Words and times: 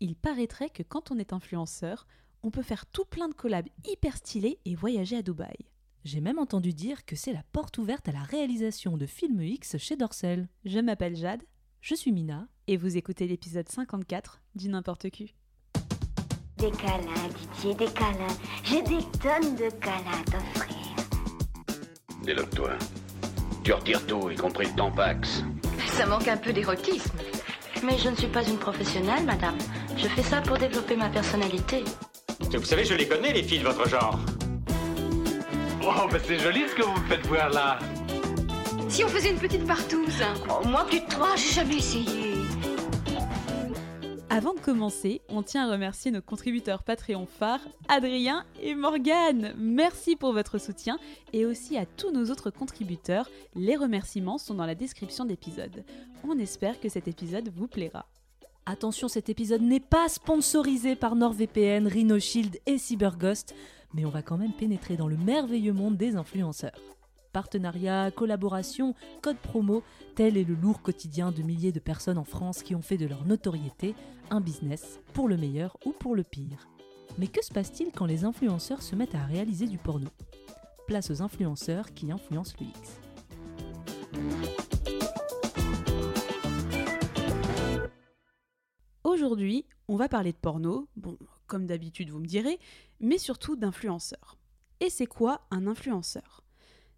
Il 0.00 0.14
paraîtrait 0.14 0.70
que 0.70 0.82
quand 0.82 1.10
on 1.10 1.18
est 1.18 1.32
influenceur, 1.32 2.06
on 2.42 2.50
peut 2.50 2.62
faire 2.62 2.86
tout 2.86 3.04
plein 3.04 3.28
de 3.28 3.34
collabs 3.34 3.68
hyper 3.86 4.16
stylés 4.16 4.60
et 4.64 4.74
voyager 4.74 5.16
à 5.16 5.22
Dubaï. 5.22 5.56
J'ai 6.04 6.20
même 6.20 6.38
entendu 6.38 6.72
dire 6.72 7.04
que 7.04 7.16
c'est 7.16 7.32
la 7.32 7.42
porte 7.52 7.78
ouverte 7.78 8.08
à 8.08 8.12
la 8.12 8.22
réalisation 8.22 8.96
de 8.96 9.06
films 9.06 9.42
X 9.42 9.76
chez 9.78 9.96
Dorsel. 9.96 10.48
Je 10.64 10.78
m'appelle 10.78 11.16
Jade 11.16 11.42
Je 11.80 11.94
suis 11.96 12.12
Mina. 12.12 12.46
et 12.68 12.76
vous 12.76 12.96
écoutez 12.96 13.26
l'épisode 13.26 13.68
54 13.68 14.40
du 14.54 14.68
N'importe 14.68 15.10
qui. 15.10 15.34
Des 16.58 16.70
câlins, 16.70 17.28
Didier, 17.54 17.74
des 17.74 17.92
câlins. 17.92 18.36
J'ai 18.64 18.82
des 18.82 19.02
tonnes 19.20 19.54
de 19.56 19.70
câlins 19.80 20.20
à 20.20 20.24
t'offrir. 20.30 20.76
Déloque-toi. 22.24 22.70
Tu 23.64 23.72
retires 23.72 24.06
tout, 24.06 24.30
y 24.30 24.36
compris 24.36 24.66
le 24.66 24.74
tampax. 24.76 25.42
Ça 25.88 26.06
manque 26.06 26.28
un 26.28 26.36
peu 26.36 26.52
d'érotisme. 26.52 27.18
Mais 27.84 27.98
je 27.98 28.08
ne 28.08 28.16
suis 28.16 28.26
pas 28.28 28.44
une 28.48 28.58
professionnelle, 28.58 29.24
madame. 29.24 29.58
Je 29.98 30.06
fais 30.06 30.22
ça 30.22 30.40
pour 30.40 30.56
développer 30.58 30.94
ma 30.94 31.08
personnalité. 31.08 31.82
Vous 32.52 32.64
savez, 32.64 32.84
je 32.84 32.94
les 32.94 33.08
connais, 33.08 33.32
les 33.32 33.42
filles 33.42 33.58
de 33.58 33.64
votre 33.64 33.88
genre. 33.88 34.16
Oh, 35.82 36.06
bah 36.08 36.18
c'est 36.24 36.38
joli 36.38 36.68
ce 36.68 36.74
que 36.76 36.82
vous 36.82 36.92
me 36.92 37.06
faites 37.08 37.26
voir 37.26 37.50
là. 37.50 37.80
Si 38.88 39.02
on 39.02 39.08
faisait 39.08 39.30
une 39.30 39.38
petite 39.38 39.66
partouze 39.66 40.22
Oh, 40.48 40.66
moi, 40.68 40.86
plus 40.86 41.00
de 41.00 41.06
trois, 41.08 41.34
j'ai 41.34 41.52
jamais 41.52 41.78
essayé. 41.78 42.34
Avant 44.30 44.54
de 44.54 44.60
commencer, 44.60 45.20
on 45.28 45.42
tient 45.42 45.66
à 45.68 45.72
remercier 45.72 46.12
nos 46.12 46.22
contributeurs 46.22 46.84
Patreon 46.84 47.26
phares, 47.26 47.66
Adrien 47.88 48.44
et 48.62 48.76
Morgane. 48.76 49.52
Merci 49.58 50.14
pour 50.14 50.32
votre 50.32 50.58
soutien 50.58 50.98
et 51.32 51.44
aussi 51.44 51.76
à 51.76 51.86
tous 51.86 52.12
nos 52.12 52.30
autres 52.30 52.50
contributeurs. 52.50 53.28
Les 53.56 53.74
remerciements 53.74 54.38
sont 54.38 54.54
dans 54.54 54.66
la 54.66 54.76
description 54.76 55.24
d'épisode. 55.24 55.82
On 56.22 56.38
espère 56.38 56.78
que 56.78 56.88
cet 56.88 57.08
épisode 57.08 57.50
vous 57.56 57.66
plaira. 57.66 58.06
Attention, 58.70 59.08
cet 59.08 59.30
épisode 59.30 59.62
n'est 59.62 59.80
pas 59.80 60.10
sponsorisé 60.10 60.94
par 60.94 61.16
NordVPN, 61.16 61.86
RhinoShield 61.86 62.60
et 62.66 62.76
CyberGhost, 62.76 63.54
mais 63.94 64.04
on 64.04 64.10
va 64.10 64.20
quand 64.20 64.36
même 64.36 64.52
pénétrer 64.52 64.98
dans 64.98 65.08
le 65.08 65.16
merveilleux 65.16 65.72
monde 65.72 65.96
des 65.96 66.16
influenceurs. 66.16 66.78
Partenariat, 67.32 68.10
collaboration, 68.10 68.94
code 69.22 69.38
promo, 69.38 69.82
tel 70.16 70.36
est 70.36 70.44
le 70.44 70.54
lourd 70.54 70.82
quotidien 70.82 71.32
de 71.32 71.40
milliers 71.40 71.72
de 71.72 71.80
personnes 71.80 72.18
en 72.18 72.24
France 72.24 72.62
qui 72.62 72.74
ont 72.74 72.82
fait 72.82 72.98
de 72.98 73.06
leur 73.06 73.24
notoriété 73.24 73.94
un 74.28 74.42
business, 74.42 75.00
pour 75.14 75.28
le 75.28 75.38
meilleur 75.38 75.78
ou 75.86 75.92
pour 75.92 76.14
le 76.14 76.22
pire. 76.22 76.68
Mais 77.16 77.28
que 77.28 77.42
se 77.42 77.54
passe-t-il 77.54 77.90
quand 77.90 78.04
les 78.04 78.26
influenceurs 78.26 78.82
se 78.82 78.94
mettent 78.94 79.14
à 79.14 79.24
réaliser 79.24 79.66
du 79.66 79.78
porno? 79.78 80.08
Place 80.86 81.10
aux 81.10 81.22
influenceurs 81.22 81.94
qui 81.94 82.12
influencent 82.12 82.56
le 82.60 82.66
Aujourd'hui, 89.08 89.64
on 89.88 89.96
va 89.96 90.06
parler 90.06 90.32
de 90.32 90.36
porno, 90.36 90.86
bon, 90.96 91.16
comme 91.46 91.64
d'habitude 91.64 92.10
vous 92.10 92.18
me 92.18 92.26
direz, 92.26 92.58
mais 93.00 93.16
surtout 93.16 93.56
d'influenceurs. 93.56 94.36
Et 94.80 94.90
c'est 94.90 95.06
quoi 95.06 95.46
un 95.50 95.66
influenceur? 95.66 96.44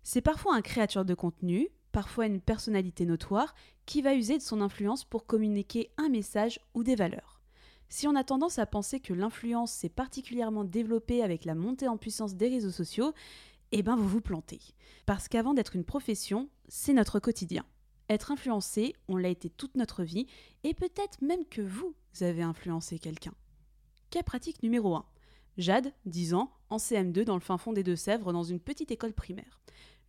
C'est 0.03 0.21
parfois 0.21 0.57
un 0.57 0.61
créateur 0.61 1.05
de 1.05 1.15
contenu, 1.15 1.69
parfois 1.93 2.27
une 2.27 2.41
personnalité 2.41 3.07
notoire, 3.07 3.55
qui 3.87 4.03
va 4.03 4.17
user 4.17 4.39
de 4.39 4.43
son 4.43 4.61
influence 4.61 5.05
pour 5.05 5.25
communiquer 5.25 5.93
un 5.99 6.09
message 6.09 6.59
ou 6.75 6.83
des 6.83 6.97
valeurs. 6.97 7.41
Si 7.89 8.09
on 8.09 8.17
a 8.17 8.25
tendance 8.25 8.59
à 8.59 8.67
penser 8.67 8.99
que 8.99 9.15
l'influence 9.15 9.71
s'est 9.71 9.89
particulièrement 9.89 10.65
développée 10.65 11.23
avec 11.23 11.45
la 11.45 11.55
montée 11.55 11.87
en 11.87 11.97
puissance 11.97 12.35
des 12.35 12.49
réseaux 12.49 12.73
sociaux, 12.73 13.13
eh 13.71 13.85
ben 13.85 13.95
vous 13.95 14.09
vous 14.09 14.21
plantez. 14.21 14.59
Parce 15.07 15.29
qu'avant 15.29 15.55
d'être 15.55 15.77
une 15.77 15.85
profession, 15.85 16.49
c'est 16.67 16.93
notre 16.93 17.21
quotidien. 17.21 17.65
Être 18.09 18.33
influencé, 18.33 18.97
on 19.07 19.17
l'a 19.17 19.29
été 19.29 19.49
toute 19.49 19.77
notre 19.77 20.03
vie, 20.03 20.27
et 20.65 20.75
peut-être 20.75 21.23
même 21.23 21.47
que 21.47 21.63
vous 21.63 21.95
avez 22.21 22.43
influencé 22.43 22.99
quelqu'un. 22.99 23.35
Cas 24.11 24.23
pratique 24.23 24.63
numéro 24.63 24.95
1. 24.95 25.05
Jade, 25.59 25.93
10 26.07 26.35
ans, 26.35 26.53
en 26.69 26.79
CM2 26.79 27.25
dans 27.25 27.35
le 27.35 27.41
fin 27.41 27.59
fond 27.59 27.73
des 27.73 27.83
Deux-Sèvres 27.83 28.33
dans 28.33 28.43
une 28.43 28.61
petite 28.61 28.91
école 28.91 29.13
primaire. 29.13 29.61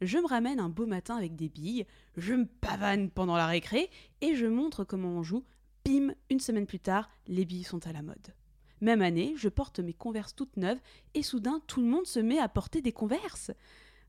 Je 0.01 0.17
me 0.17 0.27
ramène 0.27 0.59
un 0.59 0.69
beau 0.69 0.87
matin 0.87 1.15
avec 1.15 1.35
des 1.35 1.49
billes, 1.49 1.85
je 2.17 2.33
me 2.33 2.45
pavane 2.45 3.11
pendant 3.11 3.35
la 3.35 3.45
récré 3.45 3.89
et 4.21 4.35
je 4.35 4.47
montre 4.47 4.83
comment 4.83 5.09
on 5.09 5.23
joue. 5.23 5.43
Bim, 5.85 6.13
une 6.29 6.39
semaine 6.39 6.65
plus 6.65 6.79
tard, 6.79 7.09
les 7.27 7.45
billes 7.45 7.63
sont 7.63 7.85
à 7.85 7.91
la 7.91 8.01
mode. 8.01 8.33
Même 8.81 9.03
année, 9.03 9.35
je 9.37 9.47
porte 9.47 9.79
mes 9.79 9.93
converses 9.93 10.35
toutes 10.35 10.57
neuves 10.57 10.79
et 11.13 11.21
soudain 11.21 11.61
tout 11.67 11.81
le 11.81 11.87
monde 11.87 12.07
se 12.07 12.19
met 12.19 12.39
à 12.39 12.49
porter 12.49 12.81
des 12.81 12.91
converses. 12.91 13.51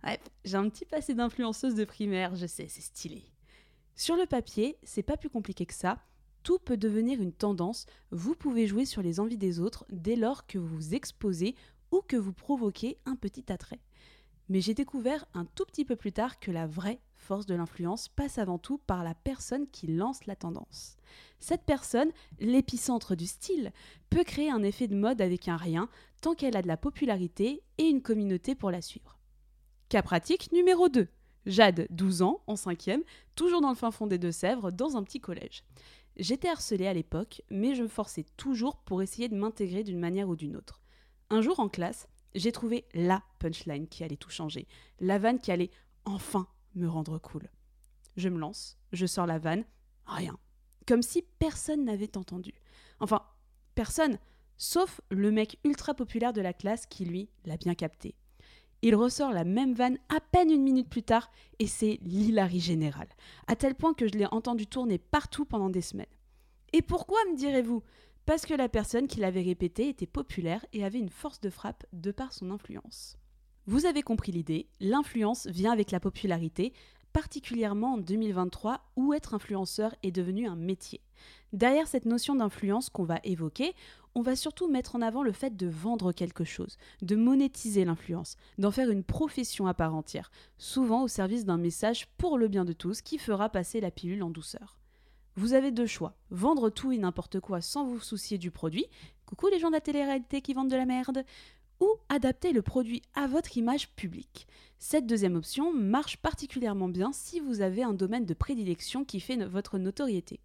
Ouais, 0.04 0.18
j'ai 0.44 0.56
un 0.56 0.68
petit 0.70 0.86
passé 0.86 1.14
d'influenceuse 1.14 1.74
de 1.74 1.84
primaire, 1.84 2.34
je 2.36 2.46
sais, 2.46 2.68
c'est 2.68 2.80
stylé. 2.80 3.24
Sur 3.94 4.16
le 4.16 4.24
papier, 4.24 4.78
c'est 4.82 5.02
pas 5.02 5.18
plus 5.18 5.28
compliqué 5.28 5.66
que 5.66 5.74
ça. 5.74 6.02
Tout 6.42 6.58
peut 6.58 6.76
devenir 6.76 7.20
une 7.20 7.32
tendance. 7.32 7.86
Vous 8.10 8.34
pouvez 8.34 8.66
jouer 8.66 8.84
sur 8.84 9.02
les 9.02 9.20
envies 9.20 9.38
des 9.38 9.60
autres 9.60 9.84
dès 9.90 10.16
lors 10.16 10.46
que 10.46 10.58
vous 10.58 10.76
vous 10.76 10.94
exposez 10.94 11.54
ou 11.90 12.00
que 12.00 12.16
vous 12.16 12.32
provoquez 12.32 12.98
un 13.06 13.16
petit 13.16 13.52
attrait. 13.52 13.80
Mais 14.48 14.60
j'ai 14.60 14.74
découvert 14.74 15.24
un 15.34 15.44
tout 15.44 15.64
petit 15.64 15.84
peu 15.84 15.96
plus 15.96 16.12
tard 16.12 16.40
que 16.40 16.50
la 16.50 16.66
vraie 16.66 17.00
force 17.14 17.46
de 17.46 17.54
l'influence 17.54 18.08
passe 18.08 18.38
avant 18.38 18.58
tout 18.58 18.78
par 18.78 19.04
la 19.04 19.14
personne 19.14 19.68
qui 19.68 19.86
lance 19.86 20.26
la 20.26 20.34
tendance. 20.34 20.96
Cette 21.38 21.62
personne, 21.62 22.10
l'épicentre 22.40 23.14
du 23.14 23.26
style, 23.26 23.72
peut 24.10 24.24
créer 24.24 24.50
un 24.50 24.62
effet 24.62 24.88
de 24.88 24.96
mode 24.96 25.20
avec 25.20 25.48
un 25.48 25.56
rien 25.56 25.88
tant 26.20 26.34
qu'elle 26.34 26.56
a 26.56 26.62
de 26.62 26.68
la 26.68 26.76
popularité 26.76 27.62
et 27.78 27.84
une 27.84 28.02
communauté 28.02 28.54
pour 28.54 28.70
la 28.70 28.82
suivre. 28.82 29.18
Cas 29.88 30.02
pratique 30.02 30.50
numéro 30.52 30.88
2. 30.88 31.06
Jade, 31.46 31.86
12 31.90 32.22
ans, 32.22 32.40
en 32.46 32.54
5e, 32.54 33.02
toujours 33.34 33.60
dans 33.60 33.70
le 33.70 33.74
fin 33.74 33.90
fond 33.90 34.06
des 34.06 34.18
Deux-Sèvres, 34.18 34.70
dans 34.70 34.96
un 34.96 35.02
petit 35.02 35.20
collège. 35.20 35.64
J'étais 36.16 36.48
harcelée 36.48 36.86
à 36.86 36.92
l'époque, 36.92 37.42
mais 37.50 37.74
je 37.74 37.82
me 37.82 37.88
forçais 37.88 38.26
toujours 38.36 38.76
pour 38.76 39.02
essayer 39.02 39.28
de 39.28 39.36
m'intégrer 39.36 39.82
d'une 39.82 39.98
manière 39.98 40.28
ou 40.28 40.36
d'une 40.36 40.56
autre. 40.56 40.82
Un 41.30 41.40
jour 41.40 41.60
en 41.60 41.68
classe, 41.68 42.08
j'ai 42.34 42.52
trouvé 42.52 42.84
la 42.94 43.22
punchline 43.38 43.88
qui 43.88 44.04
allait 44.04 44.16
tout 44.16 44.30
changer, 44.30 44.66
la 45.00 45.18
vanne 45.18 45.38
qui 45.38 45.52
allait 45.52 45.70
enfin 46.04 46.46
me 46.74 46.88
rendre 46.88 47.18
cool. 47.18 47.48
Je 48.16 48.28
me 48.28 48.38
lance, 48.38 48.78
je 48.92 49.06
sors 49.06 49.26
la 49.26 49.38
vanne, 49.38 49.64
rien. 50.06 50.38
Comme 50.86 51.02
si 51.02 51.22
personne 51.38 51.84
n'avait 51.84 52.16
entendu. 52.16 52.52
Enfin, 53.00 53.22
personne, 53.74 54.18
sauf 54.56 55.00
le 55.10 55.30
mec 55.30 55.58
ultra 55.64 55.94
populaire 55.94 56.32
de 56.32 56.40
la 56.40 56.52
classe 56.52 56.86
qui, 56.86 57.04
lui, 57.04 57.30
l'a 57.46 57.56
bien 57.56 57.74
capté. 57.74 58.14
Il 58.82 58.96
ressort 58.96 59.30
la 59.30 59.44
même 59.44 59.74
vanne 59.74 59.98
à 60.08 60.20
peine 60.20 60.50
une 60.50 60.62
minute 60.62 60.88
plus 60.88 61.04
tard 61.04 61.30
et 61.60 61.68
c'est 61.68 62.00
l'hilarie 62.02 62.60
générale, 62.60 63.08
à 63.46 63.54
tel 63.54 63.76
point 63.76 63.94
que 63.94 64.08
je 64.08 64.14
l'ai 64.14 64.26
entendu 64.26 64.66
tourner 64.66 64.98
partout 64.98 65.44
pendant 65.44 65.70
des 65.70 65.80
semaines. 65.80 66.06
Et 66.72 66.82
pourquoi, 66.82 67.18
me 67.30 67.36
direz-vous? 67.36 67.82
Parce 68.26 68.44
que 68.44 68.54
la 68.54 68.68
personne 68.68 69.06
qui 69.06 69.20
l'avait 69.20 69.42
répété 69.42 69.88
était 69.88 70.06
populaire 70.06 70.64
et 70.72 70.84
avait 70.84 70.98
une 70.98 71.10
force 71.10 71.40
de 71.40 71.50
frappe 71.50 71.86
de 71.92 72.10
par 72.10 72.32
son 72.32 72.50
influence. 72.50 73.16
Vous 73.66 73.86
avez 73.86 74.02
compris 74.02 74.32
l'idée, 74.32 74.68
l'influence 74.80 75.46
vient 75.46 75.70
avec 75.70 75.92
la 75.92 76.00
popularité, 76.00 76.72
particulièrement 77.12 77.94
en 77.94 77.98
2023 77.98 78.80
où 78.96 79.12
être 79.12 79.34
influenceur 79.34 79.94
est 80.02 80.10
devenu 80.10 80.48
un 80.48 80.56
métier. 80.56 81.00
Derrière 81.52 81.86
cette 81.86 82.06
notion 82.06 82.34
d'influence 82.34 82.90
qu'on 82.90 83.04
va 83.04 83.20
évoquer, 83.22 83.74
on 84.14 84.22
va 84.22 84.36
surtout 84.36 84.68
mettre 84.68 84.96
en 84.96 85.02
avant 85.02 85.22
le 85.22 85.32
fait 85.32 85.56
de 85.56 85.66
vendre 85.66 86.12
quelque 86.12 86.44
chose, 86.44 86.76
de 87.00 87.16
monétiser 87.16 87.84
l'influence, 87.84 88.36
d'en 88.58 88.70
faire 88.70 88.90
une 88.90 89.04
profession 89.04 89.66
à 89.66 89.74
part 89.74 89.94
entière, 89.94 90.30
souvent 90.58 91.02
au 91.02 91.08
service 91.08 91.44
d'un 91.44 91.58
message 91.58 92.08
pour 92.18 92.38
le 92.38 92.48
bien 92.48 92.64
de 92.64 92.72
tous 92.72 93.00
qui 93.00 93.18
fera 93.18 93.48
passer 93.48 93.80
la 93.80 93.90
pilule 93.90 94.22
en 94.22 94.30
douceur. 94.30 94.78
Vous 95.34 95.54
avez 95.54 95.70
deux 95.70 95.86
choix, 95.86 96.14
vendre 96.30 96.68
tout 96.68 96.92
et 96.92 96.98
n'importe 96.98 97.40
quoi 97.40 97.62
sans 97.62 97.86
vous 97.86 98.00
soucier 98.00 98.36
du 98.36 98.50
produit, 98.50 98.86
coucou 99.24 99.48
les 99.48 99.58
gens 99.58 99.68
de 99.68 99.74
la 99.74 99.80
télé-réalité 99.80 100.42
qui 100.42 100.52
vendent 100.52 100.70
de 100.70 100.76
la 100.76 100.84
merde, 100.84 101.24
ou 101.80 101.96
adapter 102.08 102.52
le 102.52 102.62
produit 102.62 103.02
à 103.14 103.26
votre 103.26 103.56
image 103.56 103.90
publique. 103.94 104.46
Cette 104.78 105.06
deuxième 105.06 105.36
option 105.36 105.72
marche 105.72 106.16
particulièrement 106.18 106.88
bien 106.88 107.12
si 107.12 107.40
vous 107.40 107.60
avez 107.60 107.82
un 107.82 107.94
domaine 107.94 108.26
de 108.26 108.34
prédilection 108.34 109.04
qui 109.04 109.20
fait 109.20 109.36
votre 109.44 109.78
notoriété. 109.78 110.38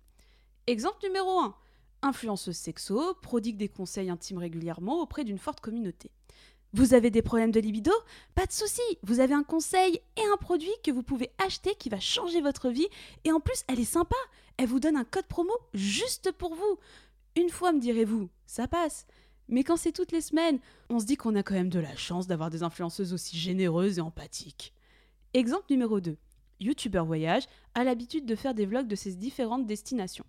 Exemple 0.67 0.99
numéro 1.03 1.39
1. 1.39 1.55
Influenceuse 2.01 2.55
sexo, 2.55 3.15
prodigue 3.21 3.57
des 3.57 3.69
conseils 3.69 4.09
intimes 4.09 4.37
régulièrement 4.37 5.01
auprès 5.01 5.23
d'une 5.23 5.39
forte 5.39 5.61
communauté. 5.61 6.11
Vous 6.73 6.93
avez 6.93 7.09
des 7.09 7.21
problèmes 7.21 7.51
de 7.51 7.59
libido? 7.59 7.91
Pas 8.35 8.45
de 8.45 8.51
souci, 8.51 8.81
vous 9.01 9.19
avez 9.19 9.33
un 9.33 9.43
conseil 9.43 9.99
et 10.15 10.25
un 10.33 10.37
produit 10.37 10.69
que 10.83 10.91
vous 10.91 11.01
pouvez 11.01 11.31
acheter 11.43 11.73
qui 11.75 11.89
va 11.89 11.99
changer 11.99 12.41
votre 12.41 12.69
vie 12.69 12.87
et 13.23 13.31
en 13.31 13.39
plus 13.39 13.63
elle 13.67 13.79
est 13.79 13.85
sympa, 13.85 14.15
elle 14.57 14.67
vous 14.67 14.79
donne 14.79 14.97
un 14.97 15.05
code 15.05 15.25
promo 15.25 15.53
juste 15.73 16.31
pour 16.33 16.53
vous. 16.53 16.77
Une 17.35 17.49
fois 17.49 17.71
me 17.71 17.79
direz-vous, 17.79 18.29
ça 18.45 18.67
passe. 18.67 19.07
Mais 19.49 19.63
quand 19.63 19.77
c'est 19.77 19.93
toutes 19.93 20.11
les 20.11 20.21
semaines, 20.21 20.59
on 20.89 20.99
se 20.99 21.05
dit 21.05 21.15
qu'on 21.15 21.35
a 21.35 21.41
quand 21.41 21.53
même 21.53 21.69
de 21.69 21.79
la 21.79 21.95
chance 21.95 22.27
d'avoir 22.27 22.49
des 22.49 22.63
influenceuses 22.63 23.13
aussi 23.13 23.37
généreuses 23.37 23.97
et 23.97 24.01
empathiques. 24.01 24.73
Exemple 25.33 25.67
numéro 25.69 25.99
2. 25.99 26.17
YouTuber 26.59 27.03
voyage 27.05 27.47
a 27.75 27.83
l'habitude 27.83 28.25
de 28.25 28.35
faire 28.35 28.53
des 28.53 28.65
vlogs 28.65 28.87
de 28.87 28.95
ses 28.95 29.15
différentes 29.15 29.65
destinations. 29.65 30.25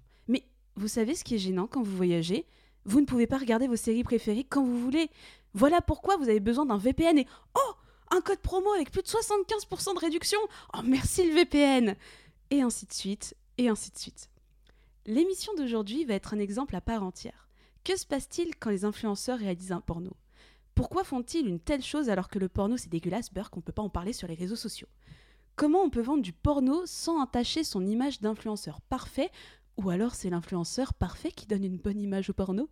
Vous 0.78 0.86
savez 0.86 1.16
ce 1.16 1.24
qui 1.24 1.34
est 1.34 1.38
gênant 1.38 1.66
quand 1.66 1.82
vous 1.82 1.96
voyagez? 1.96 2.46
Vous 2.84 3.00
ne 3.00 3.04
pouvez 3.04 3.26
pas 3.26 3.38
regarder 3.38 3.66
vos 3.66 3.74
séries 3.74 4.04
préférées 4.04 4.44
quand 4.44 4.62
vous 4.62 4.78
voulez. 4.78 5.10
Voilà 5.52 5.80
pourquoi 5.80 6.16
vous 6.16 6.28
avez 6.28 6.38
besoin 6.38 6.66
d'un 6.66 6.78
VPN 6.78 7.18
et 7.18 7.26
oh 7.56 7.72
un 8.12 8.20
code 8.20 8.38
promo 8.38 8.70
avec 8.70 8.92
plus 8.92 9.02
de 9.02 9.08
75% 9.08 9.94
de 9.94 9.98
réduction. 9.98 10.38
Oh 10.74 10.82
merci 10.84 11.26
le 11.26 11.34
VPN. 11.34 11.96
Et 12.50 12.62
ainsi 12.62 12.86
de 12.86 12.92
suite, 12.92 13.34
et 13.58 13.68
ainsi 13.68 13.90
de 13.90 13.98
suite. 13.98 14.30
L'émission 15.04 15.52
d'aujourd'hui 15.56 16.04
va 16.04 16.14
être 16.14 16.32
un 16.32 16.38
exemple 16.38 16.76
à 16.76 16.80
part 16.80 17.02
entière. 17.02 17.48
Que 17.82 17.98
se 17.98 18.06
passe-t-il 18.06 18.54
quand 18.54 18.70
les 18.70 18.84
influenceurs 18.84 19.40
réalisent 19.40 19.72
un 19.72 19.80
porno? 19.80 20.12
Pourquoi 20.76 21.02
font-ils 21.02 21.48
une 21.48 21.58
telle 21.58 21.82
chose 21.82 22.08
alors 22.08 22.28
que 22.28 22.38
le 22.38 22.48
porno 22.48 22.76
c'est 22.76 22.88
dégueulasse, 22.88 23.32
beurre 23.32 23.50
qu'on 23.50 23.62
peut 23.62 23.72
pas 23.72 23.82
en 23.82 23.90
parler 23.90 24.12
sur 24.12 24.28
les 24.28 24.34
réseaux 24.34 24.54
sociaux? 24.54 24.86
Comment 25.56 25.82
on 25.82 25.90
peut 25.90 26.00
vendre 26.00 26.22
du 26.22 26.32
porno 26.32 26.86
sans 26.86 27.20
entacher 27.20 27.64
son 27.64 27.84
image 27.84 28.20
d'influenceur 28.20 28.80
parfait 28.80 29.32
Ou 29.78 29.90
alors 29.90 30.14
c'est 30.14 30.30
l'influenceur 30.30 30.92
parfait 30.92 31.30
qui 31.30 31.46
donne 31.46 31.64
une 31.64 31.78
bonne 31.78 32.00
image 32.00 32.28
au 32.30 32.32
porno 32.32 32.68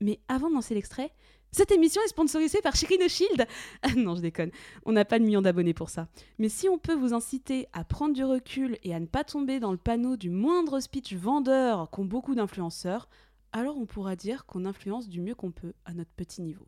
Mais 0.00 0.20
avant 0.28 0.48
de 0.48 0.54
lancer 0.54 0.74
l'extrait, 0.74 1.12
cette 1.52 1.70
émission 1.70 2.02
est 2.04 2.08
sponsorisée 2.08 2.60
par 2.60 2.74
Shirino 2.74 3.06
Shield. 3.08 3.46
Non, 3.96 4.16
je 4.16 4.20
déconne. 4.20 4.50
On 4.84 4.92
n'a 4.92 5.04
pas 5.04 5.20
de 5.20 5.24
millions 5.24 5.40
d'abonnés 5.40 5.72
pour 5.72 5.88
ça. 5.88 6.08
Mais 6.40 6.48
si 6.48 6.68
on 6.68 6.78
peut 6.78 6.96
vous 6.96 7.14
inciter 7.14 7.68
à 7.72 7.84
prendre 7.84 8.12
du 8.12 8.24
recul 8.24 8.76
et 8.82 8.92
à 8.92 8.98
ne 8.98 9.06
pas 9.06 9.22
tomber 9.22 9.60
dans 9.60 9.70
le 9.70 9.78
panneau 9.78 10.16
du 10.16 10.30
moindre 10.30 10.80
speech 10.80 11.14
vendeur 11.14 11.90
qu'ont 11.90 12.04
beaucoup 12.04 12.34
d'influenceurs, 12.34 13.08
alors 13.52 13.76
on 13.78 13.86
pourra 13.86 14.16
dire 14.16 14.46
qu'on 14.46 14.64
influence 14.64 15.08
du 15.08 15.20
mieux 15.20 15.36
qu'on 15.36 15.52
peut 15.52 15.74
à 15.84 15.94
notre 15.94 16.10
petit 16.10 16.42
niveau. 16.42 16.66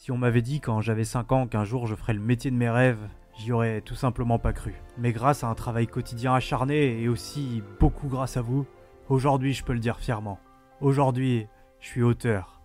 Si 0.00 0.10
on 0.10 0.16
m'avait 0.16 0.40
dit 0.40 0.60
quand 0.60 0.80
j'avais 0.80 1.04
5 1.04 1.30
ans 1.32 1.46
qu'un 1.46 1.64
jour 1.64 1.86
je 1.86 1.94
ferais 1.94 2.14
le 2.14 2.20
métier 2.20 2.50
de 2.50 2.56
mes 2.56 2.70
rêves, 2.70 3.06
j'y 3.36 3.52
aurais 3.52 3.80
tout 3.80 3.94
simplement 3.94 4.38
pas 4.38 4.52
cru. 4.52 4.74
Mais 4.98 5.12
grâce 5.12 5.44
à 5.44 5.48
un 5.48 5.54
travail 5.54 5.86
quotidien 5.86 6.34
acharné 6.34 7.00
et 7.00 7.08
aussi 7.08 7.62
beaucoup 7.80 8.08
grâce 8.08 8.36
à 8.36 8.42
vous, 8.42 8.66
aujourd'hui 9.08 9.54
je 9.54 9.64
peux 9.64 9.72
le 9.72 9.78
dire 9.78 9.98
fièrement. 9.98 10.38
Aujourd'hui, 10.80 11.46
je 11.80 11.88
suis 11.88 12.02
auteur. 12.02 12.60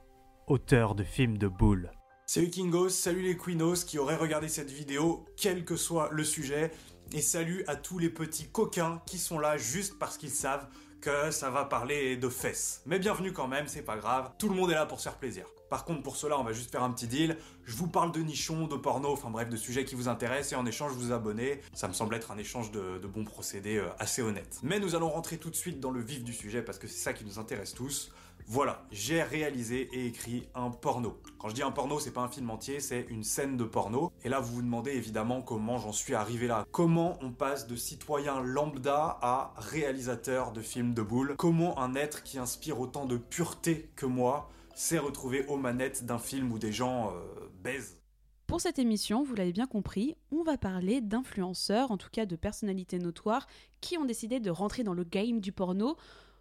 Auteur 0.47 0.95
de 0.95 1.03
films 1.03 1.37
de 1.37 1.47
boules. 1.47 1.91
Salut 2.25 2.49
Kingos, 2.49 2.89
salut 2.89 3.21
les 3.21 3.37
Queenos 3.37 3.85
qui 3.85 3.99
auraient 3.99 4.15
regardé 4.15 4.49
cette 4.49 4.71
vidéo, 4.71 5.25
quel 5.37 5.63
que 5.63 5.75
soit 5.75 6.09
le 6.11 6.23
sujet, 6.23 6.71
et 7.13 7.21
salut 7.21 7.63
à 7.67 7.75
tous 7.75 7.99
les 7.99 8.09
petits 8.09 8.49
coquins 8.49 9.01
qui 9.05 9.17
sont 9.17 9.39
là 9.39 9.57
juste 9.57 9.97
parce 9.97 10.17
qu'ils 10.17 10.29
savent 10.29 10.67
que 10.99 11.31
ça 11.31 11.49
va 11.49 11.63
parler 11.63 12.17
de 12.17 12.27
fesses. 12.27 12.81
Mais 12.85 12.99
bienvenue 12.99 13.31
quand 13.31 13.47
même, 13.47 13.67
c'est 13.67 13.81
pas 13.81 13.97
grave, 13.97 14.31
tout 14.37 14.49
le 14.49 14.55
monde 14.55 14.71
est 14.71 14.75
là 14.75 14.85
pour 14.85 14.99
se 14.99 15.03
faire 15.03 15.17
plaisir. 15.17 15.45
Par 15.69 15.85
contre, 15.85 16.01
pour 16.01 16.15
cela, 16.15 16.39
on 16.39 16.43
va 16.43 16.53
juste 16.53 16.71
faire 16.71 16.83
un 16.83 16.91
petit 16.91 17.07
deal. 17.07 17.37
Je 17.65 17.75
vous 17.75 17.87
parle 17.87 18.11
de 18.11 18.21
nichons, 18.21 18.67
de 18.67 18.75
porno, 18.75 19.11
enfin 19.11 19.29
bref, 19.29 19.49
de 19.49 19.57
sujets 19.57 19.85
qui 19.85 19.95
vous 19.95 20.07
intéressent, 20.07 20.53
et 20.53 20.55
en 20.55 20.65
échange, 20.65 20.93
vous 20.93 21.11
abonnez. 21.11 21.61
Ça 21.73 21.87
me 21.87 21.93
semble 21.93 22.15
être 22.15 22.31
un 22.31 22.37
échange 22.37 22.71
de, 22.71 23.05
bons 23.07 23.25
procédés 23.25 23.77
euh, 23.77 23.87
assez 23.99 24.21
honnête. 24.21 24.59
Mais 24.63 24.79
nous 24.79 24.95
allons 24.95 25.09
rentrer 25.09 25.37
tout 25.37 25.49
de 25.49 25.55
suite 25.55 25.79
dans 25.79 25.91
le 25.91 26.01
vif 26.01 26.23
du 26.23 26.33
sujet 26.33 26.61
parce 26.61 26.77
que 26.77 26.87
c'est 26.87 26.99
ça 26.99 27.13
qui 27.13 27.23
nous 27.25 27.39
intéresse 27.39 27.73
tous. 27.73 28.11
Voilà, 28.49 28.85
j'ai 28.91 29.23
réalisé 29.23 29.89
et 29.91 30.05
écrit 30.05 30.47
un 30.55 30.69
porno. 30.69 31.19
Quand 31.37 31.49
je 31.49 31.53
dis 31.53 31.63
un 31.63 31.71
porno, 31.71 31.99
c'est 31.99 32.11
pas 32.11 32.21
un 32.21 32.29
film 32.29 32.49
entier, 32.49 32.79
c'est 32.79 33.05
une 33.09 33.23
scène 33.23 33.57
de 33.57 33.65
porno. 33.65 34.13
Et 34.23 34.29
là, 34.29 34.39
vous 34.39 34.55
vous 34.55 34.61
demandez 34.61 34.91
évidemment 34.91 35.41
comment 35.41 35.77
j'en 35.77 35.91
suis 35.91 36.15
arrivé 36.15 36.47
là. 36.47 36.65
Comment 36.71 37.17
on 37.21 37.31
passe 37.31 37.67
de 37.67 37.75
citoyen 37.75 38.39
lambda 38.39 39.17
à 39.21 39.53
réalisateur 39.57 40.53
de 40.53 40.61
films 40.61 40.93
de 40.93 41.01
boules? 41.01 41.35
Comment 41.37 41.77
un 41.79 41.95
être 41.95 42.23
qui 42.23 42.39
inspire 42.39 42.79
autant 42.79 43.05
de 43.05 43.17
pureté 43.17 43.89
que 43.97 44.05
moi 44.05 44.49
s'est 44.77 44.99
retrouvé 44.99 45.45
aux 45.47 45.57
manettes 45.57 46.05
d'un 46.05 46.19
film 46.19 46.51
où 46.51 46.59
des 46.59 46.71
gens 46.71 47.11
euh, 47.11 47.49
baisent 47.63 47.99
Pour 48.45 48.61
cette 48.61 48.77
émission, 48.77 49.23
vous 49.23 49.35
l'avez 49.35 49.51
bien 49.51 49.65
compris, 49.65 50.15
on 50.31 50.43
va 50.43 50.57
parler 50.57 51.01
d'influenceurs, 51.01 51.89
en 51.91 51.97
tout 51.97 52.09
cas 52.11 52.25
de 52.25 52.35
personnalités 52.35 52.99
notoires, 52.99 53.47
qui 53.81 53.97
ont 53.97 54.05
décidé 54.05 54.39
de 54.39 54.51
rentrer 54.51 54.83
dans 54.83 54.93
le 54.93 55.03
game 55.03 55.39
du 55.39 55.51
porno 55.51 55.97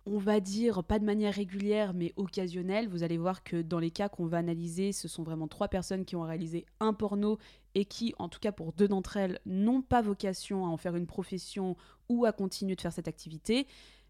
on 0.07 0.19
va 0.19 0.39
dire 0.39 0.85
pas 0.85 1.01
de 1.01 1.05
manière 1.05 1.35
régulière 1.35 1.93
mais 1.93 2.13
occasionnelle. 2.17 2.89
Vous 2.89 3.03
allez 3.03 3.19
voir 3.19 3.43
que 3.43 3.61
dans 3.61 3.81
les 3.81 3.91
cas 3.91 4.09
qu'on 4.09 4.27
va 4.27 4.39
analyser, 4.39 4.93
ce 4.93 5.09
sont 5.09 5.25
vraiment 5.25 5.49
trois 5.49 5.69
personnes 5.69 6.05
qui 6.05 6.15
ont 6.15 6.23
réalisé 6.23 6.65
un 6.79 6.93
porno 6.93 7.39
et 7.75 7.85
qui, 7.85 8.15
en 8.19 8.29
tout 8.29 8.39
cas 8.39 8.53
pour 8.53 8.73
deux 8.73 8.87
d'entre 8.87 9.17
elles, 9.17 9.41
n'ont 9.47 9.83
pas 9.83 10.03
vocation 10.03 10.65
à 10.65 10.69
en 10.69 10.77
faire 10.77 10.95
une 10.95 11.07
profession 11.07 11.77
ou 12.09 12.25
à 12.25 12.33
continuer 12.33 12.77
de 12.77 12.81
faire 12.81 12.93
cette 12.93 13.09
activité. 13.09 13.67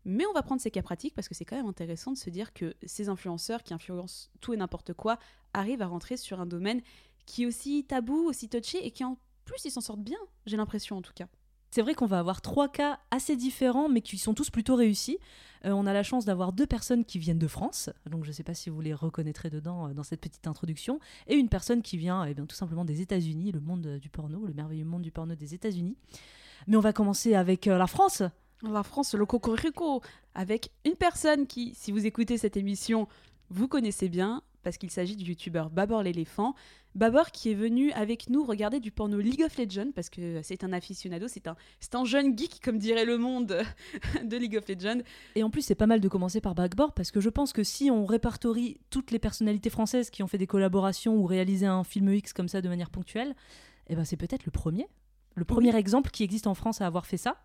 Mais 0.08 0.24
on 0.24 0.32
va 0.32 0.42
prendre 0.42 0.60
ces 0.60 0.70
cas 0.70 0.82
pratiques 0.82 1.16
parce 1.16 1.28
que 1.28 1.34
c'est 1.34 1.44
quand 1.44 1.56
même 1.56 1.66
intéressant 1.66 2.12
de 2.12 2.16
se 2.16 2.30
dire 2.30 2.52
que 2.52 2.76
ces 2.84 3.08
influenceurs 3.08 3.64
qui 3.64 3.74
influencent 3.74 4.30
tout 4.40 4.54
et 4.54 4.56
n'importe 4.56 4.92
quoi 4.92 5.18
arrivent 5.52 5.82
à 5.82 5.88
rentrer 5.88 6.16
sur 6.16 6.40
un 6.40 6.46
domaine 6.46 6.80
qui 7.26 7.42
est 7.42 7.46
aussi 7.46 7.84
tabou, 7.84 8.28
aussi 8.28 8.48
touché 8.48 8.86
et 8.86 8.92
qui 8.92 9.02
en 9.02 9.18
plus 9.44 9.64
ils 9.64 9.72
s'en 9.72 9.80
sortent 9.80 10.04
bien, 10.04 10.18
j'ai 10.46 10.56
l'impression 10.56 10.96
en 10.96 11.02
tout 11.02 11.12
cas. 11.12 11.26
C'est 11.72 11.82
vrai 11.82 11.94
qu'on 11.94 12.06
va 12.06 12.20
avoir 12.20 12.40
trois 12.40 12.68
cas 12.68 13.00
assez 13.10 13.34
différents, 13.34 13.88
mais 13.88 14.00
qui 14.00 14.16
sont 14.16 14.32
tous 14.32 14.48
plutôt 14.48 14.76
réussis. 14.76 15.18
Euh, 15.64 15.72
on 15.72 15.86
a 15.86 15.92
la 15.92 16.04
chance 16.04 16.24
d'avoir 16.24 16.52
deux 16.52 16.66
personnes 16.66 17.04
qui 17.04 17.18
viennent 17.18 17.40
de 17.40 17.48
France, 17.48 17.90
donc 18.08 18.22
je 18.22 18.28
ne 18.28 18.32
sais 18.32 18.44
pas 18.44 18.54
si 18.54 18.70
vous 18.70 18.80
les 18.80 18.94
reconnaîtrez 18.94 19.50
dedans 19.50 19.88
euh, 19.88 19.92
dans 19.92 20.04
cette 20.04 20.20
petite 20.20 20.46
introduction, 20.46 21.00
et 21.26 21.34
une 21.34 21.48
personne 21.48 21.82
qui 21.82 21.96
vient 21.96 22.24
eh 22.24 22.34
bien, 22.34 22.46
tout 22.46 22.54
simplement 22.54 22.84
des 22.84 23.00
États-Unis, 23.00 23.50
le 23.50 23.60
monde 23.60 23.98
du 23.98 24.08
porno, 24.08 24.46
le 24.46 24.54
merveilleux 24.54 24.84
monde 24.84 25.02
du 25.02 25.10
porno 25.10 25.34
des 25.34 25.52
États-Unis. 25.52 25.96
Mais 26.68 26.76
on 26.76 26.80
va 26.80 26.92
commencer 26.92 27.34
avec 27.34 27.66
euh, 27.66 27.76
la 27.76 27.88
France. 27.88 28.22
La 28.62 28.82
France, 28.82 29.14
le 29.14 29.26
cocorico, 29.26 30.02
avec 30.34 30.70
une 30.84 30.94
personne 30.94 31.46
qui, 31.46 31.74
si 31.74 31.92
vous 31.92 32.06
écoutez 32.06 32.38
cette 32.38 32.56
émission, 32.56 33.06
vous 33.50 33.68
connaissez 33.68 34.08
bien, 34.08 34.42
parce 34.62 34.78
qu'il 34.78 34.90
s'agit 34.90 35.14
du 35.14 35.24
youtubeur 35.24 35.70
Babor 35.70 36.02
l'éléphant. 36.02 36.54
Babor 36.94 37.30
qui 37.30 37.50
est 37.50 37.54
venu 37.54 37.92
avec 37.92 38.30
nous 38.30 38.42
regarder 38.44 38.80
du 38.80 38.90
porno 38.90 39.20
League 39.20 39.42
of 39.44 39.56
Legends, 39.58 39.92
parce 39.94 40.08
que 40.08 40.40
c'est 40.42 40.64
un 40.64 40.72
aficionado, 40.72 41.28
c'est 41.28 41.46
un, 41.46 41.56
un 41.92 42.04
jeune 42.04 42.36
geek, 42.36 42.60
comme 42.64 42.78
dirait 42.78 43.04
le 43.04 43.18
monde 43.18 43.62
de 44.24 44.36
League 44.36 44.56
of 44.56 44.66
Legends. 44.66 45.02
Et 45.34 45.42
en 45.42 45.50
plus, 45.50 45.62
c'est 45.62 45.74
pas 45.74 45.86
mal 45.86 46.00
de 46.00 46.08
commencer 46.08 46.40
par 46.40 46.54
Backboard, 46.54 46.94
parce 46.94 47.10
que 47.10 47.20
je 47.20 47.28
pense 47.28 47.52
que 47.52 47.62
si 47.62 47.90
on 47.90 48.06
répertorie 48.06 48.80
toutes 48.90 49.10
les 49.10 49.18
personnalités 49.18 49.70
françaises 49.70 50.08
qui 50.08 50.22
ont 50.22 50.26
fait 50.26 50.38
des 50.38 50.46
collaborations 50.46 51.14
ou 51.14 51.26
réalisé 51.26 51.66
un 51.66 51.84
film 51.84 52.12
X 52.12 52.32
comme 52.32 52.48
ça 52.48 52.62
de 52.62 52.68
manière 52.68 52.90
ponctuelle, 52.90 53.36
eh 53.88 53.94
ben 53.94 54.04
c'est 54.04 54.16
peut-être 54.16 54.46
le 54.46 54.50
premier. 54.50 54.88
Le 55.34 55.44
premier 55.44 55.76
exemple 55.76 56.10
qui 56.10 56.24
existe 56.24 56.46
en 56.46 56.54
France 56.54 56.80
à 56.80 56.86
avoir 56.86 57.04
fait 57.04 57.18
ça. 57.18 57.36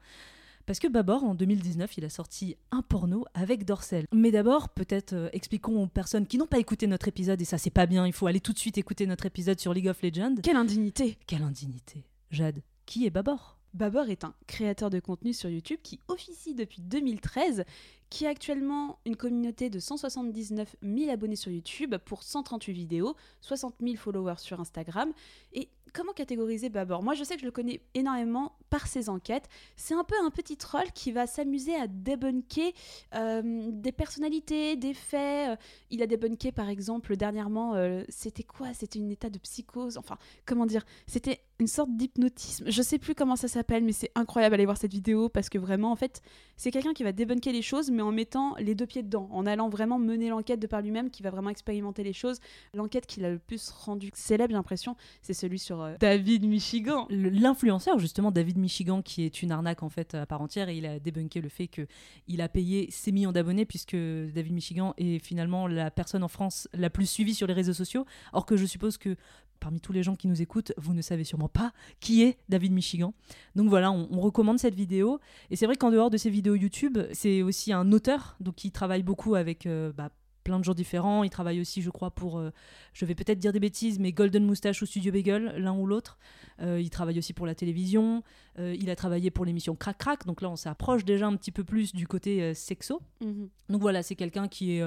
Parce 0.65 0.79
que 0.79 0.87
Babor, 0.87 1.23
en 1.23 1.35
2019, 1.35 1.97
il 1.97 2.05
a 2.05 2.09
sorti 2.09 2.57
un 2.71 2.81
porno 2.81 3.25
avec 3.33 3.65
Dorsel. 3.65 4.05
Mais 4.13 4.31
d'abord, 4.31 4.69
peut-être 4.69 5.13
euh, 5.13 5.29
expliquons 5.33 5.83
aux 5.83 5.87
personnes 5.87 6.27
qui 6.27 6.37
n'ont 6.37 6.47
pas 6.47 6.59
écouté 6.59 6.87
notre 6.87 7.07
épisode, 7.07 7.41
et 7.41 7.45
ça 7.45 7.57
c'est 7.57 7.69
pas 7.69 7.85
bien, 7.85 8.05
il 8.07 8.13
faut 8.13 8.27
aller 8.27 8.39
tout 8.39 8.53
de 8.53 8.59
suite 8.59 8.77
écouter 8.77 9.05
notre 9.05 9.25
épisode 9.25 9.59
sur 9.59 9.73
League 9.73 9.87
of 9.87 10.01
Legends. 10.01 10.35
Quelle 10.41 10.55
indignité 10.55 11.17
Quelle 11.27 11.43
indignité 11.43 12.05
Jade, 12.29 12.61
qui 12.85 13.05
est 13.05 13.09
Babor 13.09 13.57
Babor 13.73 14.09
est 14.09 14.25
un 14.25 14.33
créateur 14.47 14.89
de 14.89 14.99
contenu 14.99 15.33
sur 15.33 15.49
YouTube 15.49 15.79
qui 15.81 15.99
officie 16.09 16.55
depuis 16.55 16.81
2013, 16.81 17.63
qui 18.11 18.27
a 18.27 18.29
actuellement 18.29 18.99
une 19.05 19.15
communauté 19.15 19.69
de 19.69 19.79
179 19.79 20.75
000 20.83 21.09
abonnés 21.09 21.37
sur 21.37 21.49
YouTube 21.49 21.95
pour 22.03 22.23
138 22.23 22.73
vidéos, 22.73 23.15
60 23.39 23.75
000 23.81 23.95
followers 23.95 24.37
sur 24.37 24.59
Instagram. 24.59 25.13
Et 25.53 25.69
comment 25.93 26.13
catégoriser 26.13 26.69
Babor? 26.69 27.03
Moi, 27.03 27.13
je 27.13 27.23
sais 27.23 27.35
que 27.35 27.41
je 27.41 27.45
le 27.45 27.51
connais 27.51 27.81
énormément 27.93 28.53
par 28.69 28.87
ses 28.87 29.09
enquêtes. 29.09 29.47
C'est 29.75 29.93
un 29.93 30.03
peu 30.03 30.15
un 30.23 30.29
petit 30.29 30.57
troll 30.57 30.91
qui 30.93 31.11
va 31.11 31.27
s'amuser 31.27 31.75
à 31.75 31.87
débunker 31.87 32.73
euh, 33.15 33.69
des 33.71 33.91
personnalités, 33.91 34.75
des 34.75 34.93
faits. 34.93 35.57
Il 35.89 36.01
a 36.01 36.07
débunké, 36.07 36.51
par 36.51 36.69
exemple, 36.69 37.15
dernièrement, 37.15 37.75
euh, 37.75 38.03
c'était 38.09 38.43
quoi? 38.43 38.73
C'était 38.73 38.99
une 38.99 39.11
état 39.11 39.29
de 39.29 39.39
psychose. 39.39 39.97
Enfin, 39.97 40.17
comment 40.45 40.65
dire? 40.65 40.83
C'était 41.07 41.41
une 41.59 41.67
sorte 41.67 41.95
d'hypnotisme. 41.95 42.65
Je 42.67 42.81
sais 42.81 42.97
plus 42.97 43.13
comment 43.13 43.35
ça 43.35 43.47
s'appelle, 43.47 43.83
mais 43.83 43.91
c'est 43.91 44.11
incroyable 44.15 44.53
d'aller 44.53 44.65
voir 44.65 44.77
cette 44.77 44.91
vidéo 44.91 45.29
parce 45.29 45.49
que 45.49 45.57
vraiment, 45.57 45.91
en 45.91 45.95
fait, 45.95 46.21
c'est 46.57 46.71
quelqu'un 46.71 46.93
qui 46.93 47.03
va 47.03 47.11
débunker 47.11 47.53
les 47.53 47.61
choses, 47.61 47.91
en 48.01 48.11
mettant 48.11 48.55
les 48.59 48.75
deux 48.75 48.85
pieds 48.85 49.03
dedans, 49.03 49.27
en 49.31 49.45
allant 49.45 49.69
vraiment 49.69 49.99
mener 49.99 50.29
l'enquête 50.29 50.59
de 50.59 50.67
par 50.67 50.81
lui-même, 50.81 51.09
qui 51.09 51.23
va 51.23 51.29
vraiment 51.29 51.49
expérimenter 51.49 52.03
les 52.03 52.13
choses. 52.13 52.39
L'enquête 52.73 53.05
qu'il 53.05 53.25
a 53.25 53.29
le 53.29 53.39
plus 53.39 53.69
rendu 53.69 54.11
célèbre, 54.13 54.51
j'ai 54.51 54.55
l'impression, 54.55 54.95
c'est 55.21 55.33
celui 55.33 55.59
sur 55.59 55.81
euh, 55.81 55.95
David 55.99 56.45
Michigan. 56.45 57.07
L'influenceur, 57.09 57.99
justement, 57.99 58.31
David 58.31 58.57
Michigan, 58.57 59.01
qui 59.01 59.23
est 59.23 59.41
une 59.41 59.51
arnaque 59.51 59.83
en 59.83 59.89
fait 59.89 60.15
à 60.15 60.25
part 60.25 60.41
entière, 60.41 60.69
et 60.69 60.77
il 60.77 60.85
a 60.85 60.99
débunké 60.99 61.41
le 61.41 61.49
fait 61.49 61.67
qu'il 61.67 62.41
a 62.41 62.49
payé 62.49 62.87
6 62.89 63.11
millions 63.11 63.31
d'abonnés, 63.31 63.65
puisque 63.65 63.95
David 63.95 64.53
Michigan 64.53 64.93
est 64.97 65.19
finalement 65.19 65.67
la 65.67 65.91
personne 65.91 66.23
en 66.23 66.27
France 66.27 66.67
la 66.73 66.89
plus 66.89 67.09
suivie 67.09 67.35
sur 67.35 67.47
les 67.47 67.53
réseaux 67.53 67.73
sociaux. 67.73 68.05
Or 68.33 68.45
que 68.45 68.57
je 68.57 68.65
suppose 68.65 68.97
que 68.97 69.15
parmi 69.61 69.79
tous 69.79 69.93
les 69.93 70.03
gens 70.03 70.15
qui 70.15 70.27
nous 70.27 70.41
écoutent, 70.41 70.73
vous 70.75 70.93
ne 70.93 71.01
savez 71.01 71.23
sûrement 71.23 71.47
pas 71.47 71.71
qui 72.01 72.23
est 72.23 72.37
David 72.49 72.73
Michigan. 72.73 73.13
Donc 73.55 73.69
voilà, 73.69 73.91
on, 73.91 74.19
recommande 74.19 74.59
cette 74.59 74.75
vidéo. 74.75 75.21
Et 75.49 75.55
c'est 75.55 75.65
vrai 75.65 75.77
qu'en 75.77 75.91
dehors 75.91 76.09
de 76.09 76.17
ces 76.17 76.29
vidéos 76.29 76.55
YouTube, 76.55 76.97
c'est 77.13 77.41
aussi 77.41 77.71
un 77.71 77.91
auteur, 77.93 78.35
donc 78.41 78.65
il 78.65 78.71
travaille 78.71 79.03
beaucoup 79.03 79.35
avec 79.35 79.65
euh, 79.65 79.93
bah, 79.93 80.09
plein 80.43 80.59
de 80.59 80.63
gens 80.63 80.73
différents. 80.73 81.23
Il 81.23 81.29
travaille 81.29 81.61
aussi, 81.61 81.81
je 81.81 81.91
crois, 81.91 82.11
pour, 82.11 82.39
euh, 82.39 82.51
je 82.93 83.05
vais 83.05 83.15
peut-être 83.15 83.39
dire 83.39 83.53
des 83.53 83.59
bêtises, 83.59 83.99
mais 83.99 84.11
Golden 84.11 84.43
Moustache 84.43 84.81
ou 84.81 84.85
Studio 84.85 85.11
Bagel, 85.11 85.53
l'un 85.57 85.73
ou 85.73 85.85
l'autre. 85.85 86.17
Euh, 86.61 86.81
il 86.81 86.89
travaille 86.89 87.19
aussi 87.19 87.33
pour 87.33 87.45
la 87.45 87.55
télévision. 87.55 88.23
il 88.57 88.89
a 88.89 88.95
travaillé 88.95 89.31
pour 89.31 89.45
l'émission 89.45 89.75
Crac 89.75 89.97
Crac. 89.97 90.25
Donc 90.25 90.41
là, 90.41 90.49
on 90.49 90.55
s'approche 90.55 91.05
déjà 91.05 91.27
un 91.27 91.35
petit 91.35 91.51
peu 91.51 91.63
plus 91.63 91.93
du 91.93 92.07
côté 92.07 92.53
sexo. 92.55 93.01
Mhm. 93.21 93.49
Donc 93.69 93.81
voilà, 93.81 94.03
c'est 94.03 94.15
quelqu'un 94.15 94.47
qui 94.47 94.77
est 94.77 94.83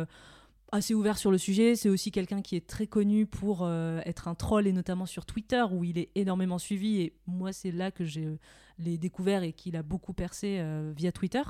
assez 0.73 0.95
ouvert 0.95 1.19
sur 1.19 1.31
le 1.31 1.39
sujet. 1.39 1.77
C'est 1.77 1.89
aussi 1.89 2.11
quelqu'un 2.11 2.43
qui 2.43 2.57
est 2.57 2.67
très 2.67 2.87
connu 2.87 3.27
pour 3.27 3.61
euh, 3.63 4.01
être 4.05 4.29
un 4.29 4.35
troll 4.35 4.67
et 4.67 4.73
notamment 4.73 5.07
sur 5.07 5.27
Twitter 5.27 5.65
où 5.71 5.85
il 5.85 5.99
est 5.99 6.11
énormément 6.15 6.59
suivi. 6.59 7.01
Et 7.01 7.13
moi, 7.27 7.53
c'est 7.53 7.71
là 7.71 7.91
que 7.91 8.05
je 8.05 8.37
l'ai 8.79 8.99
découvert 8.99 9.43
et 9.43 9.53
qu'il 9.53 9.77
a 9.77 9.83
beaucoup 9.83 10.13
percé 10.13 10.59
euh, 10.61 10.93
via 10.97 11.13
Twitter. 11.13 11.43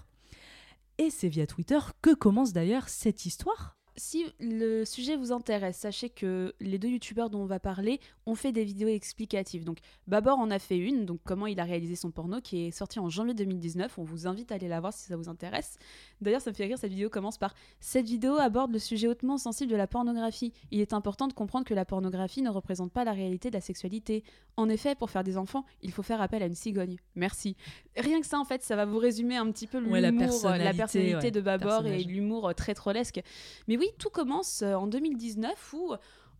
Et 0.98 1.10
c'est 1.10 1.28
via 1.28 1.46
Twitter 1.46 1.78
que 2.02 2.14
commence 2.14 2.52
d'ailleurs 2.52 2.88
cette 2.88 3.26
histoire 3.26 3.76
si 3.96 4.26
le 4.40 4.84
sujet 4.84 5.16
vous 5.16 5.32
intéresse, 5.32 5.78
sachez 5.78 6.10
que 6.10 6.54
les 6.60 6.78
deux 6.78 6.88
youtubeurs 6.88 7.30
dont 7.30 7.42
on 7.42 7.46
va 7.46 7.60
parler 7.60 8.00
ont 8.26 8.34
fait 8.34 8.52
des 8.52 8.64
vidéos 8.64 8.88
explicatives. 8.88 9.64
Donc 9.64 9.78
Babor 10.06 10.38
en 10.38 10.50
a 10.50 10.58
fait 10.58 10.78
une, 10.78 11.06
donc 11.06 11.20
comment 11.24 11.46
il 11.46 11.60
a 11.60 11.64
réalisé 11.64 11.94
son 11.94 12.10
porno, 12.10 12.40
qui 12.40 12.66
est 12.66 12.70
sorti 12.70 12.98
en 12.98 13.08
janvier 13.08 13.34
2019. 13.34 13.98
On 13.98 14.04
vous 14.04 14.26
invite 14.26 14.50
à 14.52 14.56
aller 14.56 14.68
la 14.68 14.80
voir 14.80 14.92
si 14.92 15.06
ça 15.06 15.16
vous 15.16 15.28
intéresse. 15.28 15.78
D'ailleurs, 16.24 16.40
ça 16.40 16.50
me 16.50 16.54
fait 16.54 16.64
rire, 16.64 16.78
cette 16.78 16.90
vidéo 16.90 17.08
commence 17.08 17.38
par 17.38 17.54
Cette 17.80 18.06
vidéo 18.06 18.36
aborde 18.36 18.72
le 18.72 18.78
sujet 18.78 19.06
hautement 19.08 19.38
sensible 19.38 19.70
de 19.70 19.76
la 19.76 19.86
pornographie. 19.86 20.52
Il 20.70 20.80
est 20.80 20.92
important 20.92 21.28
de 21.28 21.32
comprendre 21.32 21.64
que 21.64 21.74
la 21.74 21.84
pornographie 21.84 22.42
ne 22.42 22.50
représente 22.50 22.92
pas 22.92 23.04
la 23.04 23.12
réalité 23.12 23.50
de 23.50 23.54
la 23.54 23.60
sexualité. 23.60 24.24
En 24.56 24.68
effet, 24.68 24.94
pour 24.94 25.10
faire 25.10 25.24
des 25.24 25.36
enfants, 25.36 25.64
il 25.82 25.92
faut 25.92 26.02
faire 26.02 26.20
appel 26.20 26.42
à 26.42 26.46
une 26.46 26.54
cigogne. 26.54 26.96
Merci. 27.14 27.56
Rien 27.96 28.20
que 28.20 28.26
ça, 28.26 28.38
en 28.38 28.44
fait, 28.44 28.62
ça 28.62 28.76
va 28.76 28.84
vous 28.84 28.98
résumer 28.98 29.36
un 29.36 29.50
petit 29.50 29.66
peu 29.66 29.78
l'humour, 29.78 29.92
Ouais, 29.92 30.00
la 30.00 30.08
euh, 30.08 30.18
personnalité, 30.18 30.76
personnalité 30.76 31.26
ouais, 31.26 31.30
de 31.30 31.40
Babor 31.40 31.86
et 31.86 32.02
l'humour 32.02 32.48
euh, 32.48 32.52
très 32.52 32.74
trollesque. 32.74 33.20
Mais 33.68 33.76
oui, 33.76 33.88
tout 33.98 34.10
commence 34.10 34.62
euh, 34.62 34.74
en 34.74 34.86
2019 34.86 35.72
où 35.74 35.94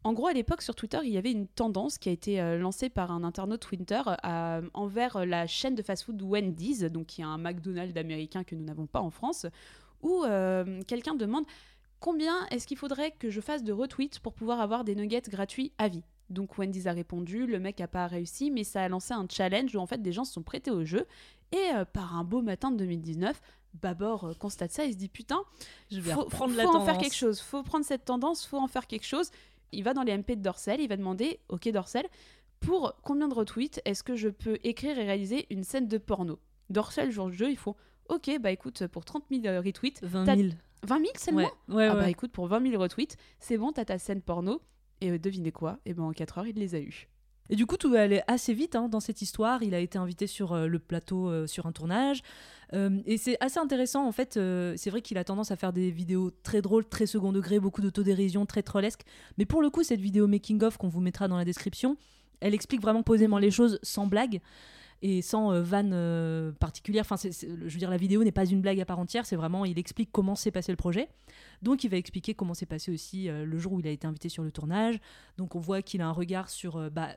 en 0.05 0.13
gros, 0.13 0.27
à 0.27 0.35
l'époque, 0.35 0.61
sur 0.61 0.75
Twitter, 0.75 0.99
il 1.03 1.11
y 1.11 1.17
avait 1.17 1.33
une 1.33 1.47
tendance 1.47 1.97
qui 1.97 2.11
a 2.11 2.13
été 2.13 2.39
euh, 2.39 2.59
lancée 2.59 2.91
par 2.91 3.11
un 3.11 3.25
internaute 3.25 3.61
Twitter 3.61 4.03
euh, 4.25 4.61
envers 4.75 5.17
euh, 5.17 5.25
la 5.25 5.47
chaîne 5.47 5.75
de 5.75 5.83
fast-food 5.83 6.21
Wendy's, 6.21 6.81
donc 6.83 7.07
qui 7.07 7.23
est 7.23 7.25
un 7.25 7.39
McDonald's 7.39 7.97
américain 7.97 8.45
que 8.45 8.55
nous 8.55 8.65
n'avons 8.65 8.87
pas 8.87 9.01
en 9.01 9.09
France, 9.11 9.47
où 10.03 10.23
euh, 10.25 10.83
quelqu'un 10.87 11.15
demande 11.15 11.47
combien 12.01 12.47
est-ce 12.51 12.67
qu'il 12.67 12.77
faudrait 12.77 13.13
que 13.13 13.31
je 13.31 13.41
fasse 13.41 13.65
de 13.65 13.73
retweets 13.73 14.19
pour 14.21 14.35
pouvoir 14.35 14.61
avoir 14.61 14.85
des 14.85 14.95
nuggets 14.95 15.23
gratuits 15.31 15.73
à 15.79 15.89
vie? 15.89 16.05
Donc 16.29 16.59
Wendy's 16.59 16.87
a 16.87 16.93
répondu, 16.93 17.47
le 17.47 17.59
mec 17.59 17.81
a 17.81 17.89
pas 17.89 18.07
réussi, 18.07 18.51
mais 18.51 18.63
ça 18.63 18.83
a 18.83 18.89
lancé 18.89 19.15
un 19.15 19.27
challenge 19.31 19.75
où 19.75 19.79
en 19.79 19.87
fait 19.87 20.03
des 20.03 20.13
gens 20.13 20.25
se 20.25 20.35
sont 20.35 20.43
prêtés 20.43 20.71
au 20.71 20.85
jeu. 20.85 21.07
Et 21.53 21.71
par 21.93 22.17
un 22.17 22.25
beau 22.25 22.43
matin 22.43 22.71
de 22.71 22.77
2019, 22.79 23.41
Babor 23.75 24.37
constate 24.39 24.73
ça 24.73 24.85
et 24.85 24.93
se 24.93 24.97
dit 24.97 25.09
putain, 25.09 25.43
Je 25.91 26.01
vais 26.01 26.13
faut, 26.13 26.23
reprendre 26.23 26.53
faut 26.53 26.59
la 26.59 26.69
en 26.69 26.73
tendance. 26.73 26.87
faire 26.87 26.99
quelque 26.99 27.15
chose, 27.15 27.41
faut 27.41 27.63
prendre 27.63 27.85
cette 27.85 28.05
tendance, 28.05 28.47
faut 28.47 28.59
en 28.59 28.67
faire 28.69 28.87
quelque 28.87 29.07
chose. 29.07 29.31
Il 29.73 29.83
va 29.85 29.95
dans 29.95 30.03
les 30.03 30.13
MP 30.17 30.31
de 30.37 30.43
Dorsel, 30.43 30.81
il 30.81 30.89
va 30.89 30.97
demander, 30.97 31.41
ok 31.49 31.69
Dorsel, 31.71 32.07
pour 32.61 32.95
combien 33.03 33.29
de 33.29 33.35
retweets 33.35 33.81
est-ce 33.85 34.03
que 34.03 34.17
je 34.17 34.29
peux 34.29 34.59
écrire 34.65 34.99
et 34.99 35.05
réaliser 35.05 35.47
une 35.51 35.65
scène 35.65 35.89
de 35.89 35.99
porno? 35.99 36.39
Dorsel, 36.71 37.11
jour 37.11 37.31
jeu, 37.31 37.51
il 37.51 37.57
faut, 37.59 37.77
ok, 38.09 38.39
bah 38.41 38.51
écoute, 38.51 38.87
pour 38.87 39.05
30 39.05 39.25
000 39.31 39.47
euh, 39.47 39.61
retweets, 39.61 40.01
20 40.03 40.25
T'as- 40.25 40.37
000. 40.37 40.49
20 40.87 40.99
000 40.99 41.11
seulement? 41.19 41.41
Ouais, 41.69 41.75
ouais, 41.75 41.87
Ah 41.91 41.95
ouais. 41.95 42.01
bah 42.01 42.11
écoute, 42.11 42.31
pour 42.33 42.47
20 42.47 42.71
000 42.71 42.81
retweets, 42.83 43.17
c'est 43.39 43.59
bon, 43.59 43.73
t'as 43.73 43.85
ta 43.85 43.99
scène 43.99 44.23
porno. 44.23 44.61
Et 45.01 45.11
euh, 45.11 45.19
devinez 45.19 45.51
quoi? 45.53 45.79
Et 45.87 45.93
ben 45.95 46.05
en 46.05 46.13
4 46.13 46.39
heures, 46.39 46.47
il 46.47 46.57
les 46.57 46.75
a 46.75 46.79
eus. 46.81 47.09
Et 47.51 47.57
du 47.57 47.67
coup, 47.67 47.77
tout 47.77 47.91
va 47.91 48.03
aller 48.03 48.23
assez 48.27 48.55
vite 48.55 48.75
hein, 48.75 48.89
dans 48.89 49.01
cette 49.01 49.21
histoire. 49.21 49.63
Il 49.63 49.75
a 49.75 49.79
été 49.79 49.99
invité 49.99 50.27
sur 50.27 50.53
euh, 50.53 50.67
le 50.67 50.79
plateau 50.79 51.29
euh, 51.29 51.47
sur 51.47 51.67
un 51.67 51.73
tournage. 51.73 52.23
Euh, 52.73 53.01
et 53.05 53.19
c'est 53.19 53.37
assez 53.41 53.59
intéressant, 53.59 54.07
en 54.07 54.13
fait. 54.13 54.35
c'est 54.35 54.91
vrai 54.91 55.03
qu'il 55.03 55.19
a 55.19 55.25
tendance 55.25 55.51
à 55.51 55.57
faire 55.57 55.73
des 55.73 55.91
vidéos 55.91 56.31
très 56.43 56.63
drôles, 56.63 56.87
très 56.87 57.07
second 57.07 57.33
degré, 57.33 57.61
beaucoup 57.61 57.83
d'autodérision, 57.83 58.47
très 58.47 58.63
trollesque. 58.63 59.03
Mais 59.39 59.45
pour 59.45 59.63
le 59.63 59.71
coup, 59.71 59.83
cette 59.83 60.01
vidéo 60.01 60.27
making-of 60.27 60.79
qu'on 60.79 60.89
vous 60.89 61.01
mettra 61.01 61.29
dans 61.29 61.37
la 61.37 61.45
description, 61.45 61.97
elle 62.41 62.55
explique 62.55 62.81
vraiment 62.81 63.03
posément 63.03 63.39
les 63.39 63.51
choses 63.51 63.79
sans 63.83 64.07
blague 64.07 64.41
et 65.03 65.21
sans 65.23 65.61
vanne 65.61 66.55
particulière. 66.59 67.05
Enfin, 67.09 67.17
je 67.31 67.47
veux 67.47 67.79
dire, 67.79 67.91
la 67.91 67.99
vidéo 67.99 68.25
n'est 68.25 68.33
pas 68.33 68.47
une 68.47 68.63
blague 68.63 68.81
à 68.81 68.87
part 68.87 68.99
entière. 68.99 69.27
C'est 69.27 69.37
vraiment, 69.37 69.67
il 69.67 69.79
explique 69.79 70.11
comment 70.11 70.35
s'est 70.35 70.51
passé 70.51 70.73
le 70.73 70.77
projet. 70.77 71.09
Donc, 71.63 71.85
il 71.85 71.91
va 71.91 71.99
expliquer 71.99 72.35
comment 72.35 72.55
s'est 72.55 72.67
passé 72.67 72.91
aussi 72.91 73.29
le 73.29 73.59
jour 73.59 73.75
où 73.75 73.81
il 73.81 73.87
a 73.87 73.91
été 73.91 74.07
invité 74.07 74.31
sur 74.31 74.43
le 74.43 74.51
tournage. 74.51 74.99
Donc, 75.37 75.55
on 75.55 75.61
voit 75.61 75.83
qu'il 75.83 76.01
a 76.01 76.09
un 76.09 76.13
regard 76.13 76.49
sur. 76.49 76.91
bah, 76.91 77.11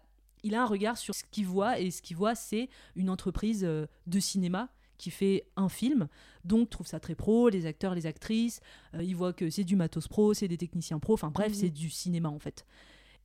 il 0.43 0.55
a 0.55 0.61
un 0.63 0.65
regard 0.65 0.97
sur 0.97 1.13
ce 1.15 1.23
qu'il 1.31 1.45
voit 1.45 1.79
et 1.79 1.91
ce 1.91 2.01
qu'il 2.01 2.17
voit, 2.17 2.35
c'est 2.35 2.69
une 2.95 3.09
entreprise 3.09 3.63
euh, 3.63 3.85
de 4.05 4.19
cinéma 4.19 4.69
qui 4.97 5.11
fait 5.11 5.45
un 5.55 5.69
film, 5.69 6.07
donc 6.43 6.61
il 6.63 6.69
trouve 6.69 6.87
ça 6.87 6.99
très 6.99 7.13
pro, 7.13 7.49
les 7.49 7.67
acteurs, 7.67 7.93
les 7.93 8.07
actrices, 8.07 8.61
euh, 8.95 9.03
il 9.03 9.15
voit 9.15 9.31
que 9.31 9.49
c'est 9.51 9.63
du 9.63 9.75
matos 9.75 10.07
pro, 10.07 10.33
c'est 10.33 10.47
des 10.47 10.57
techniciens 10.57 10.97
pro, 10.99 11.13
enfin 11.13 11.29
bref, 11.29 11.49
Mhm. 11.49 11.53
c'est 11.53 11.69
du 11.69 11.89
cinéma 11.91 12.29
en 12.29 12.39
fait. 12.39 12.65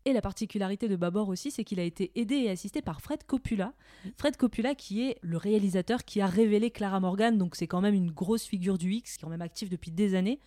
Et 0.04 0.12
la 0.12 0.20
particularité 0.20 0.88
de 0.88 0.96
Babor 0.96 1.28
aussi, 1.28 1.50
c'est 1.52 1.62
qu'il 1.64 1.78
a 1.78 1.84
été 1.84 2.10
aidé 2.16 2.34
et 2.34 2.50
assisté 2.50 2.82
par 2.82 3.00
Fred 3.00 3.22
Coppola. 3.24 3.72
Fred 4.18 4.36
Coppola 4.36 4.74
qui 4.74 5.00
est 5.08 5.16
le 5.22 5.36
réalisateur 5.36 6.04
qui 6.04 6.20
a 6.20 6.26
révélé 6.26 6.70
Clara 6.72 6.98
Morgan, 6.98 7.38
donc 7.38 7.54
c'est 7.54 7.68
quand 7.68 7.80
même 7.80 7.94
une 7.94 8.10
grosse 8.10 8.44
figure 8.44 8.78
du 8.78 8.92
X, 8.92 9.12
qui 9.16 9.20
est 9.20 9.22
quand 9.22 9.30
même 9.30 9.40
actif 9.42 9.70
depuis 9.70 9.92
des 9.92 10.14
années. 10.16 10.40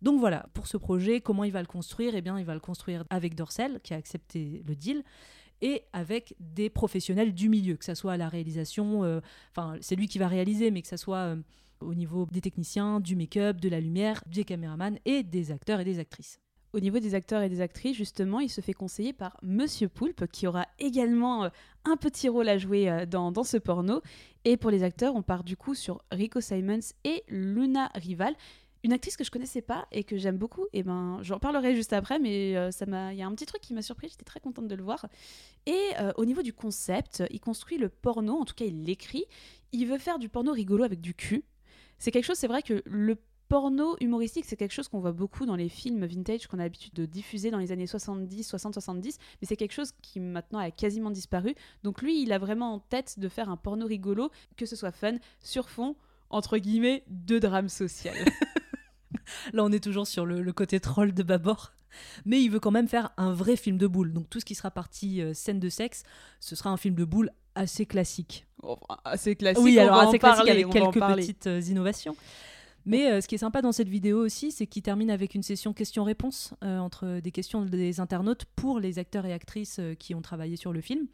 Donc 0.00 0.18
voilà, 0.18 0.46
pour 0.54 0.66
ce 0.66 0.78
projet, 0.78 1.20
comment 1.20 1.44
il 1.44 1.52
va 1.52 1.60
le 1.60 1.66
construire? 1.66 2.14
Eh 2.16 2.22
bien, 2.22 2.38
il 2.38 2.46
va 2.46 2.54
le 2.54 2.60
construire 2.60 3.04
avec 3.10 3.34
Dorsel, 3.34 3.80
qui 3.82 3.92
a 3.92 3.98
accepté 3.98 4.62
le 4.66 4.74
deal, 4.74 5.04
et 5.62 5.82
avec 5.92 6.34
des 6.40 6.70
professionnels 6.70 7.34
du 7.34 7.48
milieu, 7.48 7.76
que 7.76 7.84
ça 7.84 7.94
soit 7.94 8.12
à 8.12 8.16
la 8.16 8.28
réalisation, 8.28 9.04
euh, 9.04 9.20
enfin, 9.50 9.76
c'est 9.80 9.96
lui 9.96 10.08
qui 10.08 10.18
va 10.18 10.28
réaliser, 10.28 10.70
mais 10.70 10.82
que 10.82 10.88
ça 10.88 10.96
soit 10.96 11.16
euh, 11.18 11.36
au 11.80 11.94
niveau 11.94 12.26
des 12.30 12.40
techniciens, 12.40 13.00
du 13.00 13.16
make-up, 13.16 13.60
de 13.60 13.68
la 13.68 13.80
lumière, 13.80 14.22
des 14.26 14.44
caméramans 14.44 14.98
et 15.04 15.22
des 15.22 15.52
acteurs 15.52 15.80
et 15.80 15.84
des 15.84 15.98
actrices. 15.98 16.40
Au 16.72 16.80
niveau 16.80 17.00
des 17.00 17.14
acteurs 17.14 17.42
et 17.42 17.48
des 17.48 17.60
actrices, 17.60 17.96
justement, 17.96 18.38
il 18.38 18.48
se 18.48 18.60
fait 18.60 18.72
conseiller 18.72 19.12
par 19.12 19.36
Monsieur 19.42 19.88
Poulpe, 19.88 20.26
qui 20.30 20.46
aura 20.46 20.66
également 20.78 21.44
euh, 21.44 21.48
un 21.84 21.96
petit 21.96 22.28
rôle 22.28 22.48
à 22.48 22.58
jouer 22.58 23.06
dans, 23.08 23.32
dans 23.32 23.44
ce 23.44 23.56
porno. 23.56 24.02
Et 24.44 24.56
pour 24.56 24.70
les 24.70 24.82
acteurs, 24.84 25.16
on 25.16 25.22
part 25.22 25.44
du 25.44 25.56
coup 25.56 25.74
sur 25.74 26.02
Rico 26.12 26.40
Simons 26.40 26.94
et 27.04 27.24
Luna 27.28 27.90
Rival. 27.94 28.34
Une 28.82 28.92
actrice 28.92 29.16
que 29.16 29.24
je 29.24 29.30
connaissais 29.30 29.60
pas 29.60 29.86
et 29.92 30.04
que 30.04 30.16
j'aime 30.16 30.38
beaucoup, 30.38 30.66
et 30.72 30.82
ben 30.82 31.18
j'en 31.22 31.38
parlerai 31.38 31.74
juste 31.74 31.92
après, 31.92 32.18
mais 32.18 32.56
euh, 32.56 32.70
ça 32.70 32.86
m'a, 32.86 33.12
il 33.12 33.18
y 33.18 33.22
a 33.22 33.26
un 33.26 33.34
petit 33.34 33.44
truc 33.44 33.60
qui 33.60 33.74
m'a 33.74 33.82
surpris, 33.82 34.08
j'étais 34.08 34.24
très 34.24 34.40
contente 34.40 34.68
de 34.68 34.74
le 34.74 34.82
voir. 34.82 35.06
Et 35.66 35.90
euh, 35.98 36.12
au 36.16 36.24
niveau 36.24 36.42
du 36.42 36.54
concept, 36.54 37.22
il 37.30 37.40
construit 37.40 37.76
le 37.76 37.90
porno, 37.90 38.38
en 38.38 38.44
tout 38.44 38.54
cas 38.54 38.64
il 38.64 38.84
l'écrit. 38.84 39.24
Il 39.72 39.86
veut 39.86 39.98
faire 39.98 40.18
du 40.18 40.28
porno 40.28 40.52
rigolo 40.52 40.84
avec 40.84 41.00
du 41.00 41.14
cul. 41.14 41.44
C'est 41.98 42.10
quelque 42.10 42.24
chose, 42.24 42.38
c'est 42.38 42.48
vrai 42.48 42.62
que 42.62 42.82
le 42.86 43.16
porno 43.50 43.96
humoristique, 44.00 44.44
c'est 44.46 44.56
quelque 44.56 44.72
chose 44.72 44.88
qu'on 44.88 45.00
voit 45.00 45.12
beaucoup 45.12 45.44
dans 45.44 45.56
les 45.56 45.68
films 45.68 46.06
vintage 46.06 46.46
qu'on 46.46 46.60
a 46.60 46.62
l'habitude 46.62 46.94
de 46.94 47.04
diffuser 47.04 47.50
dans 47.50 47.58
les 47.58 47.72
années 47.72 47.88
70, 47.88 48.44
60, 48.44 48.74
70, 48.74 49.18
mais 49.42 49.48
c'est 49.48 49.56
quelque 49.56 49.72
chose 49.72 49.92
qui 50.00 50.20
maintenant 50.20 50.60
a 50.60 50.70
quasiment 50.70 51.10
disparu. 51.10 51.54
Donc 51.82 52.00
lui, 52.00 52.22
il 52.22 52.32
a 52.32 52.38
vraiment 52.38 52.74
en 52.74 52.78
tête 52.78 53.18
de 53.18 53.28
faire 53.28 53.50
un 53.50 53.56
porno 53.56 53.86
rigolo, 53.86 54.30
que 54.56 54.66
ce 54.66 54.76
soit 54.76 54.92
fun, 54.92 55.16
sur 55.40 55.68
fond, 55.68 55.96
entre 56.30 56.58
guillemets, 56.58 57.02
de 57.08 57.40
drame 57.40 57.68
social. 57.68 58.14
Là, 59.52 59.64
on 59.64 59.72
est 59.72 59.82
toujours 59.82 60.06
sur 60.06 60.26
le, 60.26 60.42
le 60.42 60.52
côté 60.52 60.80
troll 60.80 61.12
de 61.12 61.22
Babor. 61.22 61.72
Mais 62.24 62.40
il 62.40 62.50
veut 62.50 62.60
quand 62.60 62.70
même 62.70 62.86
faire 62.86 63.10
un 63.16 63.32
vrai 63.32 63.56
film 63.56 63.76
de 63.76 63.86
boule. 63.88 64.12
Donc 64.12 64.30
tout 64.30 64.38
ce 64.38 64.44
qui 64.44 64.54
sera 64.54 64.70
partie 64.70 65.20
euh, 65.20 65.34
scène 65.34 65.58
de 65.58 65.68
sexe, 65.68 66.04
ce 66.38 66.54
sera 66.54 66.70
un 66.70 66.76
film 66.76 66.94
de 66.94 67.04
boule 67.04 67.30
assez 67.56 67.84
classique. 67.84 68.46
Enfin, 68.62 68.96
assez 69.04 69.34
classique, 69.34 69.64
oui, 69.64 69.76
on 69.78 69.82
alors 69.82 69.96
va 69.96 70.04
en 70.04 70.08
assez 70.08 70.18
classique 70.20 70.46
parler, 70.46 70.62
avec 70.62 70.70
quelques 70.70 71.00
petites 71.00 71.46
euh, 71.48 71.60
innovations. 71.62 72.14
Mais 72.86 73.10
euh, 73.10 73.20
ce 73.20 73.28
qui 73.28 73.34
est 73.34 73.38
sympa 73.38 73.60
dans 73.60 73.72
cette 73.72 73.88
vidéo 73.88 74.24
aussi, 74.24 74.52
c'est 74.52 74.66
qu'il 74.66 74.82
termine 74.82 75.10
avec 75.10 75.34
une 75.34 75.42
session 75.42 75.72
questions-réponses 75.72 76.54
euh, 76.64 76.78
entre 76.78 77.20
des 77.20 77.30
questions 77.30 77.64
des 77.64 78.00
internautes 78.00 78.46
pour 78.56 78.80
les 78.80 78.98
acteurs 78.98 79.26
et 79.26 79.32
actrices 79.32 79.78
euh, 79.80 79.94
qui 79.94 80.14
ont 80.14 80.22
travaillé 80.22 80.56
sur 80.56 80.72
le 80.72 80.80
film. 80.80 81.06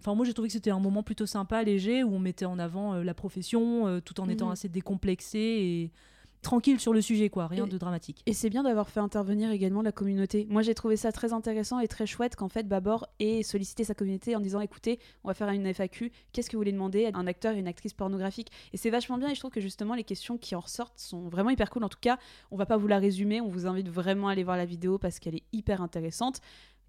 Enfin, 0.00 0.14
moi, 0.14 0.24
j'ai 0.26 0.32
trouvé 0.34 0.48
que 0.48 0.52
c'était 0.52 0.70
un 0.70 0.80
moment 0.80 1.02
plutôt 1.04 1.26
sympa, 1.26 1.62
léger, 1.62 2.02
où 2.02 2.12
on 2.14 2.18
mettait 2.18 2.44
en 2.44 2.58
avant 2.58 2.94
la 2.96 3.14
profession, 3.14 4.00
tout 4.04 4.20
en 4.20 4.28
étant 4.28 4.46
Mhm. 4.46 4.52
assez 4.52 4.68
décomplexé 4.68 5.38
et 5.38 5.92
tranquille 6.42 6.78
sur 6.80 6.92
le 6.92 7.00
sujet, 7.00 7.30
quoi. 7.30 7.46
Rien 7.46 7.66
Et- 7.66 7.68
de 7.68 7.78
dramatique. 7.78 8.22
Et 8.26 8.32
c'est 8.34 8.50
bien 8.50 8.62
d'avoir 8.64 8.88
fait 8.90 9.00
intervenir 9.00 9.50
également 9.50 9.80
la 9.82 9.92
communauté. 9.92 10.46
Moi, 10.50 10.62
j'ai 10.62 10.74
trouvé 10.74 10.96
ça 10.96 11.12
très 11.12 11.32
intéressant 11.32 11.78
et 11.80 11.88
très 11.88 12.04
chouette 12.06 12.36
qu'en 12.36 12.48
fait 12.48 12.68
Babor 12.68 13.08
ait 13.20 13.42
sollicité 13.42 13.84
sa 13.84 13.94
communauté 13.94 14.36
en 14.36 14.40
disant 14.40 14.60
écoutez, 14.60 14.98
on 15.24 15.28
va 15.28 15.34
faire 15.34 15.48
une 15.48 15.66
FAQ, 15.66 16.12
qu'est-ce 16.32 16.50
que 16.50 16.56
vous 16.56 16.60
voulez 16.60 16.72
demander 16.72 17.06
à 17.06 17.16
un 17.16 17.26
acteur 17.26 17.54
et 17.54 17.58
une 17.58 17.68
actrice 17.68 17.94
pornographique? 17.94 18.50
Et 18.72 18.76
c'est 18.76 18.90
vachement 18.90 19.18
bien 19.18 19.30
et 19.30 19.34
je 19.34 19.40
trouve 19.40 19.52
que 19.52 19.60
justement 19.60 19.94
les 19.94 20.04
questions 20.04 20.36
qui 20.36 20.54
en 20.54 20.60
ressortent 20.60 20.98
sont 20.98 21.28
vraiment 21.28 21.50
hyper 21.50 21.70
cool. 21.70 21.84
En 21.84 21.88
tout 21.88 21.98
cas, 22.00 22.18
on 22.50 22.56
va 22.56 22.66
pas 22.66 22.76
vous 22.76 22.88
la 22.88 22.98
résumer, 22.98 23.40
on 23.40 23.48
vous 23.48 23.66
invite 23.66 23.88
vraiment 23.88 24.28
à 24.28 24.32
aller 24.32 24.44
voir 24.44 24.56
la 24.56 24.66
vidéo 24.66 24.98
parce 24.98 25.18
qu'elle 25.20 25.36
est 25.36 25.44
hyper 25.52 25.80
intéressante. 25.80 26.40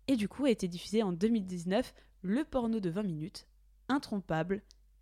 Et 0.07 0.15
du 0.15 0.27
coup, 0.27 0.45
a 0.45 0.50
été 0.50 0.67
diffusé 0.67 1.03
en 1.03 1.13
2019 1.13 1.93
le 2.24 2.43
porno 2.43 2.79
de 2.79 2.89
20 2.89 3.03
minutes, 3.03 3.48
intrompable, 3.88 4.62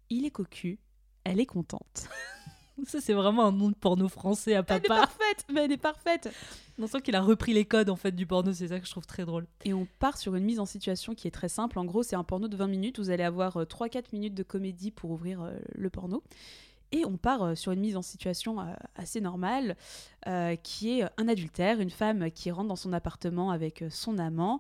il 0.10 0.26
est 0.26 0.32
cocu, 0.32 0.80
elle 1.24 1.40
est 1.40 1.46
contente. 1.46 2.08
Ça, 2.86 3.00
c'est 3.02 3.14
vraiment 3.14 3.46
un 3.46 3.52
nom 3.52 3.70
de 3.70 3.76
porno 3.76 4.08
français 4.08 4.56
à 4.56 4.64
Elle 4.68 4.78
est 4.78 4.80
papa. 4.82 5.02
parfaite, 5.02 5.46
mais 5.54 5.66
elle 5.66 5.72
est 5.72 5.78
parfaite 5.78 6.30
On 6.80 6.88
sent 6.88 7.02
qu'il 7.02 7.16
a 7.16 7.22
repris 7.22 7.54
les 7.54 7.66
codes 7.66 7.90
en 7.90 7.96
fait 7.96 8.12
du 8.12 8.26
porno, 8.26 8.54
c'est 8.54 8.70
ça 8.70 8.80
que 8.80 8.86
je 8.86 8.92
trouve 8.92 9.06
très 9.06 9.24
drôle. 9.26 9.46
Et 9.66 9.74
on 9.74 9.88
part 10.00 10.18
sur 10.18 10.36
une 10.36 10.44
mise 10.46 10.60
en 10.60 10.66
situation 10.66 11.14
qui 11.14 11.28
est 11.28 11.32
très 11.32 11.50
simple. 11.50 11.78
En 11.78 11.86
gros, 11.86 12.02
c'est 12.04 12.16
un 12.16 12.24
porno 12.24 12.48
de 12.48 12.56
20 12.56 12.68
minutes. 12.68 13.00
Vous 13.00 13.10
allez 13.10 13.24
avoir 13.24 13.58
euh, 13.58 13.66
3-4 13.66 14.06
minutes 14.14 14.34
de 14.34 14.44
comédie 14.44 14.92
pour 14.92 15.12
ouvrir 15.12 15.42
euh, 15.42 15.52
le 15.76 15.90
porno. 15.90 16.24
Et 16.94 17.06
on 17.06 17.16
part 17.18 17.44
euh, 17.44 17.56
sur 17.56 17.72
une 17.72 17.80
mise 17.80 17.96
en 17.96 18.02
situation 18.02 18.60
euh, 18.60 18.66
assez 18.96 19.22
normale, 19.22 19.78
euh, 20.28 20.56
qui 20.58 21.00
est 21.00 21.04
un 21.18 21.28
adultère, 21.28 21.80
une 21.80 21.90
femme 21.90 22.32
qui 22.32 22.52
rentre 22.52 22.68
dans 22.68 22.76
son 22.76 22.92
appartement 22.94 23.52
avec 23.52 23.82
euh, 23.82 23.90
son 23.90 24.18
amant. 24.18 24.60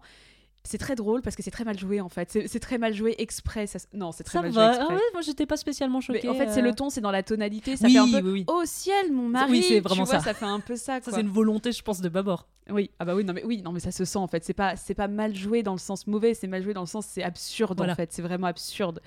C'est 0.63 0.77
très 0.77 0.95
drôle 0.95 1.21
parce 1.21 1.35
que 1.35 1.41
c'est 1.41 1.49
très 1.51 1.63
mal 1.63 1.77
joué 1.79 2.01
en 2.01 2.09
fait. 2.09 2.37
C'est 2.47 2.59
très 2.59 2.77
mal 2.77 2.93
joué 2.93 3.15
exprès. 3.17 3.65
ça 3.67 3.79
Non, 3.93 4.11
c'est 4.11 4.23
très 4.23 4.37
Ça 4.37 4.41
mal 4.43 4.51
joué 4.51 4.61
va. 4.61 4.69
exprès. 4.69 4.87
Ah 4.89 4.93
ouais, 4.93 5.01
moi 5.13 5.21
j'étais 5.21 5.45
pas 5.47 5.57
spécialement 5.57 6.01
choquée. 6.01 6.21
Mais 6.23 6.29
en 6.29 6.35
fait, 6.35 6.51
c'est 6.51 6.59
euh. 6.59 6.63
le 6.63 6.75
ton, 6.75 6.89
c'est 6.89 7.01
dans 7.01 7.11
la 7.11 7.23
tonalité. 7.23 7.77
Ça 7.77 7.87
Oui, 7.87 7.93
fait 7.93 7.99
un 7.99 8.21
peu 8.21 8.27
oui, 8.27 8.31
oui. 8.31 8.45
Oh 8.47 8.61
ciel, 8.65 9.11
mon 9.11 9.27
mari 9.27 9.51
Oui, 9.51 9.63
c'est 9.67 9.75
tu 9.75 9.81
vraiment 9.81 10.03
vois, 10.03 10.19
ça. 10.19 10.23
ça 10.25 10.33
fait 10.35 10.45
un 10.45 10.59
peu 10.59 10.75
ça. 10.75 11.01
Ça, 11.01 11.11
c'est 11.11 11.21
une 11.21 11.29
volonté, 11.29 11.71
je 11.71 11.81
pense, 11.81 11.99
de 12.01 12.09
Babor. 12.09 12.47
Oui, 12.69 12.91
ah 12.99 13.05
bah 13.05 13.15
oui, 13.15 13.23
non 13.25 13.33
mais 13.33 13.43
oui, 13.43 13.61
non 13.63 13.71
mais 13.71 13.79
ça 13.79 13.91
se 13.91 14.05
sent 14.05 14.19
en 14.19 14.27
fait. 14.27 14.45
C'est 14.45 14.53
pas, 14.53 14.75
c'est 14.75 14.93
pas 14.93 15.07
mal 15.07 15.35
joué 15.35 15.63
dans 15.63 15.73
le 15.73 15.79
sens 15.79 16.05
mauvais, 16.05 16.33
c'est 16.35 16.47
mal 16.47 16.61
joué 16.63 16.73
dans 16.73 16.81
le 16.81 16.87
sens 16.87 17.05
c'est 17.07 17.23
absurde 17.23 17.75
Voilà. 17.77 17.93
en 17.93 17.95
fait. 17.95 18.13
C'est 18.13 18.21
vraiment 18.21 18.47
absurde. 18.47 19.01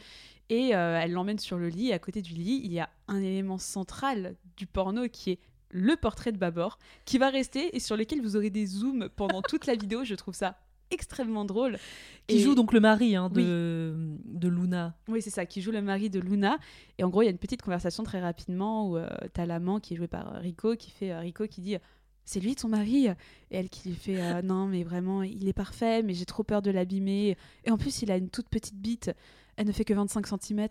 Et 0.51 0.75
euh, 0.75 1.01
elle 1.01 1.13
l'emmène 1.13 1.39
sur 1.39 1.57
le 1.57 1.69
lit. 1.69 1.89
Et 1.91 1.93
à 1.95 1.99
côté 2.01 2.21
du 2.21 2.35
lit, 2.35 2.61
il 2.65 2.73
y 2.73 2.81
a 2.81 2.91
un 3.09 3.23
élément 3.23 3.59
central 3.59 4.35
du 4.57 4.67
porno 4.67 5.09
qui 5.09 5.31
est 5.31 5.39
le 5.71 5.97
portrait 5.97 6.33
de 6.33 6.37
Babor, 6.37 6.79
qui 7.05 7.17
va 7.19 7.31
rester 7.31 7.75
et 7.75 7.81
sur 7.81 7.97
lequel 7.97 8.21
vous 8.21 8.37
aurez 8.37 8.51
des 8.51 8.67
zooms 8.67 9.09
pendant 9.17 9.41
toute 9.41 9.67
la 9.67 9.75
vidéo. 9.77 10.05
Je 10.05 10.15
trouve 10.17 10.35
ça 10.35 10.57
extrêmement 10.91 11.45
drôle. 11.45 11.79
Qui 12.27 12.37
Et- 12.37 12.41
joue 12.41 12.55
donc 12.55 12.73
le 12.73 12.81
mari 12.81 13.17
hein, 13.17 13.29
de, 13.29 13.95
de 14.25 14.49
Luna. 14.49 14.97
Oui, 15.09 15.21
c'est 15.23 15.31
ça, 15.31 15.47
qui 15.47 15.61
joue 15.61 15.71
le 15.73 15.83
mari 15.83 16.11
de 16.11 16.21
Luna. 16.21 16.59
Et 16.99 17.05
en 17.05 17.09
gros, 17.09 17.23
il 17.23 17.27
y 17.27 17.29
a 17.29 17.31
une 17.33 17.39
petite 17.39 17.63
conversation 17.63 18.03
très 18.03 18.21
rapidement 18.21 18.89
où 18.91 18.97
euh, 18.97 19.09
t'as 19.33 19.47
l'amant 19.47 19.81
qui 19.81 19.95
est 19.95 19.97
joué 19.97 20.09
par 20.09 20.35
euh, 20.35 20.39
Rico, 20.39 20.77
qui 20.77 20.91
fait 20.91 21.13
euh, 21.13 21.21
Rico 21.21 21.47
qui 21.47 21.61
dit 21.61 21.77
c'est 22.25 22.41
lui 22.41 22.55
ton 22.55 22.69
mari 22.69 23.09
Et 23.09 23.15
elle 23.51 23.69
qui 23.69 23.89
lui 23.91 23.97
fait 23.97 24.21
euh, 24.23 24.41
non, 24.43 24.67
mais 24.67 24.83
vraiment, 24.85 25.23
il 25.23 25.47
est 25.47 25.53
parfait, 25.53 26.03
mais 26.03 26.15
j'ai 26.15 26.25
trop 26.25 26.43
peur 26.43 26.63
de 26.63 26.71
l'abîmer. 26.71 27.37
Et 27.65 27.71
en 27.71 27.77
plus, 27.77 28.01
il 28.03 28.11
a 28.11 28.17
une 28.17 28.31
toute 28.31 28.49
petite 28.49 28.77
bite, 28.77 29.11
elle 29.57 29.67
ne 29.67 29.73
fait 29.73 29.85
que 29.85 29.93
25 29.95 30.27
cm. 30.27 30.67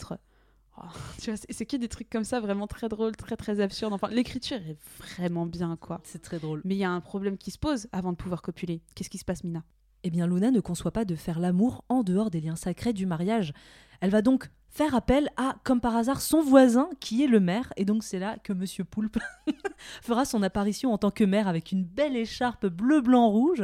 tu 1.22 1.30
vois, 1.30 1.38
c'est 1.38 1.54
c'est 1.54 1.66
que 1.68 1.78
des 1.78 1.88
trucs 1.88 2.10
comme 2.10 2.24
ça, 2.24 2.40
vraiment 2.40 2.66
très 2.66 2.90
drôles, 2.90 3.16
très 3.16 3.38
très 3.38 3.60
absurdes. 3.60 3.94
Enfin, 3.94 4.08
l'écriture 4.10 4.58
est 4.58 4.78
vraiment 4.98 5.46
bien, 5.46 5.78
quoi. 5.80 6.02
C'est 6.04 6.24
très 6.24 6.40
drôle. 6.40 6.62
Mais 6.66 6.74
il 6.74 6.80
y 6.80 6.84
a 6.84 6.90
un 6.90 7.02
problème 7.02 7.38
qui 7.38 7.52
se 7.52 7.60
pose 7.60 7.88
avant 7.92 8.12
de 8.12 8.18
pouvoir 8.18 8.42
copuler. 8.42 8.82
Qu'est-ce 8.96 9.12
qui 9.12 9.20
se 9.20 9.26
passe, 9.26 9.44
Mina? 9.44 9.64
Eh 10.04 10.10
bien, 10.10 10.28
Luna 10.28 10.52
ne 10.52 10.60
conçoit 10.60 10.92
pas 10.92 11.06
de 11.06 11.16
faire 11.16 11.40
l'amour 11.40 11.86
en 11.88 12.04
dehors 12.04 12.30
des 12.30 12.42
liens 12.42 12.58
sacrés 12.58 12.94
du 12.94 13.06
mariage. 13.06 13.54
Elle 14.02 14.10
va 14.10 14.22
donc 14.22 14.50
faire 14.68 14.96
appel 14.96 15.30
à, 15.38 15.56
comme 15.64 15.80
par 15.80 15.96
hasard, 15.96 16.20
son 16.20 16.42
voisin 16.42 16.90
qui 17.00 17.24
est 17.24 17.28
le 17.28 17.40
maire. 17.40 17.72
Et 17.78 17.86
donc, 17.86 18.04
c'est 18.04 18.20
là 18.20 18.38
que 18.44 18.52
Monsieur 18.52 18.84
Poulpe 18.84 19.18
fera 20.02 20.26
son 20.26 20.44
apparition 20.44 20.92
en 20.92 20.98
tant 20.98 21.12
que 21.12 21.24
maire 21.24 21.48
avec 21.48 21.72
une 21.72 21.86
belle 21.86 22.18
écharpe 22.18 22.66
bleu, 22.66 23.00
blanc, 23.00 23.30
rouge. 23.30 23.64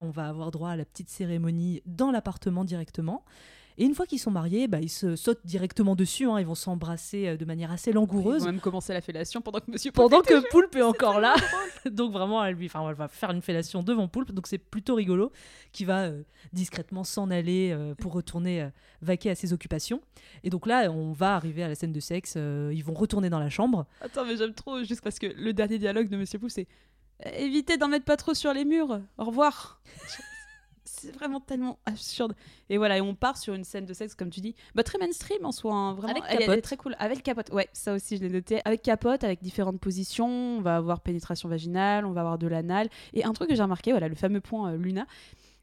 On 0.00 0.10
va 0.10 0.28
avoir 0.28 0.50
droit 0.50 0.70
à 0.70 0.76
la 0.76 0.84
petite 0.84 1.08
cérémonie 1.08 1.82
dans 1.86 2.10
l'appartement 2.10 2.64
directement. 2.64 3.24
Et 3.78 3.84
une 3.84 3.94
fois 3.94 4.06
qu'ils 4.06 4.18
sont 4.18 4.30
mariés, 4.30 4.68
bah, 4.68 4.78
ils 4.80 4.88
se 4.88 5.16
sautent 5.16 5.44
directement 5.44 5.94
dessus. 5.96 6.24
hein. 6.26 6.38
Ils 6.40 6.46
vont 6.46 6.54
s'embrasser 6.54 7.28
euh, 7.28 7.36
de 7.36 7.44
manière 7.44 7.70
assez 7.70 7.90
Ils 7.90 7.94
langoureuse. 7.94 8.40
vont 8.40 8.46
même 8.52 8.60
commencer 8.60 8.92
la 8.94 9.00
fellation 9.00 9.40
pendant 9.42 9.60
que 9.60 9.70
Monsieur 9.70 9.92
Pendant 9.92 10.22
Poulpe 10.22 10.28
que 10.44 10.50
Poulpe 10.50 10.76
est 10.76 10.82
encore 10.82 11.20
là. 11.20 11.34
donc 11.90 12.12
vraiment, 12.12 12.42
elle, 12.44 12.54
lui, 12.56 12.66
enfin, 12.66 12.88
elle 12.88 12.94
va 12.94 13.08
faire 13.08 13.30
une 13.30 13.42
fellation 13.42 13.82
devant 13.82 14.08
Poulpe. 14.08 14.32
Donc 14.32 14.46
c'est 14.46 14.58
plutôt 14.58 14.94
rigolo. 14.94 15.30
Qui 15.72 15.84
va 15.84 16.04
euh, 16.04 16.22
discrètement 16.52 17.04
s'en 17.04 17.30
aller 17.30 17.70
euh, 17.72 17.94
pour 17.94 18.12
retourner 18.12 18.62
euh, 18.62 18.68
vaquer 19.02 19.30
à 19.30 19.34
ses 19.34 19.52
occupations. 19.52 20.00
Et 20.42 20.50
donc 20.50 20.66
là, 20.66 20.90
on 20.90 21.12
va 21.12 21.34
arriver 21.34 21.62
à 21.62 21.68
la 21.68 21.74
scène 21.74 21.92
de 21.92 22.00
sexe. 22.00 22.36
ils 22.36 22.82
vont 22.82 22.94
retourner 22.94 23.28
dans 23.30 23.38
la 23.40 23.50
chambre. 23.50 23.86
Attends, 24.00 24.24
mais 24.24 24.36
j'aime 24.36 24.54
trop, 24.54 24.82
juste 24.84 25.02
parce 25.02 25.18
que 25.18 25.26
le 25.26 25.52
dernier 25.52 25.78
dialogue 25.78 26.08
de 26.08 26.16
Monsieur 26.16 26.38
Poulpe, 26.38 26.50
c'est 26.52 26.66
évitez 27.34 27.76
d'en 27.76 27.88
mettre 27.88 28.04
pas 28.04 28.16
trop 28.16 28.34
sur 28.34 28.52
les 28.52 28.64
murs. 28.64 29.00
Au 29.18 29.24
revoir. 29.24 29.80
c'est 30.98 31.12
vraiment 31.12 31.40
tellement 31.40 31.78
absurde. 31.86 32.34
Et 32.70 32.78
voilà, 32.78 32.98
et 32.98 33.00
on 33.00 33.14
part 33.14 33.36
sur 33.36 33.54
une 33.54 33.64
scène 33.64 33.86
de 33.86 33.92
sexe, 33.94 34.14
comme 34.14 34.30
tu 34.30 34.40
dis, 34.40 34.54
bah, 34.74 34.82
très 34.82 34.98
mainstream 34.98 35.44
en 35.44 35.52
soi. 35.52 35.72
hein, 35.74 35.94
vraiment. 35.94 36.10
Avec 36.12 36.24
Elle- 36.28 36.32
elle, 36.34 36.38
capote. 36.46 36.58
est 36.58 36.62
très 36.62 36.76
cool. 36.76 36.96
Avec 36.98 37.22
capote, 37.22 37.50
ouais, 37.52 37.68
ça 37.72 37.94
aussi 37.94 38.16
je 38.16 38.22
l'ai 38.22 38.28
noté. 38.30 38.60
Avec 38.64 38.82
capote, 38.82 39.24
avec 39.24 39.42
différentes 39.42 39.80
positions. 39.80 40.28
On 40.58 40.60
va 40.60 40.76
avoir 40.76 41.00
pénétration 41.00 41.48
vaginale, 41.48 42.04
on 42.06 42.12
va 42.12 42.20
avoir 42.22 42.38
de 42.38 42.46
l'anal. 42.46 42.88
Et 43.12 43.24
un 43.24 43.32
truc 43.32 43.48
que 43.48 43.54
j'ai 43.54 43.62
remarqué, 43.62 43.90
voilà, 43.92 44.08
le 44.08 44.14
fameux 44.14 44.40
point 44.40 44.72
euh, 44.72 44.76
Luna. 44.76 45.06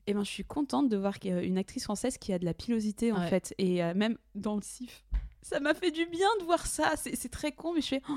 Et 0.07 0.13
ben, 0.13 0.23
je 0.23 0.29
suis 0.29 0.43
contente 0.43 0.89
de 0.89 0.97
voir 0.97 1.15
une 1.23 1.57
actrice 1.57 1.83
française 1.85 2.17
qui 2.17 2.33
a 2.33 2.39
de 2.39 2.45
la 2.45 2.53
pilosité 2.53 3.11
en 3.13 3.19
Ouais. 3.19 3.29
fait. 3.29 3.53
Et 3.57 3.83
euh, 3.83 3.93
même 3.95 4.17
dans 4.35 4.55
le 4.55 4.61
sif, 4.61 5.05
ça 5.41 5.59
m'a 5.61 5.73
fait 5.73 5.91
du 5.91 6.05
bien 6.07 6.27
de 6.39 6.45
voir 6.45 6.65
ça. 6.67 6.93
C'est 6.97 7.15
c'est 7.15 7.29
très 7.29 7.51
con, 7.53 7.73
mais 7.73 7.81
je 7.81 7.87
fais. 7.87 8.01
oh, 8.09 8.13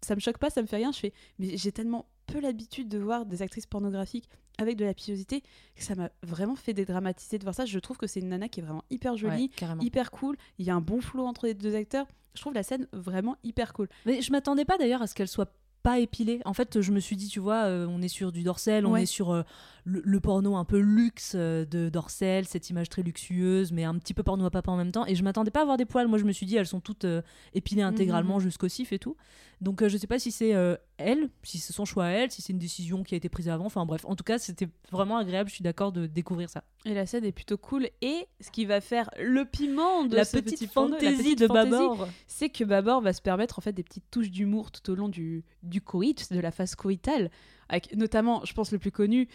ça 0.00 0.14
me 0.14 0.20
choque 0.20 0.38
pas, 0.38 0.50
ça 0.50 0.62
me 0.62 0.66
fait 0.68 0.76
rien. 0.76 0.92
Je 0.92 0.98
fais, 1.00 1.12
mais 1.38 1.56
j'ai 1.56 1.72
tellement 1.72 2.06
peu 2.26 2.38
l'habitude 2.40 2.88
de 2.88 2.98
voir 2.98 3.26
des 3.26 3.42
actrices 3.42 3.66
pornographiques 3.66 4.28
avec 4.58 4.76
de 4.76 4.84
la 4.84 4.94
pilosité 4.94 5.42
ça 5.76 5.94
m'a 5.94 6.10
vraiment 6.22 6.54
fait 6.56 6.72
dédramatiser 6.72 7.38
de 7.38 7.44
voir 7.44 7.54
ça. 7.54 7.66
Je 7.66 7.78
trouve 7.78 7.96
que 7.96 8.06
c'est 8.06 8.20
une 8.20 8.28
nana 8.28 8.48
qui 8.48 8.60
est 8.60 8.62
vraiment 8.62 8.84
hyper 8.90 9.16
jolie, 9.16 9.50
Ouais, 9.60 9.66
hyper 9.80 10.10
cool. 10.10 10.36
Il 10.58 10.66
y 10.66 10.70
a 10.70 10.74
un 10.74 10.80
bon 10.80 11.00
flow 11.00 11.26
entre 11.26 11.46
les 11.46 11.54
deux 11.54 11.74
acteurs. 11.74 12.06
Je 12.34 12.40
trouve 12.40 12.54
la 12.54 12.62
scène 12.62 12.86
vraiment 12.92 13.36
hyper 13.44 13.72
cool. 13.72 13.88
Mais 14.06 14.22
je 14.22 14.32
m'attendais 14.32 14.64
pas 14.64 14.78
d'ailleurs 14.78 15.02
à 15.02 15.06
ce 15.06 15.14
qu'elle 15.14 15.28
soit 15.28 15.52
pas 15.82 15.98
épilée. 15.98 16.40
En 16.46 16.54
fait, 16.54 16.80
je 16.80 16.92
me 16.92 16.98
suis 16.98 17.14
dit, 17.14 17.28
tu 17.28 17.40
vois, 17.40 17.64
euh, 17.64 17.86
on 17.88 18.00
est 18.00 18.08
sur 18.08 18.32
du 18.32 18.42
Dorsel, 18.42 18.86
on 18.86 18.96
est 18.96 19.06
sur 19.06 19.30
euh, 19.30 19.42
le, 19.84 20.02
le 20.04 20.20
porno 20.20 20.56
un 20.56 20.64
peu 20.64 20.78
luxe 20.78 21.32
euh, 21.34 21.64
de 21.66 21.88
Dorsel, 21.88 22.46
cette 22.46 22.70
image 22.70 22.88
très 22.88 23.02
luxueuse, 23.02 23.70
mais 23.72 23.84
un 23.84 23.96
petit 23.98 24.14
peu 24.14 24.22
porno 24.22 24.44
à 24.46 24.50
papa 24.50 24.72
en 24.72 24.76
même 24.76 24.92
temps. 24.92 25.06
Et 25.06 25.14
je 25.14 25.22
m'attendais 25.22 25.50
pas 25.50 25.62
à 25.62 25.64
voir 25.64 25.76
des 25.76 25.84
poils. 25.84 26.08
Moi, 26.08 26.18
je 26.18 26.24
me 26.24 26.32
suis 26.32 26.46
dit, 26.46 26.56
elles 26.56 26.66
sont 26.66 26.80
toutes 26.80 27.04
euh, 27.04 27.22
épilées 27.52 27.82
intégralement 27.82 28.40
jusqu'au 28.40 28.68
cif 28.68 28.92
et 28.92 28.98
tout. 28.98 29.16
Donc, 29.60 29.82
euh, 29.82 29.88
je 29.88 29.96
sais 29.96 30.06
pas 30.06 30.18
si 30.18 30.32
c'est 30.32 30.54
euh, 30.54 30.76
elle, 30.96 31.28
si 31.42 31.58
c'est 31.58 31.72
son 31.72 31.84
choix 31.84 32.06
à 32.06 32.08
elle, 32.08 32.30
si 32.30 32.42
c'est 32.42 32.52
une 32.52 32.58
décision 32.58 33.02
qui 33.02 33.14
a 33.14 33.16
été 33.16 33.28
prise 33.28 33.48
avant. 33.48 33.66
Enfin, 33.66 33.84
bref, 33.84 34.04
en 34.06 34.16
tout 34.16 34.24
cas, 34.24 34.38
c'était 34.38 34.68
vraiment 34.90 35.18
agréable. 35.18 35.50
Je 35.50 35.54
suis 35.54 35.62
d'accord 35.62 35.92
de 35.92 36.06
découvrir 36.06 36.48
ça. 36.48 36.64
Et 36.86 36.94
la 36.94 37.04
scène 37.04 37.24
est 37.24 37.32
plutôt 37.32 37.58
cool. 37.58 37.88
Et 38.00 38.26
ce 38.40 38.50
qui 38.50 38.64
va 38.64 38.80
faire 38.80 39.10
le 39.18 39.44
piment 39.44 40.04
de 40.04 40.16
la 40.16 40.24
ce 40.24 40.38
petite 40.38 40.60
petit 40.60 40.66
porno, 40.66 40.94
la 40.94 41.00
fantaisie 41.00 41.22
petite 41.22 41.40
de 41.40 41.46
fantaisie, 41.46 41.70
Babor. 41.70 42.08
c'est 42.26 42.48
que 42.48 42.64
Babor 42.64 43.00
va 43.02 43.12
se 43.12 43.22
permettre 43.22 43.58
en 43.58 43.62
fait 43.62 43.72
des 43.72 43.82
petites 43.82 44.10
touches 44.10 44.30
d'humour 44.30 44.70
tout 44.70 44.90
au 44.90 44.94
long 44.94 45.08
du, 45.08 45.44
du 45.62 45.80
coït, 45.80 46.32
de 46.32 46.40
la 46.40 46.50
phase 46.50 46.74
coïtale, 46.74 47.30
avec 47.68 47.94
notamment, 47.96 48.44
je 48.44 48.52
pense 48.54 48.72
le 48.72 48.78
plus 48.78 48.90
connu, 48.90 49.28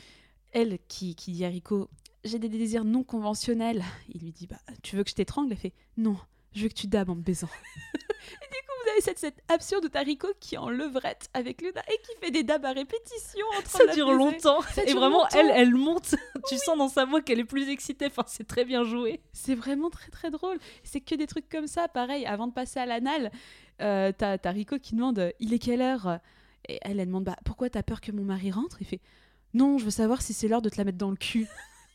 elle 0.52 0.80
qui, 0.88 1.16
qui 1.16 1.32
dit 1.32 1.46
à 1.46 1.50
Rico 1.50 1.90
j'ai 2.24 2.40
des 2.40 2.50
désirs 2.50 2.84
non 2.84 3.04
conventionnels. 3.04 3.84
Il 4.10 4.22
lui 4.22 4.32
dit 4.32 4.48
bah 4.48 4.60
tu 4.84 4.96
veux 4.96 5.04
que 5.04 5.10
je 5.10 5.16
t'étrangle? 5.16 5.52
Elle 5.52 5.58
fait 5.58 5.74
non, 5.98 6.18
je 6.54 6.64
veux 6.64 6.70
que 6.70 6.74
tu 6.74 6.88
dabs 6.88 7.10
en 7.10 7.16
me 7.16 7.22
baisant. 7.22 7.48
et 7.96 8.46
du 8.46 8.60
coup 8.62 8.74
vous 8.84 8.92
avez 8.92 9.02
cette, 9.02 9.20
cette 9.20 9.42
absurde 9.48 9.90
de 9.90 9.98
Rico 9.98 10.28
qui 10.40 10.56
est 10.56 10.58
en 10.58 10.70
levrette 10.70 11.30
avec 11.34 11.62
Luna 11.62 11.82
et 11.88 11.98
qui 12.02 12.20
fait 12.20 12.32
des 12.32 12.44
dabs 12.44 12.66
à 12.66 12.74
répétition 12.74 13.46
en 13.58 13.62
train 13.62 13.80
Ça 13.80 13.94
dure 13.94 14.12
longtemps. 14.12 14.60
Et 14.86 14.94
vraiment, 14.94 15.24
longtemps. 15.24 15.40
elle, 15.40 15.52
elle 15.54 15.76
monte. 15.76 16.16
tu 16.50 16.58
sens 16.58 16.78
dans 16.78 16.90
sa 16.90 17.06
voix 17.06 17.22
qu'elle 17.22 17.40
est 17.40 17.46
plus 17.46 17.70
excitée. 17.70 18.08
Enfin, 18.08 18.24
c'est 18.28 18.48
très 18.48 18.66
bien 18.66 18.84
joué. 18.84 19.22
C'est 19.32 19.56
vraiment 19.56 19.90
très 19.90 20.12
très 20.12 20.32
drôle. 20.32 20.58
C'est 20.84 21.02
que 21.02 21.16
des 21.16 21.28
trucs 21.28 21.50
comme 21.50 21.68
ça. 21.68 21.88
Pareil, 21.88 22.26
avant 22.26 22.48
de 22.48 22.54
passer 22.54 22.80
à 22.80 22.86
l'anal, 22.86 23.32
euh, 23.82 24.12
t'as 24.18 24.52
Rico 24.52 24.78
qui 24.78 24.96
demande 24.96 25.34
Il 25.40 25.54
est 25.54 25.60
quelle 25.60 25.82
heure? 25.82 26.20
Et 26.68 26.80
elle, 26.82 27.00
elle 27.00 27.08
demande 27.08 27.24
bah, 27.24 27.38
Pourquoi 27.46 27.70
t'as 27.70 27.84
peur 27.84 28.02
que 28.02 28.12
mon 28.12 28.24
mari 28.24 28.52
rentre? 28.52 28.82
Il 28.82 28.88
fait 28.88 29.02
Non, 29.54 29.78
je 29.78 29.86
veux 29.86 29.92
savoir 29.92 30.22
si 30.22 30.34
c'est 30.34 30.48
l'heure 30.48 30.62
de 30.62 30.70
te 30.70 30.78
la 30.78 30.84
mettre 30.84 30.98
dans 30.98 31.10
le 31.12 31.16
cul. 31.18 31.42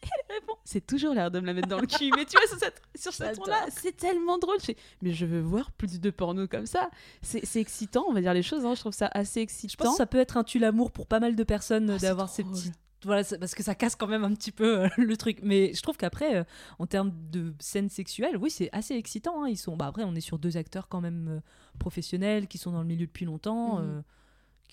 Et 0.03 0.07
elle 0.29 0.35
répond 0.37 0.55
C'est 0.65 0.87
toujours 0.87 1.15
l'heure 1.15 1.31
de 1.31 1.41
me 1.41 1.47
la 1.47 1.55
mettre 1.55 1.69
dans 1.69 1.79
le 1.81 1.87
cul. 1.87 2.11
Mais 2.17 2.25
tu 2.25 2.33
vois, 2.37 2.47
sur, 2.47 2.59
cette, 2.59 2.83
sur 2.95 3.13
ce 3.13 3.23
J'adore. 3.25 3.45
ton-là, 3.45 3.67
c'est 3.71 3.97
tellement 3.97 4.39
drôle. 4.39 4.57
Je 4.61 4.65
fais, 4.67 4.77
Mais 5.03 5.13
je 5.13 5.25
veux 5.25 5.41
voir 5.41 5.71
plus 5.73 6.01
de 6.01 6.11
porno 6.11 6.47
comme 6.49 6.67
ça. 6.67 6.91
C'est 7.23 7.57
excitant, 7.61 8.05
on 8.09 8.13
va 8.13 8.21
dire 8.21 8.35
les 8.35 8.43
choses. 8.43 8.65
hein. 8.67 8.75
Je 8.75 8.81
trouve 8.81 8.93
ça 8.93 9.09
assez 9.13 9.41
excitant. 9.41 9.73
Je 9.73 9.77
pense 9.77 9.95
que 9.95 9.99
ça 9.99 10.07
peut 10.07 10.19
être 10.19 10.37
un 10.37 10.45
tue 10.45 10.59
l'amour 10.59 10.91
pour 10.93 11.07
pas 11.07 11.21
mal 11.21 11.37
de 11.37 11.45
personnes 11.45 11.91
Ah, 11.91 11.99
d'avoir 11.99 12.29
ces 12.29 12.45
petits. 12.45 12.73
Voilà, 13.05 13.23
parce 13.39 13.55
que 13.55 13.63
ça 13.63 13.75
casse 13.75 13.97
quand 13.97 14.07
même 14.07 14.25
un 14.25 14.33
petit 14.35 14.51
peu 14.51 14.85
euh, 14.85 14.89
le 14.97 15.15
truc. 15.19 15.41
Mais 15.43 15.75
je 15.75 15.83
trouve 15.83 15.99
qu'après, 15.99 16.37
euh, 16.37 16.45
en 16.79 16.87
termes 16.87 17.13
de 17.31 17.53
scènes 17.61 17.91
sexuelles, 17.91 18.39
oui, 18.39 18.51
c'est 18.51 18.71
assez 18.73 18.95
excitant. 18.95 19.45
hein. 19.45 19.49
Ils 19.49 19.59
sont, 19.59 19.77
bah, 19.77 19.87
après, 19.87 20.05
on 20.05 20.15
est 20.15 20.23
sur 20.23 20.39
deux 20.39 20.57
acteurs 20.57 20.89
quand 20.89 21.03
même 21.03 21.29
euh, 21.29 21.41
professionnels 21.79 22.47
qui 22.49 22.57
sont 22.57 22.73
dans 22.73 22.81
le 22.81 22.87
milieu 22.87 23.07
depuis 23.07 23.27
longtemps, 23.27 23.79
Mhm. 23.81 24.03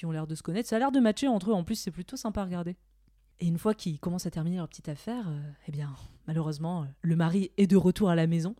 Ont 0.05 0.11
l'air 0.11 0.27
de 0.27 0.35
se 0.35 0.43
connaître. 0.43 0.67
Ça 0.69 0.75
a 0.75 0.79
l'air 0.79 0.91
de 0.91 0.99
matcher 0.99 1.27
entre 1.27 1.51
eux. 1.51 1.53
En 1.53 1.63
plus, 1.63 1.75
c'est 1.75 1.91
plutôt 1.91 2.15
sympa 2.17 2.41
à 2.41 2.45
regarder. 2.45 2.75
Et 3.39 3.47
une 3.47 3.57
fois 3.57 3.73
qu'ils 3.73 3.99
commencent 3.99 4.25
à 4.27 4.31
terminer 4.31 4.57
leur 4.57 4.67
petite 4.67 4.89
affaire, 4.89 5.27
euh, 5.27 5.39
eh 5.67 5.71
bien, 5.71 5.89
malheureusement, 6.27 6.83
euh, 6.83 6.85
le 7.01 7.15
mari 7.15 7.51
est 7.57 7.67
de 7.67 7.75
retour 7.77 8.09
à 8.09 8.15
la 8.15 8.27
maison. 8.27 8.55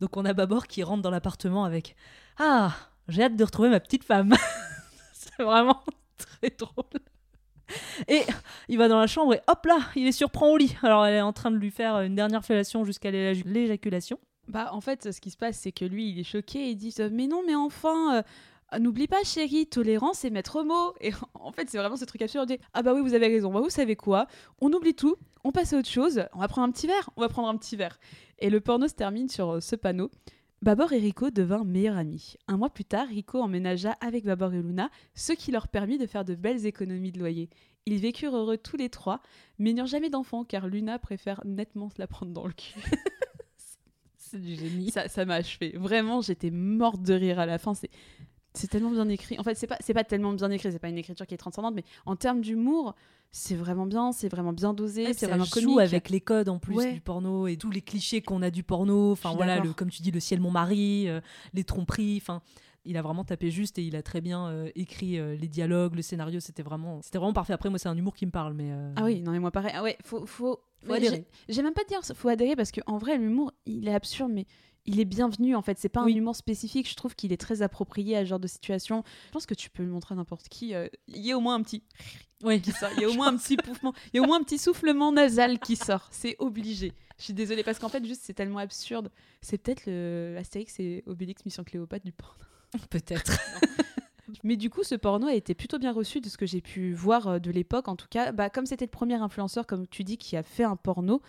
Donc 0.00 0.16
on 0.16 0.24
a 0.24 0.32
Babor 0.32 0.66
qui 0.66 0.82
rentre 0.82 1.02
dans 1.02 1.10
l'appartement 1.10 1.64
avec 1.64 1.96
Ah, 2.38 2.74
j'ai 3.08 3.22
hâte 3.22 3.36
de 3.36 3.44
retrouver 3.44 3.68
ma 3.70 3.80
petite 3.80 4.04
femme. 4.04 4.34
c'est 5.12 5.42
vraiment 5.42 5.80
très 6.18 6.50
drôle. 6.50 6.84
Et 8.08 8.22
il 8.68 8.78
va 8.78 8.88
dans 8.88 8.98
la 8.98 9.06
chambre 9.06 9.34
et 9.34 9.40
hop 9.46 9.64
là, 9.66 9.78
il 9.94 10.04
les 10.04 10.12
surprend 10.12 10.48
au 10.50 10.56
lit. 10.56 10.76
Alors 10.82 11.06
elle 11.06 11.14
est 11.14 11.20
en 11.20 11.32
train 11.32 11.50
de 11.50 11.56
lui 11.56 11.70
faire 11.70 12.00
une 12.00 12.14
dernière 12.16 12.44
fellation 12.44 12.84
jusqu'à 12.84 13.10
l'éja- 13.10 13.44
l'éjaculation. 13.46 14.18
Bah, 14.48 14.70
en 14.72 14.80
fait, 14.80 15.12
ce 15.12 15.20
qui 15.20 15.30
se 15.30 15.36
passe, 15.36 15.58
c'est 15.58 15.70
que 15.70 15.84
lui, 15.84 16.10
il 16.10 16.18
est 16.18 16.24
choqué. 16.24 16.70
Il 16.70 16.76
dit 16.76 16.92
Mais 17.12 17.28
non, 17.28 17.42
mais 17.46 17.54
enfin, 17.54 18.16
euh, 18.16 18.22
n'oublie 18.78 19.08
pas, 19.08 19.22
chérie, 19.24 19.66
tolérance 19.66 20.24
et 20.24 20.30
maître 20.30 20.62
mot. 20.62 20.94
Et 21.00 21.12
en 21.34 21.52
fait, 21.52 21.68
c'est 21.68 21.78
vraiment 21.78 21.96
ce 21.96 22.04
truc 22.04 22.22
absurde. 22.22 22.56
Ah, 22.72 22.82
bah 22.82 22.94
oui, 22.94 23.00
vous 23.00 23.14
avez 23.14 23.26
raison. 23.26 23.52
Bah, 23.52 23.60
vous 23.60 23.70
savez 23.70 23.96
quoi? 23.96 24.26
On 24.60 24.72
oublie 24.72 24.94
tout, 24.94 25.16
on 25.44 25.52
passe 25.52 25.72
à 25.72 25.78
autre 25.78 25.88
chose. 25.88 26.24
On 26.32 26.40
va 26.40 26.48
prendre 26.48 26.68
un 26.68 26.70
petit 26.70 26.86
verre. 26.86 27.10
On 27.16 27.20
va 27.20 27.28
prendre 27.28 27.48
un 27.48 27.56
petit 27.56 27.76
verre. 27.76 27.98
Et 28.38 28.50
le 28.50 28.60
porno 28.60 28.88
se 28.88 28.94
termine 28.94 29.28
sur 29.28 29.54
euh, 29.54 29.60
ce 29.60 29.76
panneau. 29.76 30.10
Babor 30.62 30.92
et 30.92 30.98
Rico 30.98 31.30
devinrent 31.30 31.64
meilleurs 31.64 31.96
amis. 31.96 32.34
Un 32.46 32.58
mois 32.58 32.68
plus 32.68 32.84
tard, 32.84 33.08
Rico 33.08 33.40
emménagea 33.40 33.96
avec 34.02 34.24
Babor 34.24 34.52
et 34.52 34.60
Luna, 34.60 34.90
ce 35.14 35.32
qui 35.32 35.52
leur 35.52 35.68
permit 35.68 35.96
de 35.96 36.06
faire 36.06 36.24
de 36.24 36.34
belles 36.34 36.66
économies 36.66 37.12
de 37.12 37.18
loyer. 37.18 37.48
Ils 37.86 37.98
vécurent 37.98 38.36
heureux 38.36 38.58
tous 38.58 38.76
les 38.76 38.90
trois, 38.90 39.22
mais 39.58 39.72
n'eurent 39.72 39.86
jamais 39.86 40.10
d'enfants 40.10 40.44
car 40.44 40.68
Luna 40.68 40.98
préfère 40.98 41.40
nettement 41.46 41.88
se 41.88 41.98
la 41.98 42.06
prendre 42.06 42.32
dans 42.32 42.46
le 42.46 42.52
cul. 42.52 42.78
C'est 44.18 44.38
du 44.40 44.54
génie. 44.54 44.90
ça, 44.90 45.08
ça 45.08 45.24
m'a 45.24 45.36
achevé. 45.36 45.72
Vraiment, 45.76 46.20
j'étais 46.20 46.50
morte 46.50 47.02
de 47.02 47.14
rire 47.14 47.40
à 47.40 47.46
la 47.46 47.58
fin. 47.58 47.74
C'est, 47.74 47.90
c'est 48.54 48.68
tellement 48.68 48.90
bien 48.90 49.08
écrit. 49.08 49.38
En 49.38 49.42
fait, 49.42 49.54
c'est 49.54 49.66
pas, 49.66 49.76
c'est 49.80 49.94
pas 49.94 50.04
tellement 50.04 50.32
bien 50.32 50.50
écrit. 50.50 50.72
C'est 50.72 50.78
pas 50.78 50.88
une 50.88 50.98
écriture 50.98 51.26
qui 51.26 51.34
est 51.34 51.38
transcendante, 51.38 51.74
mais 51.74 51.84
en 52.06 52.16
termes 52.16 52.40
d'humour, 52.40 52.94
c'est 53.30 53.54
vraiment 53.54 53.86
bien. 53.86 54.12
C'est 54.12 54.28
vraiment 54.28 54.52
bien 54.52 54.74
dosé. 54.74 55.12
C'est 55.12 55.26
vraiment 55.26 55.44
joue 55.44 55.50
comique. 55.74 55.78
avec 55.80 56.10
les 56.10 56.20
codes 56.20 56.48
en 56.48 56.58
plus 56.58 56.76
Ouais. 56.76 56.92
du 56.92 57.00
porno 57.00 57.46
et 57.46 57.56
tous 57.56 57.70
les 57.70 57.82
clichés 57.82 58.22
qu'on 58.22 58.42
a 58.42 58.50
du 58.50 58.62
porno. 58.62 59.12
Enfin 59.12 59.32
voilà, 59.34 59.60
le, 59.60 59.72
comme 59.72 59.90
tu 59.90 60.02
dis, 60.02 60.10
le 60.10 60.20
ciel 60.20 60.40
mon 60.40 60.50
mari, 60.50 61.08
euh, 61.08 61.20
les 61.52 61.64
tromperies. 61.64 62.18
Enfin, 62.20 62.42
il 62.84 62.96
a 62.96 63.02
vraiment 63.02 63.24
tapé 63.24 63.50
juste 63.50 63.78
et 63.78 63.82
il 63.84 63.94
a 63.94 64.02
très 64.02 64.20
bien 64.20 64.48
euh, 64.48 64.70
écrit 64.74 65.18
euh, 65.18 65.36
les 65.36 65.48
dialogues, 65.48 65.94
le 65.94 66.02
scénario. 66.02 66.40
C'était 66.40 66.62
vraiment, 66.62 67.02
c'était 67.02 67.18
vraiment 67.18 67.34
parfait. 67.34 67.52
Après 67.52 67.68
moi, 67.70 67.78
c'est 67.78 67.88
un 67.88 67.96
humour 67.96 68.14
qui 68.14 68.26
me 68.26 68.32
parle, 68.32 68.54
mais 68.54 68.72
Ah 68.96 69.04
oui, 69.04 69.20
non 69.22 69.30
mais 69.32 69.38
moi 69.38 69.50
pareil. 69.52 69.72
Ah 69.76 69.82
ouais, 69.82 69.96
faut, 70.02 70.26
faut, 70.26 70.60
J'ai 71.48 71.62
même 71.62 71.74
pas 71.74 71.84
dire, 71.84 72.00
faut 72.14 72.28
adhérer 72.28 72.56
parce 72.56 72.72
qu'en 72.72 72.98
vrai, 72.98 73.16
l'humour, 73.18 73.52
il 73.66 73.86
est 73.86 73.94
absurde, 73.94 74.32
mais 74.34 74.46
il 74.90 75.00
est 75.00 75.04
bienvenu 75.04 75.54
en 75.56 75.62
fait. 75.62 75.78
C'est 75.78 75.88
pas 75.88 76.02
Oui. 76.04 76.12
un 76.14 76.16
humour 76.16 76.36
spécifique. 76.36 76.88
Je 76.88 76.94
trouve 76.96 77.14
qu'il 77.14 77.32
est 77.32 77.40
très 77.40 77.62
approprié 77.62 78.16
à 78.16 78.20
ce 78.24 78.28
genre 78.28 78.40
de 78.40 78.46
situation. 78.48 79.02
Je 79.28 79.32
pense 79.32 79.46
que 79.46 79.54
tu 79.54 79.70
peux 79.70 79.82
le 79.82 79.90
montrer 79.90 80.14
à 80.14 80.16
n'importe 80.16 80.48
qui. 80.48 80.74
euh, 80.74 80.88
Il 81.08 81.18
y 81.24 81.32
a 81.32 81.36
au 81.36 81.40
moins 81.40 81.54
un 81.54 81.62
petit 81.62 81.82
Oui. 82.42 82.60
qui 82.60 82.72
sort. 82.72 82.90
Il 82.96 83.02
y 83.02 83.04
a 83.04 83.08
au 83.08 83.14
moins 83.14 83.28
un 83.28 83.36
petit 83.36 83.56
pouffement. 83.56 83.92
Il 84.12 84.16
y 84.16 84.20
a 84.20 84.22
au 84.22 84.26
moins 84.26 84.38
un 84.40 84.42
petit 84.42 84.58
soufflement 84.58 85.12
nasal 85.12 85.58
qui 85.58 85.76
sort. 85.76 86.08
C'est 86.10 86.36
obligé. 86.38 86.92
Je 87.18 87.24
suis 87.24 87.34
désolée 87.34 87.62
parce 87.62 87.78
qu'en 87.78 87.88
fait, 87.90 88.04
juste, 88.04 88.22
c'est 88.24 88.32
tellement 88.34 88.58
absurde. 88.58 89.10
C'est 89.42 89.58
peut-être 89.58 89.82
le 89.86 90.36
Astérix 90.38 90.80
et 90.80 91.02
Obélix 91.06 91.44
Mission 91.44 91.64
Cléopâtre 91.64 92.04
du 92.04 92.12
porno. 92.12 92.34
Peut-être. 92.90 93.32
Mais 94.44 94.56
du 94.56 94.70
coup, 94.70 94.84
ce 94.84 94.94
porno 94.94 95.26
a 95.26 95.34
été 95.34 95.54
plutôt 95.54 95.78
bien 95.78 95.92
reçu 95.92 96.20
de 96.20 96.28
ce 96.28 96.36
que 96.38 96.46
j'ai 96.46 96.60
pu 96.60 96.92
voir 96.94 97.26
euh, 97.26 97.38
de 97.40 97.50
l'époque. 97.50 97.88
En 97.88 97.96
tout 97.96 98.06
cas, 98.08 98.30
bah, 98.32 98.48
comme 98.48 98.64
c'était 98.64 98.84
le 98.84 98.90
premier 98.90 99.16
influenceur, 99.16 99.66
comme 99.66 99.86
tu 99.88 100.04
dis, 100.04 100.18
qui 100.18 100.36
a 100.36 100.42
fait 100.44 100.62
un 100.64 100.76
porno, 100.76 101.20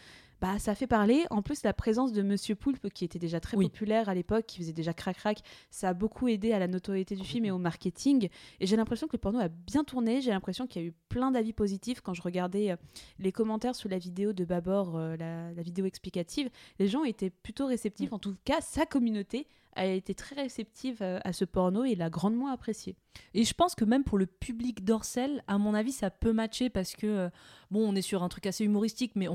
bah, 0.41 0.57
ça 0.57 0.73
fait 0.73 0.87
parler. 0.87 1.23
En 1.29 1.41
plus, 1.43 1.63
la 1.63 1.71
présence 1.71 2.11
de 2.11 2.23
Monsieur 2.23 2.55
Poulpe, 2.55 2.89
qui 2.89 3.05
était 3.05 3.19
déjà 3.19 3.39
très 3.39 3.55
Oui. 3.57 3.65
populaire 3.69 4.09
à 4.09 4.15
l'époque, 4.15 4.45
qui 4.47 4.57
faisait 4.57 4.73
déjà 4.73 4.91
crac-crac, 4.93 5.41
ça 5.69 5.89
a 5.89 5.93
beaucoup 5.93 6.27
aidé 6.27 6.51
à 6.51 6.57
la 6.59 6.67
notoriété 6.67 7.15
du 7.15 7.23
film 7.23 7.45
et 7.45 7.51
au 7.51 7.59
marketing. 7.59 8.27
Et 8.59 8.65
j'ai 8.65 8.75
l'impression 8.75 9.07
que 9.07 9.13
le 9.13 9.19
porno 9.19 9.39
a 9.39 9.47
bien 9.49 9.83
tourné. 9.83 10.19
J'ai 10.19 10.31
l'impression 10.31 10.65
qu'il 10.65 10.81
y 10.81 10.85
a 10.85 10.87
eu 10.87 10.93
plein 11.09 11.31
d'avis 11.31 11.53
positifs 11.53 12.01
quand 12.01 12.13
je 12.15 12.23
regardais 12.23 12.71
euh, 12.71 12.75
les 13.19 13.31
commentaires 13.31 13.75
sous 13.75 13.87
la 13.87 13.99
vidéo 13.99 14.33
de 14.33 14.43
Babor, 14.43 14.95
euh, 14.97 15.15
la, 15.15 15.53
la 15.53 15.61
vidéo 15.61 15.85
explicative. 15.85 16.49
Les 16.79 16.87
gens 16.87 17.03
étaient 17.03 17.29
plutôt 17.29 17.67
réceptifs. 17.67 18.11
En 18.11 18.19
tout 18.19 18.35
cas, 18.43 18.61
sa 18.61 18.85
communauté 18.87 19.47
a 19.75 19.85
été 19.85 20.13
très 20.13 20.35
réceptive 20.35 20.99
euh, 21.01 21.19
à 21.23 21.33
ce 21.33 21.45
porno 21.45 21.83
et 21.83 21.95
l'a 21.95 22.09
grandement 22.09 22.47
apprécié. 22.47 22.95
Et 23.33 23.43
je 23.43 23.53
pense 23.53 23.75
que 23.75 23.85
même 23.85 24.03
pour 24.03 24.17
le 24.17 24.25
public 24.25 24.83
d'Orcel, 24.83 25.43
à 25.47 25.57
mon 25.57 25.73
avis, 25.73 25.91
ça 25.91 26.09
peut 26.09 26.33
matcher 26.33 26.69
parce 26.69 26.95
que, 26.95 27.07
euh, 27.07 27.29
bon, 27.69 27.87
on 27.87 27.95
est 27.95 28.01
sur 28.01 28.23
un 28.23 28.29
truc 28.29 28.45
assez 28.47 28.63
humoristique, 28.63 29.13
mais 29.15 29.27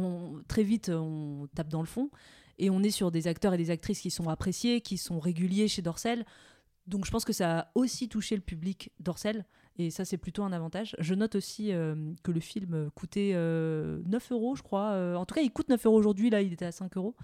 très 0.49 0.63
vite, 0.63 0.89
euh, 0.89 0.99
on 0.99 1.49
tape 1.55 1.69
dans 1.69 1.81
le 1.81 1.87
fond. 1.87 2.11
Et 2.59 2.71
on 2.71 2.83
est 2.83 2.91
sur 2.91 3.11
des 3.11 3.29
acteurs 3.29 3.55
et 3.55 3.59
des 3.59 3.71
actrices 3.71 4.01
qui 4.01 4.11
sont 4.11 4.29
appréciés, 4.29 4.81
qui 4.81 4.97
sont 4.97 5.21
réguliers 5.21 5.69
chez 5.69 5.83
Dorcel. 5.83 6.25
Donc 6.87 7.05
je 7.05 7.11
pense 7.11 7.25
que 7.25 7.33
ça 7.33 7.59
a 7.59 7.69
aussi 7.75 8.09
touché 8.09 8.35
le 8.35 8.43
public 8.43 8.93
d'Orcel. 9.01 9.45
Et 9.79 9.91
ça, 9.91 10.07
c'est 10.07 10.17
plutôt 10.17 10.43
un 10.43 10.53
avantage. 10.53 10.97
Je 10.99 11.13
note 11.13 11.35
aussi 11.35 11.67
que 11.67 12.31
le 12.31 12.41
film 12.41 12.91
coûtait 12.95 13.33
euh, 13.35 14.01
9 14.07 14.33
euros, 14.33 14.57
je 14.57 14.63
crois. 14.63 14.97
En 15.19 15.27
tout 15.27 15.35
cas, 15.35 15.43
il 15.43 15.51
coûte 15.51 15.69
9 15.69 15.85
euros 15.85 15.99
aujourd'hui. 15.99 16.31
Là, 16.31 16.41
il 16.41 16.55
était 16.55 16.65
à 16.65 16.73
5 16.73 16.97
euros. 16.97 17.15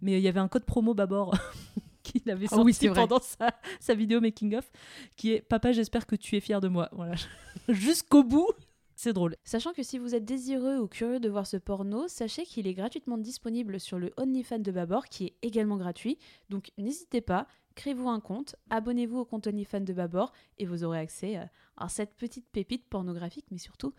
Mais 0.00 0.18
il 0.18 0.22
y 0.22 0.26
avait 0.26 0.40
un 0.40 0.48
code 0.48 0.64
promo 0.64 0.92
Babor 0.92 1.36
qu'il 2.02 2.28
avait 2.30 2.46
Ah 2.50 2.56
sorti 2.56 2.78
oui, 2.86 2.88
vrai. 2.88 3.00
pendant 3.00 3.20
sa, 3.20 3.50
sa 3.80 3.94
vidéo 3.94 4.20
making-of 4.20 4.70
qui 5.16 5.32
est 5.32 5.40
Papa, 5.40 5.72
j'espère 5.72 6.06
que 6.06 6.16
tu 6.16 6.36
es 6.36 6.40
fier 6.40 6.60
de 6.60 6.68
moi. 6.68 6.88
Voilà. 6.92 7.14
Jusqu'au 7.68 8.22
bout, 8.24 8.48
c'est 8.96 9.12
drôle. 9.12 9.36
Sachant 9.44 9.72
que 9.72 9.82
si 9.82 9.98
vous 9.98 10.14
êtes 10.14 10.24
désireux 10.24 10.78
ou 10.78 10.86
curieux 10.86 11.20
de 11.20 11.28
voir 11.28 11.46
ce 11.46 11.56
porno, 11.56 12.06
sachez 12.08 12.44
qu'il 12.44 12.66
est 12.66 12.74
gratuitement 12.74 13.16
disponible 13.18 13.80
sur 13.80 13.98
le 13.98 14.12
OnlyFans 14.18 14.58
de 14.58 14.72
Babor, 14.72 15.06
qui 15.06 15.24
est 15.26 15.34
également 15.42 15.76
gratuit. 15.76 16.18
Donc 16.50 16.70
n'hésitez 16.76 17.20
pas, 17.22 17.46
créez-vous 17.76 18.08
un 18.08 18.20
compte, 18.20 18.56
abonnez-vous 18.68 19.18
au 19.18 19.24
compte 19.24 19.46
OnlyFans 19.46 19.80
de 19.80 19.92
Babor 19.94 20.32
et 20.58 20.66
vous 20.66 20.84
aurez 20.84 20.98
accès 20.98 21.40
à 21.76 21.88
cette 21.88 22.14
petite 22.14 22.46
pépite 22.50 22.86
pornographique, 22.88 23.46
mais 23.50 23.58
surtout 23.58 23.94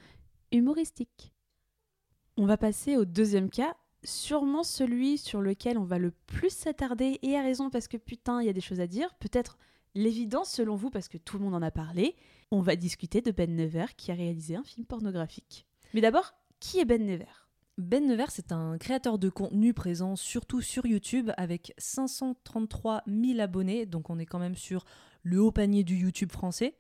humoristique. 0.52 1.34
On 2.38 2.46
va 2.46 2.58
passer 2.58 2.96
au 2.98 3.06
deuxième 3.06 3.50
cas, 3.50 3.76
sûrement 4.04 4.64
celui 4.64 5.18
sur 5.18 5.42
lequel 5.42 5.78
on 5.78 5.84
va 5.84 5.98
le 5.98 6.12
plus 6.12 6.50
s'attarder, 6.50 7.20
et 7.22 7.38
à 7.38 7.42
raison 7.42 7.70
parce 7.70 7.88
que 7.88 7.98
putain, 7.98 8.42
il 8.42 8.48
y 8.48 8.50
a 8.50 8.54
des 8.54 8.62
choses 8.62 8.80
à 8.80 8.88
dire, 8.88 9.14
peut-être 9.16 9.58
l'évidence 9.96 10.52
selon 10.52 10.76
vous 10.76 10.90
parce 10.90 11.08
que 11.08 11.18
tout 11.18 11.38
le 11.38 11.44
monde 11.44 11.56
en 11.56 11.62
a 11.62 11.72
parlé, 11.72 12.16
on 12.52 12.62
va 12.62 12.76
discuter 12.76 13.22
de 13.22 13.32
Ben 13.32 13.56
Never 13.56 13.86
qui 13.98 14.12
a 14.12 14.16
réalisé 14.16 14.56
un 14.56 14.64
film 14.64 14.86
pornographique. 14.86 15.66
Mais 15.94 16.02
d'abord, 16.02 16.34
qui 16.60 16.80
est 16.80 16.86
Ben 16.86 17.06
Never? 17.06 17.26
Ben 17.78 18.06
Nevers, 18.06 18.32
c'est 18.32 18.52
un 18.52 18.78
créateur 18.78 19.18
de 19.18 19.30
contenu 19.30 19.74
présent 19.74 20.16
surtout 20.16 20.62
sur 20.62 20.86
YouTube 20.86 21.32
avec 21.38 21.74
533 21.78 23.04
000 23.08 23.40
abonnés, 23.40 23.86
donc 23.86 24.10
on 24.10 24.20
est 24.20 24.26
quand 24.26 24.40
même 24.40 24.56
sur 24.56 24.86
le 25.24 25.42
haut 25.42 25.52
panier 25.52 25.84
du 25.84 25.96
YouTube 25.96 26.32
français. 26.32 26.76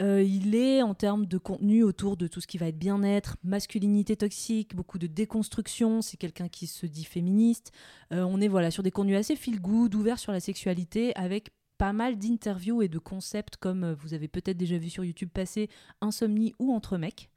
Euh, 0.00 0.22
il 0.22 0.54
est 0.54 0.82
en 0.82 0.94
termes 0.94 1.26
de 1.26 1.36
contenu 1.36 1.82
autour 1.82 2.16
de 2.16 2.26
tout 2.26 2.40
ce 2.40 2.46
qui 2.46 2.56
va 2.56 2.68
être 2.68 2.78
bien-être, 2.78 3.36
masculinité 3.42 4.16
toxique, 4.16 4.74
beaucoup 4.74 4.98
de 4.98 5.06
déconstruction. 5.06 6.00
C'est 6.00 6.16
quelqu'un 6.16 6.48
qui 6.48 6.66
se 6.66 6.86
dit 6.86 7.04
féministe. 7.04 7.72
Euh, 8.12 8.22
on 8.22 8.40
est 8.40 8.48
voilà 8.48 8.70
sur 8.70 8.82
des 8.82 8.90
contenus 8.90 9.18
assez 9.18 9.36
feel 9.36 9.60
good, 9.60 9.94
ouverts 9.94 10.18
sur 10.18 10.32
la 10.32 10.40
sexualité, 10.40 11.14
avec 11.16 11.50
pas 11.76 11.92
mal 11.92 12.18
d'interviews 12.18 12.82
et 12.82 12.88
de 12.88 12.98
concepts 12.98 13.56
comme 13.56 13.84
euh, 13.84 13.94
vous 13.94 14.14
avez 14.14 14.28
peut-être 14.28 14.56
déjà 14.56 14.78
vu 14.78 14.88
sur 14.88 15.04
YouTube 15.04 15.30
passer 15.32 15.68
Insomnie 16.00 16.54
ou 16.58 16.72
Entre 16.72 16.96
mecs. 16.96 17.30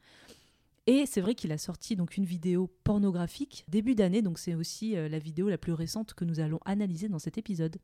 Et 0.85 1.05
c'est 1.05 1.21
vrai 1.21 1.35
qu'il 1.35 1.51
a 1.53 1.57
sorti 1.57 1.95
donc 1.95 2.17
une 2.17 2.25
vidéo 2.25 2.69
pornographique 2.83 3.63
début 3.69 3.95
d'année, 3.95 4.21
donc 4.21 4.37
c'est 4.37 4.53
aussi 4.53 4.95
la 4.95 5.17
vidéo 5.17 5.47
la 5.47 5.57
plus 5.57 5.71
récente 5.71 6.13
que 6.13 6.25
nous 6.25 6.41
allons 6.41 6.59
analyser 6.65 7.07
dans 7.07 7.19
cet 7.19 7.37
épisode. 7.37 7.77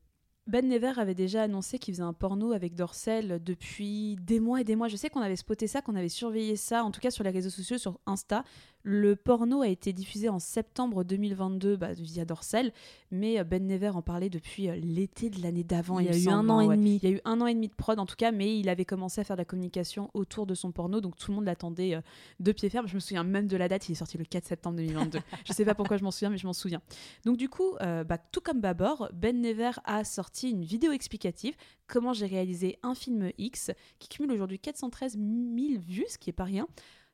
Ben 0.47 0.67
Never 0.67 0.93
avait 0.97 1.13
déjà 1.13 1.43
annoncé 1.43 1.78
qu'il 1.78 1.93
faisait 1.93 2.04
un 2.04 2.13
porno 2.13 2.54
avec 2.54 2.73
Dorsel 2.73 3.39
depuis 3.43 4.17
des 4.21 4.39
mois 4.39 4.62
et 4.62 4.63
des 4.63 4.75
mois. 4.75 4.88
Je 4.88 4.95
sais 4.95 5.10
qu'on 5.10 5.21
avait 5.21 5.36
spoté 5.36 5.67
ça, 5.67 5.82
qu'on 5.82 5.95
avait 5.95 6.10
surveillé 6.10 6.56
ça, 6.56 6.84
en 6.84 6.91
tout 6.91 6.99
cas 6.99 7.12
sur 7.12 7.23
les 7.23 7.30
réseaux 7.30 7.52
sociaux, 7.52 7.78
sur 7.78 7.99
Insta. 8.08 8.43
Le 8.84 9.15
porno 9.15 9.62
a 9.62 9.68
été 9.68 9.92
diffusé 9.94 10.30
en 10.30 10.39
septembre 10.39 11.04
2022 11.04 11.76
bah, 11.76 11.92
via 11.94 12.24
Dorsel, 12.26 12.72
mais 13.12 13.39
euh, 13.39 13.44
Ben 13.44 13.65
Never 13.65 13.89
en 13.89 14.02
parlait 14.02 14.30
depuis 14.30 14.70
euh, 14.70 14.76
l'été 14.76 15.30
de 15.30 15.42
l'année 15.42 15.63
d'avant. 15.63 16.00
Il 16.00 16.06
y 16.06 16.10
a 16.10 16.15
eu 16.15 16.22
semble, 16.22 16.50
un 16.50 16.50
an 16.50 16.60
hein, 16.60 16.62
et 16.62 16.68
ouais. 16.68 16.78
demi. 16.78 17.00
Il 17.04 17.10
y 17.10 17.12
a 17.12 17.15
eu 17.15 17.22
un 17.26 17.42
an 17.42 17.48
et 17.48 17.54
demi 17.54 17.68
de 17.68 17.74
prod 17.74 18.00
en 18.00 18.06
tout 18.06 18.15
cas, 18.15 18.32
mais 18.32 18.58
il 18.58 18.70
avait 18.70 18.86
commencé 18.86 19.20
à 19.20 19.24
faire 19.24 19.36
de 19.36 19.42
la 19.42 19.46
communication 19.46 20.10
autour 20.13 20.46
de 20.46 20.56
son 20.56 20.72
porno, 20.72 21.02
donc 21.02 21.18
tout 21.18 21.32
le 21.32 21.36
monde 21.36 21.46
l'attendait 21.46 21.96
euh, 21.96 22.02
de 22.39 22.52
pied 22.52 22.70
ferme. 22.70 22.88
Je 22.88 22.96
me 22.96 23.00
souviens 23.00 23.24
même 23.24 23.48
de 23.48 23.58
la 23.58 23.68
date, 23.68 23.89
il 23.89 23.94
est 23.94 23.96
sorti 23.96 24.18
le 24.18 24.26
4 24.26 24.46
septembre 24.46 24.78
2022. 24.78 25.20
je 25.46 25.54
sais 25.54 25.65
pas 25.65 25.76
pourquoi 25.76 25.98
je 25.98 26.04
m'en 26.04 26.12
souviens, 26.12 26.30
mais 26.30 26.38
je 26.38 26.48
m'en 26.48 26.54
souviens. 26.54 26.82
Donc 27.26 27.38
du 27.38 27.50
coup, 27.50 27.76
euh, 27.82 28.04
bah, 28.04 28.18
tout 28.18 28.42
comme 28.42 28.62
Babor, 28.62 29.10
Ben 29.13 29.42
Never 29.42 29.72
a 29.84 30.04
sorti 30.04 30.52
une 30.52 30.63
vidéo 30.63 30.92
explicative 30.92 31.56
comment 31.88 32.13
j'ai 32.13 32.28
réalisé 32.28 32.78
un 32.84 32.96
film 32.96 33.32
X 33.38 33.72
qui 33.98 34.08
cumule 34.08 34.32
aujourd'hui 34.32 34.60
413 34.60 35.18
000 35.18 35.82
vues, 35.86 36.06
ce 36.08 36.18
qui 36.18 36.30
est 36.30 36.34
pas 36.34 36.46
rien. 36.46 36.68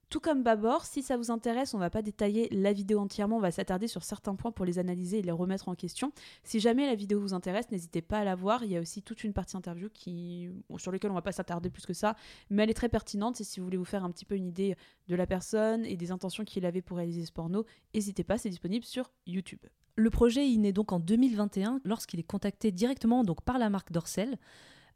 Tout 0.10 0.20
comme 0.20 0.44
Babor, 0.44 0.86
si 0.86 1.02
ça 1.02 1.18
vous 1.18 1.32
intéresse, 1.32 1.74
on 1.74 1.80
va 1.80 1.90
pas 1.90 2.02
détailler 2.02 2.48
la 2.52 2.74
vidéo 2.74 3.00
entièrement, 3.00 3.38
on 3.38 3.42
va 3.42 3.52
s'attarder 3.52 3.88
sur 3.88 4.04
certains 4.04 4.36
points 4.36 4.52
pour 4.52 4.66
les 4.66 4.78
analyser 4.78 5.20
et 5.20 5.22
les 5.22 5.32
remettre 5.32 5.68
en 5.68 5.76
question. 5.76 6.12
Si 6.44 6.60
jamais 6.60 6.86
la 6.86 6.96
vidéo 6.96 7.20
vous 7.20 7.34
intéresse, 7.34 7.72
n'hésitez 7.72 8.02
pas 8.02 8.20
à 8.20 8.24
la 8.24 8.36
voir. 8.36 8.64
Il 8.64 8.72
y 8.72 8.78
a 8.78 8.82
aussi 8.82 9.02
toute 9.02 9.24
une 9.24 9.34
partie 9.34 9.58
interview 9.58 9.90
qui, 9.92 10.50
sur 10.78 10.92
laquelle 10.92 11.12
on 11.12 11.16
va 11.16 11.22
pas 11.22 11.32
s'attarder 11.32 11.70
plus 11.70 11.86
que 11.86 11.94
ça, 11.94 12.16
mais 12.50 12.64
elle 12.64 12.70
est 12.70 12.76
très 12.76 12.90
pertinente. 12.90 13.42
Et 13.42 13.44
si 13.44 13.60
vous 13.60 13.66
voulez 13.66 13.78
vous 13.78 13.86
faire 13.86 14.04
un 14.04 14.12
petit 14.12 14.26
peu 14.26 14.36
une 14.36 14.48
idée 14.48 14.76
de 15.08 15.16
la 15.16 15.26
personne 15.26 15.86
et 15.86 15.98
des 15.98 16.12
intentions 16.12 16.44
qu'il 16.44 16.66
avait 16.66 16.82
pour 16.82 16.98
réaliser 16.98 17.26
ce 17.26 17.32
porno, 17.32 17.66
n'hésitez 17.94 18.24
pas, 18.24 18.38
c'est 18.38 18.50
disponible 18.50 18.86
sur 18.86 19.12
YouTube. 19.26 19.60
Le 19.98 20.10
projet 20.10 20.48
il 20.48 20.60
naît 20.60 20.74
donc 20.74 20.92
en 20.92 21.00
2021 21.00 21.80
lorsqu'il 21.86 22.20
est 22.20 22.24
contacté 22.24 22.72
directement 22.72 23.24
par 23.46 23.58
la 23.58 23.70
marque 23.70 23.92
Dorsel. 23.92 24.38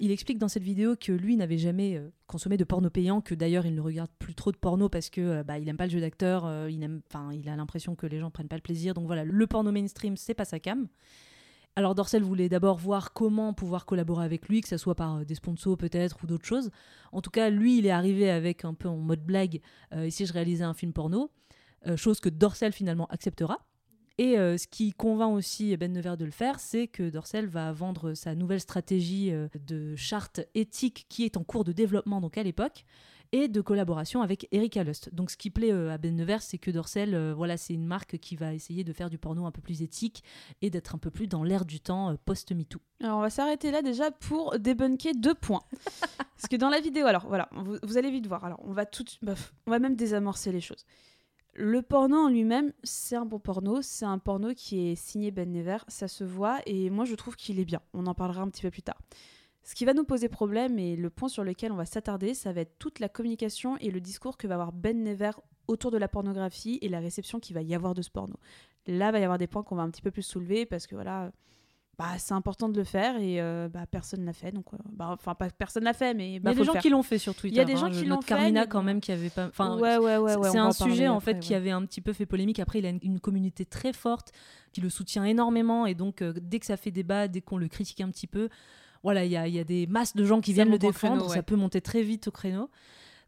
Il 0.01 0.11
explique 0.11 0.37
dans 0.37 0.47
cette 0.47 0.63
vidéo 0.63 0.95
que 0.95 1.11
lui 1.11 1.35
n'avait 1.35 1.57
jamais 1.57 1.97
euh, 1.97 2.09
consommé 2.25 2.55
de 2.55 2.63
porno 2.63 2.89
payant, 2.89 3.19
que 3.19 3.35
d'ailleurs 3.35 3.65
il 3.65 3.75
ne 3.75 3.81
regarde 3.81 4.09
plus 4.17 4.33
trop 4.33 4.53
de 4.53 4.57
porno 4.57 4.87
parce 4.87 5.09
que 5.09 5.19
euh, 5.19 5.43
bah, 5.43 5.59
il 5.59 5.67
aime 5.67 5.75
pas 5.75 5.87
le 5.87 5.91
jeu 5.91 5.99
d'acteur, 5.99 6.45
euh, 6.45 6.69
il 6.71 6.79
il 7.33 7.49
a 7.49 7.55
l'impression 7.57 7.95
que 7.95 8.07
les 8.07 8.19
gens 8.19 8.31
prennent 8.31 8.47
pas 8.47 8.55
le 8.55 8.61
plaisir. 8.61 8.93
Donc 8.93 9.07
voilà, 9.07 9.25
le 9.25 9.47
porno 9.47 9.73
mainstream 9.73 10.15
c'est 10.15 10.33
pas 10.33 10.45
sa 10.45 10.59
cam. 10.59 10.87
Alors 11.75 11.95
Dorsel 11.95 12.23
voulait 12.23 12.47
d'abord 12.47 12.77
voir 12.77 13.11
comment 13.11 13.53
pouvoir 13.53 13.85
collaborer 13.85 14.23
avec 14.23 14.47
lui, 14.47 14.61
que 14.61 14.69
ce 14.69 14.77
soit 14.77 14.95
par 14.95 15.25
des 15.25 15.35
sponsors 15.35 15.77
peut-être 15.77 16.23
ou 16.23 16.27
d'autres 16.27 16.45
choses. 16.45 16.71
En 17.11 17.21
tout 17.21 17.29
cas, 17.29 17.49
lui 17.49 17.77
il 17.79 17.85
est 17.85 17.91
arrivé 17.91 18.29
avec 18.29 18.63
un 18.63 18.73
peu 18.73 18.87
en 18.87 18.97
mode 18.97 19.23
blague. 19.23 19.61
euh, 19.93 20.07
ici 20.07 20.25
je 20.25 20.31
réalisais 20.31 20.63
un 20.63 20.73
film 20.73 20.93
porno, 20.93 21.29
chose 21.97 22.21
que 22.21 22.29
Dorsel 22.29 22.71
finalement 22.71 23.07
acceptera. 23.07 23.57
Et 24.19 24.37
euh, 24.37 24.57
ce 24.57 24.67
qui 24.67 24.91
convainc 24.91 25.33
aussi 25.33 25.77
Ben 25.77 25.93
Nevers 25.93 26.17
de 26.17 26.25
le 26.25 26.31
faire, 26.31 26.59
c'est 26.59 26.87
que 26.87 27.09
Dorsel 27.09 27.47
va 27.47 27.71
vendre 27.71 28.15
sa 28.15 28.35
nouvelle 28.35 28.59
stratégie 28.59 29.31
euh, 29.31 29.47
de 29.65 29.95
charte 29.95 30.41
éthique 30.55 31.05
qui 31.07 31.23
est 31.23 31.37
en 31.37 31.45
cours 31.45 31.63
de 31.63 31.71
développement 31.71 32.19
donc 32.19 32.37
à 32.37 32.43
l'époque 32.43 32.83
et 33.31 33.47
de 33.47 33.61
collaboration 33.61 34.21
avec 34.21 34.47
Erika 34.51 34.83
Lust. 34.83 35.13
Donc 35.13 35.31
ce 35.31 35.37
qui 35.37 35.49
plaît 35.49 35.71
euh, 35.71 35.93
à 35.93 35.97
Ben 35.97 36.13
Nevers, 36.13 36.41
c'est 36.41 36.57
que 36.57 36.69
Dorsel, 36.69 37.15
euh, 37.15 37.33
voilà, 37.33 37.55
c'est 37.55 37.73
une 37.73 37.85
marque 37.85 38.17
qui 38.17 38.35
va 38.35 38.53
essayer 38.53 38.83
de 38.83 38.91
faire 38.91 39.09
du 39.09 39.17
porno 39.17 39.45
un 39.45 39.51
peu 39.51 39.61
plus 39.61 39.81
éthique 39.81 40.21
et 40.61 40.69
d'être 40.69 40.95
un 40.95 40.97
peu 40.97 41.11
plus 41.11 41.27
dans 41.27 41.43
l'ère 41.43 41.63
du 41.63 41.79
temps 41.79 42.13
post-MeToo. 42.25 42.79
Alors 43.01 43.19
on 43.19 43.21
va 43.21 43.29
s'arrêter 43.29 43.71
là 43.71 43.81
déjà 43.81 44.11
pour 44.11 44.57
débunker 44.59 45.13
deux 45.15 45.35
points. 45.35 45.63
Parce 46.17 46.47
que 46.49 46.55
dans 46.55 46.69
la 46.69 46.81
vidéo, 46.81 47.05
alors 47.05 47.25
voilà, 47.27 47.49
vous, 47.83 47.97
allez 47.97 48.11
vite 48.11 48.27
voir. 48.27 48.43
Alors 48.43 48.59
on 48.63 48.73
va 48.73 48.85
tout, 48.85 49.05
on 49.21 49.71
va 49.71 49.79
même 49.79 49.95
désamorcer 49.95 50.51
les 50.51 50.61
choses. 50.61 50.85
Le 51.61 51.81
porno 51.81 52.15
en 52.15 52.29
lui-même, 52.29 52.71
c'est 52.83 53.17
un 53.17 53.25
bon 53.25 53.37
porno, 53.37 53.81
c'est 53.81 54.05
un 54.05 54.17
porno 54.17 54.53
qui 54.53 54.87
est 54.87 54.95
signé 54.95 55.29
Ben 55.29 55.51
Never, 55.51 55.79
ça 55.89 56.07
se 56.07 56.23
voit 56.23 56.61
et 56.65 56.89
moi 56.89 57.03
je 57.03 57.13
trouve 57.15 57.35
qu'il 57.35 57.59
est 57.59 57.65
bien. 57.65 57.81
On 57.93 58.07
en 58.07 58.13
parlera 58.13 58.43
un 58.43 58.47
petit 58.47 58.61
peu 58.61 58.71
plus 58.71 58.81
tard. 58.81 58.97
Ce 59.61 59.75
qui 59.75 59.83
va 59.83 59.93
nous 59.93 60.05
poser 60.05 60.29
problème 60.29 60.79
et 60.79 60.95
le 60.95 61.09
point 61.09 61.27
sur 61.27 61.43
lequel 61.43 61.73
on 61.73 61.75
va 61.75 61.85
s'attarder, 61.85 62.33
ça 62.33 62.53
va 62.53 62.61
être 62.61 62.79
toute 62.79 63.01
la 63.01 63.09
communication 63.09 63.75
et 63.81 63.91
le 63.91 63.99
discours 63.99 64.37
que 64.37 64.47
va 64.47 64.53
avoir 64.53 64.71
Ben 64.71 65.03
Never 65.03 65.31
autour 65.67 65.91
de 65.91 65.97
la 65.97 66.07
pornographie 66.07 66.79
et 66.81 66.87
la 66.87 67.01
réception 67.01 67.41
qu'il 67.41 67.55
va 67.55 67.61
y 67.61 67.75
avoir 67.75 67.93
de 67.93 68.03
ce 68.03 68.09
porno. 68.09 68.37
Là, 68.87 69.11
va 69.11 69.19
y 69.19 69.23
avoir 69.23 69.37
des 69.37 69.47
points 69.47 69.61
qu'on 69.61 69.75
va 69.75 69.83
un 69.83 69.89
petit 69.89 70.01
peu 70.01 70.11
plus 70.11 70.23
soulever 70.23 70.65
parce 70.65 70.87
que 70.87 70.95
voilà, 70.95 71.29
bah, 71.99 72.17
c'est 72.17 72.33
important 72.33 72.69
de 72.69 72.77
le 72.77 72.85
faire 72.85 73.17
et 73.17 73.41
euh, 73.41 73.67
bah, 73.67 73.85
personne 73.85 74.23
l'a 74.23 74.31
fait. 74.31 74.53
Donc, 74.53 74.67
euh, 74.73 74.77
bah, 74.93 75.09
enfin, 75.11 75.35
pas 75.35 75.49
personne 75.49 75.83
l'a 75.83 75.91
fait, 75.91 76.13
mais 76.13 76.35
Il 76.35 76.39
bah, 76.39 76.51
y 76.51 76.53
a 76.53 76.57
des 76.57 76.63
gens 76.63 76.71
faire. 76.71 76.81
qui 76.81 76.89
l'ont 76.89 77.03
fait 77.03 77.17
sur 77.17 77.35
Twitter. 77.35 77.55
Il 77.55 77.57
y 77.57 77.59
a 77.59 77.65
des 77.65 77.73
hein. 77.73 77.75
gens 77.75 77.91
Je 77.91 77.99
qui 77.99 78.05
l'ont 78.05 78.21
fait, 78.21 78.27
Carmina 78.27 78.61
mais 78.61 78.67
quand 78.69 78.81
même 78.81 79.01
qui 79.01 79.11
avait 79.11 79.29
pas. 79.29 79.47
Enfin, 79.47 79.77
ouais, 79.77 79.97
ouais, 79.97 80.15
ouais, 80.15 80.17
ouais, 80.17 80.37
on 80.37 80.43
c'est 80.43 80.57
un 80.57 80.67
en 80.67 80.71
sujet 80.71 81.09
en 81.09 81.17
après, 81.17 81.33
fait 81.33 81.39
qui 81.41 81.53
avait 81.53 81.71
un 81.71 81.85
petit 81.85 81.99
peu 81.99 82.13
fait 82.13 82.25
polémique. 82.25 82.59
Après, 82.61 82.79
il 82.79 82.85
a 82.85 82.89
une, 82.89 82.99
une 83.03 83.19
communauté 83.19 83.65
très 83.65 83.91
forte 83.91 84.31
qui 84.71 84.79
le 84.79 84.89
soutient 84.89 85.25
énormément 85.25 85.85
et 85.85 85.93
donc 85.93 86.21
euh, 86.21 86.31
dès 86.41 86.59
que 86.59 86.65
ça 86.65 86.77
fait 86.77 86.91
débat, 86.91 87.27
dès 87.27 87.41
qu'on 87.41 87.57
le 87.57 87.67
critique 87.67 87.99
un 87.99 88.09
petit 88.09 88.27
peu, 88.27 88.47
voilà, 89.03 89.25
il 89.25 89.31
y 89.31 89.35
a, 89.35 89.47
il 89.49 89.53
y 89.53 89.59
a 89.59 89.65
des 89.65 89.85
masses 89.85 90.15
de 90.15 90.23
gens 90.23 90.39
qui 90.39 90.51
Ça 90.51 90.55
viennent 90.55 90.69
le 90.71 90.77
défendre. 90.79 91.17
créneau. 91.17 91.33
Ça 91.33 91.43
peut 91.43 91.57
monter 91.57 91.81
très 91.81 92.01
vite 92.01 92.29
au 92.29 92.31
créneau. 92.31 92.69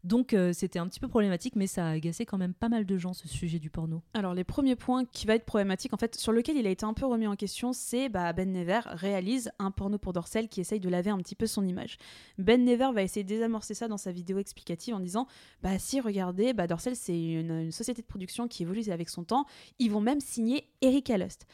Donc 0.04 0.34
euh, 0.34 0.52
c'était 0.52 0.78
un 0.78 0.88
petit 0.88 0.98
peu 0.98 1.08
problématique, 1.08 1.54
mais 1.54 1.66
ça 1.66 1.86
a 1.86 1.90
agacé 1.90 2.26
quand 2.26 2.38
même 2.38 2.54
pas 2.54 2.68
mal 2.68 2.84
de 2.84 2.96
gens 2.96 3.12
ce 3.12 3.28
sujet 3.28 3.58
du 3.58 3.70
porno. 3.70 4.02
Alors, 4.14 4.34
les 4.34 4.44
premiers 4.44 4.74
points 4.74 5.04
qui 5.04 5.26
va 5.26 5.34
être 5.36 5.44
problématique, 5.44 5.92
en 5.94 5.96
fait, 5.96 6.16
sur 6.16 6.32
lequel 6.32 6.56
il 6.56 6.66
a 6.66 6.70
été 6.70 6.84
un 6.84 6.94
peu 6.94 7.06
remis 7.06 7.26
en 7.26 7.36
question, 7.36 7.72
c'est 7.72 8.08
bah, 8.08 8.32
Ben 8.32 8.52
Never 8.52 8.80
réalise 8.86 9.52
un 9.58 9.70
porno 9.70 9.98
pour 9.98 10.12
Dorsel 10.12 10.48
qui 10.48 10.60
essaye 10.60 10.80
de 10.80 10.88
laver 10.88 11.10
un 11.10 11.18
petit 11.18 11.36
peu 11.36 11.46
son 11.46 11.66
image. 11.66 11.98
Ben 12.38 12.64
Never 12.64 12.90
va 12.92 13.02
essayer 13.02 13.22
de 13.22 13.28
désamorcer 13.28 13.74
ça 13.74 13.86
dans 13.86 13.96
sa 13.96 14.10
vidéo 14.10 14.38
explicative 14.38 14.94
en 14.94 15.00
disant 15.00 15.28
Bah, 15.62 15.78
si, 15.78 16.00
regardez, 16.00 16.52
bah, 16.52 16.66
Dorsel, 16.66 16.96
c'est 16.96 17.18
une, 17.18 17.52
une 17.52 17.72
société 17.72 18.02
de 18.02 18.06
production 18.06 18.48
qui 18.48 18.64
évolue 18.64 18.90
avec 18.90 19.08
son 19.08 19.22
temps. 19.22 19.46
Ils 19.78 19.90
vont 19.90 20.00
même 20.00 20.20
signer 20.20 20.66
Erika 20.80 21.16
Lust. 21.16 21.46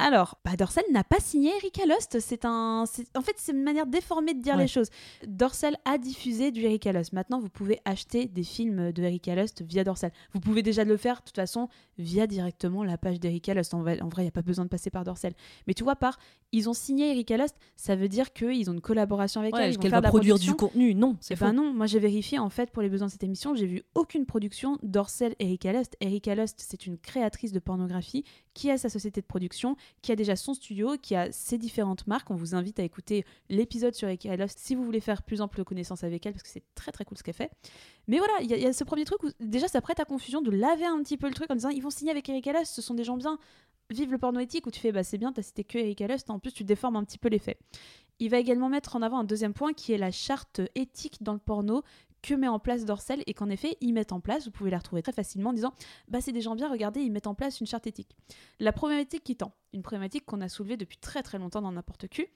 Alors, 0.00 0.38
bah, 0.44 0.56
Dorsel 0.58 0.82
n'a 0.92 1.04
pas 1.04 1.20
signé 1.20 1.50
Erika 1.56 1.86
Lust. 1.86 2.18
C'est 2.18 2.44
un, 2.44 2.82
en 2.82 3.20
fait, 3.22 3.34
c'est 3.36 3.52
une 3.52 3.62
manière 3.62 3.86
déformée 3.86 4.34
de 4.34 4.42
dire 4.42 4.56
Ouais. 4.56 4.62
les 4.62 4.68
choses. 4.68 4.88
Dorsel 5.26 5.76
a 5.84 5.98
diffusé 5.98 6.50
du 6.50 6.62
Erika 6.62 6.90
Lust. 6.92 7.12
Maintenant, 7.12 7.38
vous 7.38 7.48
pouvez 7.48 7.80
acheter 7.84 8.26
des 8.26 8.42
films 8.42 8.90
de 8.90 9.02
Erika 9.04 9.36
Lust 9.36 9.62
via 9.62 9.84
Dorsel. 9.84 10.10
Vous 10.32 10.40
pouvez 10.40 10.62
déjà 10.62 10.82
le 10.84 10.96
faire, 10.96 11.18
de 11.20 11.22
toute 11.26 11.36
façon, 11.36 11.68
via 11.96 12.26
directement 12.26 12.82
la 12.82 12.98
page 12.98 13.20
d'Erika 13.20 13.54
Lust. 13.54 13.72
En 13.72 13.82
vrai, 13.82 13.96
il 14.00 14.20
n'y 14.22 14.28
a 14.28 14.32
pas 14.32 14.42
besoin 14.42 14.64
de 14.64 14.68
passer 14.70 14.90
par 14.90 15.04
Dorsel. 15.04 15.32
Mais 15.68 15.74
tu 15.74 15.84
vois, 15.84 15.94
par 15.96 16.18
ils 16.50 16.68
ont 16.68 16.74
signé 16.74 17.10
Erika 17.10 17.36
Lust, 17.36 17.56
ça 17.76 17.94
veut 17.96 18.08
dire 18.08 18.32
qu'ils 18.32 18.68
ont 18.70 18.74
une 18.74 18.80
collaboration 18.80 19.40
avec 19.40 19.54
elle. 19.56 19.60
Ouais, 19.60 19.70
vont 19.72 19.80
qu'elle 19.80 19.90
va 19.90 20.00
de 20.00 20.06
produire 20.08 20.34
production. 20.34 20.52
du 20.52 20.56
contenu? 20.56 20.94
Non, 20.94 21.12
Eh 21.14 21.18
c'est 21.20 21.38
ben 21.40 21.48
faux. 21.48 21.52
non, 21.52 21.72
moi 21.72 21.86
j'ai 21.86 21.98
vérifié 21.98 22.38
en 22.38 22.48
fait 22.48 22.70
pour 22.70 22.80
les 22.82 22.88
besoins 22.88 23.08
de 23.08 23.12
cette 23.12 23.24
émission, 23.24 23.56
j'ai 23.56 23.66
vu 23.66 23.82
aucune 23.96 24.24
production 24.24 24.78
d'Orcel 24.84 25.34
Erika 25.40 25.72
Lust. 25.72 25.96
Erika 26.00 26.34
Lust, 26.36 26.62
c'est 26.64 26.86
une 26.86 26.96
créatrice 26.96 27.50
de 27.50 27.58
pornographie 27.58 28.22
qui 28.54 28.70
a 28.70 28.78
sa 28.78 28.88
société 28.88 29.20
de 29.20 29.26
production, 29.26 29.74
qui 30.02 30.12
a 30.12 30.16
déjà 30.16 30.36
son 30.36 30.54
studio, 30.54 30.96
qui 31.00 31.14
a 31.14 31.30
ses 31.32 31.58
différentes 31.58 32.06
marques. 32.06 32.30
On 32.30 32.34
vous 32.34 32.54
invite 32.54 32.78
à 32.78 32.82
écouter 32.82 33.24
l'épisode 33.48 33.94
sur 33.94 34.08
Erika 34.08 34.34
Lust 34.36 34.58
si 34.58 34.74
vous 34.74 34.84
voulez 34.84 35.00
faire 35.00 35.22
plus 35.22 35.40
ample 35.40 35.64
connaissance 35.64 36.04
avec 36.04 36.24
elle 36.26 36.32
parce 36.32 36.42
que 36.42 36.48
c'est 36.48 36.64
très 36.74 36.92
très 36.92 37.04
cool 37.04 37.16
ce 37.18 37.22
qu'elle 37.22 37.34
fait. 37.34 37.50
Mais 38.08 38.18
voilà, 38.18 38.34
il 38.42 38.50
y, 38.50 38.54
a- 38.54 38.56
il 38.56 38.62
y 38.62 38.66
a 38.66 38.72
ce 38.72 38.84
premier 38.84 39.04
truc 39.04 39.22
où 39.22 39.30
déjà 39.40 39.68
ça 39.68 39.80
prête 39.80 40.00
à 40.00 40.04
confusion 40.04 40.42
de 40.42 40.50
laver 40.50 40.86
un 40.86 41.02
petit 41.02 41.16
peu 41.16 41.28
le 41.28 41.34
truc 41.34 41.50
en 41.50 41.54
disant 41.54 41.70
ils 41.70 41.82
vont 41.82 41.90
signer 41.90 42.10
avec 42.10 42.28
Erika 42.28 42.52
Lust, 42.52 42.74
ce 42.74 42.82
sont 42.82 42.94
des 42.94 43.04
gens 43.04 43.16
bien. 43.16 43.38
Vive 43.90 44.10
le 44.12 44.18
porno 44.18 44.40
éthique 44.40 44.66
où 44.66 44.70
tu 44.70 44.80
fais 44.80 44.92
bah 44.92 45.04
c'est 45.04 45.18
bien, 45.18 45.32
t'as 45.32 45.42
cité 45.42 45.62
que 45.62 45.76
Erika 45.78 46.06
Lust, 46.06 46.30
en 46.30 46.38
plus 46.38 46.52
tu 46.52 46.64
déformes 46.64 46.96
un 46.96 47.04
petit 47.04 47.18
peu 47.18 47.28
les 47.28 47.38
faits. 47.38 47.58
Il 48.20 48.30
va 48.30 48.38
également 48.38 48.68
mettre 48.68 48.96
en 48.96 49.02
avant 49.02 49.18
un 49.18 49.24
deuxième 49.24 49.52
point 49.52 49.72
qui 49.72 49.92
est 49.92 49.98
la 49.98 50.10
charte 50.10 50.60
éthique 50.74 51.22
dans 51.22 51.32
le 51.32 51.38
porno 51.38 51.82
que 52.24 52.34
met 52.34 52.48
en 52.48 52.58
place 52.58 52.86
Dorsel 52.86 53.22
et 53.26 53.34
qu'en 53.34 53.50
effet 53.50 53.76
ils 53.82 53.92
mettent 53.92 54.12
en 54.12 54.20
place, 54.20 54.46
vous 54.46 54.50
pouvez 54.50 54.70
la 54.70 54.78
retrouver 54.78 55.02
très 55.02 55.12
facilement 55.12 55.50
en 55.50 55.52
disant 55.52 55.74
bah 56.08 56.22
c'est 56.22 56.32
des 56.32 56.40
gens 56.40 56.54
bien, 56.54 56.70
regardez, 56.70 57.00
ils 57.00 57.12
mettent 57.12 57.26
en 57.26 57.34
place 57.34 57.60
une 57.60 57.66
charte 57.66 57.86
éthique. 57.86 58.16
La 58.60 58.72
problématique 58.72 59.22
qui 59.24 59.36
tend, 59.36 59.52
une 59.74 59.82
problématique 59.82 60.24
qu'on 60.24 60.40
a 60.40 60.48
soulevée 60.48 60.78
depuis 60.78 60.96
très 60.96 61.22
très 61.22 61.38
longtemps 61.38 61.60
dans 61.60 61.72
n'importe 61.72 62.08
qui, 62.08 62.26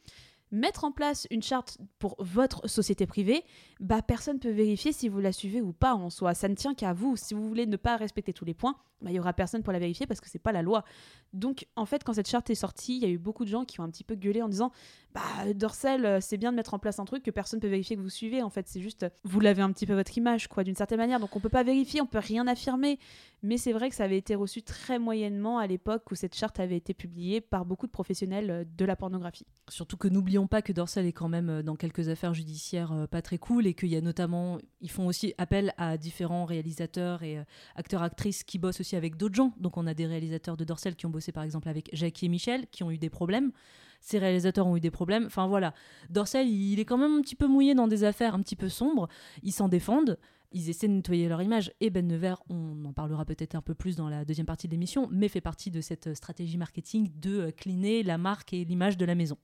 mettre 0.51 0.85
en 0.85 0.93
place 0.93 1.27
une 1.31 1.43
charte 1.43 1.79
pour 1.99 2.17
votre 2.19 2.69
société 2.69 3.07
privée, 3.07 3.45
bah 3.81 4.03
personne 4.03 4.39
peut 4.39 4.51
vérifier 4.51 4.93
si 4.93 5.09
vous 5.09 5.21
la 5.21 5.33
suivez 5.33 5.61
ou 5.61 5.73
pas 5.73 5.95
en 5.95 6.11
soi. 6.11 6.35
Ça 6.35 6.49
ne 6.49 6.55
tient 6.55 6.75
qu'à 6.75 6.93
vous. 6.93 7.17
Si 7.17 7.35
vous 7.35 7.47
voulez 7.47 7.67
ne 7.67 7.77
pas 7.77 7.97
respecter 7.97 8.33
tous 8.33 8.45
les 8.45 8.55
points, 8.55 8.77
bah, 9.01 9.11
il 9.11 9.17
y 9.17 9.21
aura 9.21 9.33
personne 9.33 9.63
pour 9.63 9.73
la 9.73 9.79
vérifier 9.79 10.07
parce 10.07 10.21
que 10.21 10.29
c'est 10.29 10.39
pas 10.39 10.53
la 10.53 10.63
loi. 10.63 10.85
Donc 11.33 11.67
en 11.77 11.87
fait, 11.87 12.03
quand 12.03 12.15
cette 12.15 12.29
charte 12.29 12.51
est 12.51 12.55
sortie, 12.57 12.97
il 12.97 13.03
y 13.03 13.07
a 13.07 13.09
eu 13.09 13.19
beaucoup 13.19 13.45
de 13.45 13.51
gens 13.51 13.65
qui 13.65 13.81
ont 13.81 13.85
un 13.85 13.91
petit 13.91 14.05
peu 14.05 14.15
gueulé 14.15 14.43
en 14.43 14.49
disant 14.49 14.73
bah 15.15 15.53
Dorsel, 15.55 16.05
euh, 16.05 16.19
c'est 16.21 16.37
bien 16.37 16.51
de 16.51 16.57
mettre 16.57 16.75
en 16.75 16.79
place 16.79 16.99
un 16.99 17.05
truc 17.05 17.23
que 17.23 17.31
personne 17.31 17.61
peut 17.61 17.69
vérifier 17.69 17.97
que 17.97 18.01
vous 18.01 18.09
suivez. 18.09 18.43
En 18.43 18.51
fait, 18.51 18.67
c'est 18.69 18.81
juste 18.81 19.07
vous 19.25 19.41
lavez 19.41 19.63
un 19.63 19.73
petit 19.73 19.87
peu 19.87 19.95
votre 19.95 20.17
image, 20.17 20.49
quoi, 20.49 20.65
d'une 20.65 20.75
certaine 20.75 20.99
manière. 20.99 21.21
Donc 21.21 21.37
on 21.37 21.41
peut 21.41 21.49
pas 21.49 21.63
vérifier, 21.63 22.01
on 22.01 22.07
peut 22.07 22.19
rien 22.19 22.47
affirmer. 22.47 22.99
Mais 23.43 23.57
c'est 23.57 23.73
vrai 23.73 23.89
que 23.89 23.95
ça 23.95 24.05
avait 24.05 24.19
été 24.19 24.35
reçu 24.35 24.63
très 24.63 24.99
moyennement 24.99 25.59
à 25.59 25.67
l'époque 25.67 26.11
où 26.11 26.15
cette 26.17 26.35
charte 26.35 26.59
avait 26.59 26.77
été 26.77 26.93
publiée 26.93 27.41
par 27.41 27.65
beaucoup 27.65 27.87
de 27.87 27.93
professionnels 27.93 28.51
euh, 28.51 28.65
de 28.77 28.85
la 28.85 28.97
pornographie. 28.97 29.47
Surtout 29.69 29.97
que 29.97 30.09
n'oublions 30.09 30.49
pas 30.49 30.61
que 30.61 30.73
Dorsal 30.73 31.07
est 31.07 31.13
quand 31.13 31.29
même 31.29 31.49
euh, 31.49 31.63
dans 31.63 31.77
quelques 31.77 32.09
affaires 32.09 32.35
judiciaires 32.35 32.93
euh, 32.93 33.07
pas 33.07 33.23
très 33.23 33.39
cool 33.39 33.67
et 33.67 33.75
qu'il 33.75 33.91
y 33.91 33.97
a 33.97 34.01
notamment, 34.01 34.59
ils 34.81 34.91
font 34.91 35.07
aussi 35.07 35.35
appel 35.39 35.73
à 35.77 35.97
différents 35.97 36.45
réalisateurs 36.45 37.23
et 37.23 37.39
acteurs 37.77 38.03
actrices 38.03 38.43
qui 38.43 38.59
bossent 38.59 38.81
aussi 38.81 38.97
avec 38.97 39.17
d'autres 39.17 39.37
gens. 39.37 39.53
Donc 39.59 39.77
on 39.77 39.87
a 39.87 39.95
des 39.95 40.07
réalisateurs 40.07 40.57
de 40.57 40.65
Dorsal 40.65 40.97
qui 40.97 41.07
ont 41.07 41.11
bossé 41.11 41.31
par 41.31 41.45
exemple 41.45 41.69
avec 41.69 41.91
Jackie 41.93 42.27
et 42.27 42.29
Michel 42.29 42.67
qui 42.69 42.83
ont 42.83 42.91
eu 42.91 42.99
des 42.99 43.11
problèmes. 43.11 43.53
Ces 44.01 44.19
réalisateurs 44.19 44.67
ont 44.67 44.77
eu 44.77 44.81
des 44.81 44.91
problèmes. 44.91 45.27
Enfin 45.27 45.47
voilà, 45.47 45.75
Dorsal 46.11 46.47
il 46.49 46.79
est 46.81 46.85
quand 46.85 46.99
même 46.99 47.19
un 47.19 47.21
petit 47.21 47.37
peu 47.37 47.47
mouillé 47.47 47.75
dans 47.75 47.89
des 47.89 48.05
affaires 48.05 48.35
un 48.35 48.43
petit 48.43 48.57
peu 48.57 48.69
sombres. 48.69 49.09
Ils 49.43 49.53
s'en 49.53 49.69
défendent. 49.69 50.19
Ils 50.53 50.71
essaient 50.71 50.89
de 50.89 50.95
nettoyer 50.95 51.29
leur 51.29 51.43
image 51.43 51.73
et 51.81 51.91
Ben 51.91 52.07
Nevers, 52.07 52.43
on 52.49 52.85
en 52.87 52.93
parlera 52.95 53.25
peut-être 53.27 53.55
un 53.55 53.61
peu 53.61 53.75
plus 53.75 53.97
dans 53.97 54.09
la 54.09 54.25
deuxième 54.25 54.47
partie 54.47 54.67
de 54.67 54.73
l'émission, 54.73 55.07
mais 55.13 55.29
fait 55.29 55.43
partie 55.43 55.71
de 55.71 55.81
cette 55.83 56.07
euh, 56.07 56.15
stratégie 56.15 56.57
marketing 56.57 57.11
de 57.21 57.39
euh, 57.41 57.51
cleaner 57.51 58.03
la 58.03 58.17
marque 58.17 58.55
et 58.55 58.65
l'image 58.65 58.97
de 58.97 59.05
la 59.05 59.15
maison 59.15 59.37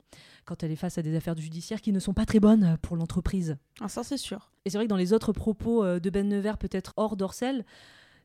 quand 0.46 0.62
elle 0.62 0.70
est 0.70 0.76
face 0.76 0.96
à 0.96 1.02
des 1.02 1.14
affaires 1.14 1.36
judiciaires 1.36 1.82
qui 1.82 1.92
ne 1.92 1.98
sont 2.00 2.14
pas 2.14 2.24
très 2.24 2.40
bonnes 2.40 2.78
pour 2.80 2.96
l'entreprise. 2.96 3.56
Ah, 3.80 3.88
ça 3.88 4.02
c'est 4.02 4.16
sûr. 4.16 4.50
Et 4.64 4.70
c'est 4.70 4.78
vrai 4.78 4.86
que 4.86 4.90
dans 4.90 4.96
les 4.96 5.12
autres 5.12 5.32
propos 5.34 5.84
euh, 5.84 6.00
de 6.00 6.08
Ben 6.08 6.26
Nevers, 6.26 6.56
peut-être 6.56 6.94
hors 6.96 7.16
d'Orcel, 7.16 7.66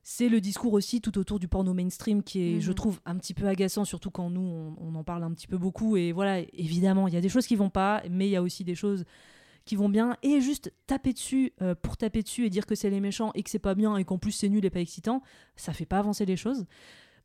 c'est 0.02 0.30
le 0.30 0.40
discours 0.40 0.72
aussi 0.72 1.02
tout 1.02 1.18
autour 1.18 1.40
du 1.40 1.50
porno 1.50 1.74
mainstream 1.74 2.24
qui 2.24 2.42
est, 2.42 2.62
je 2.62 2.70
Mhm. 2.70 2.76
trouve, 2.76 3.00
un 3.06 3.18
petit 3.18 3.34
peu 3.34 3.46
agaçant, 3.48 3.84
surtout 3.84 4.10
quand 4.10 4.30
nous, 4.30 4.40
on, 4.42 4.76
on 4.80 4.96
en 4.96 5.04
parle 5.04 5.24
un 5.24 5.32
petit 5.34 5.48
peu 5.48 5.58
beaucoup. 5.58 5.98
Et 5.98 6.14
voilà, 6.14 6.40
évidemment, 6.54 7.10
il 7.10 7.14
y 7.14 7.18
a 7.18 7.22
des 7.22 7.28
choses 7.30 7.46
qui 7.46 7.58
vont 7.58 7.70
pas, 7.70 8.02
mais 8.10 8.28
il 8.28 8.32
y 8.32 8.38
a 8.38 8.42
aussi 8.42 8.64
des 8.64 8.76
choses 8.76 9.04
qui 9.66 9.76
vont 9.76 9.90
bien. 9.90 10.18
Et 10.24 10.42
juste 10.42 10.74
taper 10.88 11.14
dessus 11.14 11.54
euh, 11.62 11.76
pour 11.76 11.98
taper 11.98 12.24
dessus 12.24 12.46
et 12.46 12.50
dire 12.50 12.66
que 12.66 12.76
c'est 12.76 12.90
les 12.90 13.00
méchants 13.00 13.32
et 13.36 13.44
que 13.44 13.50
c'est 13.50 13.60
pas 13.60 13.76
bien 13.76 13.98
et 13.98 14.06
qu'en 14.06 14.18
plus 14.18 14.32
c'est 14.32 14.50
nul 14.50 14.66
et 14.66 14.70
pas 14.70 14.80
excitant, 14.80 15.22
ça 15.56 15.74
fait 15.74 15.86
pas 15.86 16.00
avancer 16.00 16.26
les 16.26 16.38
choses. 16.38 16.66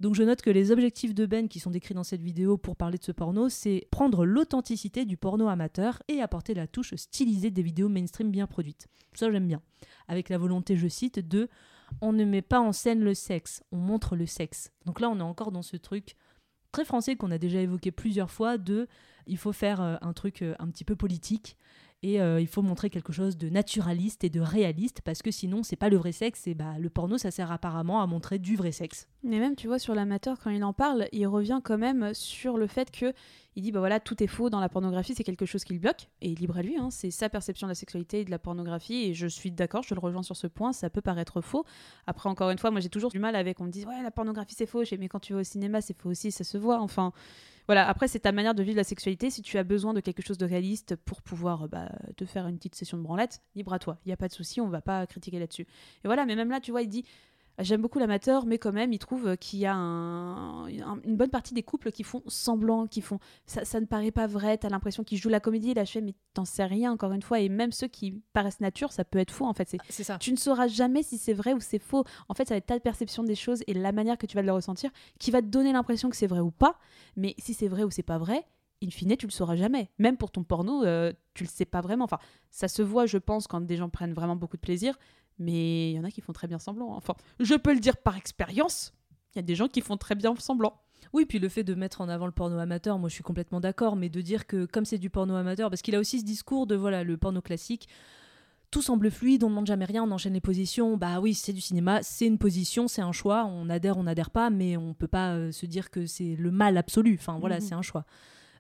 Donc 0.01 0.15
je 0.15 0.23
note 0.23 0.43
que 0.43 0.51
les 0.51 0.71
objectifs 0.71 1.15
de 1.15 1.25
Ben 1.25 1.49
qui 1.49 1.61
sont 1.61 1.71
décrits 1.71 1.95
dans 1.95 2.05
cette 2.05 2.23
vidéo 2.23 2.57
pour 2.57 2.77
parler 2.77 2.99
de 2.99 3.05
ce 3.05 3.13
porno, 3.13 3.49
c'est 3.49 3.87
prendre 3.91 4.25
l'authenticité 4.25 5.05
du 5.05 5.17
porno 5.17 5.49
amateur 5.49 6.03
et 6.09 6.21
apporter 6.21 6.55
la 6.55 6.67
touche 6.67 6.95
stylisée 6.97 7.51
des 7.51 7.63
vidéos 7.63 7.89
mainstream 7.89 8.31
bien 8.31 8.47
produites. 8.47 8.89
Ça 9.15 9.31
j'aime 9.31 9.47
bien. 9.47 9.63
Avec 10.09 10.29
la 10.29 10.39
volonté, 10.39 10.77
je 10.77 10.89
cite, 10.89 11.21
de 11.21 11.49
on 12.01 12.13
ne 12.13 12.25
met 12.25 12.43
pas 12.43 12.61
en 12.61 12.73
scène 12.73 13.01
le 13.01 13.15
sexe, 13.15 13.63
on 13.71 13.77
montre 13.77 14.17
le 14.17 14.27
sexe. 14.27 14.73
Donc 14.85 15.01
là 15.01 15.09
on 15.09 15.19
est 15.19 15.23
encore 15.23 15.53
dans 15.53 15.63
ce 15.63 15.77
truc 15.77 16.17
très 16.73 16.85
français 16.85 17.15
qu'on 17.15 17.31
a 17.31 17.39
déjà 17.39 17.61
évoqué 17.61 17.93
plusieurs 17.93 18.31
fois 18.31 18.59
de 18.59 18.89
il 19.27 19.39
faut 19.39 19.53
faire 19.53 19.81
euh, 19.81 19.97
un 20.03 20.13
truc 20.13 20.43
euh, 20.43 20.55
un 20.59 20.69
petit 20.69 20.85
peu 20.85 20.97
politique 20.97 21.57
et 22.05 22.21
euh, 22.21 22.39
il 22.39 22.47
faut 22.47 22.61
montrer 22.61 22.91
quelque 22.91 23.15
chose 23.15 23.39
de 23.39 23.49
naturaliste 23.49 24.25
et 24.25 24.29
de 24.29 24.43
réaliste 24.43 25.01
parce 25.01 25.23
que 25.23 25.31
sinon 25.31 25.63
c'est 25.63 25.75
pas 25.75 25.89
le 25.89 25.97
vrai 25.97 26.13
sexe 26.13 26.47
et 26.47 26.53
bah 26.53 26.75
le 26.79 26.91
porno 26.91 27.17
ça 27.17 27.31
sert 27.31 27.51
apparemment 27.51 28.03
à 28.03 28.07
montrer 28.07 28.39
du 28.39 28.57
vrai 28.57 28.73
sexe. 28.73 29.09
Mais 29.23 29.39
même, 29.39 29.57
tu 29.57 29.69
vois, 29.69 29.79
sur 29.79 29.95
l'amateur, 29.95 30.39
quand 30.39 30.51
il 30.51 30.63
en 30.65 30.75
parle, 30.75 31.09
il 31.13 31.27
revient 31.27 31.61
quand 31.65 31.79
même 31.79 32.13
sur 32.13 32.59
le 32.59 32.67
fait 32.67 32.91
que 32.91 33.15
il 33.57 33.63
dit 33.63 33.73
bah 33.73 33.79
voilà, 33.79 34.01
tout 34.01 34.23
est 34.23 34.27
faux 34.27 34.51
dans 34.51 34.61
la 34.61 34.69
pornographie, 34.69 35.15
c'est 35.15 35.25
quelque 35.25 35.47
chose 35.47 35.65
qui 35.65 35.73
le 35.73 35.79
bloque. 35.79 36.11
Et 36.21 36.35
libre 36.35 36.59
à 36.59 36.63
lui, 36.63 36.77
hein, 36.77 36.91
c'est 36.91 37.11
sa 37.11 37.31
perception 37.31 37.67
de 37.67 37.71
la 37.71 37.75
sexualité 37.75 38.21
et 38.21 38.25
de 38.27 38.31
la 38.31 38.39
pornographie. 38.39 39.05
Et 39.05 39.15
je 39.15 39.27
suis 39.27 39.51
d'accord, 39.51 39.83
je 39.83 39.95
le 39.95 40.01
rejoins 40.01 40.23
sur 40.23 40.37
ce 40.37 40.47
point, 40.47 40.75
ça 40.75 40.91
peut 40.91 41.01
paraître 41.01 41.41
faux. 41.41 41.65
Après, 42.07 42.29
encore 42.29 42.51
une 42.51 42.59
fois, 42.59 42.71
moi 42.71 42.81
j'ai 42.81 42.91
toujours 42.91 43.13
du 43.13 43.19
mal 43.19 43.35
avec, 43.35 43.61
on 43.61 43.65
me 43.65 43.71
dit 43.71 43.87
ouais, 43.87 44.03
la 44.03 44.11
pornographie 44.11 44.55
c'est 44.55 44.67
faux, 44.67 44.83
mais 44.99 45.09
quand 45.09 45.21
tu 45.21 45.33
vas 45.33 45.41
au 45.41 45.45
cinéma, 45.45 45.81
c'est 45.81 45.99
faux 45.99 46.11
aussi, 46.11 46.31
ça 46.33 46.45
se 46.45 46.59
voit. 46.59 46.81
Enfin. 46.81 47.13
Voilà, 47.67 47.89
après 47.89 48.09
c'est 48.09 48.21
ta 48.21 48.33
manière 48.33 48.55
de 48.55 48.63
vivre 48.63 48.77
la 48.77 48.85
sexualité. 48.85 49.31
Si 49.31 49.43
tu 49.43 49.57
as 49.59 49.65
besoin 49.65 49.95
de 49.95 50.01
quelque 50.01 50.23
chose 50.23 50.39
de 50.39 50.47
réaliste 50.47 50.97
pour 50.97 51.23
pouvoir 51.23 51.69
bah, 51.69 51.91
te 52.17 52.25
faire 52.25 52.47
une 52.47 52.57
petite 52.57 52.75
session 52.75 52.99
de 52.99 53.03
branlette, 53.03 53.41
libre 53.55 53.73
à 53.73 53.79
toi. 53.79 53.99
Il 54.05 54.09
n'y 54.09 54.13
a 54.13 54.17
pas 54.17 54.29
de 54.29 54.33
souci, 54.33 54.61
on 54.61 54.69
va 54.69 54.81
pas 54.81 55.07
critiquer 55.07 55.39
là-dessus. 55.39 55.63
Et 55.63 56.07
voilà, 56.07 56.27
mais 56.27 56.37
même 56.37 56.51
là, 56.51 56.61
tu 56.61 56.71
vois, 56.71 56.83
il 56.83 56.89
dit 56.89 57.05
J'aime 57.61 57.81
beaucoup 57.83 58.01
l'amateur, 58.01 58.47
mais 58.47 58.59
quand 58.59 58.73
même, 58.73 58.93
il 58.93 58.99
trouve 58.99 59.37
qu'il 59.37 59.61
y 59.61 59.67
a 59.67 59.75
un- 59.75 60.67
un- 60.67 61.01
une 61.05 61.17
bonne 61.17 61.31
partie 61.31 61.55
des 61.55 61.63
couples 61.63 61.93
qui 61.93 62.03
font 62.03 62.23
semblant, 62.27 62.87
qui 62.89 63.01
font 63.01 63.21
ça, 63.47 63.65
ça 63.65 63.81
ne 63.81 63.87
paraît 63.87 64.11
pas 64.11 64.27
vrai. 64.27 64.59
T'as 64.59 64.69
l'impression 64.71 65.05
qu'ils 65.05 65.19
jouent 65.19 65.29
la 65.29 65.39
comédie, 65.41 65.71
et 65.71 65.75
là 65.75 65.85
je 65.85 65.93
fais, 65.93 66.01
mais 66.01 66.15
t'en 66.35 66.45
sais 66.45 66.65
rien 66.65 66.91
encore 66.93 67.13
une 67.13 67.23
fois. 67.23 67.39
Et 67.41 67.49
même 67.49 67.71
ceux 67.71 67.87
qui 67.87 68.21
paraissent 68.33 68.61
nature, 68.61 68.91
ça 68.93 69.05
peut 69.05 69.19
être 69.21 69.31
faux 69.31 69.47
en 69.47 69.53
fait. 69.55 69.69
C'est 69.69 69.79
C'est 69.89 70.03
ça. 70.05 70.19
tu 70.19 70.33
ne 70.33 70.37
sauras 70.37 70.67
jamais 70.67 71.03
si 71.05 71.17
c'est 71.17 71.33
vrai 71.33 71.53
ou 71.53 71.61
c'est 71.61 71.79
faux. 71.79 72.05
En 72.29 72.35
fait, 72.35 72.49
ça 72.49 72.55
va 72.55 72.59
être 72.59 72.67
ta 72.67 72.81
perception 72.81 73.23
des 73.23 73.37
choses 73.37 73.63
et 73.69 73.75
la 73.75 73.93
manière 73.93 74.19
que 74.19 74.27
tu 74.27 74.35
vas 74.35 74.43
le 74.43 74.53
ressentir 74.53 74.91
qui 75.21 75.31
va 75.31 75.41
te 75.41 75.47
donner 75.47 75.73
l'impression 75.73 76.11
que 76.11 76.17
c'est 76.17 76.27
vrai 76.27 76.41
ou 76.41 76.51
pas. 76.51 76.79
Mais 77.17 77.35
si 77.39 77.55
c'est 77.55 77.69
vrai 77.69 77.85
ou 77.85 77.91
c'est 77.91 78.03
pas 78.03 78.19
vrai, 78.19 78.45
in 78.83 78.91
fine, 78.91 79.17
tu 79.17 79.27
le 79.27 79.33
sauras 79.33 79.55
jamais. 79.55 79.91
Même 79.99 80.17
pour 80.17 80.31
ton 80.33 80.43
porno, 80.43 80.85
euh, 80.85 81.13
tu 81.35 81.45
le 81.45 81.49
sais 81.49 81.65
pas 81.65 81.81
vraiment. 81.81 82.05
Enfin, 82.05 82.19
ça 82.51 82.67
se 82.69 82.83
voit, 82.83 83.07
je 83.07 83.19
pense, 83.19 83.47
quand 83.47 83.61
des 83.61 83.77
gens 83.77 83.89
prennent 83.89 84.13
vraiment 84.13 84.35
beaucoup 84.37 84.57
de 84.57 84.61
plaisir. 84.63 84.99
Mais 85.39 85.91
il 85.91 85.97
y 85.97 85.99
en 85.99 86.05
a 86.05 86.11
qui 86.11 86.21
font 86.21 86.33
très 86.33 86.47
bien 86.47 86.59
semblant. 86.59 86.93
hein. 86.95 86.97
Enfin, 86.99 87.15
je 87.41 87.55
peux 87.55 87.75
le 87.75 87.81
dire 87.81 87.97
par 87.97 88.17
expérience. 88.17 88.93
Il 89.35 89.39
y 89.39 89.41
a 89.41 89.43
des 89.43 89.55
gens 89.57 89.69
qui 89.69 89.81
font 89.81 89.97
très 89.97 90.15
bien 90.15 90.35
semblant. 90.37 90.81
Oui, 91.13 91.27
puis 91.27 91.39
le 91.39 91.49
fait 91.49 91.65
de 91.65 91.75
mettre 91.75 92.01
en 92.01 92.09
avant 92.09 92.27
le 92.27 92.33
porno 92.33 92.59
amateur, 92.59 92.99
moi 92.99 93.09
je 93.09 93.15
suis 93.15 93.23
complètement 93.25 93.61
d'accord, 93.61 93.95
mais 93.97 94.09
de 94.09 94.21
dire 94.21 94.47
que 94.47 94.65
comme 94.65 94.85
c'est 94.85 94.99
du 94.99 95.11
porno 95.11 95.35
amateur, 95.37 95.71
parce 95.71 95.83
qu'il 95.83 95.95
a 95.95 96.01
aussi 96.01 96.21
ce 96.21 96.25
discours 96.25 96.67
de 96.67 96.75
voilà 96.77 97.05
le 97.05 97.17
porno 97.17 97.41
classique, 97.41 97.89
tout 98.71 98.83
semble 98.83 99.11
fluide, 99.11 99.45
on 99.45 99.47
ne 99.47 99.53
demande 99.53 99.67
jamais 99.67 99.85
rien, 99.85 100.03
on 100.03 100.11
enchaîne 100.11 100.33
les 100.33 100.41
positions. 100.41 100.97
Bah 100.97 101.21
oui, 101.21 101.35
c'est 101.35 101.53
du 101.53 101.61
cinéma, 101.61 102.03
c'est 102.03 102.27
une 102.27 102.39
position, 102.39 102.89
c'est 102.89 103.03
un 103.03 103.13
choix, 103.13 103.45
on 103.45 103.71
adhère, 103.71 103.97
on 103.97 104.05
n'adhère 104.05 104.31
pas, 104.31 104.51
mais 104.51 104.77
on 104.77 104.95
peut 104.95 105.07
pas 105.07 105.35
euh, 105.35 105.53
se 105.53 105.67
dire 105.67 105.91
que 105.91 106.07
c'est 106.07 106.35
le 106.37 106.51
mal 106.51 106.77
absolu. 106.77 107.17
Enfin 107.21 107.39
voilà, 107.39 107.57
Mhm. 107.57 107.61
c'est 107.61 107.75
un 107.75 107.83
choix. 107.83 108.05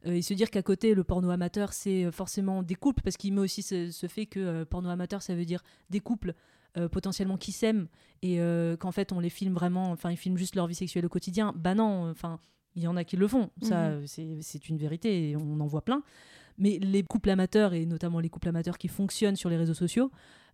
Euh, 0.06 0.12
et 0.12 0.22
se 0.22 0.34
dire 0.34 0.50
qu'à 0.50 0.62
côté, 0.62 0.94
le 0.94 1.02
porno 1.02 1.30
amateur, 1.30 1.72
c'est 1.72 2.04
euh, 2.04 2.12
forcément 2.12 2.62
des 2.62 2.74
couples, 2.76 3.02
parce 3.02 3.16
qu'il 3.16 3.32
met 3.32 3.40
aussi 3.40 3.62
ce, 3.62 3.90
ce 3.90 4.06
fait 4.06 4.26
que 4.26 4.38
euh, 4.38 4.64
porno 4.64 4.88
amateur, 4.90 5.22
ça 5.22 5.34
veut 5.34 5.46
dire 5.46 5.62
des 5.90 6.00
couples 6.00 6.34
euh, 6.76 6.88
potentiellement 6.88 7.37
qui 7.37 7.52
s'aiment, 7.52 7.88
et 8.22 8.40
euh, 8.40 8.76
qu'en 8.76 8.92
fait, 8.92 9.12
on 9.12 9.20
les 9.20 9.30
filme 9.30 9.54
vraiment, 9.54 9.90
enfin, 9.90 10.10
ils 10.10 10.16
filment 10.16 10.37
juste 10.38 10.56
leur 10.56 10.66
vie 10.66 10.74
sexuelle 10.74 11.06
au 11.06 11.08
quotidien. 11.08 11.52
Bah 11.56 11.74
non, 11.74 12.10
enfin, 12.10 12.38
il 12.74 12.82
y 12.82 12.87
en 12.87 12.96
a 12.96 13.04
qui 13.04 13.16
le 13.16 13.28
font. 13.28 13.50
Ça, 13.62 13.90
Mhm. 13.90 14.06
c'est- 14.06 14.68
une 14.68 14.76
vérité, 14.78 15.30
et 15.30 15.37
on 15.37 15.60
en 15.60 15.66
voit 15.66 15.82
plein. 15.84 16.02
Mais 16.58 16.78
les 16.80 17.02
couples 17.02 17.30
amateurs, 17.30 17.74
et 17.74 17.84
notamment 17.87 18.20
les 18.20 18.28
couples 18.28 18.48
amateurs 18.48 18.78
qui 18.78 18.88
fonctionnent 18.88 19.37
sur 19.37 19.50
les 19.50 19.56
réseaux 19.56 19.74
sociaux, 19.74 20.10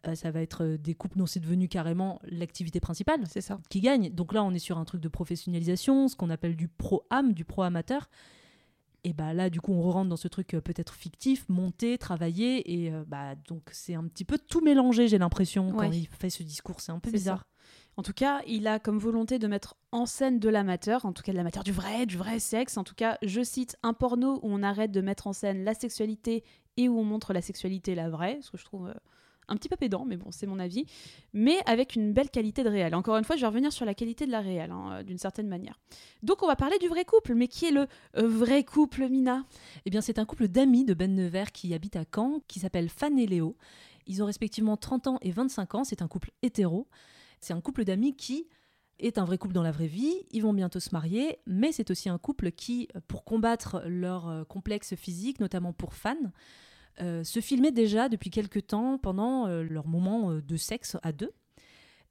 euh, 0.07 0.15
ça 0.15 0.31
va 0.31 0.41
être 0.41 0.65
des 0.77 0.95
couples 0.95 1.19
dont 1.19 1.27
c'est 1.27 1.41
devenu 1.41 1.69
carrément 1.69 2.19
l'activité 2.25 2.81
principale 2.81 3.21
C'est 3.29 3.43
ça. 3.43 3.59
qui 3.69 3.81
gagne. 3.81 4.09
Donc 4.11 4.33
là, 4.33 4.43
on 4.43 4.53
est 4.53 4.59
sur 4.59 4.79
un 4.79 4.85
truc 4.87 5.01
de 5.03 5.09
professionnalisation, 5.09 6.09
ce 6.09 6.17
qu'on 6.17 6.31
appelle 6.31 6.57
du 6.57 6.69
pro-am, 6.69 7.33
du 7.35 7.45
pro-amateur. 7.45 8.09
Et 9.05 9.13
bah 9.13 9.33
là, 9.35 9.51
du 9.51 9.61
coup, 9.61 9.73
on 9.73 9.83
rentre 9.91 10.09
dans 10.11 10.17
ce 10.17 10.29
truc 10.29 10.55
euh, 10.55 10.61
peut-être 10.61 10.95
fictif, 10.95 11.49
monté, 11.49 11.97
travaillé. 11.99 12.85
Et 12.85 12.93
euh, 12.93 13.05
bah 13.07 13.35
donc 13.49 13.63
c'est 13.73 13.95
un 13.95 14.05
petit 14.07 14.25
peu 14.25 14.39
tout 14.39 14.61
mélangé, 14.61 15.09
j'ai 15.09 15.19
l'impression, 15.19 15.71
quand 15.73 15.89
Ouais. 15.89 15.97
il 15.99 16.07
fait 16.09 16.31
ce 16.31 16.43
discours. 16.43 16.81
C'est 16.81 16.93
un 16.93 16.99
peu 16.99 17.11
bizarre. 17.11 17.39
ça. 17.39 17.45
En 17.97 18.03
tout 18.03 18.13
cas, 18.13 18.41
il 18.47 18.67
a 18.67 18.79
comme 18.79 18.99
volonté 18.99 19.39
de 19.39 19.47
mettre 19.47 19.77
en 19.93 20.07
scène 20.07 20.39
de 20.39 20.49
l'amateur, 20.49 21.05
en 21.05 21.13
tout 21.13 21.23
cas 21.23 21.33
de 21.33 21.37
l'amateur 21.37 21.65
du 21.65 21.73
vrai, 21.73 22.07
du 22.07 22.17
vrai 22.17 22.39
sexe. 22.39 22.77
En 22.79 22.85
tout 22.85 22.95
cas, 22.95 23.19
je 23.23 23.43
cite 23.43 23.77
un 23.83 23.93
porno 23.95 24.35
où 24.43 24.49
on 24.51 24.63
arrête 24.63 24.93
de 24.93 25.01
mettre 25.01 25.27
en 25.27 25.33
scène 25.33 25.65
la 25.65 25.75
sexualité 25.75 26.45
et 26.77 26.89
où 26.89 26.99
on 26.99 27.05
montre 27.05 27.33
la 27.33 27.43
sexualité 27.43 27.95
la 27.95 28.09
vraie, 28.09 28.39
ce 28.43 28.51
que 28.53 28.57
je 28.59 28.65
trouve 28.65 28.89
euh, 28.89 28.95
un 29.51 29.57
petit 29.57 29.69
peu 29.69 29.77
pédant, 29.77 30.05
mais 30.07 30.17
bon, 30.17 30.31
c'est 30.31 30.47
mon 30.47 30.59
avis. 30.59 30.87
Mais 31.35 31.59
avec 31.67 31.97
une 31.97 32.13
belle 32.13 32.31
qualité 32.31 32.65
de 32.65 32.69
réel. 32.69 32.95
Encore 32.95 33.17
une 33.17 33.25
fois, 33.25 33.37
je 33.37 33.43
vais 33.43 33.47
revenir 33.47 33.73
sur 33.73 33.85
la 33.85 33.95
qualité 33.95 34.27
de 34.27 34.31
la 34.31 34.41
réelle, 34.41 34.71
hein, 34.71 34.93
euh, 34.93 35.03
d'une 35.03 35.19
certaine 35.19 35.49
manière. 35.49 35.79
Donc, 36.23 36.43
on 36.43 36.47
va 36.47 36.57
parler 36.57 36.79
du 36.79 36.89
vrai 36.89 37.05
couple, 37.05 37.35
mais 37.35 37.49
qui 37.49 37.67
est 37.67 37.73
le 37.73 37.87
euh, 38.17 38.29
vrai 38.29 38.65
couple, 38.65 39.09
Mina? 39.09 39.45
Eh 39.85 39.91
bien, 39.91 40.01
c'est 40.01 40.19
un 40.19 40.25
couple 40.25 40.49
d'amis 40.49 40.85
de 40.85 40.95
Ben 40.95 41.15
Nevers 41.15 41.53
qui 41.53 41.75
habite 41.75 41.97
à 41.97 42.05
Caen, 42.15 42.41
qui 42.49 42.61
s'appelle 42.61 42.89
Fan 42.89 43.19
et 43.19 43.27
Léo. 43.27 43.57
Ils 44.07 44.23
ont 44.23 44.27
respectivement 44.27 44.77
30 44.77 45.07
ans 45.09 45.19
et 45.21 45.31
25 45.31 45.75
ans. 45.75 45.85
C'est 45.85 46.03
un 46.03 46.09
couple 46.09 46.31
hétéro. 46.43 46.89
C'est 47.41 47.53
un 47.53 47.61
couple 47.61 47.85
d'amis 47.85 48.15
qui 48.17 48.49
est 48.99 49.19
un 49.19 49.25
vrai 49.25 49.39
couple 49.39 49.55
dans 49.55 49.63
la 49.63 49.73
vraie 49.73 49.87
vie. 49.87 50.15
Ils 50.31 50.43
vont 50.43 50.53
bientôt 50.53 50.81
se 50.81 50.91
marier, 50.93 51.39
mais 51.47 51.73
c'est 51.73 51.91
aussi 51.91 52.09
un 52.09 52.19
couple 52.19 52.53
qui, 52.53 52.89
pour 53.09 53.25
combattre 53.25 53.83
leur 53.87 54.29
euh, 54.29 54.45
complexe 54.45 54.95
physique, 54.95 55.41
notamment 55.41 55.73
pour 55.73 55.95
Fan, 55.95 56.33
euh, 57.01 57.25
se 57.25 57.41
filmait 57.41 57.73
déjà 57.73 58.09
depuis 58.09 58.31
quelques 58.31 58.67
temps 58.69 58.99
pendant 58.99 59.47
euh, 59.47 59.63
leur 59.63 59.87
moment 59.87 60.31
euh, 60.31 60.41
de 60.43 60.57
sexe 60.57 60.97
à 61.03 61.13
deux. 61.13 61.31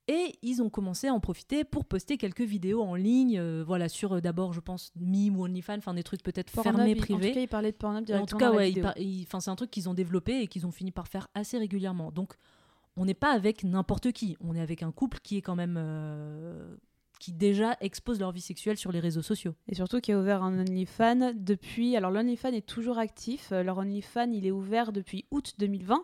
Et 0.07 0.39
ils 0.41 0.63
ont 0.63 0.71
commencé 0.71 1.07
à 1.07 1.13
en 1.13 1.19
profiter 1.19 1.63
pour 1.63 1.85
poster 1.85 2.17
quelques 2.17 2.41
vidéos 2.41 2.81
en 2.81 2.95
ligne, 2.95 3.39
voilà, 3.61 3.87
sur 3.89 4.19
d'abord, 4.21 4.53
je 4.53 4.59
pense, 4.59 4.91
Mime 4.95 5.37
ou 5.37 5.43
OnlyFans, 5.43 5.77
enfin 5.77 5.93
des 5.93 6.01
trucs 6.01 6.23
peut-être 6.23 6.49
fermés, 6.49 6.91
il- 6.93 6.97
En 6.97 7.01
privés. 7.01 7.27
tout 7.27 7.33
cas, 7.35 7.41
il 7.41 7.47
parlait 7.47 7.71
de 7.71 7.77
Pornhub 7.77 7.99
En 8.01 8.05
directement 8.05 8.25
tout 8.25 8.37
cas, 8.37 8.51
ouais, 8.51 8.73
c'est 9.39 9.49
un 9.51 9.55
truc 9.55 9.69
qu'ils 9.69 9.87
ont 9.87 9.93
développé 9.93 10.41
et 10.41 10.47
qu'ils 10.47 10.65
ont 10.65 10.71
fini 10.71 10.89
par 10.91 11.07
faire 11.07 11.27
assez 11.35 11.59
régulièrement. 11.59 12.11
Donc, 12.11 12.33
on 12.97 13.05
n'est 13.05 13.13
pas 13.13 13.31
avec 13.31 13.63
n'importe 13.63 14.11
qui. 14.11 14.35
On 14.41 14.55
est 14.55 14.61
avec 14.61 14.81
un 14.81 14.91
couple 14.91 15.19
qui 15.21 15.37
est 15.37 15.41
quand 15.43 15.55
même. 15.55 15.75
euh, 15.77 16.75
qui 17.19 17.33
déjà 17.33 17.77
expose 17.81 18.19
leur 18.19 18.31
vie 18.31 18.41
sexuelle 18.41 18.77
sur 18.77 18.91
les 18.91 18.99
réseaux 18.99 19.21
sociaux. 19.21 19.53
Et 19.67 19.75
surtout 19.75 19.99
qui 19.99 20.11
a 20.11 20.19
ouvert 20.19 20.41
un 20.41 20.57
OnlyFans 20.59 21.33
depuis. 21.35 21.95
Alors 21.95 22.11
l'OnlyFans 22.11 22.53
est 22.53 22.65
toujours 22.65 22.97
actif. 22.97 23.51
Euh, 23.51 23.61
Leur 23.61 23.77
OnlyFans, 23.77 24.31
il 24.31 24.45
est 24.47 24.51
ouvert 24.51 24.91
depuis 24.91 25.25
août 25.31 25.55
2020. 25.59 26.03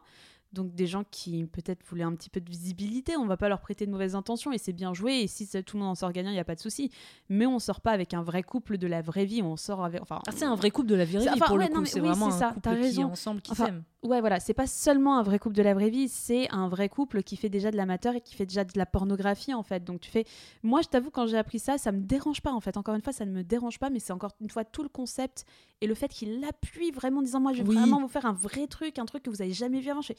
Donc 0.55 0.73
des 0.73 0.87
gens 0.87 1.03
qui 1.11 1.43
peut-être 1.45 1.85
voulaient 1.85 2.03
un 2.03 2.15
petit 2.15 2.29
peu 2.29 2.39
de 2.39 2.49
visibilité, 2.49 3.17
on 3.17 3.25
va 3.25 3.37
pas 3.37 3.49
leur 3.49 3.59
prêter 3.59 3.85
de 3.85 3.91
mauvaises 3.91 4.15
intentions 4.15 4.51
et 4.53 4.57
c'est 4.57 4.73
bien 4.73 4.93
joué. 4.93 5.19
Et 5.19 5.27
si 5.27 5.47
tout 5.63 5.75
le 5.77 5.83
monde 5.83 5.91
en 5.91 5.95
sort 5.95 6.11
gagnant, 6.13 6.29
il 6.31 6.35
y 6.35 6.39
a 6.39 6.43
pas 6.45 6.55
de 6.55 6.59
souci. 6.61 6.89
Mais 7.29 7.45
on 7.45 7.59
sort 7.59 7.81
pas 7.81 7.91
avec 7.91 8.13
un 8.13 8.23
vrai 8.23 8.41
couple 8.41 8.77
de 8.77 8.87
la 8.87 9.01
vraie 9.01 9.25
vie. 9.25 9.41
On 9.43 9.57
sort 9.57 9.83
avec. 9.83 10.01
Enfin, 10.01 10.21
Ah, 10.27 10.31
c'est 10.33 10.45
un 10.45 10.55
vrai 10.55 10.71
couple 10.71 10.87
de 10.87 10.95
la 10.95 11.05
vraie 11.05 11.19
vie 11.19 11.29
enfin, 11.29 11.45
pour 11.45 11.57
ouais, 11.57 11.67
le 11.67 11.73
coup. 11.75 11.85
C'est 11.85 11.99
oui, 12.01 12.07
vraiment 12.07 12.27
un 12.27 12.31
ça, 12.31 12.47
couple 12.49 12.61
t'as 12.61 12.75
qui 12.89 12.99
est 12.99 13.03
ensemble, 13.03 13.41
qui 13.41 13.51
Enfin, 13.51 13.65
s'aime. 13.65 13.83
Ouais, 14.03 14.19
voilà, 14.19 14.39
c'est 14.39 14.53
pas 14.53 14.67
seulement 14.67 15.17
un 15.17 15.23
vrai 15.23 15.39
couple 15.39 15.55
de 15.55 15.63
la 15.63 15.73
vraie 15.73 15.89
vie, 15.89 16.07
c'est 16.07 16.47
un 16.51 16.69
vrai 16.69 16.89
couple 16.89 17.23
qui 17.23 17.37
fait 17.37 17.49
déjà 17.49 17.71
de 17.71 17.75
l'amateur 17.77 18.13
et 18.13 18.21
qui 18.21 18.35
fait 18.35 18.45
déjà 18.45 18.63
de 18.63 18.69
la 18.77 18.85
pornographie 18.85 19.51
en 19.55 19.63
fait. 19.63 19.83
Donc 19.83 19.99
tu 19.99 20.11
fais, 20.11 20.25
moi 20.61 20.83
je 20.83 20.87
t'avoue 20.89 21.09
quand 21.09 21.25
j'ai 21.25 21.37
appris 21.39 21.57
ça, 21.57 21.79
ça 21.79 21.91
me 21.91 22.01
dérange 22.01 22.41
pas 22.41 22.51
en 22.53 22.59
fait. 22.59 22.77
Encore 22.77 22.93
une 22.93 23.01
fois, 23.01 23.13
ça 23.13 23.25
ne 23.25 23.31
me 23.31 23.43
dérange 23.43 23.79
pas, 23.79 23.89
mais 23.89 23.97
c'est 23.97 24.13
encore 24.13 24.33
une 24.41 24.51
fois 24.51 24.63
tout 24.63 24.83
le 24.83 24.89
concept 24.89 25.45
et 25.81 25.87
le 25.87 25.95
fait 25.95 26.07
qu'il 26.09 26.43
appuie 26.45 26.91
vraiment 26.91 27.19
en 27.19 27.23
disant 27.23 27.39
moi 27.39 27.53
je 27.53 27.63
vais 27.63 27.69
Oui. 27.69 27.75
vraiment 27.75 27.99
vous 27.99 28.07
faire 28.07 28.27
un 28.27 28.33
vrai 28.33 28.67
truc, 28.67 28.99
un 28.99 29.05
truc 29.05 29.23
que 29.23 29.31
vous 29.31 29.41
avez 29.41 29.53
jamais 29.53 29.79
vu 29.79 29.89
avant. 29.89 30.01
Je 30.01 30.09
fais, 30.13 30.17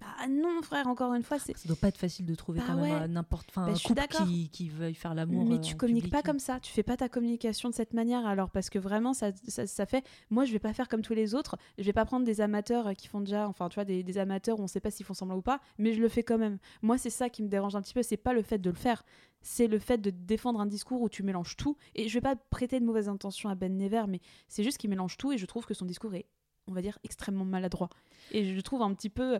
bah 0.00 0.26
non 0.28 0.62
frère, 0.62 0.86
encore 0.86 1.12
une 1.14 1.22
fois 1.22 1.38
c'est. 1.38 1.56
Ça 1.56 1.68
doit 1.68 1.76
pas 1.76 1.88
être 1.88 1.98
facile 1.98 2.24
de 2.26 2.34
trouver 2.34 2.58
Bah 2.60 2.64
quand 2.68 2.74
même 2.76 2.82
ouais. 2.82 3.02
euh, 3.02 3.06
n'importe. 3.06 3.48
Enfin, 3.50 3.66
Bah, 3.66 3.72
un 3.72 3.78
couple 3.78 4.24
qui, 4.26 4.48
qui 4.50 4.68
veuille 4.68 4.94
faire 4.94 5.14
l'amour. 5.14 5.44
Mais 5.44 5.56
euh, 5.56 5.58
tu 5.58 5.76
communiques 5.76 6.04
public. 6.04 6.22
pas 6.22 6.22
comme 6.28 6.38
ça, 6.38 6.58
tu 6.60 6.72
fais 6.72 6.82
pas 6.82 6.96
ta 6.96 7.08
communication 7.08 7.68
de 7.68 7.74
cette 7.74 7.92
manière 7.94 8.26
alors 8.26 8.50
parce 8.50 8.70
que 8.70 8.78
vraiment 8.78 9.12
ça, 9.12 9.30
ça, 9.46 9.66
ça 9.66 9.86
fait 9.86 10.04
moi 10.30 10.44
je 10.44 10.52
vais 10.52 10.58
pas 10.58 10.72
faire 10.72 10.88
comme 10.88 11.02
tous 11.02 11.14
les 11.14 11.34
autres, 11.34 11.56
je 11.78 11.84
vais 11.84 11.92
pas 11.92 12.04
prendre 12.04 12.24
des 12.24 12.40
amateurs 12.40 12.88
euh, 12.88 12.94
qui 12.94 13.08
font 13.08 13.20
déjà 13.20 13.46
enfin 13.48 13.68
tu 13.68 13.74
vois 13.76 13.84
des, 13.84 14.02
des 14.02 14.18
amateurs 14.18 14.58
où 14.58 14.62
on 14.62 14.66
sait 14.66 14.80
pas 14.80 14.90
s'ils 14.90 15.04
font 15.06 15.14
semblant 15.14 15.36
ou 15.36 15.42
pas, 15.42 15.60
mais 15.78 15.92
je 15.92 16.00
le 16.00 16.08
fais 16.08 16.22
quand 16.22 16.38
même. 16.38 16.58
Moi 16.82 16.96
c'est 16.98 17.10
ça 17.10 17.28
qui 17.28 17.42
me 17.42 17.48
dérange 17.48 17.76
un 17.76 17.82
petit 17.82 17.94
peu, 17.94 18.02
c'est 18.02 18.16
pas 18.16 18.32
le 18.32 18.42
fait 18.42 18.58
de 18.58 18.70
le 18.70 18.76
faire, 18.76 19.04
c'est 19.42 19.66
le 19.66 19.78
fait 19.78 19.98
de 19.98 20.10
défendre 20.10 20.60
un 20.60 20.66
discours 20.66 21.00
où 21.02 21.08
tu 21.08 21.22
mélanges 21.22 21.56
tout 21.56 21.76
et 21.94 22.08
je 22.08 22.14
vais 22.14 22.20
pas 22.20 22.36
prêter 22.36 22.80
de 22.80 22.84
mauvaises 22.84 23.08
intentions 23.08 23.48
à 23.48 23.54
Ben 23.54 23.76
Never 23.76 24.04
mais 24.08 24.20
c'est 24.48 24.64
juste 24.64 24.78
qu'il 24.78 24.90
mélange 24.90 25.16
tout 25.16 25.32
et 25.32 25.38
je 25.38 25.46
trouve 25.46 25.66
que 25.66 25.74
son 25.74 25.84
discours 25.86 26.14
est 26.14 26.26
on 26.66 26.72
va 26.72 26.82
dire 26.82 26.98
extrêmement 27.04 27.44
maladroit 27.44 27.90
et 28.32 28.54
je 28.54 28.60
trouve 28.60 28.82
un 28.82 28.94
petit 28.94 29.08
peu 29.08 29.38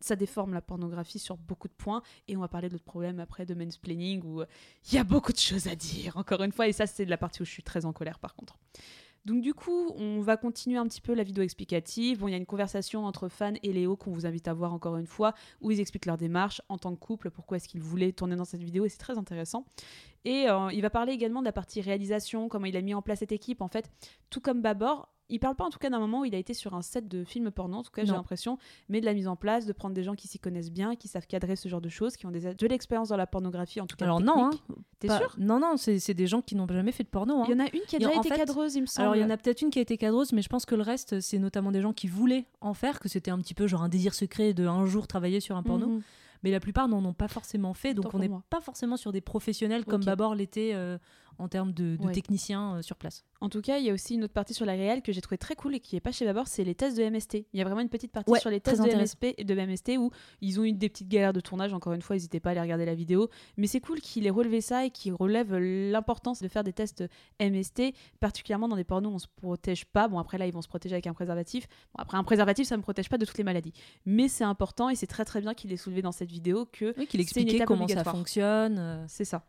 ça 0.00 0.16
déforme 0.16 0.54
la 0.54 0.62
pornographie 0.62 1.18
sur 1.18 1.36
beaucoup 1.36 1.68
de 1.68 1.74
points 1.74 2.02
et 2.28 2.36
on 2.36 2.40
va 2.40 2.48
parler 2.48 2.68
de 2.68 2.74
l'autre 2.74 2.84
problème 2.84 3.20
après 3.20 3.46
de 3.46 3.54
mansplaining 3.54 4.22
où 4.24 4.40
euh, 4.40 4.46
il 4.86 4.94
y 4.94 4.98
a 4.98 5.04
beaucoup 5.04 5.32
de 5.32 5.38
choses 5.38 5.66
à 5.66 5.74
dire, 5.74 6.16
encore 6.16 6.42
une 6.42 6.52
fois, 6.52 6.68
et 6.68 6.72
ça, 6.72 6.86
c'est 6.86 7.04
la 7.04 7.18
partie 7.18 7.42
où 7.42 7.44
je 7.44 7.50
suis 7.50 7.62
très 7.62 7.84
en 7.84 7.92
colère, 7.92 8.18
par 8.18 8.34
contre. 8.34 8.58
Donc, 9.26 9.42
du 9.42 9.52
coup, 9.52 9.92
on 9.96 10.22
va 10.22 10.38
continuer 10.38 10.78
un 10.78 10.86
petit 10.86 11.02
peu 11.02 11.12
la 11.12 11.22
vidéo 11.22 11.44
explicative. 11.44 12.20
Bon, 12.20 12.28
il 12.28 12.30
y 12.30 12.34
a 12.34 12.38
une 12.38 12.46
conversation 12.46 13.04
entre 13.04 13.28
Fan 13.28 13.58
et 13.62 13.72
Léo 13.72 13.94
qu'on 13.94 14.12
vous 14.12 14.24
invite 14.24 14.48
à 14.48 14.54
voir 14.54 14.72
encore 14.72 14.96
une 14.96 15.06
fois, 15.06 15.34
où 15.60 15.70
ils 15.70 15.78
expliquent 15.78 16.06
leur 16.06 16.16
démarche 16.16 16.62
en 16.70 16.78
tant 16.78 16.94
que 16.94 17.00
couple, 17.00 17.30
pourquoi 17.30 17.58
est-ce 17.58 17.68
qu'ils 17.68 17.82
voulaient 17.82 18.12
tourner 18.12 18.36
dans 18.36 18.46
cette 18.46 18.62
vidéo, 18.62 18.86
et 18.86 18.88
c'est 18.88 18.98
très 18.98 19.18
intéressant. 19.18 19.66
Et 20.24 20.48
euh, 20.48 20.72
il 20.72 20.80
va 20.80 20.88
parler 20.88 21.12
également 21.12 21.40
de 21.40 21.44
la 21.44 21.52
partie 21.52 21.82
réalisation, 21.82 22.48
comment 22.48 22.66
il 22.66 22.76
a 22.76 22.82
mis 22.82 22.94
en 22.94 23.02
place 23.02 23.18
cette 23.18 23.32
équipe. 23.32 23.60
En 23.60 23.68
fait, 23.68 23.90
tout 24.30 24.40
comme 24.40 24.62
Babor, 24.62 25.10
il 25.30 25.38
parle 25.38 25.54
pas 25.56 25.64
en 25.64 25.70
tout 25.70 25.78
cas 25.78 25.88
d'un 25.90 25.98
moment 25.98 26.20
où 26.20 26.24
il 26.24 26.34
a 26.34 26.38
été 26.38 26.52
sur 26.54 26.74
un 26.74 26.82
set 26.82 27.08
de 27.08 27.24
films 27.24 27.50
porno, 27.50 27.78
en 27.78 27.82
tout 27.82 27.90
cas 27.90 28.04
j'ai 28.04 28.12
l'impression, 28.12 28.58
mais 28.88 29.00
de 29.00 29.06
la 29.06 29.14
mise 29.14 29.28
en 29.28 29.36
place, 29.36 29.64
de 29.66 29.72
prendre 29.72 29.94
des 29.94 30.02
gens 30.02 30.14
qui 30.14 30.28
s'y 30.28 30.38
connaissent 30.38 30.70
bien, 30.70 30.96
qui 30.96 31.08
savent 31.08 31.26
cadrer 31.26 31.56
ce 31.56 31.68
genre 31.68 31.80
de 31.80 31.88
choses, 31.88 32.16
qui 32.16 32.26
ont 32.26 32.30
des, 32.30 32.54
de 32.54 32.66
l'expérience 32.66 33.08
dans 33.10 33.16
la 33.16 33.26
pornographie, 33.26 33.80
en 33.80 33.86
tout 33.86 33.96
cas 33.96 34.04
Alors 34.04 34.20
non, 34.20 34.46
hein. 34.46 34.50
T'es 34.98 35.08
pas- 35.08 35.18
sûr? 35.18 35.34
Non, 35.38 35.58
non, 35.60 35.76
c'est 35.76 36.14
des 36.14 36.26
gens 36.26 36.42
qui 36.42 36.54
n'ont 36.56 36.66
jamais 36.68 36.92
fait 36.92 37.04
de 37.04 37.08
porno. 37.08 37.40
hein. 37.40 37.44
Il 37.48 37.52
y 37.52 37.54
en 37.54 37.64
a 37.64 37.68
une 37.72 37.82
qui 37.86 37.96
a 37.96 37.98
déjà 38.00 38.14
été 38.14 38.28
fait- 38.28 38.36
cadreuse, 38.36 38.74
il 38.74 38.82
me 38.82 38.86
semble. 38.86 39.02
Alors 39.04 39.16
il 39.16 39.20
y 39.22 39.24
en 39.24 39.30
a 39.30 39.36
peut-être 39.36 39.62
une 39.62 39.70
qui 39.70 39.78
a 39.78 39.82
été 39.82 39.96
cadreuse, 39.96 40.32
mais 40.32 40.42
je 40.42 40.48
pense 40.48 40.66
que 40.66 40.74
le 40.74 40.82
reste, 40.82 41.20
c'est 41.20 41.38
notamment 41.38 41.70
des 41.72 41.80
gens 41.80 41.92
qui 41.92 42.06
voulaient 42.08 42.46
en 42.60 42.74
faire, 42.74 43.00
que 43.00 43.08
c'était 43.08 43.30
un 43.30 43.38
petit 43.38 43.54
peu 43.54 43.66
genre 43.66 43.82
un 43.82 43.88
désir 43.88 44.14
secret 44.14 44.52
de 44.54 44.66
un 44.66 44.84
jour 44.86 45.06
travailler 45.06 45.40
sur 45.40 45.56
un 45.56 45.62
porno. 45.62 45.86
Mhm. 45.86 46.02
Mais 46.42 46.50
la 46.50 46.58
plupart 46.60 46.88
n'en 46.88 47.04
ont 47.04 47.12
pas 47.12 47.28
forcément 47.28 47.74
fait, 47.74 47.92
donc 47.92 48.14
on 48.14 48.18
n'est 48.18 48.30
pas 48.48 48.62
forcément 48.62 48.96
sur 48.96 49.12
des 49.12 49.20
professionnels 49.20 49.84
comme 49.84 50.00
Ok. 50.00 50.06
Babor 50.06 50.34
l'était 50.34 50.70
euh, 50.72 50.96
en 51.40 51.48
termes 51.48 51.72
de, 51.72 51.96
de 51.96 52.04
Ouais. 52.06 52.12
techniciens 52.12 52.76
euh, 52.76 52.82
sur 52.82 52.96
place. 52.96 53.24
En 53.40 53.48
tout 53.48 53.60
cas, 53.62 53.78
il 53.78 53.84
y 53.86 53.90
a 53.90 53.92
aussi 53.94 54.14
une 54.14 54.24
autre 54.24 54.34
partie 54.34 54.52
sur 54.54 54.66
la 54.66 54.72
réelle 54.72 55.00
que 55.02 55.12
j'ai 55.12 55.20
trouvé 55.22 55.38
très 55.38 55.56
cool 55.56 55.74
et 55.74 55.80
qui 55.80 55.96
est 55.96 56.00
pas 56.00 56.12
chez 56.12 56.24
Babor, 56.26 56.46
c'est 56.46 56.62
les 56.62 56.74
tests 56.74 56.96
de 56.98 57.02
MST. 57.08 57.46
Il 57.52 57.58
y 57.58 57.62
a 57.62 57.64
vraiment 57.64 57.80
une 57.80 57.88
petite 57.88 58.12
partie 58.12 58.30
Ouais, 58.30 58.38
sur 58.40 58.50
les 58.50 58.60
tests 58.60 58.82
de. 58.82 58.90
MSP 58.94 59.34
et 59.38 59.44
de 59.44 59.54
MST 59.54 59.96
où 59.98 60.10
ils 60.42 60.60
ont 60.60 60.64
eu 60.64 60.72
des 60.72 60.88
petites 60.90 61.08
galères 61.08 61.32
de 61.32 61.40
tournage. 61.40 61.72
Encore 61.72 61.94
une 61.94 62.02
fois, 62.02 62.16
n'hésitez 62.16 62.38
pas 62.40 62.50
à 62.50 62.52
aller 62.52 62.60
regarder 62.60 62.84
la 62.84 62.94
vidéo. 62.94 63.28
Mais 63.56 63.66
c'est 63.66 63.80
cool 63.80 64.00
qu'il 64.00 64.26
ait 64.26 64.30
relevé 64.30 64.60
ça 64.60 64.84
et 64.84 64.90
qu'il 64.90 65.14
relève 65.14 65.56
l'importance 65.56 66.42
de 66.42 66.48
faire 66.48 66.64
des 66.64 66.72
tests 66.74 67.04
MST, 67.40 67.94
particulièrement 68.20 68.68
dans 68.68 68.76
des 68.76 68.84
pornos 68.84 69.10
où 69.10 69.14
on 69.14 69.18
se 69.18 69.26
protège 69.36 69.86
pas. 69.86 70.06
Bon, 70.08 70.18
après 70.18 70.36
là, 70.38 70.46
ils 70.46 70.52
vont 70.52 70.62
se 70.62 70.68
protéger 70.68 70.94
avec 70.94 71.06
un 71.06 71.14
préservatif. 71.14 71.66
Bon, 71.94 72.02
après, 72.02 72.18
un 72.18 72.24
préservatif, 72.24 72.66
ça 72.66 72.74
ne 72.76 72.78
me 72.78 72.82
protège 72.82 73.08
pas 73.08 73.16
de 73.18 73.24
toutes 73.24 73.38
les 73.38 73.44
maladies. 73.44 73.72
Mais 74.04 74.28
c'est 74.28 74.44
important 74.44 74.90
et 74.90 74.94
c'est 74.96 75.06
très 75.06 75.24
très 75.24 75.40
bien 75.40 75.54
qu'il 75.54 75.72
ait 75.72 75.76
soulevé 75.78 76.02
dans 76.02 76.12
cette 76.12 76.30
vidéo 76.30 76.66
que 76.70 76.94
Oui, 76.98 77.06
qu'il 77.06 77.20
expliquait 77.20 77.60
comment 77.64 77.88
ça 77.88 78.04
fonctionne. 78.04 78.76
euh. 78.78 79.04
c'est 79.08 79.24
ça. 79.24 79.44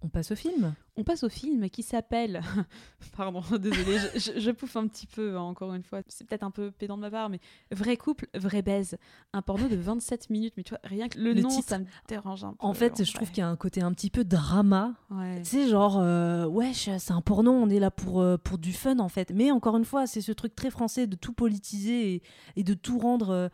On 0.00 0.08
passe 0.08 0.30
au 0.30 0.36
film. 0.36 0.74
On 0.96 1.02
passe 1.02 1.24
au 1.24 1.28
film 1.28 1.68
qui 1.70 1.82
s'appelle. 1.82 2.40
Pardon, 3.16 3.42
désolé, 3.58 3.98
je, 4.14 4.20
je- 4.34 4.38
je 4.38 4.50
pouffe 4.52 4.76
un 4.76 4.86
petit 4.86 5.06
peu, 5.08 5.36
hein, 5.36 5.40
encore 5.40 5.74
une 5.74 5.82
fois. 5.82 6.02
C'est 6.06 6.24
peut-être 6.24 6.44
un 6.44 6.52
peu 6.52 6.70
pédant 6.70 6.96
de 6.96 7.02
ma 7.02 7.10
part, 7.10 7.28
mais 7.28 7.40
Vrai 7.72 7.96
couple, 7.96 8.28
vraie 8.34 8.62
baise. 8.62 8.96
Un 9.32 9.42
porno 9.42 9.66
de 9.66 9.74
27 9.74 10.30
minutes, 10.30 10.54
mais 10.56 10.62
tu 10.62 10.70
vois, 10.70 10.78
rien 10.84 11.08
que 11.08 11.18
le, 11.18 11.32
Le 11.32 11.40
nom, 11.40 11.48
titre. 11.48 11.68
ça 11.68 11.78
me 11.80 11.84
dérange 12.08 12.44
un 12.44 12.50
peu. 12.52 12.56
En 12.60 12.74
fait, 12.74 13.02
je 13.04 13.12
trouve 13.12 13.28
qu'il 13.30 13.38
y 13.38 13.42
a 13.42 13.48
un 13.48 13.56
côté 13.56 13.82
un 13.82 13.92
petit 13.92 14.10
peu 14.10 14.22
drama. 14.22 14.94
Ouais. 15.10 15.42
Tu 15.42 15.48
sais, 15.50 15.68
genre, 15.68 15.98
euh, 15.98 16.46
wesh, 16.46 16.88
c'est 16.98 17.12
un 17.12 17.20
porno, 17.20 17.50
on 17.52 17.68
est 17.68 17.80
là 17.80 17.90
pour, 17.90 18.20
euh, 18.20 18.36
pour 18.36 18.58
du 18.58 18.72
fun 18.72 19.00
en 19.00 19.08
fait. 19.08 19.32
Mais 19.34 19.50
encore 19.50 19.76
une 19.76 19.84
fois, 19.84 20.06
c'est 20.06 20.20
ce 20.20 20.30
truc 20.32 20.54
très 20.54 20.70
français 20.70 21.08
de 21.08 21.16
tout 21.16 21.32
politiser 21.32 22.14
et, 22.14 22.22
et 22.54 22.62
de 22.62 22.74
tout 22.74 22.98
rendre 23.00 23.30
euh, 23.30 23.48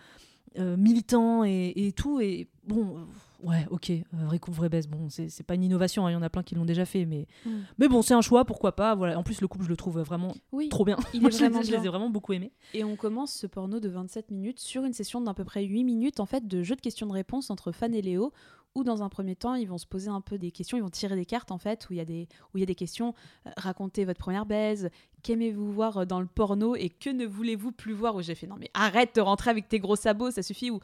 euh, 0.58 0.76
militant 0.76 1.42
et, 1.44 1.72
et 1.74 1.92
tout. 1.92 2.20
Et 2.20 2.48
bon, 2.66 3.06
ouais, 3.42 3.66
ok, 3.70 3.90
euh, 3.90 4.02
vrai 4.48 4.68
baisse. 4.68 4.86
Bon, 4.86 5.08
c'est 5.10 5.42
pas 5.42 5.54
une 5.54 5.64
innovation, 5.64 6.06
hein, 6.06 6.10
il 6.10 6.14
y 6.14 6.16
en 6.16 6.22
a 6.22 6.30
plein 6.30 6.42
qui 6.42 6.54
l'ont 6.54 6.64
déjà 6.64 6.84
fait. 6.84 7.04
Mais, 7.04 7.26
Mm. 7.44 7.50
mais 7.78 7.88
bon, 7.88 8.02
c'est 8.02 8.14
un 8.14 8.20
choix, 8.20 8.44
pourquoi 8.44 8.74
pas. 8.76 8.94
Voilà. 8.94 9.18
En 9.18 9.22
plus, 9.22 9.40
le 9.40 9.48
couple, 9.48 9.64
je 9.64 9.68
le 9.70 9.76
trouve 9.76 10.00
vraiment 10.00 10.34
Oui, 10.52 10.68
trop 10.68 10.84
bien. 10.84 10.96
Il 11.12 11.18
est 11.18 11.20
Moi, 11.22 11.30
je 11.30 11.38
les- 11.38 11.48
vraiment 11.48 11.60
je 11.62 11.66
les 11.70 11.76
bien. 11.78 11.84
ai 11.84 11.88
vraiment 11.88 12.10
beaucoup 12.10 12.32
aimés. 12.32 12.52
Et 12.74 12.84
on 12.84 12.96
commence 12.96 13.32
ce 13.32 13.46
porno 13.46 13.80
de 13.80 13.88
27 13.88 14.30
minutes 14.30 14.60
sur 14.60 14.84
une 14.84 14.92
session 14.92 15.20
d'à 15.20 15.34
peu 15.34 15.44
près 15.44 15.64
8 15.64 15.84
minutes 15.84 16.20
en 16.20 16.26
fait 16.26 16.46
de 16.46 16.62
jeu 16.62 16.76
de 16.76 16.80
questions-réponses 16.80 17.50
entre 17.50 17.72
Fan 17.72 17.94
et 17.94 18.02
Léo 18.02 18.32
où 18.76 18.82
dans 18.82 19.04
un 19.04 19.08
premier 19.08 19.36
temps, 19.36 19.54
ils 19.54 19.68
vont 19.68 19.78
se 19.78 19.86
poser 19.86 20.08
un 20.08 20.20
peu 20.20 20.36
des 20.36 20.50
questions, 20.50 20.76
ils 20.76 20.80
vont 20.82 20.88
tirer 20.90 21.14
des 21.14 21.24
cartes 21.24 21.52
en 21.52 21.58
fait, 21.58 21.86
où 21.88 21.92
il 21.92 21.96
y 21.98 22.00
a 22.00 22.04
des, 22.04 22.26
où 22.52 22.58
il 22.58 22.60
y 22.60 22.62
a 22.64 22.66
des 22.66 22.74
questions. 22.74 23.14
Euh, 23.46 23.50
racontez 23.56 24.04
votre 24.04 24.18
première 24.18 24.46
baise, 24.46 24.90
qu'aimez-vous 25.22 25.70
voir 25.72 26.06
dans 26.08 26.18
le 26.20 26.26
porno 26.26 26.74
et 26.74 26.88
que 26.88 27.08
ne 27.10 27.24
voulez-vous 27.24 27.70
plus 27.70 27.92
voir 27.92 28.16
Où 28.16 28.22
j'ai 28.22 28.34
fait 28.34 28.48
non 28.48 28.56
mais 28.58 28.70
arrête 28.74 29.14
de 29.14 29.20
rentrer 29.20 29.50
avec 29.50 29.68
tes 29.68 29.78
gros 29.78 29.94
sabots, 29.94 30.32
ça 30.32 30.42
suffit. 30.42 30.72
Ou 30.72 30.80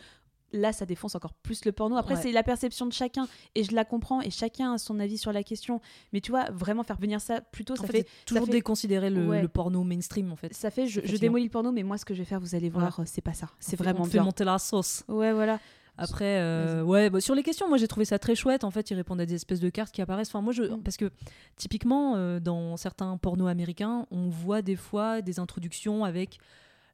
là, 0.53 0.73
ça 0.73 0.87
défonce 0.87 1.15
encore 1.15 1.33
plus 1.35 1.65
le 1.65 1.73
porno. 1.73 1.97
Après, 1.97 2.15
Ouais. 2.15 2.21
c'est 2.23 2.33
la 2.33 2.43
perception 2.43 2.87
de 2.87 2.93
chacun 2.93 3.29
et 3.55 3.65
je 3.65 3.75
la 3.75 3.85
comprends 3.85 4.21
et 4.21 4.31
chacun 4.31 4.75
a 4.75 4.79
son 4.79 4.99
avis 5.01 5.19
sur 5.19 5.33
la 5.33 5.43
question. 5.43 5.81
Mais 6.13 6.21
tu 6.21 6.31
vois, 6.31 6.51
vraiment 6.53 6.83
faire 6.83 6.99
venir 6.99 7.21
ça 7.21 7.41
plutôt, 7.41 7.75
En 7.75 7.77
ça 7.77 7.87
fait, 7.87 8.07
toujours 8.27 8.47
fait- 8.47 8.53
déconsidérer 8.53 9.11
le, 9.11 9.29
Ouais. 9.29 9.43
le 9.43 9.49
porno 9.49 9.83
mainstream 9.85 10.33
en 10.33 10.37
fait. 10.37 10.53
ça 10.55 10.71
fait, 10.71 10.87
je, 10.87 11.01
démolis 11.17 11.45
le 11.45 11.51
porno, 11.51 11.71
mais 11.73 11.83
moi, 11.83 11.99
ce 11.99 12.05
que 12.05 12.15
je 12.15 12.19
vais 12.21 12.25
faire, 12.25 12.41
vous 12.41 12.55
allez 12.55 12.69
voir, 12.71 13.01
euh, 13.01 13.03
c'est 13.07 13.21
pas 13.21 13.33
ça. 13.35 13.49
C'est 13.61 13.77
vraiment 13.77 14.01
on 14.01 14.05
fait 14.05 14.13
bien. 14.13 14.25
monter 14.25 14.45
la 14.45 14.59
sauce. 14.59 15.05
Ouais, 15.09 15.33
voilà. 15.33 15.59
Après, 15.99 16.39
euh, 16.41 16.83
ouais, 16.83 17.11
bah, 17.11 17.21
sur 17.21 17.35
les 17.35 17.43
questions, 17.43 17.69
moi 17.69 17.77
j'ai 17.77 17.87
trouvé 17.89 18.07
ça 18.07 18.19
très 18.19 18.35
chouette. 18.35 18.65
En 18.65 18.71
fait, 18.71 18.91
ils 18.91 18.95
répondent 18.95 19.21
à 19.21 19.27
des 19.27 19.35
espèces 19.35 19.61
de 19.61 19.69
cartes 19.69 19.93
qui 19.93 20.01
apparaissent. 20.01 20.29
Enfin, 20.29 20.41
moi, 20.41 20.53
je, 20.55 20.63
Mm. 20.63 20.83
parce 20.83 20.97
que 20.97 21.11
typiquement, 21.57 22.15
euh, 22.17 22.41
dans 22.41 22.77
certains 22.79 23.17
pornos 23.19 23.49
américains, 23.51 24.07
on 24.11 24.29
voit 24.29 24.63
des 24.63 24.77
fois 24.77 25.21
des 25.21 25.39
introductions 25.39 26.05
avec 26.05 26.39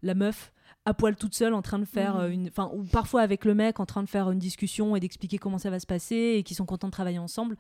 la 0.02 0.14
meuf 0.14 0.52
à 0.86 0.94
poil 0.94 1.16
toute 1.16 1.34
seule 1.34 1.52
en 1.52 1.60
train 1.62 1.78
de 1.78 1.84
faire 1.84 2.14
Mhm. 2.14 2.20
euh, 2.20 2.30
une, 2.30 2.48
enfin, 2.48 2.70
ou 2.74 2.84
parfois 2.84 3.20
avec 3.20 3.44
le 3.44 3.54
mec 3.54 3.78
en 3.80 3.86
train 3.86 4.02
de 4.02 4.08
faire 4.08 4.30
une 4.30 4.38
discussion 4.38 4.96
et 4.96 5.00
d'expliquer 5.00 5.36
comment 5.38 5.58
ça 5.58 5.68
va 5.68 5.78
se 5.80 5.86
passer 5.86 6.36
et 6.38 6.42
qui 6.42 6.54
sont 6.54 6.64
contents 6.64 6.86
de 6.88 6.92
travailler 6.92 7.18
ensemble. 7.18 7.56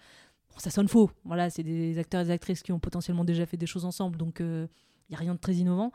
Bon, 0.50 0.58
ça 0.58 0.70
sonne 0.70 0.88
faux. 0.88 1.10
Voilà, 1.24 1.50
c'est 1.50 1.62
des 1.64 1.98
acteurs 1.98 2.22
et 2.22 2.24
des 2.24 2.30
actrices 2.30 2.62
qui 2.62 2.72
ont 2.72 2.78
potentiellement 2.78 3.24
déjà 3.24 3.44
fait 3.44 3.56
des 3.58 3.66
choses 3.66 3.84
ensemble, 3.84 4.16
donc 4.16 4.38
il 4.40 4.68
y 5.10 5.14
a 5.14 5.18
rien 5.18 5.34
de 5.34 5.40
très 5.40 5.54
innovant. 5.56 5.92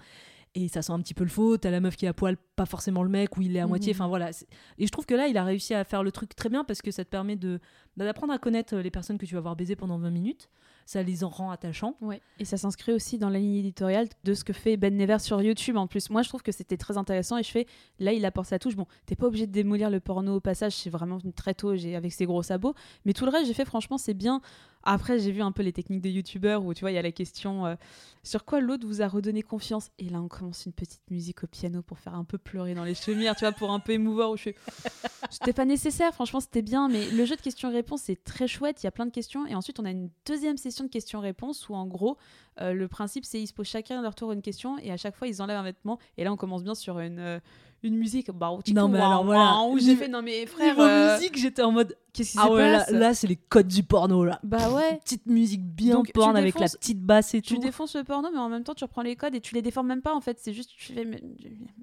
Et 0.54 0.68
ça 0.68 0.82
sent 0.82 0.92
un 0.92 1.00
petit 1.00 1.14
peu 1.14 1.24
le 1.24 1.30
faux. 1.30 1.56
T'as 1.56 1.72
la 1.72 1.80
meuf 1.80 1.96
qui 1.96 2.04
est 2.06 2.10
à 2.10 2.14
poil, 2.14 2.36
pas 2.58 2.66
forcément 2.66 3.04
le 3.04 3.10
mec, 3.10 3.38
ou 3.38 3.42
il 3.42 3.56
est 3.56 3.62
à 3.62 3.64
Mhm. 3.64 3.70
moitié. 3.70 3.94
Enfin 3.94 4.10
voilà. 4.10 4.32
Et 4.78 4.86
je 4.86 4.92
trouve 4.92 5.06
que 5.06 5.14
là, 5.14 5.28
il 5.28 5.38
a 5.38 5.46
réussi 5.46 5.74
à 5.74 5.86
faire 5.86 6.04
le 6.04 6.12
truc 6.12 6.36
très 6.36 6.50
bien 6.50 6.66
parce 6.66 6.82
que 6.82 6.92
ça 6.92 7.06
te 7.06 7.10
permet 7.10 7.38
de 7.38 7.62
bah, 7.96 8.04
d'apprendre 8.04 8.34
à 8.34 8.38
connaître 8.38 8.76
les 8.76 8.92
personnes 8.92 9.18
que 9.18 9.26
tu 9.26 9.34
vas 9.36 9.40
voir 9.40 9.56
baiser 9.56 9.78
pendant 9.78 9.98
20 9.98 10.10
minutes. 10.12 10.50
Ça 10.86 11.04
les 11.04 11.24
en 11.24 11.30
rend 11.30 11.52
attachants. 11.52 11.96
Ouais. 12.02 12.22
Et 12.40 12.46
ça 12.46 12.58
s'inscrit 12.58 12.92
aussi 12.92 13.18
dans 13.18 13.30
la 13.30 13.40
ligne 13.40 13.56
éditoriale 13.56 14.08
de 14.24 14.34
ce 14.34 14.44
que 14.44 14.54
fait 14.54 14.78
Ben 14.78 14.96
Never 14.96 15.20
sur 15.20 15.42
YouTube 15.42 15.78
en 15.78 15.88
plus. 15.88 16.10
Moi, 16.10 16.22
je 16.22 16.30
trouve 16.30 16.42
que 16.42 16.52
c'était 16.52 16.78
très 16.78 16.98
intéressant 16.98 17.38
et 17.38 17.44
je 17.44 17.52
fais, 17.52 17.66
là, 18.00 18.14
il 18.14 18.26
apporte 18.26 18.48
sa 18.48 18.60
touche. 18.60 18.76
Bon, 18.76 18.86
t'es 19.06 19.16
pas 19.16 19.28
obligé 19.28 19.48
de 19.48 19.52
démolir 19.52 19.90
le 19.90 20.00
porno 20.00 20.36
au 20.36 20.40
passage, 20.40 20.74
c'est 20.74 20.90
vraiment 20.90 21.20
très 21.36 21.54
tôt 21.54 21.70
avec 21.70 22.12
ses 22.12 22.26
gros 22.26 22.44
sabots. 22.44 22.74
Mais 23.06 23.14
tout 23.14 23.26
le 23.26 23.32
reste, 23.32 23.48
j'ai 23.48 23.54
fait, 23.54 23.66
franchement, 23.66 23.98
c'est 23.98 24.14
bien. 24.14 24.42
Après, 24.84 25.20
j'ai 25.20 25.32
vu 25.32 25.42
un 25.42 25.52
peu 25.52 25.62
les 25.64 25.74
techniques 25.74 26.02
de 26.02 26.10
YouTubeurs 26.10 26.66
où 26.66 26.74
tu 26.74 26.82
vois, 26.82 26.92
il 26.92 26.96
y 26.96 26.98
a 26.98 27.02
la 27.02 27.12
question 27.12 27.66
euh, 27.66 27.76
sur 28.24 28.46
quoi 28.46 28.62
l'autre 28.62 28.88
vous 28.88 29.02
a 29.02 29.08
redonné 29.08 29.44
confiance? 29.44 29.90
Et 30.00 30.10
là, 30.10 30.22
on 30.22 30.28
commence 30.28 30.66
une 30.66 30.74
petite 30.74 31.02
musique 31.12 31.44
au 31.44 31.48
piano 31.48 31.82
pour 31.82 32.00
faire 32.00 32.16
un 32.16 32.24
peu 32.24 32.38
pleurer 32.38 32.74
dans 32.74 32.84
les 32.84 32.96
chaumières, 32.96 33.36
tu 33.36 33.46
vois, 33.46 33.52
pour 33.52 33.72
un 33.72 33.80
peu 33.80 33.94
émouvoir. 33.94 34.32
Où 34.32 34.38
je 34.38 34.44
fais, 34.44 34.56
c'était 35.30 35.54
pas 35.54 35.66
nécessaire, 35.66 36.14
franchement, 36.14 36.40
c'était 36.40 36.62
bien. 36.62 36.90
Mais 36.90 37.10
le 37.12 37.26
jeu 37.26 37.36
de 37.36 37.42
questions-réponses, 37.42 38.02
c'est 38.04 38.24
très 38.24 38.48
chouette. 38.48 38.82
Il 38.82 38.86
y 38.86 38.88
a 38.88 38.92
plein 38.92 39.06
de 39.06 39.12
questions. 39.12 39.46
Et 39.46 39.56
ensuite, 39.56 39.80
on 39.80 39.86
a 39.86 39.92
une 39.92 40.10
deuxième 40.26 40.58
session 40.58 40.71
de 40.80 40.90
questions-réponses 40.90 41.70
où, 41.70 41.76
en 41.76 41.86
gros, 41.86 42.18
euh, 42.60 42.74
le 42.74 42.88
principe, 42.88 43.26
c'est 43.26 43.42
ils 43.42 43.48
se 43.48 43.54
posent 43.54 43.68
chacun 43.68 44.00
à 44.00 44.02
leur 44.02 44.16
tour 44.16 44.32
une 44.32 44.42
question 44.42 44.78
et 44.80 44.92
à 44.92 44.98
chaque 44.98 45.16
fois, 45.16 45.28
ils 45.28 45.42
enlèvent 45.42 45.58
un 45.58 45.64
vêtement. 45.64 46.00
Et 46.18 46.24
là, 46.24 46.32
on 46.32 46.38
commence 46.38 46.64
bien 46.64 46.76
sur 46.76 47.00
une, 47.00 47.20
euh, 47.20 47.40
une 47.84 47.96
musique. 47.96 48.32
Bah, 48.32 48.50
au 48.50 48.60
Non, 48.74 48.88
mais 48.88 49.00
alors, 49.00 49.24
voilà. 49.24 49.62
où 49.70 49.80
j'ai 49.80 49.96
fait, 49.96 50.08
non, 50.08 50.22
mais 50.22 50.46
frère, 50.46 50.76
Niveau 50.76 50.84
euh, 50.84 51.16
musique, 51.18 51.38
j'étais 51.38 51.62
en 51.62 51.72
mode. 51.72 51.96
Qu'est-ce 52.14 52.32
qui 52.34 52.38
Ah 52.40 52.48
se 52.48 52.52
ouais, 52.52 52.72
là, 52.72 52.80
passe 52.80 52.90
là, 52.92 53.14
c'est 53.14 53.28
les 53.28 53.36
codes 53.36 53.68
du 53.68 53.84
porno 53.84 54.24
là. 54.26 54.40
Bah 54.44 54.70
ouais. 54.72 54.98
Petite 55.04 55.26
musique 55.26 55.64
bien 55.66 55.96
Donc, 55.96 56.08
tu 56.08 56.14
porn 56.14 56.36
avec 56.36 56.60
la 56.60 56.68
petite 56.68 57.02
basse 57.02 57.34
et 57.34 57.42
Tu 57.42 57.56
tout. 57.56 57.62
défonces 57.62 57.96
le 57.96 58.04
porno, 58.04 58.30
mais 58.32 58.40
en 58.40 58.50
même 58.50 58.64
temps, 58.64 58.74
tu 58.74 58.84
reprends 58.84 59.02
les 59.02 59.16
codes 59.16 59.36
et 59.36 59.42
tu 59.42 59.56
les 59.56 59.62
déformes 59.62 59.88
même 59.88 60.02
pas. 60.02 60.14
En 60.14 60.22
fait, 60.22 60.40
c'est 60.40 60.54
juste, 60.54 60.72
tu 60.78 60.94
fais, 60.94 61.06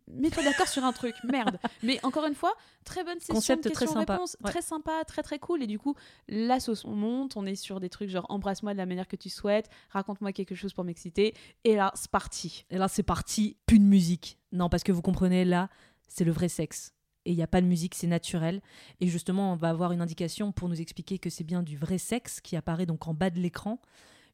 mets-toi 0.09 0.43
d'accord 0.43 0.69
sur 0.69 0.85
un 0.85 0.93
truc, 0.93 1.15
merde. 1.25 1.59
Mais 1.83 1.99
encore 2.05 2.27
une 2.27 2.35
fois, 2.35 2.53
très 2.85 3.05
bonne 3.05 3.19
session 3.21 3.35
Concept 3.35 3.73
très 3.73 3.87
sympa, 3.87 4.21
ouais. 4.21 4.51
très 4.51 4.63
sympa, 4.63 5.05
très 5.07 5.23
très 5.23 5.39
cool. 5.39 5.63
Et 5.63 5.67
du 5.67 5.79
coup, 5.79 5.95
la 6.29 6.61
sauce 6.61 6.85
on 6.85 6.95
monte, 6.95 7.37
on 7.37 7.47
est 7.47 7.55
sur 7.55 7.81
des 7.81 7.89
trucs 7.89 8.11
genre 8.11 8.27
embrasse-moi 8.29 8.73
de 8.73 8.79
la 8.79 8.87
manière 8.87 9.09
que 9.09 9.17
tu 9.17 9.29
souhaites, 9.31 9.69
raconte-moi 9.91 10.33
quelque 10.33 10.55
chose 10.55 10.73
pour 10.73 10.85
m'exciter. 10.85 11.35
Et 11.65 11.75
là, 11.77 11.93
c'est 11.95 12.11
parti. 12.11 12.65
Et 12.71 12.79
là, 12.79 12.89
c'est 12.89 13.03
parti, 13.03 13.57
plus 13.67 13.79
de 13.79 13.85
musique. 13.85 14.39
Non, 14.53 14.69
parce 14.69 14.83
que 14.83 14.93
vous 14.93 15.03
comprenez, 15.03 15.45
là, 15.45 15.69
c'est 16.09 16.25
le 16.25 16.33
vrai 16.33 16.49
sexe. 16.49 16.95
Et 17.29 17.33
il 17.33 17.37
n'y 17.37 17.43
a 17.43 17.47
pas 17.47 17.61
de 17.61 17.67
musique, 17.67 17.95
c'est 17.95 18.07
naturel. 18.07 18.63
Et 19.03 19.07
justement, 19.07 19.53
on 19.53 19.57
va 19.57 19.69
avoir 19.69 19.93
une 19.93 20.01
indication 20.01 20.51
pour 20.51 20.71
nous 20.71 20.81
expliquer 20.81 21.19
que 21.19 21.29
c'est 21.29 21.45
bien 21.45 21.63
du 21.63 21.77
vrai 21.77 21.99
sexe 21.99 22.41
qui 22.41 22.57
apparaît 22.57 22.87
donc 22.87 23.07
en 23.07 23.13
bas 23.13 23.29
de 23.29 23.39
l'écran, 23.39 23.83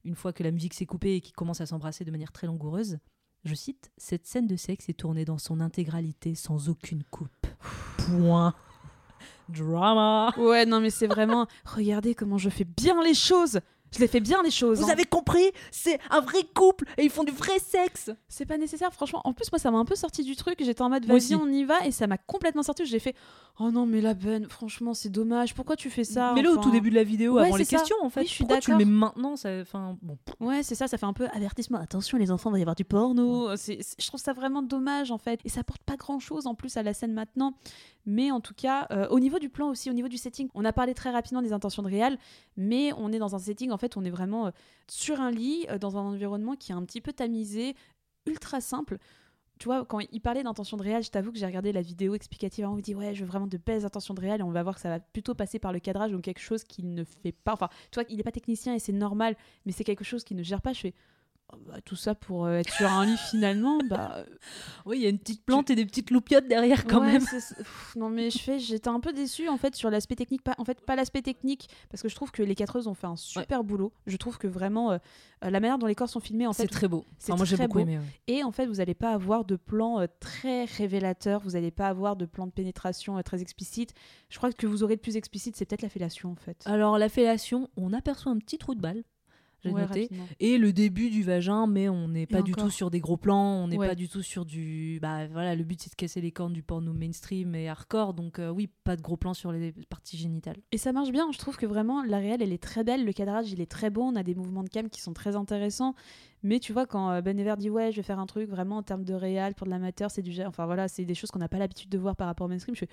une 0.05 0.15
fois 0.15 0.31
que 0.31 0.43
la 0.43 0.51
musique 0.51 0.73
s'est 0.73 0.85
coupée 0.85 1.15
et 1.15 1.19
qu'ils 1.19 1.35
commencent 1.35 1.59
à 1.59 1.65
s'embrasser 1.65 2.05
de 2.05 2.11
manière 2.11 2.31
très 2.31 2.47
langoureuse. 2.47 2.99
Je 3.43 3.53
cite 3.53 3.91
Cette 3.97 4.25
scène 4.25 4.47
de 4.47 4.55
sexe 4.55 4.87
est 4.87 4.93
tournée 4.93 5.25
dans 5.25 5.37
son 5.37 5.59
intégralité 5.59 6.35
sans 6.35 6.69
aucune 6.69 7.03
coupe. 7.03 7.47
Point. 7.97 8.55
Drama. 9.49 10.33
Ouais, 10.37 10.65
non, 10.65 10.79
mais 10.79 10.89
c'est 10.89 11.07
vraiment, 11.07 11.47
regardez 11.65 12.15
comment 12.15 12.37
je 12.37 12.49
fais 12.49 12.63
bien 12.63 13.03
les 13.03 13.13
choses. 13.13 13.59
Je 13.93 13.99
les 13.99 14.07
fais 14.07 14.19
bien 14.19 14.43
les 14.43 14.51
choses. 14.51 14.79
Vous 14.79 14.87
hein. 14.89 14.91
avez 14.91 15.05
compris 15.05 15.51
C'est 15.71 15.99
un 16.09 16.19
vrai 16.19 16.39
couple 16.53 16.85
et 16.97 17.03
ils 17.03 17.09
font 17.09 17.23
du 17.23 17.31
vrai 17.31 17.59
sexe. 17.59 18.11
C'est 18.27 18.45
pas 18.45 18.57
nécessaire, 18.57 18.91
franchement. 18.93 19.21
En 19.23 19.31
plus, 19.33 19.51
moi, 19.51 19.59
ça 19.59 19.71
m'a 19.71 19.77
un 19.77 19.85
peu 19.85 19.95
sorti 19.95 20.23
du 20.23 20.35
truc. 20.35 20.57
J'étais 20.59 20.81
en 20.81 20.89
mode, 20.89 21.05
Moi 21.07 21.13
vas-y, 21.17 21.33
aussi. 21.33 21.35
on 21.35 21.47
y 21.47 21.63
va. 21.63 21.85
Et 21.85 21.91
ça 21.91 22.05
m'a 22.07 22.17
complètement 22.17 22.63
sorti. 22.63 22.85
J'ai 22.85 22.99
fait, 22.99 23.15
oh 23.59 23.71
non, 23.71 23.85
mais 23.85 24.01
la 24.01 24.13
Ben, 24.13 24.47
franchement, 24.49 24.93
c'est 24.93 25.09
dommage. 25.09 25.53
Pourquoi 25.53 25.75
tu 25.77 25.89
fais 25.89 26.03
ça 26.03 26.33
Mais 26.35 26.41
là, 26.41 26.51
au 26.51 26.57
tout 26.57 26.71
début 26.71 26.89
de 26.89 26.95
la 26.95 27.03
vidéo, 27.03 27.35
Ouais, 27.35 27.47
avant 27.47 27.55
les 27.55 27.63
ça. 27.65 27.77
questions, 27.77 27.95
en 28.01 28.09
fait. 28.09 28.21
Oui, 28.21 28.27
je 28.27 28.31
suis 28.33 28.43
Pourquoi 28.43 28.59
tu 28.59 28.71
le 28.71 28.77
d'accord. 28.77 28.87
mets 28.87 28.99
maintenant 28.99 29.35
ça... 29.37 29.49
enfin, 29.61 29.97
bon. 30.01 30.17
Ouais, 30.41 30.61
c'est 30.63 30.75
ça, 30.75 30.87
ça 30.87 30.97
fait 30.97 31.05
un 31.05 31.13
peu 31.13 31.27
avertissement. 31.33 31.77
Attention, 31.79 32.17
les 32.17 32.31
enfants, 32.31 32.49
il 32.49 32.53
va 32.53 32.59
y 32.59 32.61
avoir 32.63 32.75
du 32.75 32.85
porno. 32.85 33.49
Je 33.55 34.07
trouve 34.07 34.19
ça 34.19 34.33
vraiment 34.33 34.61
dommage, 34.61 35.11
en 35.11 35.17
fait. 35.17 35.39
Et 35.45 35.49
ça 35.49 35.61
apporte 35.61 35.83
pas 35.83 35.95
grand 35.95 36.19
chose, 36.19 36.47
en 36.47 36.55
plus, 36.55 36.75
à 36.77 36.83
la 36.83 36.93
scène 36.93 37.13
maintenant. 37.13 37.53
Mais 38.07 38.29
en 38.29 38.39
tout 38.39 38.53
cas, 38.53 38.87
euh, 38.91 39.07
au 39.09 39.19
niveau 39.19 39.39
du 39.39 39.49
plan 39.49 39.69
aussi, 39.69 39.89
au 39.89 39.93
niveau 39.93 40.07
du 40.07 40.17
setting, 40.17 40.47
on 40.53 40.63
a 40.63 40.71
parlé 40.71 40.93
très 40.93 41.09
rapidement 41.09 41.41
des 41.41 41.53
intentions 41.53 41.81
de 41.81 41.87
réal, 41.87 42.19
mais 42.55 42.91
on 42.97 43.11
est 43.11 43.17
dans 43.17 43.33
un 43.33 43.39
setting, 43.39 43.71
en 43.71 43.77
fait, 43.79 43.84
on 43.95 44.03
est 44.03 44.09
vraiment 44.09 44.47
euh, 44.47 44.51
sur 44.89 45.21
un 45.21 45.31
lit, 45.31 45.65
euh, 45.69 45.77
dans 45.77 45.97
un 45.97 46.01
environnement 46.01 46.55
qui 46.55 46.71
est 46.71 46.75
un 46.75 46.83
petit 46.83 47.01
peu 47.01 47.13
tamisé, 47.13 47.75
ultra 48.25 48.61
simple. 48.61 48.97
Tu 49.57 49.65
vois, 49.65 49.85
quand 49.85 49.99
il 49.99 50.19
parlait 50.19 50.43
d'intention 50.43 50.75
de 50.75 50.83
réal, 50.83 51.01
je 51.01 51.09
t'avoue 51.09 51.31
que 51.31 51.37
j'ai 51.37 51.45
regardé 51.45 51.71
la 51.71 51.81
vidéo 51.81 52.13
explicative. 52.13 52.67
On 52.67 52.75
me 52.75 52.81
dit, 52.81 52.93
ouais, 52.93 53.15
je 53.15 53.21
veux 53.21 53.27
vraiment 53.27 53.47
de 53.47 53.57
belles 53.57 53.85
intentions 53.85 54.13
de 54.13 54.19
réal, 54.19 54.41
et 54.41 54.43
on 54.43 54.51
va 54.51 54.63
voir 54.63 54.75
que 54.75 54.81
ça 54.81 54.89
va 54.89 54.99
plutôt 54.99 55.33
passer 55.33 55.59
par 55.59 55.71
le 55.71 55.79
cadrage, 55.79 56.11
donc 56.11 56.23
quelque 56.23 56.41
chose 56.41 56.63
qu'il 56.65 56.93
ne 56.93 57.03
fait 57.05 57.31
pas. 57.31 57.53
Enfin, 57.53 57.69
tu 57.91 57.99
vois, 57.99 58.03
il 58.09 58.17
n'est 58.17 58.23
pas 58.23 58.33
technicien 58.33 58.73
et 58.75 58.79
c'est 58.79 58.91
normal, 58.91 59.37
mais 59.65 59.71
c'est 59.71 59.85
quelque 59.85 60.03
chose 60.03 60.23
qu'il 60.25 60.35
ne 60.35 60.43
gère 60.43 60.61
pas. 60.61 60.73
Je 60.73 60.81
fais, 60.81 60.93
oh, 61.53 61.57
bah, 61.67 61.81
tout 61.83 61.95
ça 61.95 62.15
pour 62.15 62.45
euh, 62.45 62.57
être 62.59 62.73
sur 62.73 62.87
un 62.91 63.05
lit 63.05 63.17
finalement, 63.29 63.77
bah. 63.89 64.13
euh, 64.17 64.25
Oui, 64.85 64.97
il 64.97 65.03
y 65.03 65.05
a 65.05 65.09
une 65.09 65.19
petite 65.19 65.43
plante 65.45 65.69
et 65.69 65.75
des 65.75 65.85
petites 65.85 66.11
loupiottes 66.11 66.47
derrière 66.47 66.85
quand 66.85 67.01
ouais, 67.01 67.13
même. 67.13 67.25
pff, 67.25 67.95
non 67.95 68.09
mais 68.09 68.29
je 68.29 68.39
fais, 68.39 68.59
j'étais 68.59 68.87
un 68.89 68.99
peu 68.99 69.13
déçue 69.13 69.47
en 69.49 69.57
fait 69.57 69.75
sur 69.75 69.89
l'aspect 69.89 70.15
technique. 70.15 70.41
Pas, 70.43 70.55
en 70.57 70.65
fait, 70.65 70.81
pas 70.81 70.95
l'aspect 70.95 71.21
technique 71.21 71.69
parce 71.89 72.01
que 72.03 72.09
je 72.09 72.15
trouve 72.15 72.31
que 72.31 72.43
les 72.43 72.55
quatre 72.55 72.87
ont 72.87 72.93
fait 72.93 73.07
un 73.07 73.15
super 73.15 73.63
boulot. 73.63 73.93
Je 74.07 74.17
trouve 74.17 74.37
que 74.37 74.47
vraiment 74.47 74.91
euh, 74.91 74.97
la 75.41 75.59
manière 75.59 75.77
dont 75.77 75.87
les 75.87 75.95
corps 75.95 76.09
sont 76.09 76.19
filmés 76.19 76.47
en 76.47 76.53
fait, 76.53 76.63
C'est 76.63 76.69
très 76.69 76.87
beau. 76.87 77.05
c'est 77.19 77.31
Enfin, 77.31 77.37
moi, 77.37 77.45
j'ai 77.45 77.57
beaucoup 77.57 77.73
beau. 77.73 77.79
aimé. 77.79 77.97
ouais. 77.99 78.03
et 78.27 78.43
en 78.43 78.51
fait 78.51 78.65
vous 78.65 78.75
n'allez 78.75 78.95
pas 78.95 79.11
avoir 79.11 79.45
de 79.45 79.55
plans 79.55 79.99
euh, 79.99 80.07
très 80.19 80.65
révélateurs. 80.65 81.41
Vous 81.41 81.51
n'allez 81.51 81.71
pas 81.71 81.87
avoir 81.87 82.15
de 82.15 82.25
plans 82.25 82.47
de 82.47 82.51
pénétration 82.51 83.17
euh, 83.17 83.21
très 83.21 83.41
explicites. 83.41 83.93
Je 84.29 84.37
crois 84.37 84.49
que 84.49 84.55
ce 84.55 84.61
que 84.61 84.67
vous 84.67 84.83
aurez 84.83 84.95
de 84.95 85.01
plus 85.01 85.15
explicite, 85.17 85.55
c'est 85.55 85.65
peut-être 85.65 85.81
la 85.83 85.89
fellation 85.89 86.31
en 86.31 86.35
fait. 86.35 86.61
Alors, 86.65 86.97
la 86.97 87.09
fellation, 87.09 87.69
on 87.77 87.93
aperçoit 87.93 88.31
un 88.31 88.37
petit 88.37 88.57
trou 88.57 88.75
de 88.75 88.81
balle. 88.81 89.03
J'ai 89.69 89.73
Ouais, 89.73 89.81
noté. 89.81 90.01
rapidement. 90.03 90.23
Et 90.39 90.57
le 90.57 90.71
début 90.73 91.09
du 91.09 91.23
vagin, 91.23 91.67
mais 91.67 91.89
on 91.89 92.07
n'est 92.07 92.25
pas 92.27 92.41
du 92.41 92.51
encore. 92.53 92.65
tout 92.65 92.69
sur 92.71 92.89
des 92.91 92.99
gros 92.99 93.17
plans, 93.17 93.63
on 93.63 93.67
n'est 93.67 93.77
Ouais. 93.77 93.87
pas 93.87 93.95
du 93.95 94.07
tout 94.07 94.21
sur 94.21 94.45
du. 94.45 94.99
Bah 95.01 95.27
voilà, 95.27 95.55
le 95.55 95.63
but 95.63 95.81
c'est 95.81 95.89
de 95.91 95.95
casser 95.95 96.21
les 96.21 96.31
cornes 96.31 96.53
du 96.53 96.63
porno 96.63 96.93
mainstream 96.93 97.55
et 97.55 97.67
hardcore, 97.69 98.13
donc 98.13 98.39
euh, 98.39 98.49
oui, 98.49 98.69
pas 98.83 98.95
de 98.95 99.01
gros 99.01 99.17
plans 99.17 99.33
sur 99.33 99.51
les 99.51 99.73
parties 99.89 100.17
génitales. 100.17 100.57
Et 100.71 100.77
ça 100.77 100.91
marche 100.93 101.11
bien, 101.11 101.27
je 101.31 101.37
trouve 101.37 101.57
que 101.57 101.65
vraiment 101.65 102.03
la 102.03 102.17
réelle 102.19 102.41
elle 102.41 102.53
est 102.53 102.61
très 102.61 102.83
belle, 102.83 103.05
le 103.05 103.13
cadrage 103.13 103.51
il 103.51 103.61
est 103.61 103.69
très 103.71 103.89
beau, 103.89 104.03
on 104.03 104.15
a 104.15 104.23
des 104.23 104.35
mouvements 104.35 104.63
de 104.63 104.69
cam 104.69 104.89
qui 104.89 105.01
sont 105.01 105.13
très 105.13 105.35
intéressants. 105.35 105.95
Mais 106.43 106.59
tu 106.59 106.73
vois, 106.73 106.85
quand 106.85 107.09
euh, 107.09 107.21
Ben 107.21 107.39
Ever 107.39 107.55
dit 107.57 107.69
ouais, 107.71 107.91
je 107.91 107.97
vais 107.97 108.03
faire 108.03 108.19
un 108.19 108.27
truc 108.27 108.49
vraiment 108.49 108.77
en 108.77 108.83
termes 108.83 109.03
de 109.03 109.13
réal 109.15 109.55
pour 109.55 109.65
de 109.65 109.71
l'amateur, 109.71 110.11
c'est 110.11 110.21
du 110.21 110.31
Enfin 110.43 110.65
voilà, 110.65 110.87
c'est 110.87 111.05
des 111.05 111.15
choses 111.15 111.31
qu'on 111.31 111.39
n'a 111.39 111.49
pas 111.49 111.57
l'habitude 111.57 111.89
de 111.89 111.97
voir 111.97 112.15
par 112.15 112.27
rapport 112.27 112.45
au 112.45 112.49
mainstream. 112.49 112.75
Je 112.75 112.81
fais 112.81 112.89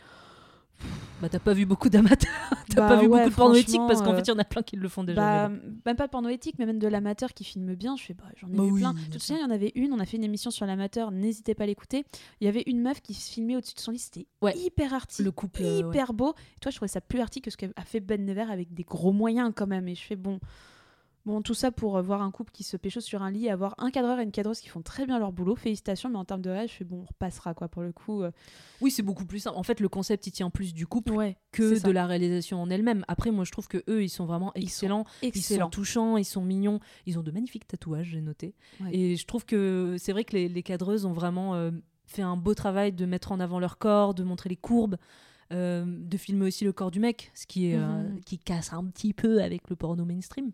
Bah 1.21 1.29
t'as 1.29 1.39
pas 1.39 1.53
vu 1.55 1.67
beaucoup 1.67 1.89
d'amateurs, 1.89 2.33
t'as 2.69 2.81
Bah 2.81 2.89
pas 2.89 2.97
vu 2.97 3.07
ouais, 3.07 3.19
beaucoup 3.19 3.31
de 3.31 3.35
porno 3.37 3.55
éthique 3.55 3.81
parce 3.87 4.03
qu'en 4.03 4.13
fait 4.17 4.23
il 4.23 4.29
y 4.29 4.33
en 4.33 4.39
a 4.41 4.45
plein 4.45 4.63
qui 4.63 4.75
le 4.75 4.89
font 4.89 5.05
déjà. 5.05 5.49
bah, 5.49 5.55
même 5.87 5.95
pas 5.97 6.07
de 6.07 6.11
porno 6.11 6.29
éthique, 6.29 6.57
mais 6.59 6.67
même 6.67 6.81
de 6.81 6.89
l'amateur 6.89 7.33
qui 7.33 7.45
filme 7.45 7.75
bien. 7.77 7.97
Je 7.97 8.03
fais 8.03 8.15
bah 8.15 8.25
j'en 8.37 8.49
ai 8.49 8.57
Bah 8.57 8.65
vu 8.65 8.71
oui, 8.73 8.81
plein. 8.81 8.93
souviens, 9.21 9.37
il 9.39 9.43
y 9.43 9.45
en 9.45 9.51
avait 9.55 9.71
une, 9.77 9.93
on 9.93 10.01
a 10.01 10.05
fait 10.05 10.17
une 10.17 10.25
émission 10.25 10.51
sur 10.51 10.67
l'amateur, 10.67 11.13
n'hésitez 11.13 11.55
pas 11.55 11.63
à 11.63 11.67
l'écouter. 11.69 12.05
Il 12.41 12.47
y 12.47 12.49
avait 12.49 12.65
une 12.67 12.81
meuf 12.83 13.01
qui 13.03 13.15
se 13.15 13.31
filmait 13.31 13.55
au-dessus 13.55 13.75
de 13.75 13.81
son 13.81 13.93
lit, 13.93 14.01
c'était 14.01 14.27
Ouais. 14.41 14.57
hyper 14.59 14.93
arty. 14.95 15.23
Le 15.23 15.31
couple, 15.31 15.63
euh, 15.63 15.83
ouais. 15.83 15.89
hyper 15.91 16.13
beau. 16.13 16.31
Et 16.57 16.61
toi, 16.61 16.71
je 16.73 16.77
trouvais 16.77 16.89
ça 16.89 17.01
plus 17.01 17.21
arty 17.21 17.41
que 17.41 17.51
ce 17.53 17.57
qu'a 17.57 17.69
fait 17.85 18.01
Ben 18.01 18.25
Never 18.25 18.47
avec 18.51 18.75
des 18.75 18.83
gros 18.83 19.13
moyens 19.13 19.53
quand 19.55 19.69
même. 19.69 19.87
Et 19.87 19.95
je 19.95 20.03
fais 20.03 20.17
bon. 20.17 20.41
Bon, 21.25 21.41
tout 21.41 21.55
ça 21.55 21.71
pour 21.71 21.97
euh, 21.97 22.03
voir 22.03 22.21
un 22.21 22.33
couple 22.33 22.51
qui 22.51 22.65
se 22.65 22.77
pécho 22.77 23.01
sur 23.01 23.23
un 23.23 23.31
lit, 23.31 23.49
avoir 23.49 23.77
un 23.79 23.93
cadreur 23.93 24.19
et 24.19 24.25
une 24.25 24.33
cadreuse 24.33 24.59
qui 24.61 24.69
font 24.69 24.83
très 24.83 25.07
bien 25.07 25.21
leur 25.21 25.31
boulot. 25.31 25.55
Félicitations, 25.55 26.09
mais 26.11 26.17
en 26.19 26.25
termes 26.25 26.43
de 26.43 26.51
réel, 26.51 26.69
je 26.69 26.75
fais 26.75 26.85
bon, 26.85 27.03
on 27.03 27.05
repassera 27.05 27.55
quoi 27.55 27.69
pour 27.69 27.83
le 27.83 27.93
coup. 27.93 28.23
euh. 28.23 28.33
Oui, 28.81 28.91
c'est 28.91 29.03
beaucoup 29.05 29.25
plus 29.25 29.39
simple. 29.39 29.57
En 29.57 29.63
fait, 29.63 29.79
le 29.79 29.89
concept 29.89 30.27
il 30.27 30.33
tient 30.33 30.51
plus 30.51 30.75
du 30.75 30.85
couple 30.87 31.13
Ouais, 31.13 31.37
que 31.53 31.77
ça. 31.77 31.87
de 31.87 31.93
la 31.93 32.07
réalisation 32.07 32.61
en 32.61 32.69
elle-même. 32.71 33.05
Après, 33.07 33.31
moi 33.31 33.45
je 33.45 33.53
trouve 33.53 33.69
que 33.69 33.85
eux 33.89 34.03
ils 34.03 34.09
sont 34.09 34.27
vraiment 34.27 34.51
Ils 34.57 34.63
sont 34.63 34.67
excellents. 34.69 35.07
Ils 35.23 35.43
sont 35.43 35.71
touchants, 35.71 36.17
ils 36.17 36.25
sont 36.25 36.43
mignons, 36.43 36.81
ils 37.07 37.19
ont 37.21 37.23
de 37.23 37.31
magnifiques 37.31 37.69
tatouages, 37.69 38.09
j'ai 38.09 38.21
noté. 38.21 38.57
Ouais. 38.81 38.93
Et 38.93 39.17
je 39.17 39.25
trouve 39.25 39.45
que 39.45 39.95
c'est 40.01 40.11
vrai 40.13 40.25
que 40.25 40.33
les, 40.35 40.49
les 40.49 40.63
cadreuses 40.65 41.05
ont 41.05 41.13
vraiment 41.13 41.55
euh, 41.55 41.71
fait 42.07 42.23
un 42.23 42.37
beau 42.37 42.55
travail 42.55 42.91
de 42.93 43.07
mettre 43.07 43.31
en 43.31 43.39
avant 43.39 43.61
leur 43.61 43.79
corps, 43.79 44.13
de 44.15 44.25
montrer 44.25 44.49
les 44.49 44.57
courbes. 44.57 44.97
euh, 45.53 45.85
de 45.87 46.17
filmer 46.17 46.47
aussi 46.47 46.65
le 46.65 46.73
corps 46.73 46.91
du 46.91 46.99
mec, 46.99 47.31
ce 47.35 47.47
qui, 47.47 47.67
est, 47.67 47.77
euh, 47.77 48.09
Mhm. 48.09 48.21
qui 48.23 48.39
casse 48.39 48.73
un 48.73 48.83
petit 48.87 49.13
peu 49.13 49.43
avec 49.43 49.69
le 49.69 49.77
porno 49.77 50.05
mainstream. 50.07 50.51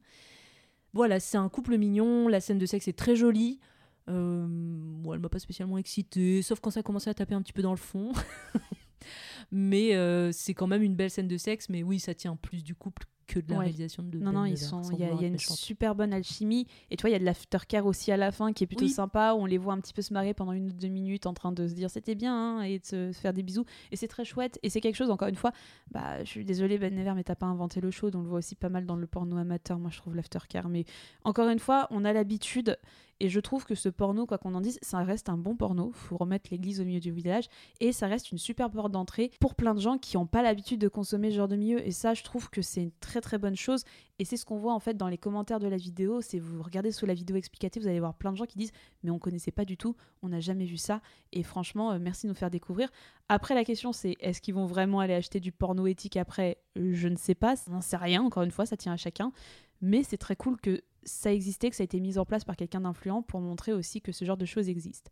Voilà, 0.92 1.20
c'est 1.20 1.36
un 1.36 1.48
couple 1.48 1.76
mignon, 1.76 2.28
la 2.28 2.40
scène 2.40 2.58
de 2.58 2.66
sexe 2.66 2.88
est 2.88 2.98
très 2.98 3.16
jolie. 3.16 3.60
Euh, 4.08 4.46
moi, 4.48 5.14
elle 5.14 5.20
m'a 5.20 5.28
pas 5.28 5.38
spécialement 5.38 5.78
excitée, 5.78 6.42
sauf 6.42 6.60
quand 6.60 6.70
ça 6.70 6.82
commençait 6.82 7.10
à 7.10 7.14
taper 7.14 7.34
un 7.34 7.42
petit 7.42 7.52
peu 7.52 7.62
dans 7.62 7.72
le 7.72 7.76
fond. 7.76 8.12
mais 9.52 9.94
euh, 9.94 10.32
c'est 10.32 10.54
quand 10.54 10.66
même 10.66 10.82
une 10.82 10.94
belle 10.94 11.10
scène 11.10 11.28
de 11.28 11.36
sexe, 11.36 11.68
mais 11.68 11.82
oui, 11.82 12.00
ça 12.00 12.14
tient 12.14 12.36
plus 12.36 12.64
du 12.64 12.74
couple 12.74 13.06
que 13.28 13.38
de 13.38 13.50
la 13.50 13.58
Ouais. 13.58 13.64
réalisation 13.66 14.02
de 14.02 14.18
Non, 14.18 14.32
Ben 14.32 14.32
non, 14.32 14.44
ils 14.46 14.58
sont. 14.58 14.82
Il 14.92 14.98
y 14.98 15.04
a, 15.04 15.12
y 15.12 15.26
une 15.26 15.32
méchante. 15.34 15.56
super 15.56 15.94
bonne 15.94 16.12
alchimie. 16.12 16.66
Et 16.90 16.96
tu 16.96 17.02
vois, 17.02 17.10
il 17.10 17.12
y 17.12 17.16
a 17.16 17.18
de 17.20 17.24
l'aftercare 17.24 17.86
aussi 17.86 18.10
à 18.10 18.16
la 18.16 18.32
fin 18.32 18.52
qui 18.52 18.64
est 18.64 18.66
plutôt 18.66 18.84
Oui. 18.84 18.90
sympa. 18.90 19.34
Où 19.34 19.42
on 19.42 19.44
les 19.46 19.58
voit 19.58 19.74
un 19.74 19.80
petit 19.80 19.92
peu 19.92 20.02
se 20.02 20.12
marrer 20.12 20.34
pendant 20.34 20.52
une 20.52 20.70
ou 20.70 20.72
deux 20.72 20.88
minutes 20.88 21.26
en 21.26 21.34
train 21.34 21.52
de 21.52 21.68
se 21.68 21.74
dire 21.74 21.90
c'était 21.90 22.14
bien 22.16 22.34
hein, 22.34 22.62
et 22.62 22.78
de 22.80 22.84
se 22.86 23.12
faire 23.12 23.32
des 23.32 23.42
bisous. 23.44 23.64
Et 23.92 23.96
c'est 23.96 24.08
très 24.08 24.24
chouette. 24.24 24.58
Et 24.62 24.70
c'est 24.70 24.80
quelque 24.80 24.96
chose, 24.96 25.10
encore 25.10 25.28
une 25.28 25.36
fois, 25.36 25.52
bah, 25.90 26.24
je 26.24 26.28
suis 26.28 26.44
désolée, 26.44 26.78
Ben 26.78 26.92
Never, 26.94 27.12
mais 27.14 27.22
t'as 27.22 27.34
pas 27.36 27.46
inventé 27.46 27.80
le 27.80 27.90
show. 27.90 28.10
On 28.14 28.22
le 28.22 28.28
voit 28.28 28.38
aussi 28.38 28.54
pas 28.56 28.70
mal 28.70 28.86
dans 28.86 28.96
le 28.96 29.06
porno 29.06 29.36
amateur, 29.36 29.78
moi 29.78 29.90
je 29.92 29.98
trouve 29.98 30.16
l'aftercare. 30.16 30.68
Mais 30.68 30.84
encore 31.24 31.48
une 31.50 31.58
fois, 31.60 31.86
on 31.90 32.04
a 32.04 32.12
l'habitude. 32.12 32.78
Et 33.20 33.28
je 33.28 33.40
trouve 33.40 33.64
que 33.64 33.74
ce 33.74 33.88
porno, 33.88 34.26
quoi 34.26 34.38
qu'on 34.38 34.54
en 34.54 34.60
dise, 34.60 34.78
ça 34.82 34.98
reste 34.98 35.28
un 35.28 35.36
bon 35.36 35.56
porno. 35.56 35.90
Faut 35.92 36.16
remettre 36.16 36.50
l'église 36.50 36.80
au 36.80 36.84
milieu 36.84 37.00
du 37.00 37.10
village. 37.10 37.48
Et 37.80 37.92
ça 37.92 38.06
reste 38.06 38.30
une 38.30 38.38
super 38.38 38.70
porte 38.70 38.92
d'entrée 38.92 39.30
pour 39.40 39.54
plein 39.54 39.74
de 39.74 39.80
gens 39.80 39.98
qui 39.98 40.16
n'ont 40.16 40.26
pas 40.26 40.42
l'habitude 40.42 40.80
de 40.80 40.88
consommer 40.88 41.30
ce 41.30 41.36
genre 41.36 41.48
de 41.48 41.56
milieu. 41.56 41.84
Et 41.86 41.90
ça, 41.90 42.14
je 42.14 42.22
trouve 42.22 42.48
que 42.50 42.62
c'est 42.62 42.82
une 42.82 42.92
très 43.00 43.20
très 43.20 43.38
bonne 43.38 43.56
chose. 43.56 43.84
Et 44.20 44.24
c'est 44.24 44.36
ce 44.36 44.44
qu'on 44.44 44.58
voit 44.58 44.74
en 44.74 44.80
fait 44.80 44.96
dans 44.96 45.08
les 45.08 45.18
commentaires 45.18 45.58
de 45.58 45.68
la 45.68 45.76
vidéo. 45.76 46.20
C'est 46.20 46.38
vous 46.38 46.62
regardez 46.62 46.92
sous 46.92 47.06
la 47.06 47.14
vidéo 47.14 47.36
explicative, 47.36 47.82
vous 47.82 47.88
allez 47.88 48.00
voir 48.00 48.14
plein 48.14 48.32
de 48.32 48.36
gens 48.36 48.46
qui 48.46 48.58
disent 48.58 48.72
Mais 49.02 49.10
on 49.10 49.18
connaissait 49.18 49.52
pas 49.52 49.64
du 49.64 49.76
tout, 49.76 49.96
on 50.22 50.28
n'a 50.28 50.40
jamais 50.40 50.64
vu 50.64 50.76
ça. 50.76 51.00
Et 51.32 51.42
franchement, 51.42 51.92
euh, 51.92 51.98
merci 52.00 52.26
de 52.26 52.32
nous 52.32 52.36
faire 52.36 52.50
découvrir. 52.50 52.88
Après, 53.28 53.54
la 53.54 53.64
question 53.64 53.92
c'est 53.92 54.16
Est-ce 54.20 54.40
qu'ils 54.40 54.54
vont 54.54 54.66
vraiment 54.66 55.00
aller 55.00 55.14
acheter 55.14 55.40
du 55.40 55.52
porno 55.52 55.86
éthique 55.86 56.16
après? 56.16 56.58
Je 56.76 57.08
ne 57.08 57.16
sais 57.16 57.34
pas, 57.34 57.56
ça 57.56 57.70
n'en 57.70 57.80
sait 57.80 57.96
rien. 57.96 58.22
Encore 58.22 58.42
une 58.42 58.50
fois, 58.50 58.66
ça 58.66 58.76
tient 58.76 58.92
à 58.92 58.96
chacun. 58.96 59.32
Mais 59.80 60.02
c'est 60.02 60.18
très 60.18 60.34
cool 60.34 60.60
que 60.60 60.82
ça 61.04 61.32
existait, 61.32 61.70
que 61.70 61.76
ça 61.76 61.82
a 61.82 61.84
été 61.84 62.00
mis 62.00 62.18
en 62.18 62.24
place 62.24 62.44
par 62.44 62.56
quelqu'un 62.56 62.80
d'influent 62.80 63.22
pour 63.22 63.40
montrer 63.40 63.72
aussi 63.72 64.00
que 64.00 64.12
ce 64.12 64.24
genre 64.24 64.36
de 64.36 64.44
choses 64.46 64.68
existe. 64.68 65.10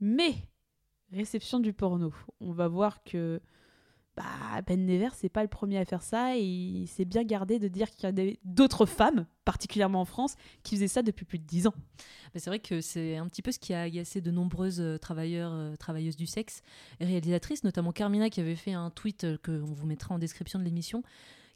Mais, 0.00 0.34
réception 1.12 1.60
du 1.60 1.72
porno. 1.72 2.12
On 2.40 2.52
va 2.52 2.68
voir 2.68 3.04
que 3.04 3.40
bah, 4.16 4.60
Ben 4.66 4.84
Never, 4.84 5.08
c'est 5.14 5.28
pas 5.30 5.42
le 5.42 5.48
premier 5.48 5.78
à 5.78 5.84
faire 5.84 6.02
ça 6.02 6.36
et 6.36 6.42
il 6.42 6.86
s'est 6.86 7.04
bien 7.06 7.24
gardé 7.24 7.58
de 7.58 7.68
dire 7.68 7.90
qu'il 7.90 8.04
y 8.04 8.06
a 8.06 8.12
des- 8.12 8.38
d'autres 8.44 8.84
femmes, 8.84 9.26
particulièrement 9.44 10.00
en 10.02 10.04
France, 10.04 10.34
qui 10.62 10.74
faisaient 10.74 10.88
ça 10.88 11.02
depuis 11.02 11.24
plus 11.24 11.38
de 11.38 11.44
10 11.46 11.66
ans. 11.66 11.74
Mais 12.34 12.40
c'est 12.40 12.50
vrai 12.50 12.58
que 12.58 12.80
c'est 12.80 13.16
un 13.16 13.26
petit 13.26 13.40
peu 13.42 13.52
ce 13.52 13.58
qui 13.58 13.72
a 13.72 13.82
agacé 13.82 14.20
de 14.20 14.30
nombreuses 14.30 14.80
euh, 14.80 14.98
travailleurs, 14.98 15.52
euh, 15.54 15.76
travailleuses 15.76 16.16
du 16.16 16.26
sexe 16.26 16.62
et 17.00 17.06
réalisatrices, 17.06 17.64
notamment 17.64 17.92
Carmina 17.92 18.28
qui 18.28 18.40
avait 18.40 18.56
fait 18.56 18.72
un 18.72 18.90
tweet 18.90 19.24
euh, 19.24 19.38
que 19.38 19.62
on 19.62 19.72
vous 19.72 19.86
mettra 19.86 20.14
en 20.14 20.18
description 20.18 20.58
de 20.58 20.64
l'émission, 20.64 21.02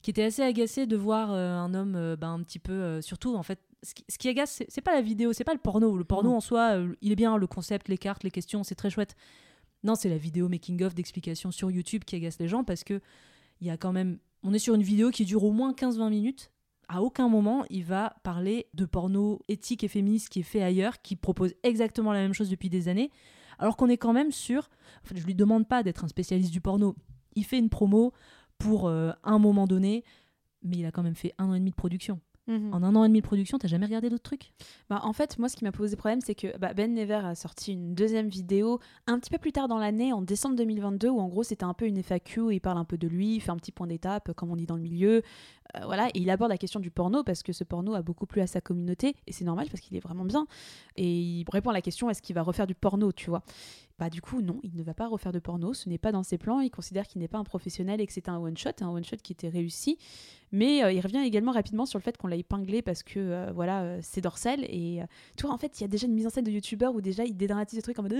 qui 0.06 0.10
était 0.10 0.22
assez 0.22 0.42
agacée 0.42 0.86
de 0.86 0.96
voir 0.96 1.32
euh, 1.32 1.56
un 1.56 1.74
homme 1.74 1.96
euh, 1.96 2.14
ben, 2.14 2.30
un 2.32 2.40
petit 2.44 2.60
peu, 2.60 2.72
euh, 2.72 3.00
surtout 3.00 3.34
en 3.34 3.42
fait, 3.42 3.58
ce 3.82 3.92
qui, 3.92 4.04
ce 4.08 4.18
qui 4.18 4.28
agace, 4.28 4.62
c'est- 4.68 4.80
pas 4.80 4.94
la 4.94 5.00
vidéo, 5.02 5.32
c'est 5.32 5.42
pas 5.42 5.52
le 5.52 5.58
porno. 5.58 5.96
Le 5.96 6.04
porno 6.04 6.30
Non. 6.30 6.36
en 6.36 6.40
soi, 6.40 6.76
il 7.02 7.10
est 7.10 7.16
bien, 7.16 7.36
le 7.36 7.48
concept, 7.48 7.88
les 7.88 7.98
cartes, 7.98 8.22
les 8.22 8.30
questions, 8.30 8.62
c'est 8.62 8.76
très 8.76 8.88
chouette. 8.88 9.16
Non, 9.82 9.96
c'est 9.96 10.08
la 10.08 10.16
vidéo 10.16 10.48
making-of 10.48 10.94
d'explications 10.94 11.50
sur 11.50 11.72
YouTube 11.72 12.04
qui 12.04 12.14
agace 12.14 12.38
les 12.38 12.46
gens 12.46 12.62
parce 12.62 12.84
que 12.84 13.00
il 13.60 13.66
y 13.66 13.70
a 13.70 13.76
quand 13.76 13.92
même. 13.92 14.18
On 14.44 14.54
est 14.54 14.60
sur 14.60 14.76
une 14.76 14.82
vidéo 14.84 15.10
qui 15.10 15.24
dure 15.24 15.42
au 15.42 15.50
moins 15.50 15.72
15-20 15.72 16.08
minutes. 16.08 16.52
À 16.86 17.02
aucun 17.02 17.28
moment, 17.28 17.64
il 17.68 17.82
va 17.82 18.14
parler 18.22 18.68
de 18.74 18.84
porno 18.84 19.40
éthique 19.48 19.82
et 19.82 19.88
féministe 19.88 20.28
qui 20.28 20.38
est 20.38 20.44
fait 20.44 20.62
ailleurs, 20.62 21.02
qui 21.02 21.16
propose 21.16 21.52
exactement 21.64 22.12
la 22.12 22.20
même 22.20 22.32
chose 22.32 22.48
depuis 22.48 22.70
des 22.70 22.86
années, 22.86 23.10
alors 23.58 23.76
qu'on 23.76 23.88
est 23.88 23.96
quand 23.96 24.12
même 24.12 24.30
sur. 24.30 24.70
En 25.02 25.08
fait, 25.08 25.16
je 25.16 25.26
lui 25.26 25.34
demande 25.34 25.66
pas 25.66 25.82
d'être 25.82 26.04
un 26.04 26.08
spécialiste 26.08 26.52
du 26.52 26.60
porno. 26.60 26.94
Il 27.34 27.44
fait 27.44 27.58
une 27.58 27.70
promo 27.70 28.12
pour 28.58 28.88
euh, 28.88 29.12
un 29.24 29.38
moment 29.38 29.66
donné, 29.66 30.04
mais 30.62 30.78
il 30.78 30.86
a 30.86 30.92
quand 30.92 31.02
même 31.02 31.14
fait 31.14 31.34
un 31.38 31.48
an 31.48 31.54
et 31.54 31.58
demi 31.58 31.70
de 31.70 31.76
production. 31.76 32.20
En 32.48 32.84
un 32.84 32.94
an 32.94 33.02
et 33.02 33.08
demi 33.08 33.20
de 33.20 33.26
production, 33.26 33.58
t'as 33.58 33.66
jamais 33.66 33.86
regardé 33.86 34.08
d'autres 34.08 34.22
trucs? 34.22 34.52
Bah, 34.88 35.00
en 35.02 35.12
fait, 35.12 35.36
moi, 35.38 35.48
ce 35.48 35.56
qui 35.56 35.64
m'a 35.64 35.72
posé 35.72 35.96
problème, 35.96 36.20
c'est 36.20 36.36
que 36.36 36.56
bah, 36.58 36.74
Ben 36.74 36.94
Never 36.94 37.14
a 37.14 37.34
sorti 37.34 37.72
une 37.72 37.92
deuxième 37.96 38.28
vidéo 38.28 38.78
un 39.08 39.18
petit 39.18 39.30
peu 39.30 39.38
plus 39.38 39.50
tard 39.50 39.66
dans 39.66 39.78
l'année, 39.78 40.12
en 40.12 40.22
décembre 40.22 40.54
2022, 40.54 41.08
où 41.08 41.18
en 41.18 41.26
gros, 41.26 41.42
c'était 41.42 41.64
un 41.64 41.74
peu 41.74 41.86
une 41.86 42.00
FAQ, 42.00 42.40
où 42.40 42.50
il 42.52 42.60
parle 42.60 42.78
un 42.78 42.84
peu 42.84 42.98
de 42.98 43.08
lui, 43.08 43.34
il 43.34 43.40
fait 43.40 43.50
un 43.50 43.56
petit 43.56 43.72
point 43.72 43.88
d'étape, 43.88 44.32
comme 44.34 44.52
on 44.52 44.56
dit 44.56 44.66
dans 44.66 44.76
le 44.76 44.82
milieu. 44.82 45.22
Euh, 45.74 45.80
voilà, 45.84 46.08
et 46.08 46.20
il 46.20 46.30
aborde 46.30 46.50
la 46.50 46.58
question 46.58 46.80
du 46.80 46.90
porno, 46.90 47.22
parce 47.24 47.42
que 47.42 47.52
ce 47.52 47.64
porno 47.64 47.94
a 47.94 48.02
beaucoup 48.02 48.26
plu 48.26 48.40
à 48.40 48.46
sa 48.46 48.60
communauté, 48.60 49.14
et 49.26 49.32
c'est 49.32 49.44
normal, 49.44 49.68
parce 49.70 49.80
qu'il 49.80 49.96
est 49.96 50.00
vraiment 50.00 50.24
bien. 50.24 50.46
Et 50.96 51.10
il 51.10 51.44
répond 51.50 51.70
à 51.70 51.74
la 51.74 51.82
question 51.82 52.10
est-ce 52.10 52.22
qu'il 52.22 52.34
va 52.34 52.42
refaire 52.42 52.66
du 52.66 52.74
porno, 52.74 53.12
tu 53.12 53.30
vois? 53.30 53.42
Bah 53.98 54.10
du 54.10 54.20
coup 54.20 54.42
non, 54.42 54.60
il 54.62 54.76
ne 54.76 54.82
va 54.82 54.92
pas 54.92 55.06
refaire 55.06 55.32
de 55.32 55.38
porno, 55.38 55.72
ce 55.72 55.88
n'est 55.88 55.96
pas 55.96 56.12
dans 56.12 56.22
ses 56.22 56.36
plans, 56.36 56.60
il 56.60 56.70
considère 56.70 57.06
qu'il 57.06 57.18
n'est 57.18 57.28
pas 57.28 57.38
un 57.38 57.44
professionnel 57.44 57.98
et 57.98 58.06
que 58.06 58.12
c'est 58.12 58.28
un 58.28 58.36
one 58.36 58.54
shot, 58.54 58.72
un 58.82 58.88
one 58.88 59.04
shot 59.04 59.16
qui 59.22 59.32
était 59.32 59.48
réussi. 59.48 59.96
Mais 60.52 60.84
euh, 60.84 60.92
il 60.92 61.00
revient 61.00 61.22
également 61.24 61.50
rapidement 61.50 61.86
sur 61.86 61.98
le 61.98 62.02
fait 62.02 62.16
qu'on 62.18 62.28
l'a 62.28 62.36
épinglé 62.36 62.82
parce 62.82 63.02
que 63.02 63.18
euh, 63.18 63.52
voilà, 63.54 64.00
c'est 64.02 64.20
Dorsel 64.20 64.64
et 64.64 65.00
vois 65.40 65.50
en 65.50 65.56
fait, 65.56 65.80
il 65.80 65.82
y 65.82 65.84
a 65.84 65.88
déjà 65.88 66.06
une 66.06 66.12
mise 66.12 66.26
en 66.26 66.30
scène 66.30 66.44
de 66.44 66.50
youtubeur 66.50 66.94
où 66.94 67.00
déjà 67.00 67.24
il 67.24 67.36
dédramatise 67.38 67.78
le 67.78 67.82
truc 67.82 67.98
en 67.98 68.02
mode 68.02 68.14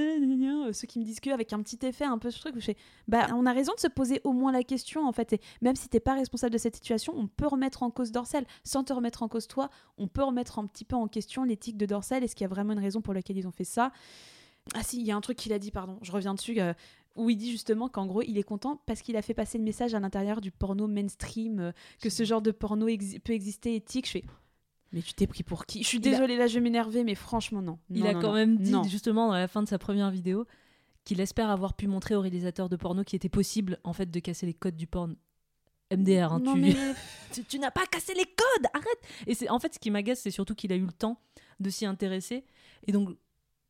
ceux 0.73 0.87
qui 0.87 0.99
me 0.99 1.05
disent 1.05 1.21
que 1.21 1.29
avec 1.29 1.53
un 1.53 1.61
petit 1.61 1.79
effet 1.85 2.05
un 2.05 2.19
peu 2.19 2.31
ce 2.31 2.41
truc 2.41 2.57
où 2.57 2.61
je 2.61 2.67
fais 2.67 2.77
bah 3.07 3.27
on 3.35 3.45
a 3.45 3.53
raison 3.53 3.75
de 3.75 3.81
se 3.81 3.89
poser 3.89 4.23
au 4.25 4.33
moins 4.33 4.53
la 4.53 4.63
question 4.63 5.07
en 5.07 5.13
fait 5.13 5.35
et 5.35 5.41
même 5.61 5.77
si 5.77 5.89
t'es 5.89 6.01
pas 6.01 6.15
responsable 6.15 6.55
de 6.55 6.59
cette 6.59 6.75
situation, 6.75 7.13
on 7.17 7.27
peut 7.37 7.47
remettre 7.47 7.83
en 7.83 7.91
cause 7.91 8.13
Dorsel 8.13 8.45
sans 8.65 8.85
te 8.85 8.93
remettre 8.93 9.23
en 9.23 9.29
cause 9.29 9.47
toi, 9.47 9.69
on 9.99 10.09
peut 10.09 10.23
remettre 10.23 10.59
un 10.59 10.67
petit 10.67 10.85
peu 10.85 10.97
en 10.97 11.07
question 11.09 11.45
l'éthique 11.45 11.77
de 11.77 11.87
Dorsel, 11.87 12.25
est-ce 12.25 12.35
qu'il 12.35 12.45
y 12.45 12.47
a 12.47 12.49
vraiment 12.49 12.73
une 12.73 12.79
raison 12.81 13.01
pour 13.01 13.15
laquelle 13.15 13.37
ils 13.37 13.47
ont 13.47 13.53
fait 13.53 13.65
ça? 13.65 13.93
Ah 14.75 14.83
si, 14.83 14.99
il 15.01 15.07
y 15.07 15.13
a 15.13 15.17
un 15.17 15.21
truc 15.21 15.37
qu'il 15.37 15.53
a 15.53 15.59
dit, 15.59 15.71
pardon, 15.71 15.99
je 16.03 16.11
reviens 16.11 16.35
dessus, 16.35 16.61
euh, 16.61 16.73
où 17.15 17.31
il 17.31 17.37
dit 17.37 17.51
justement 17.53 17.89
qu'en 17.89 18.07
gros, 18.07 18.23
il 18.23 18.37
est 18.37 18.43
content 18.43 18.83
parce 18.87 19.01
qu'il 19.01 19.17
a 19.17 19.23
fait 19.23 19.33
passer 19.35 19.59
le 19.59 19.65
message 19.65 19.95
à 19.95 20.01
l'intérieur 20.01 20.41
du 20.41 20.51
porno 20.51 20.87
mainstream, 20.89 21.61
euh, 21.61 21.73
que 22.03 22.11
ce 22.11 22.25
genre 22.25 22.43
de 22.43 22.51
porno 22.51 22.89
exi- 22.89 23.21
peut 23.21 23.33
exister 23.33 23.77
éthique. 23.77 24.07
Je 24.07 24.11
fais, 24.11 24.25
mais 24.93 25.03
tu 25.03 25.15
t'es 25.15 25.27
pris 25.29 25.43
pour 25.45 25.67
qui? 25.67 25.83
Je 25.83 25.89
suis 25.89 25.99
a- 25.99 26.01
désolée, 26.01 26.37
là, 26.37 26.47
je 26.49 26.55
vais 26.55 26.61
m'énerver, 26.61 27.05
mais 27.05 27.15
franchement, 27.15 27.63
non. 27.63 27.79
Il 27.91 28.01
Non, 28.01 28.07
a 28.07 28.15
quand 28.15 28.23
non. 28.29 28.33
même 28.35 28.57
dit 28.59 28.73
justement 28.89 29.29
dans 29.29 29.35
la 29.35 29.47
fin 29.49 29.63
de 29.63 29.69
sa 29.69 29.79
première 29.79 30.11
vidéo 30.11 30.47
qu'il 31.05 31.21
espère 31.21 31.49
avoir 31.51 31.75
pu 31.75 31.87
montrer 31.87 32.17
aux 32.17 32.21
réalisateurs 32.21 32.69
de 32.69 32.75
porno 32.75 33.05
qu'il 33.05 33.17
était 33.17 33.29
possible 33.29 33.79
en 33.85 33.93
fait 33.93 34.11
de 34.11 34.19
casser 34.19 34.45
les 34.47 34.55
codes 34.55 34.77
du 34.77 34.89
porn. 34.89 35.15
MDR, 35.95 36.33
hein, 36.33 36.41
Non, 36.41 36.55
tu, 36.55 36.61
mais- 36.61 36.75
tu, 37.33 37.45
tu 37.45 37.59
n'as 37.59 37.71
pas 37.71 37.87
cassé 37.87 38.13
les 38.15 38.25
codes, 38.25 38.67
arrête 38.75 39.01
Et 39.27 39.35
c'est 39.35 39.49
en 39.51 39.59
fait 39.59 39.75
ce 39.75 39.79
qui 39.79 39.91
m'agace, 39.91 40.21
c'est 40.21 40.31
surtout 40.31 40.55
qu'il 40.55 40.73
a 40.73 40.77
eu 40.77 40.85
le 40.87 40.93
temps 40.93 41.19
de 41.61 41.71
s'y 41.71 41.87
intéresser. 41.87 42.45
Et 42.87 42.93
donc 42.93 43.11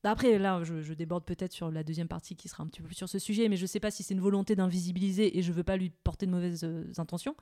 après 0.03 0.39
là, 0.39 0.63
je, 0.63 0.83
je 0.83 0.95
déborde 0.95 1.25
peut-être 1.25 1.53
sur 1.53 1.71
la 1.71 1.83
deuxième 1.83 2.09
partie 2.09 2.37
qui 2.37 2.49
sera 2.49 2.63
un 2.63 2.67
petit 2.67 2.81
peu 2.81 2.87
plus 2.87 2.95
sur 2.95 3.09
ce 3.09 3.19
sujet, 3.19 3.49
mais 3.49 3.57
je 3.57 3.67
sais 3.67 3.81
pas 3.81 3.91
si 3.91 4.03
c'est 4.03 4.15
une 4.15 4.21
volonté 4.21 4.55
d'invisibiliser 4.55 5.37
et 5.39 5.43
je 5.43 5.53
veux 5.53 5.65
pas 5.65 5.77
lui 5.77 5.91
porter 6.05 6.27
de 6.27 6.31
mauvaises 6.31 6.65
euh, 6.65 6.85
intentions. 6.99 7.35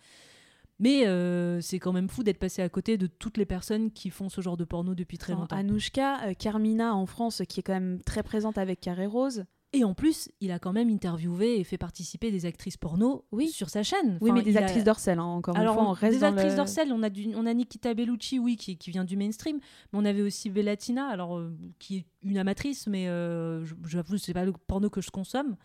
Mais 0.81 1.07
euh, 1.07 1.61
c'est 1.61 1.79
quand 1.79 1.93
même 1.93 2.09
fou 2.09 2.25
d'être 2.25 2.39
passé 2.39 2.61
à 2.61 2.68
côté 2.68 2.99
de 2.99 3.07
toutes 3.07 3.37
les 3.37 3.45
personnes 3.47 3.93
qui 3.93 4.11
font 4.11 4.29
ce 4.29 4.41
genre 4.41 4.57
de 4.57 4.64
porno 4.64 4.95
depuis 4.97 5.18
très 5.18 5.33
Enfin, 5.35 5.43
longtemps. 5.43 5.57
Anouchka, 5.57 6.25
euh, 6.27 6.35
Carmina 6.35 6.97
en 6.97 7.07
France, 7.07 7.43
qui 7.49 7.61
est 7.61 7.62
quand 7.62 7.75
même 7.75 8.03
très 8.03 8.25
présente 8.25 8.59
avec 8.59 8.81
Carré 8.81 9.07
Rose. 9.07 9.45
Et 9.75 9.85
en 9.85 9.93
plus, 9.95 10.31
il 10.41 10.53
a 10.53 10.59
quand 10.59 10.72
même 10.72 10.89
interviewé 10.89 11.59
et 11.59 11.64
fait 11.64 11.79
participer 11.79 12.31
des 12.31 12.47
actrices 12.47 12.77
porno 12.77 13.25
Oui. 13.33 13.49
sur 13.49 13.68
sa 13.70 13.83
chaîne. 13.83 14.18
Oui, 14.20 14.31
Enfin, 14.31 14.39
mais 14.39 14.45
des 14.45 14.51
il 14.53 14.59
a- 14.59 14.61
actrices 14.62 14.85
d'Orcel, 14.85 15.18
hein, 15.18 15.25
encore 15.25 15.57
Alors, 15.57 15.75
une 15.75 15.81
fois, 15.81 15.89
on 15.91 15.93
reste 15.93 16.14
des 16.14 16.20
dans 16.20 16.29
actrices 16.29 16.53
le- 16.53 16.57
d'Orcel, 16.57 16.93
on 16.93 17.03
a, 17.03 17.11
du, 17.11 17.35
on 17.35 17.45
a 17.47 17.53
Nikita 17.55 17.93
Bellucci, 17.95 18.39
oui, 18.39 18.57
qui, 18.57 18.77
qui 18.79 18.91
vient 18.91 19.05
du 19.05 19.16
mainstream, 19.16 19.57
mais 19.93 19.99
on 19.99 20.05
avait 20.05 20.22
aussi 20.22 20.49
Bellatina, 20.51 21.07
alors, 21.09 21.39
euh, 21.39 21.57
qui 21.79 21.97
est 21.99 22.05
une 22.22 22.39
amatrice, 22.39 22.87
mais 22.87 23.09
euh, 23.09 23.64
j'avoue, 23.87 24.16
c'est 24.18 24.33
pas 24.35 24.45
le 24.45 24.53
porno 24.66 24.89
que 24.91 25.01
je 25.01 25.11
consomme. 25.11 25.57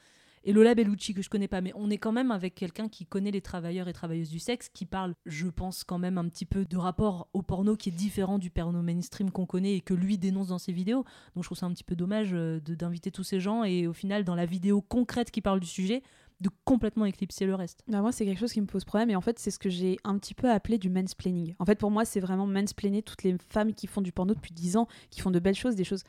Et 0.44 0.54
Lola 0.54 0.76
Bellucci, 0.76 1.14
que 1.14 1.22
je 1.22 1.30
connais 1.30 1.48
pas, 1.48 1.62
mais 1.62 1.72
on 1.76 1.90
est 1.90 1.98
quand 1.98 2.12
même 2.12 2.32
avec 2.32 2.56
quelqu'un 2.56 2.88
qui 2.88 3.06
connaît 3.06 3.32
les 3.32 3.42
travailleurs 3.42 3.88
et 3.88 3.94
travailleuses 3.94 4.30
du 4.30 4.40
sexe, 4.40 4.70
qui 4.70 4.86
parle, 4.86 5.14
je 5.26 5.48
pense, 5.48 5.84
quand 5.84 5.98
même 5.98 6.18
un 6.18 6.28
petit 6.30 6.46
peu 6.46 6.66
de 6.66 6.78
rapport 6.78 7.28
au 7.34 7.42
porno 7.42 7.76
qui 7.76 7.90
est 7.90 7.94
différent 7.94 8.40
du 8.40 8.50
porno 8.50 8.82
mainstream 8.82 9.32
qu'on 9.32 9.46
connaît 9.46 9.76
et 9.76 9.82
que 9.82 9.94
lui 9.94 10.18
dénonce 10.18 10.48
dans 10.48 10.60
ses 10.60 10.72
vidéos. 10.72 11.04
Donc 11.36 11.44
je 11.44 11.48
trouve 11.48 11.58
ça 11.58 11.66
un 11.66 11.74
petit 11.74 11.84
peu 11.84 11.96
dommage 11.96 12.30
euh, 12.34 12.60
d'inviter 12.60 13.12
tous 13.12 13.24
ces 13.24 13.40
gens 13.40 13.64
et 13.64 13.88
au 13.88 13.94
final, 13.94 14.24
dans 14.24 14.36
la 14.36 14.46
vidéo 14.46 14.82
concrète 14.82 15.32
qui 15.32 15.42
parle 15.42 15.60
du 15.60 15.68
sujet, 15.68 16.02
de 16.42 16.50
complètement 16.64 17.06
éclipser 17.06 17.46
le 17.46 17.56
reste. 17.56 17.84
Bah, 17.88 18.02
moi, 18.02 18.12
c'est 18.12 18.26
quelque 18.26 18.40
chose 18.40 18.54
qui 18.54 18.62
me 18.62 18.66
pose 18.66 18.86
problème. 18.86 19.10
Et 19.10 19.16
en 19.16 19.22
fait, 19.22 19.40
c'est 19.40 19.52
ce 19.52 19.60
que 19.60 19.70
j'ai 19.70 19.98
un 20.04 20.18
petit 20.18 20.34
peu 20.34 20.50
appelé 20.50 20.78
du 20.78 20.90
mansplaining. 20.90 21.56
En 21.60 21.66
fait, 21.66 21.78
pour 21.78 21.92
moi, 21.92 22.06
c'est 22.06 22.20
vraiment 22.20 22.48
mansplainer 22.48 23.04
toutes 23.04 23.24
les 23.24 23.36
femmes 23.50 23.74
qui 23.74 23.88
font 23.88 24.02
du 24.02 24.12
porno 24.12 24.34
depuis 24.34 24.54
10 24.54 24.78
ans, 24.78 24.88
qui 25.10 25.22
font 25.22 25.32
de 25.32 25.40
belles 25.40 25.56
choses, 25.56 25.76
des 25.76 25.84
choses, 25.84 26.04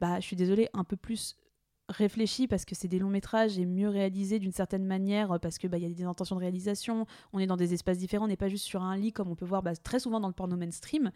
bah, 0.00 0.18
je 0.18 0.26
suis 0.26 0.36
désolée, 0.36 0.68
un 0.74 0.84
peu 0.84 0.96
plus 0.96 1.36
réfléchies 1.88 2.48
parce 2.48 2.64
que 2.64 2.74
c'est 2.74 2.88
des 2.88 2.98
longs 2.98 3.10
métrages 3.10 3.58
et 3.58 3.66
mieux 3.66 3.88
réalisés 3.88 4.38
d'une 4.38 4.52
certaine 4.52 4.84
manière 4.84 5.32
euh, 5.32 5.38
parce 5.38 5.58
que 5.58 5.66
bah, 5.66 5.78
y 5.78 5.84
a 5.84 5.88
des 5.88 6.04
intentions 6.04 6.36
de 6.36 6.40
réalisation, 6.40 7.06
on 7.32 7.38
est 7.38 7.46
dans 7.46 7.56
des 7.56 7.74
espaces 7.74 7.98
différents, 7.98 8.24
on 8.24 8.28
n'est 8.28 8.36
pas 8.36 8.48
juste 8.48 8.64
sur 8.64 8.82
un 8.82 8.96
lit 8.96 9.12
comme 9.12 9.28
on 9.28 9.36
peut 9.36 9.44
voir 9.44 9.62
bah, 9.62 9.74
très 9.76 10.00
souvent 10.00 10.20
dans 10.20 10.28
le 10.28 10.34
porno 10.34 10.56
mainstream. 10.56 11.10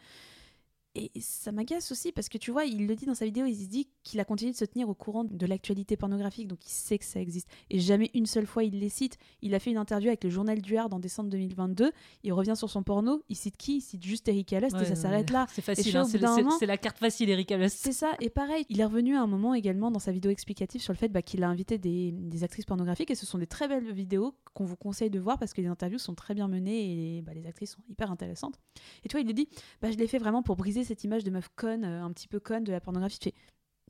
Et 0.97 1.11
ça 1.21 1.53
m'agace 1.53 1.93
aussi 1.93 2.11
parce 2.11 2.29
que 2.29 2.37
tu 2.37 2.51
vois, 2.51 2.65
il 2.65 2.89
le 2.89 2.97
dit 2.97 3.07
dans 3.07 3.15
sa 3.15 3.25
vidéo, 3.25 3.47
il 3.47 3.55
se 3.55 3.69
dit 3.69 3.89
qu'il 4.03 4.19
a 4.19 4.25
continué 4.25 4.51
de 4.51 4.57
se 4.57 4.65
tenir 4.65 4.89
au 4.89 4.95
courant 4.95 5.23
de 5.23 5.47
l'actualité 5.47 5.97
pornographique, 5.97 6.49
donc 6.49 6.67
il 6.67 6.71
sait 6.71 6.99
que 6.99 7.05
ça 7.05 7.21
existe. 7.21 7.49
Et 7.71 7.79
jamais 7.79 8.11
une 8.13 8.27
seule 8.27 8.47
fois 8.47 8.65
il 8.65 8.81
les 8.81 8.89
cite. 8.89 9.17
Il 9.41 9.55
a 9.55 9.61
fait 9.61 9.71
une 9.71 9.77
interview 9.77 10.09
avec 10.09 10.25
le 10.25 10.31
journal 10.31 10.61
du 10.61 10.77
Hard 10.77 10.93
en 10.93 10.99
décembre 10.99 11.31
2022. 11.31 11.93
Il 12.25 12.33
revient 12.33 12.55
sur 12.57 12.69
son 12.69 12.83
porno, 12.83 13.23
il 13.29 13.37
cite 13.37 13.57
qui? 13.57 13.77
Il 13.77 13.81
cite 13.83 14.03
juste 14.03 14.27
Erika 14.29 14.59
Lust 14.59 14.75
et 14.81 14.85
ça 14.85 14.91
ouais, 14.91 14.97
s'arrête 14.97 15.31
là. 15.31 15.47
C'est 15.53 15.63
facile, 15.63 15.97
hein, 15.97 16.05
c'est 16.05 16.21
moment- 16.21 16.59
la 16.61 16.77
carte 16.77 16.99
facile, 16.99 17.31
Erika 17.31 17.57
Lust. 17.57 17.79
C'est 17.81 17.93
ça, 17.93 18.13
et 18.21 18.29
pareil, 18.29 18.67
il 18.69 18.81
est 18.81 18.85
revenu 18.85 19.15
à 19.15 19.23
un 19.23 19.29
moment 19.29 19.55
également 19.55 19.93
dans 19.93 20.01
sa 20.01 20.11
vidéo 20.11 20.33
explicative 20.33 20.81
sur 20.81 20.93
le 20.93 20.99
fait 20.99 21.09
bah, 21.09 21.23
qu'il 21.23 21.45
a 21.45 21.49
invité 21.49 21.79
des, 21.79 22.11
des 22.11 22.43
actrices 22.43 22.65
pornographiques 22.65 23.13
et 23.13 23.15
ce 23.15 23.27
sont 23.27 23.39
des 23.39 23.47
très 23.47 23.69
belles 23.69 23.93
vidéos 23.93 24.35
qu'on 24.55 24.65
vous 24.65 24.77
conseille 24.77 25.11
de 25.11 25.21
voir 25.21 25.39
parce 25.39 25.53
que 25.53 25.61
les 25.61 25.69
interviews 25.69 25.99
sont 25.99 26.15
très 26.17 26.35
bien 26.35 26.49
menées 26.49 27.19
et 27.19 27.23
bah, 27.23 27.33
les 27.33 27.47
actrices 27.47 27.73
sont 27.77 27.83
hyper 27.89 28.11
intéressantes. 28.11 28.59
Et 29.05 29.09
toi, 29.09 29.21
il 29.21 29.27
lui 29.27 29.35
dit 29.35 29.49
bah, 29.81 29.93
Je 29.93 29.97
l'ai 29.97 30.09
fait 30.09 30.19
vraiment 30.19 30.43
pour 30.43 30.57
briser 30.57 30.80
cette 30.85 31.05
image 31.05 31.25
de 31.25 31.31
meuf 31.31 31.49
conne, 31.57 31.85
euh, 31.85 32.03
un 32.03 32.13
petit 32.13 32.29
peu 32.29 32.41
conne 32.41 32.65
de 32.65 32.73
la 32.73 32.81
pornographie. 32.81 33.19
Tu 33.19 33.31
fais 33.31 33.35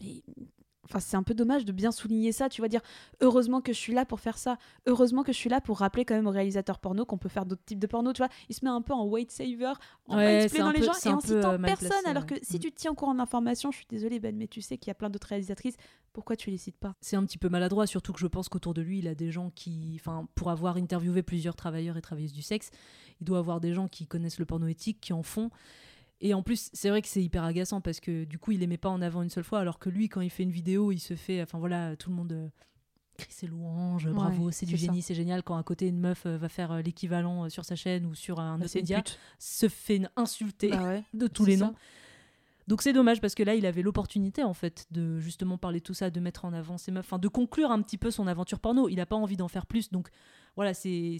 Mais 0.03 0.23
Enfin, 0.85 0.99
c'est 0.99 1.17
un 1.17 1.23
peu 1.23 1.35
dommage 1.35 1.65
de 1.65 1.71
bien 1.71 1.93
souligner 1.93 2.33
ça, 2.33 2.49
tu 2.49 2.61
vas 2.63 2.67
dire 2.67 2.81
heureusement 3.21 3.61
que 3.61 3.73
je 3.73 3.79
suis 3.79 3.93
là 3.93 4.05
pour 4.05 4.19
faire 4.19 4.37
ça, 4.39 4.57
heureusement 4.87 5.23
que 5.23 5.31
je 5.33 5.37
suis 5.37 5.51
là 5.51 5.61
pour 5.61 5.79
rappeler 5.79 6.05
quand 6.05 6.15
même 6.15 6.27
aux 6.27 6.33
réalisateurs 6.33 6.81
porno 6.81 7.05
qu'on 7.05 7.19
peut 7.19 7.29
faire 7.29 7.47
d'autres 7.47 7.63
types 7.65 7.79
de 7.79 7.87
porno, 7.87 8.13
tu 8.13 8.19
vois. 8.23 8.29
Il 8.49 8.57
se 8.57 8.65
met 8.65 8.71
un 8.73 8.83
peu 8.83 8.93
en 8.93 9.07
weight 9.07 9.31
saver, 9.31 9.75
en 10.07 10.17
Ouais, 10.17 10.49
un 10.61 10.73
les 10.73 10.83
gens 10.83 10.93
et 11.05 11.09
en 11.11 11.21
citant 11.21 11.53
euh, 11.53 11.59
personne, 11.59 11.89
placé, 11.91 12.07
alors 12.09 12.25
ouais. 12.25 12.41
que 12.41 12.45
si 12.45 12.57
Mm. 12.57 12.61
tu 12.61 12.73
te 12.73 12.77
tiens 12.81 12.91
au 12.91 12.95
courant 12.95 13.15
d'informations, 13.15 13.71
je 13.71 13.77
suis 13.77 13.87
désolée 13.89 14.19
Ben, 14.19 14.35
mais 14.37 14.49
tu 14.49 14.63
sais 14.63 14.79
qu'il 14.79 14.89
y 14.89 14.91
a 14.91 14.95
plein 14.95 15.11
d'autres 15.11 15.29
réalisatrices, 15.29 15.77
pourquoi 16.13 16.35
tu 16.35 16.51
les 16.51 16.57
cites 16.59 16.79
pas? 16.79 16.97
C'est 17.01 17.15
un 17.15 17.25
petit 17.25 17.39
peu 17.39 17.49
maladroit, 17.51 17.87
surtout 17.87 18.13
que 18.13 18.19
je 18.19 18.27
pense 18.27 18.49
qu'autour 18.49 18.75
de 18.75 18.83
lui, 18.83 18.99
il 18.99 19.07
a 19.07 19.15
des 19.15 19.31
gens 19.31 19.51
qui. 19.55 19.97
Enfin, 20.01 20.27
pour 20.35 20.51
avoir 20.51 20.77
interviewé 20.77 21.23
plusieurs 21.23 21.55
travailleurs 21.55 21.99
et 21.99 22.03
travailleuses 22.03 22.33
du 22.33 22.43
sexe, 22.43 22.71
il 23.21 23.27
doit 23.27 23.39
avoir 23.39 23.61
des 23.61 23.75
gens 23.75 23.87
qui 23.87 24.09
connaissent 24.09 24.41
le 24.41 24.47
porno 24.47 24.67
éthique, 24.67 25.01
qui 25.01 25.13
en 25.13 25.23
font. 25.23 25.51
Et 26.21 26.35
en 26.35 26.43
plus, 26.43 26.69
c'est 26.75 26.91
vrai 26.91 27.01
que 27.03 27.09
c'est 27.09 27.23
hyper 27.23 27.45
agaçant 27.45 27.81
parce 27.81 27.99
que 28.01 28.25
du 28.25 28.39
coup, 28.39 28.53
il 28.53 28.61
les 28.61 28.67
met 28.67 28.77
pas 28.77 28.91
en 28.91 29.01
avant 29.01 29.23
une 29.23 29.31
seule 29.31 29.45
fois, 29.45 29.61
alors 29.61 29.79
que 29.79 29.89
lui, 29.89 30.09
quand 30.09 30.21
il 30.21 30.31
fait 30.31 30.43
une 30.43 30.51
vidéo, 30.51 30.93
il 30.93 30.99
se 30.99 31.15
fait. 31.17 31.41
Enfin 31.43 31.59
voilà, 31.59 31.97
tout 31.97 32.11
le 32.11 32.17
monde 32.17 32.33
euh, 32.33 32.49
crie 33.17 33.33
ses 33.33 33.47
louanges, 33.47 34.09
bravo, 34.09 34.51
c'est 34.51 34.67
du 34.67 34.77
génie, 34.77 35.01
c'est 35.03 35.15
génial. 35.15 35.43
Quand 35.43 35.57
à 35.57 35.63
côté, 35.63 35.89
une 35.89 35.99
meuf 35.99 36.27
euh, 36.27 36.37
va 36.37 36.49
faire 36.51 36.73
euh, 36.73 36.83
l'équivalent 36.83 37.49
sur 37.49 37.65
sa 37.65 37.75
chaîne 37.75 38.05
ou 38.07 38.15
sur 38.15 38.39
un 38.39 38.59
Bah, 38.59 38.67
autre 38.67 38.75
média, 38.77 39.03
se 39.39 39.69
fait 39.69 40.03
insulter 40.17 40.69
Bah 40.71 40.83
ouais, 40.85 41.05
de 41.15 41.27
tous 41.27 41.45
les 41.47 41.57
ça. 41.57 41.67
noms. 41.67 41.75
Donc 42.69 42.83
c'est 42.83 42.93
dommage 42.93 43.21
parce 43.21 43.35
que 43.35 43.43
là, 43.43 43.55
il 43.55 43.65
avait 43.67 43.83
l'opportunité 43.83 44.45
en 44.45 44.55
fait 44.55 44.87
de 44.93 45.19
justement 45.19 45.59
parler 45.59 45.81
de 45.81 45.85
tout 45.85 45.95
ça, 45.95 46.11
de 46.11 46.21
mettre 46.21 46.45
en 46.45 46.53
avant 46.53 46.79
ses 46.79 46.93
meufs, 46.93 47.05
enfin 47.05 47.19
de 47.19 47.27
conclure 47.29 47.71
un 47.73 47.81
petit 47.83 47.99
peu 47.99 48.11
son 48.11 48.27
aventure 48.27 48.61
porno. 48.61 48.89
Il 48.89 48.97
n'a 48.97 49.07
pas 49.07 49.17
envie 49.17 49.37
d'en 49.37 49.49
faire 49.49 49.67
plus, 49.67 49.91
donc 49.91 50.09
voilà, 50.55 50.73
c'est 50.75 51.17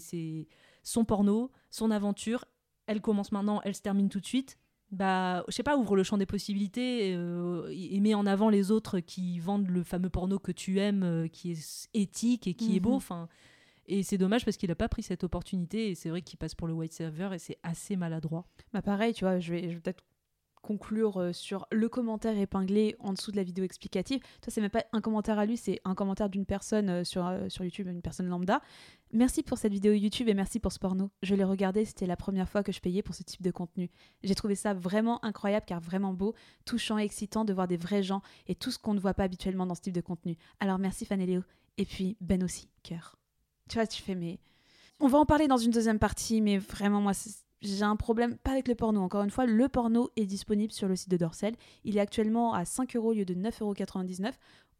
son 0.83 1.03
porno, 1.05 1.51
son 1.71 1.91
aventure. 1.91 2.45
Elle 2.85 3.01
commence 3.01 3.31
maintenant, 3.31 3.61
elle 3.65 3.75
se 3.75 3.81
termine 3.81 4.07
tout 4.09 4.19
de 4.19 4.25
suite. 4.25 4.57
Bah, 4.91 5.45
je 5.47 5.53
sais 5.53 5.63
pas, 5.63 5.77
ouvre 5.77 5.95
le 5.95 6.03
champ 6.03 6.17
des 6.17 6.25
possibilités 6.25 7.13
euh, 7.15 7.69
et 7.71 7.99
met 8.01 8.13
en 8.13 8.25
avant 8.25 8.49
les 8.49 8.71
autres 8.71 8.99
qui 8.99 9.39
vendent 9.39 9.69
le 9.69 9.83
fameux 9.83 10.09
porno 10.09 10.37
que 10.37 10.51
tu 10.51 10.79
aimes, 10.79 11.03
euh, 11.03 11.27
qui 11.27 11.51
est 11.51 11.89
éthique 11.93 12.45
et 12.45 12.53
qui 12.53 12.75
est 12.75 12.81
beau. 12.81 12.91
Mhm. 12.91 12.95
Enfin, 12.97 13.29
et 13.87 14.03
c'est 14.03 14.17
dommage 14.17 14.43
parce 14.43 14.57
qu'il 14.57 14.69
n'a 14.69 14.75
pas 14.75 14.89
pris 14.89 15.01
cette 15.01 15.23
opportunité 15.23 15.89
et 15.89 15.95
c'est 15.95 16.09
vrai 16.09 16.21
qu'il 16.21 16.37
passe 16.37 16.55
pour 16.55 16.67
le 16.67 16.73
white 16.73 16.93
server 16.93 17.29
et 17.33 17.39
c'est 17.39 17.57
assez 17.63 17.95
maladroit. 17.95 18.45
Bah 18.73 18.81
pareil, 18.81 19.13
tu 19.13 19.23
vois, 19.23 19.39
je 19.39 19.53
vais, 19.53 19.63
je 19.69 19.75
vais 19.75 19.79
peut-être 19.79 20.03
conclure 20.61 21.17
euh, 21.19 21.33
sur 21.33 21.67
le 21.71 21.89
commentaire 21.89 22.37
épinglé 22.37 22.95
en 22.99 23.13
dessous 23.13 23.31
de 23.31 23.37
la 23.37 23.43
vidéo 23.43 23.63
explicative. 23.63 24.19
Toi, 24.41 24.51
c'est 24.51 24.61
même 24.61 24.69
pas 24.69 24.85
un 24.93 25.01
commentaire 25.01 25.39
à 25.39 25.45
lui, 25.45 25.57
c'est 25.57 25.79
un 25.85 25.95
commentaire 25.95 26.29
d'une 26.29 26.45
personne 26.45 26.89
euh, 26.89 27.03
sur, 27.03 27.25
euh, 27.27 27.49
sur 27.49 27.63
YouTube, 27.63 27.87
une 27.87 28.01
personne 28.01 28.27
lambda. 28.27 28.61
Merci 29.13 29.43
pour 29.43 29.57
cette 29.57 29.73
vidéo 29.73 29.93
YouTube 29.93 30.29
et 30.29 30.33
merci 30.33 30.59
pour 30.59 30.71
ce 30.71 30.79
porno. 30.79 31.11
Je 31.21 31.35
l'ai 31.35 31.43
regardé, 31.43 31.83
c'était 31.83 32.05
la 32.05 32.15
première 32.15 32.47
fois 32.47 32.63
que 32.63 32.71
je 32.71 32.79
payais 32.79 33.01
pour 33.01 33.15
ce 33.15 33.23
type 33.23 33.41
de 33.41 33.51
contenu. 33.51 33.89
J'ai 34.23 34.35
trouvé 34.35 34.55
ça 34.55 34.73
vraiment 34.73 35.23
incroyable 35.25 35.65
car 35.67 35.81
vraiment 35.81 36.13
beau, 36.13 36.33
touchant 36.65 36.97
excitant 36.97 37.43
de 37.43 37.53
voir 37.53 37.67
des 37.67 37.77
vrais 37.77 38.03
gens 38.03 38.21
et 38.47 38.55
tout 38.55 38.71
ce 38.71 38.79
qu'on 38.79 38.93
ne 38.93 38.99
voit 38.99 39.13
pas 39.13 39.23
habituellement 39.23 39.65
dans 39.65 39.75
ce 39.75 39.81
type 39.81 39.93
de 39.93 40.01
contenu. 40.01 40.37
Alors 40.59 40.79
merci 40.79 41.05
Fan. 41.05 41.21
Et 41.21 41.85
puis 41.85 42.17
Ben 42.21 42.43
aussi, 42.43 42.69
cœur. 42.83 43.17
Tu 43.69 43.75
vois, 43.75 43.87
tu 43.87 44.01
fais 44.01 44.15
mais... 44.15 44.39
On 45.03 45.07
va 45.07 45.17
en 45.17 45.25
parler 45.25 45.47
dans 45.47 45.57
une 45.57 45.71
deuxième 45.71 45.97
partie, 45.97 46.41
mais 46.41 46.59
vraiment, 46.59 47.01
moi, 47.01 47.15
c'est- 47.15 47.43
j'ai 47.61 47.83
un 47.83 47.95
problème, 47.95 48.37
pas 48.37 48.51
avec 48.51 48.67
le 48.67 48.75
porno. 48.75 49.01
Encore 49.01 49.23
une 49.23 49.29
fois, 49.29 49.45
le 49.45 49.69
porno 49.69 50.09
est 50.15 50.25
disponible 50.25 50.73
sur 50.73 50.87
le 50.87 50.95
site 50.95 51.09
de 51.09 51.17
Dorsel. 51.17 51.55
Il 51.83 51.97
est 51.97 51.99
actuellement 51.99 52.53
à 52.53 52.65
5 52.65 52.95
euros 52.95 53.09
au 53.09 53.13
lieu 53.13 53.25
de 53.25 53.35
9,99 53.35 54.33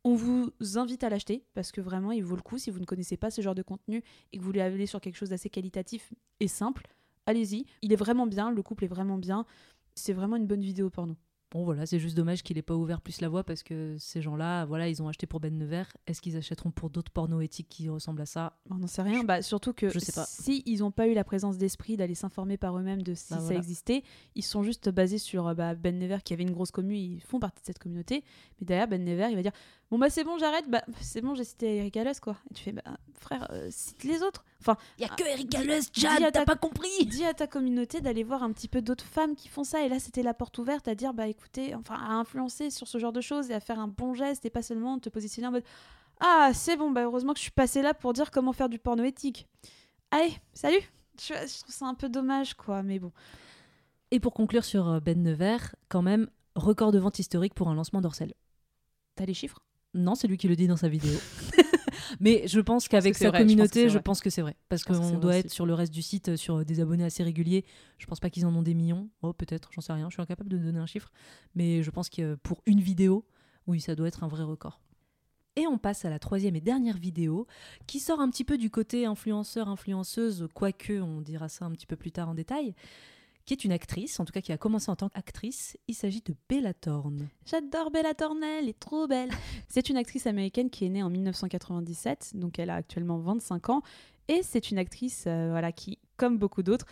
On 0.04 0.16
vous 0.16 0.52
invite 0.76 1.04
à 1.04 1.10
l'acheter 1.10 1.46
parce 1.54 1.72
que 1.72 1.80
vraiment, 1.82 2.12
il 2.12 2.24
vaut 2.24 2.36
le 2.36 2.42
coup. 2.42 2.58
Si 2.58 2.72
vous 2.72 2.80
ne 2.80 2.86
connaissez 2.86 3.18
pas 3.18 3.30
ce 3.30 3.42
genre 3.42 3.56
de 3.56 3.62
contenu 3.62 4.04
et 4.32 4.38
que 4.38 4.42
vous 4.42 4.48
voulez 4.48 4.62
aller 4.62 4.88
sur 4.88 5.00
quelque 5.00 5.18
chose 5.18 5.30
d'assez 5.30 5.50
qualitatif 5.50 6.12
et 6.40 6.48
simple, 6.48 6.88
allez-y. 7.28 7.66
Il 7.84 7.94
est 7.94 7.98
vraiment 7.98 8.26
bien, 8.26 8.52
le 8.52 8.64
couple 8.64 8.86
est 8.86 8.88
vraiment 8.88 9.18
bien. 9.18 9.46
C'est 9.94 10.14
vraiment 10.14 10.38
une 10.38 10.48
bonne 10.48 10.62
vidéo 10.62 10.90
porno. 10.90 11.16
Bon 11.52 11.66
voilà, 11.66 11.86
c'est 11.86 12.00
juste 12.00 12.16
dommage 12.16 12.44
qu'il 12.44 12.58
ait 12.58 12.62
pas 12.62 12.76
ouvert 12.76 13.02
plus 13.02 13.20
la 13.20 13.28
voie 13.28 13.44
parce 13.44 13.62
que 13.62 13.98
ces 14.00 14.22
gens-là, 14.22 14.64
voilà, 14.66 14.88
ils 14.88 15.02
ont 15.04 15.10
acheté 15.10 15.28
pour 15.28 15.42
Ben 15.42 15.54
Nevers. 15.58 15.92
Est-ce 16.08 16.22
qu'ils 16.22 16.38
achèteront 16.38 16.72
pour 16.72 16.90
d'autres 16.90 17.12
pornos 17.12 17.44
éthiques 17.44 17.68
qui 17.70 17.90
ressemblent 17.90 18.22
à 18.22 18.26
ça? 18.26 18.58
On 18.70 18.76
n'en 18.76 18.88
sait 18.88 19.02
rien. 19.02 19.26
Bah, 19.26 19.42
surtout 19.42 19.74
que 19.74 19.90
je 19.90 20.00
sais 20.00 20.14
pas. 20.14 20.26
si 20.26 20.64
ils 20.66 20.80
n'ont 20.80 20.92
pas 20.92 21.08
eu 21.10 21.14
la 21.14 21.26
présence 21.26 21.58
d'esprit 21.58 21.98
d'aller 21.98 22.16
s'informer 22.16 22.56
par 22.56 22.78
eux-mêmes 22.78 23.02
de 23.04 23.14
si 23.14 23.32
Bah, 23.32 23.36
ça 23.38 23.42
voilà. 23.44 23.58
existait, 23.60 24.04
ils 24.36 24.44
sont 24.46 24.64
juste 24.64 24.90
basés 24.90 25.18
sur 25.18 25.54
bah, 25.54 25.76
Ben 25.76 26.00
Never 26.00 26.20
qui 26.24 26.32
avait 26.34 26.44
une 26.44 26.52
grosse 26.54 26.72
commu, 26.72 26.96
ils 26.96 27.20
font 27.20 27.40
partie 27.40 27.60
de 27.62 27.66
cette 27.66 27.80
communauté. 27.80 28.24
Mais 28.62 28.66
derrière, 28.66 28.88
Ben 28.88 29.04
Never, 29.04 29.28
il 29.30 29.36
va 29.36 29.42
dire 29.42 29.52
Bon, 29.92 30.00
bah 30.00 30.10
c'est 30.10 30.24
bon, 30.24 30.38
j'arrête, 30.38 30.70
bah 30.70 30.82
c'est 31.02 31.20
bon, 31.20 31.36
j'ai 31.36 31.44
cité 31.44 31.76
Eric 31.76 31.98
Alès, 31.98 32.20
quoi. 32.22 32.38
Et 32.50 32.54
tu 32.54 32.64
fais 32.64 32.72
Bah 32.72 32.82
frère, 33.20 33.48
euh, 33.52 33.68
cite 33.70 34.04
les 34.06 34.24
autres. 34.24 34.46
Enfin, 34.62 34.78
Il 34.98 35.02
y 35.02 35.06
a 35.06 35.10
ah, 35.12 35.16
que 35.16 35.24
Eric 35.24 35.54
Alès, 35.54 35.92
dis 35.92 36.08
à 36.08 36.12
Jad, 36.18 36.22
ta- 36.22 36.32
t'as 36.32 36.46
pas 36.46 36.56
compris 36.56 37.06
dis 37.06 37.26
à 37.26 37.34
ta 37.34 37.46
communauté 37.46 38.00
d'aller 38.00 38.24
voir 38.24 38.42
un 38.42 38.54
petit 38.54 38.70
peu 38.70 38.82
d'autres 38.82 39.04
femmes 39.06 39.36
qui 39.36 39.50
font 39.50 39.66
ça. 39.66 39.84
Et 39.86 39.90
là, 39.90 40.00
c'était 40.00 40.24
la 40.24 40.34
porte 40.34 40.58
ouverte 40.60 40.88
à 40.88 40.96
dire 40.96 41.14
Bah 41.14 41.28
écoutez, 41.28 41.76
enfin, 41.76 41.96
à 41.96 42.14
influencer 42.14 42.70
sur 42.70 42.88
ce 42.88 42.98
genre 43.00 43.12
de 43.12 43.20
choses 43.22 43.52
et 43.52 43.54
à 43.54 43.60
faire 43.60 43.80
un 43.80 43.90
bon 43.90 44.14
geste 44.14 44.46
et 44.46 44.50
pas 44.50 44.62
seulement 44.62 44.98
te 44.98 45.10
positionner 45.10 45.50
en 45.50 45.52
mode 45.52 45.64
Ah, 46.22 46.52
c'est 46.54 46.78
bon, 46.78 46.90
bah 46.90 47.04
heureusement 47.04 47.34
que 47.34 47.40
je 47.40 47.44
suis 47.44 47.52
passée 47.52 47.82
là 47.82 47.94
pour 47.94 48.14
dire 48.14 48.32
comment 48.32 48.54
faire 48.54 48.70
du 48.70 48.80
porno 48.80 49.04
éthique. 49.04 49.46
Allez, 50.12 50.34
salut 50.54 50.82
je, 51.20 51.34
je 51.34 51.60
trouve 51.62 51.76
ça 51.76 51.86
un 51.86 51.94
peu 51.96 52.08
dommage, 52.10 52.54
quoi, 52.54 52.82
mais 52.82 52.98
bon. 52.98 53.12
Et 54.12 54.20
pour 54.22 54.34
conclure 54.34 54.64
sur 54.64 54.88
euh, 54.88 55.00
Ben 55.02 55.22
Nevers, 55.22 55.76
quand 55.90 56.02
même, 56.02 56.30
record 56.56 56.92
de 56.94 57.00
vente 57.00 57.20
historique 57.20 57.54
pour 57.54 57.68
un 57.70 57.76
lancement 57.76 58.02
d'Orcel. 58.02 58.34
T'as 59.16 59.26
les 59.26 59.34
chiffres? 59.34 59.60
Non, 59.94 60.16
c'est 60.16 60.28
lui 60.28 60.38
qui 60.38 60.48
le 60.48 60.56
dit 60.56 60.68
dans 60.68 60.78
sa 60.78 60.88
vidéo. 60.88 61.18
Mais 62.20 62.48
je 62.48 62.60
pense 62.60 62.88
qu'avec 62.88 63.16
sa 63.16 63.30
vrai, 63.30 63.40
communauté, 63.40 63.90
je 63.90 63.98
pense 63.98 64.22
que 64.22 64.30
c'est 64.30 64.42
vrai. 64.42 64.56
Parce 64.70 64.84
qu'on 64.84 65.18
doit 65.18 65.38
être 65.38 65.48
aussi. 65.48 65.56
sur 65.56 65.66
le 65.66 65.74
reste 65.74 65.94
du 65.94 66.02
site, 66.02 66.30
euh, 66.30 66.38
sur 66.38 66.64
des 66.66 66.80
abonnés 66.80 67.04
assez 67.04 67.24
réguliers. 67.24 67.66
Je 67.98 68.06
pense 68.06 68.20
pas 68.20 68.30
qu'ils 68.30 68.46
en 68.46 68.56
ont 68.56 68.62
des 68.62 68.74
millions. 68.74 69.10
Oh, 69.22 69.34
peut-être, 69.34 69.70
j'en 69.74 69.82
sais 69.82 69.94
rien. 69.94 70.10
Je 70.10 70.16
suis 70.16 70.22
incapable 70.22 70.50
de 70.50 70.58
donner 70.58 70.80
un 70.80 70.86
chiffre. 70.86 71.12
Mais 71.56 71.84
je 71.84 71.92
pense 71.92 72.10
que 72.10 72.36
pour 72.36 72.62
une 72.66 72.80
vidéo, 72.80 73.26
oui, 73.68 73.82
ça 73.82 73.96
doit 73.96 74.08
être 74.08 74.24
un 74.24 74.28
vrai 74.28 74.44
record. 74.44 74.80
Et 75.58 75.68
on 75.68 75.78
passe 75.78 76.06
à 76.06 76.10
la 76.10 76.20
troisième 76.20 76.56
et 76.56 76.62
dernière 76.62 76.98
vidéo, 76.98 77.46
qui 77.86 78.00
sort 78.00 78.22
un 78.22 78.30
petit 78.30 78.46
peu 78.46 78.58
du 78.58 78.70
côté 78.70 79.06
influenceur-influenceuse, 79.06 80.48
quoique 80.54 80.94
on 81.02 81.20
dira 81.20 81.50
ça 81.50 81.66
un 81.66 81.72
petit 81.72 81.86
peu 81.86 81.98
plus 81.98 82.12
tard 82.12 82.30
en 82.30 82.36
détail, 82.36 82.74
qui 83.52 83.66
est 83.66 83.66
une 83.66 83.74
actrice, 83.74 84.18
en 84.22 84.24
tout 84.24 84.32
cas 84.32 84.40
qui 84.40 84.54
a 84.54 84.58
commencé 84.58 84.90
en 84.90 84.96
tant 84.96 85.10
qu'actrice. 85.10 85.78
Il 85.90 85.94
s'agit 85.94 86.22
de 86.22 86.34
Bella 86.48 86.74
Thorne. 86.74 87.28
J'adore 87.46 87.92
Bella 87.92 88.14
Thorne, 88.14 88.42
elle 88.42 88.70
est 88.70 88.80
trop 88.80 89.08
belle. 89.08 89.30
c'est 89.68 89.90
une 89.90 89.98
actrice 89.98 90.26
américaine 90.26 90.70
qui 90.70 90.86
est 90.86 90.90
née 90.90 91.04
en 91.04 91.10
1997, 91.10 92.32
donc 92.36 92.60
elle 92.60 92.70
a 92.70 92.76
actuellement 92.76 93.18
25 93.18 93.70
ans. 93.70 93.82
Et 94.30 94.42
c'est 94.42 94.72
une 94.72 94.78
actrice 94.78 95.26
euh, 95.28 95.50
voilà, 95.50 95.74
qui, 95.74 96.00
comme 96.16 96.38
beaucoup 96.38 96.64
d'autres, 96.64 96.86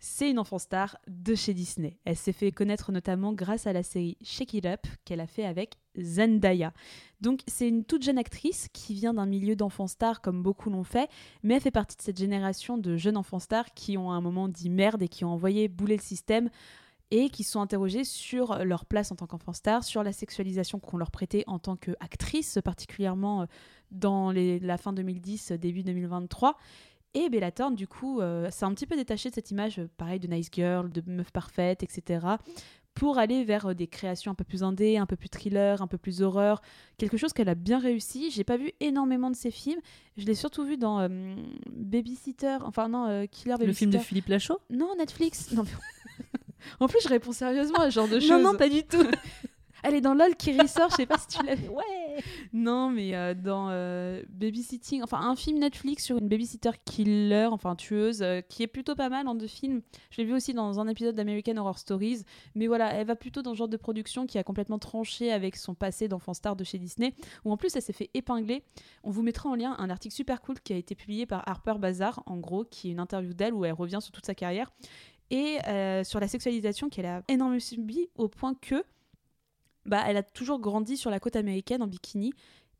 c'est 0.00 0.30
une 0.30 0.38
enfant 0.38 0.58
star 0.58 0.98
de 1.08 1.34
chez 1.34 1.54
Disney. 1.54 1.96
Elle 2.04 2.16
s'est 2.16 2.34
fait 2.34 2.52
connaître 2.52 2.92
notamment 2.92 3.32
grâce 3.32 3.66
à 3.66 3.72
la 3.72 3.82
série 3.82 4.18
Shake 4.20 4.52
It 4.52 4.66
Up 4.66 4.86
qu'elle 5.06 5.20
a 5.20 5.26
fait 5.26 5.46
avec 5.46 5.78
Zendaya. 5.98 6.72
Donc 7.20 7.40
c'est 7.46 7.68
une 7.68 7.84
toute 7.84 8.02
jeune 8.02 8.18
actrice 8.18 8.68
qui 8.72 8.94
vient 8.94 9.14
d'un 9.14 9.26
milieu 9.26 9.56
d'enfants 9.56 9.86
stars 9.86 10.20
comme 10.20 10.42
beaucoup 10.42 10.70
l'ont 10.70 10.84
fait, 10.84 11.08
mais 11.42 11.54
elle 11.54 11.60
fait 11.60 11.70
partie 11.70 11.96
de 11.96 12.02
cette 12.02 12.18
génération 12.18 12.78
de 12.78 12.96
jeunes 12.96 13.16
enfants 13.16 13.38
stars 13.38 13.74
qui 13.74 13.96
ont 13.98 14.10
à 14.10 14.14
un 14.14 14.20
moment 14.20 14.48
dit 14.48 14.70
merde 14.70 15.02
et 15.02 15.08
qui 15.08 15.24
ont 15.24 15.32
envoyé 15.32 15.68
bouler 15.68 15.96
le 15.96 16.02
système 16.02 16.50
et 17.12 17.28
qui 17.28 17.44
sont 17.44 17.60
interrogés 17.60 18.04
sur 18.04 18.64
leur 18.64 18.86
place 18.86 19.12
en 19.12 19.16
tant 19.16 19.26
qu'enfant 19.26 19.52
star, 19.52 19.84
sur 19.84 20.02
la 20.02 20.12
sexualisation 20.12 20.80
qu'on 20.80 20.96
leur 20.96 21.10
prêtait 21.10 21.44
en 21.46 21.58
tant 21.58 21.76
qu'actrice, 21.76 22.58
particulièrement 22.64 23.42
euh, 23.42 23.46
dans 23.90 24.32
la 24.32 24.78
fin 24.78 24.94
2010, 24.94 25.52
début 25.52 25.82
2023. 25.82 26.56
Et 27.14 27.28
Bella 27.28 27.52
Thorne, 27.52 27.74
du 27.74 27.86
coup, 27.86 28.20
euh, 28.20 28.50
s'est 28.50 28.64
un 28.64 28.72
petit 28.72 28.86
peu 28.86 28.96
détachée 28.96 29.28
de 29.28 29.34
cette 29.34 29.50
image, 29.50 29.78
euh, 29.78 29.90
pareil, 29.98 30.18
de 30.18 30.26
nice 30.26 30.48
girl, 30.50 30.90
de 30.90 31.02
meuf 31.06 31.30
parfaite, 31.30 31.82
etc., 31.82 32.26
pour 32.94 33.18
aller 33.18 33.42
vers 33.44 33.66
euh, 33.70 33.74
des 33.74 33.86
créations 33.86 34.30
un 34.32 34.34
peu 34.34 34.44
plus 34.44 34.62
indé, 34.62 34.96
un 34.98 35.06
peu 35.06 35.16
plus 35.16 35.28
thriller, 35.28 35.80
un 35.82 35.86
peu 35.86 35.98
plus 35.98 36.22
horreur, 36.22 36.60
quelque 36.98 37.16
chose 37.16 37.32
qu'elle 37.32 37.48
a 37.48 37.54
bien 37.54 37.78
réussi. 37.78 38.30
J'ai 38.30 38.44
pas 38.44 38.56
vu 38.56 38.72
énormément 38.80 39.30
de 39.30 39.36
ses 39.36 39.50
films, 39.50 39.80
je 40.16 40.26
l'ai 40.26 40.34
surtout 40.34 40.64
vu 40.64 40.76
dans 40.76 41.00
euh, 41.00 41.08
Babysitter, 41.70 42.58
enfin 42.62 42.88
non, 42.88 43.06
euh, 43.08 43.24
Killer 43.30 43.54
Babysitter. 43.54 43.66
Le 43.66 43.72
film 43.72 43.90
de 43.90 43.98
Philippe 43.98 44.28
Lachaud? 44.28 44.58
Non, 44.70 44.94
Netflix. 44.98 45.52
Non, 45.52 45.62
mais- 45.64 46.26
en 46.80 46.88
plus, 46.88 47.00
je 47.02 47.08
réponds 47.08 47.32
sérieusement 47.32 47.78
à 47.80 47.90
ce 47.90 47.94
genre 47.94 48.08
de 48.08 48.20
choses. 48.20 48.30
Non, 48.30 48.38
non, 48.52 48.54
pas 48.56 48.68
du 48.68 48.82
tout. 48.84 49.02
Elle 49.84 49.94
est 49.94 50.00
dans 50.00 50.14
LOL 50.14 50.36
qui 50.36 50.56
ressort, 50.56 50.90
je 50.90 50.96
sais 50.96 51.06
pas 51.06 51.18
si 51.18 51.26
tu 51.38 51.44
l'as 51.44 51.56
vu. 51.56 51.68
ouais. 51.68 52.01
Non, 52.52 52.90
mais 52.90 53.14
euh, 53.14 53.34
dans 53.34 53.68
euh, 53.70 54.22
Babysitting, 54.28 55.02
enfin 55.02 55.20
un 55.20 55.36
film 55.36 55.58
Netflix 55.58 56.04
sur 56.04 56.18
une 56.18 56.28
babysitter 56.28 56.70
killer, 56.84 57.48
enfin 57.50 57.76
tueuse, 57.76 58.22
euh, 58.22 58.40
qui 58.40 58.62
est 58.62 58.66
plutôt 58.66 58.94
pas 58.94 59.08
mal 59.08 59.28
en 59.28 59.34
deux 59.34 59.46
films. 59.46 59.82
Je 60.10 60.18
l'ai 60.18 60.24
vu 60.24 60.34
aussi 60.34 60.54
dans 60.54 60.80
un 60.80 60.88
épisode 60.88 61.14
d'American 61.14 61.56
Horror 61.56 61.78
Stories. 61.78 62.24
Mais 62.54 62.66
voilà, 62.66 62.92
elle 62.94 63.06
va 63.06 63.16
plutôt 63.16 63.42
dans 63.42 63.52
ce 63.52 63.58
genre 63.58 63.68
de 63.68 63.76
production 63.76 64.26
qui 64.26 64.38
a 64.38 64.44
complètement 64.44 64.78
tranché 64.78 65.32
avec 65.32 65.56
son 65.56 65.74
passé 65.74 66.08
d'enfant 66.08 66.34
star 66.34 66.56
de 66.56 66.64
chez 66.64 66.78
Disney, 66.78 67.14
où 67.44 67.52
en 67.52 67.56
plus 67.56 67.74
elle 67.76 67.82
s'est 67.82 67.92
fait 67.92 68.10
épingler. 68.14 68.62
On 69.04 69.10
vous 69.10 69.22
mettra 69.22 69.48
en 69.48 69.54
lien 69.54 69.74
un 69.78 69.90
article 69.90 70.14
super 70.14 70.40
cool 70.40 70.60
qui 70.60 70.72
a 70.72 70.76
été 70.76 70.94
publié 70.94 71.26
par 71.26 71.48
Harper 71.48 71.74
Bazaar, 71.78 72.22
en 72.26 72.38
gros, 72.38 72.64
qui 72.64 72.88
est 72.88 72.92
une 72.92 73.00
interview 73.00 73.34
d'elle 73.34 73.54
où 73.54 73.64
elle 73.64 73.72
revient 73.72 73.98
sur 74.00 74.12
toute 74.12 74.26
sa 74.26 74.34
carrière. 74.34 74.70
Et 75.30 75.56
sur 76.04 76.20
la 76.20 76.28
sexualisation 76.28 76.90
qu'elle 76.90 77.06
a 77.06 77.22
énormément 77.26 77.58
subie 77.58 78.10
au 78.16 78.28
point 78.28 78.54
que 78.54 78.84
bah, 79.86 80.04
elle 80.06 80.16
a 80.16 80.22
toujours 80.22 80.60
grandi 80.60 80.96
sur 80.96 81.10
la 81.10 81.20
côte 81.20 81.36
américaine 81.36 81.82
en 81.82 81.86
bikini 81.86 82.32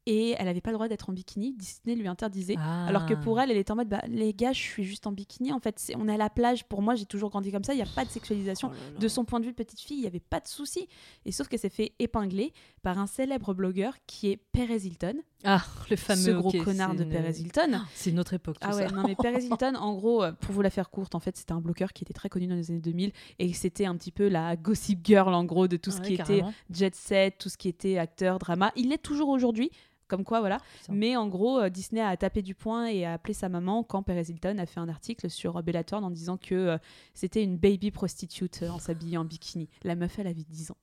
et 0.06 0.34
elle 0.38 0.46
n'avait 0.46 0.60
pas 0.60 0.70
le 0.70 0.76
droit 0.76 0.88
d'être 0.88 1.10
en 1.10 1.12
bikini. 1.12 1.52
Disney 1.52 1.94
lui 1.94 2.08
interdisait. 2.08 2.56
Ah. 2.58 2.86
Alors 2.86 3.06
que 3.06 3.14
pour 3.14 3.40
elle, 3.40 3.50
elle 3.50 3.56
était 3.56 3.70
en 3.70 3.76
mode 3.76 3.88
bah, 3.88 4.02
les 4.08 4.34
gars, 4.34 4.52
je 4.52 4.60
suis 4.60 4.84
juste 4.84 5.06
en 5.06 5.12
bikini. 5.12 5.52
En 5.52 5.60
fait, 5.60 5.92
on 5.96 6.08
est 6.08 6.14
à 6.14 6.16
la 6.16 6.30
plage. 6.30 6.64
Pour 6.64 6.82
moi, 6.82 6.94
j'ai 6.94 7.06
toujours 7.06 7.30
grandi 7.30 7.52
comme 7.52 7.62
ça. 7.64 7.72
Il 7.72 7.76
n'y 7.76 7.82
a 7.82 7.94
pas 7.94 8.04
de 8.04 8.10
sexualisation. 8.10 8.70
Oh 8.72 8.74
là 8.74 8.92
là. 8.94 8.98
De 8.98 9.08
son 9.08 9.24
point 9.24 9.38
de 9.38 9.44
vue 9.44 9.52
de 9.52 9.56
petite 9.56 9.80
fille, 9.80 9.98
il 9.98 10.02
n'y 10.02 10.06
avait 10.06 10.20
pas 10.20 10.40
de 10.40 10.48
souci. 10.48 10.88
Et 11.24 11.32
sauf 11.32 11.48
qu'elle 11.48 11.60
s'est 11.60 11.68
fait 11.68 11.92
épingler 11.98 12.52
par 12.82 12.98
un 12.98 13.06
célèbre 13.06 13.54
blogueur 13.54 13.94
qui 14.06 14.30
est 14.30 14.36
Perez 14.36 14.86
Hilton. 14.86 15.22
Ah, 15.44 15.62
le 15.90 15.96
fameux. 15.96 16.20
ce 16.22 16.30
gros 16.30 16.52
connard 16.52 16.94
de 16.94 17.02
une- 17.04 17.08
Perez 17.10 17.38
Hilton. 17.40 17.80
C'est 17.94 18.10
une 18.10 18.20
autre 18.20 18.34
époque. 18.34 18.58
Tout 18.60 18.68
Ah 18.70 18.76
ouais, 18.76 18.88
ça. 18.88 18.94
non 18.94 19.02
mais 19.06 19.14
Perez 19.16 19.42
Hilton, 19.44 19.74
en 19.76 19.94
gros, 19.94 20.22
euh, 20.22 20.32
pour 20.32 20.54
vous 20.54 20.62
la 20.62 20.70
faire 20.70 20.90
courte, 20.90 21.14
en 21.14 21.20
fait, 21.20 21.36
c'était 21.36 21.52
un 21.52 21.60
bloqueur 21.60 21.92
qui 21.92 22.04
était 22.04 22.12
très 22.14 22.28
connu 22.28 22.46
dans 22.46 22.54
les 22.54 22.70
années 22.70 22.80
2000 22.80 23.12
et 23.38 23.52
c'était 23.52 23.86
un 23.86 23.96
petit 23.96 24.12
peu 24.12 24.28
la 24.28 24.56
gossip 24.56 25.00
girl 25.04 25.34
en 25.34 25.44
gros 25.44 25.68
de 25.68 25.76
tout 25.76 25.90
ce 25.90 26.00
Ouais, 26.00 26.06
qui 26.08 26.14
était 26.14 26.42
jet 26.70 26.94
set, 26.94 27.38
tout 27.38 27.48
ce 27.48 27.56
qui 27.56 27.68
était 27.68 27.98
acteur, 27.98 28.38
drama. 28.38 28.72
Il 28.76 28.88
l'est 28.90 29.02
toujours 29.02 29.28
aujourd'hui. 29.30 29.70
Comme 30.12 30.24
quoi, 30.24 30.40
voilà. 30.40 30.58
Mais 30.90 31.16
en 31.16 31.26
gros, 31.26 31.58
euh, 31.58 31.70
Disney 31.70 32.02
a 32.02 32.14
tapé 32.18 32.42
du 32.42 32.54
poing 32.54 32.84
et 32.84 33.06
a 33.06 33.14
appelé 33.14 33.32
sa 33.32 33.48
maman 33.48 33.82
quand 33.82 34.02
Perez 34.02 34.26
Hilton 34.28 34.58
a 34.58 34.66
fait 34.66 34.78
un 34.78 34.90
article 34.90 35.30
sur 35.30 35.56
euh, 35.56 35.62
Bellator 35.62 36.04
en 36.04 36.10
disant 36.10 36.36
que 36.36 36.54
euh, 36.54 36.78
c'était 37.14 37.42
une 37.42 37.56
baby 37.56 37.90
prostitute 37.90 38.60
euh, 38.62 38.68
en 38.68 38.78
s'habillant 38.78 39.22
en 39.22 39.24
bikini. 39.24 39.70
La 39.84 39.94
meuf, 39.94 40.18
elle 40.18 40.26
avait 40.26 40.44
10 40.46 40.70
ans. 40.70 40.76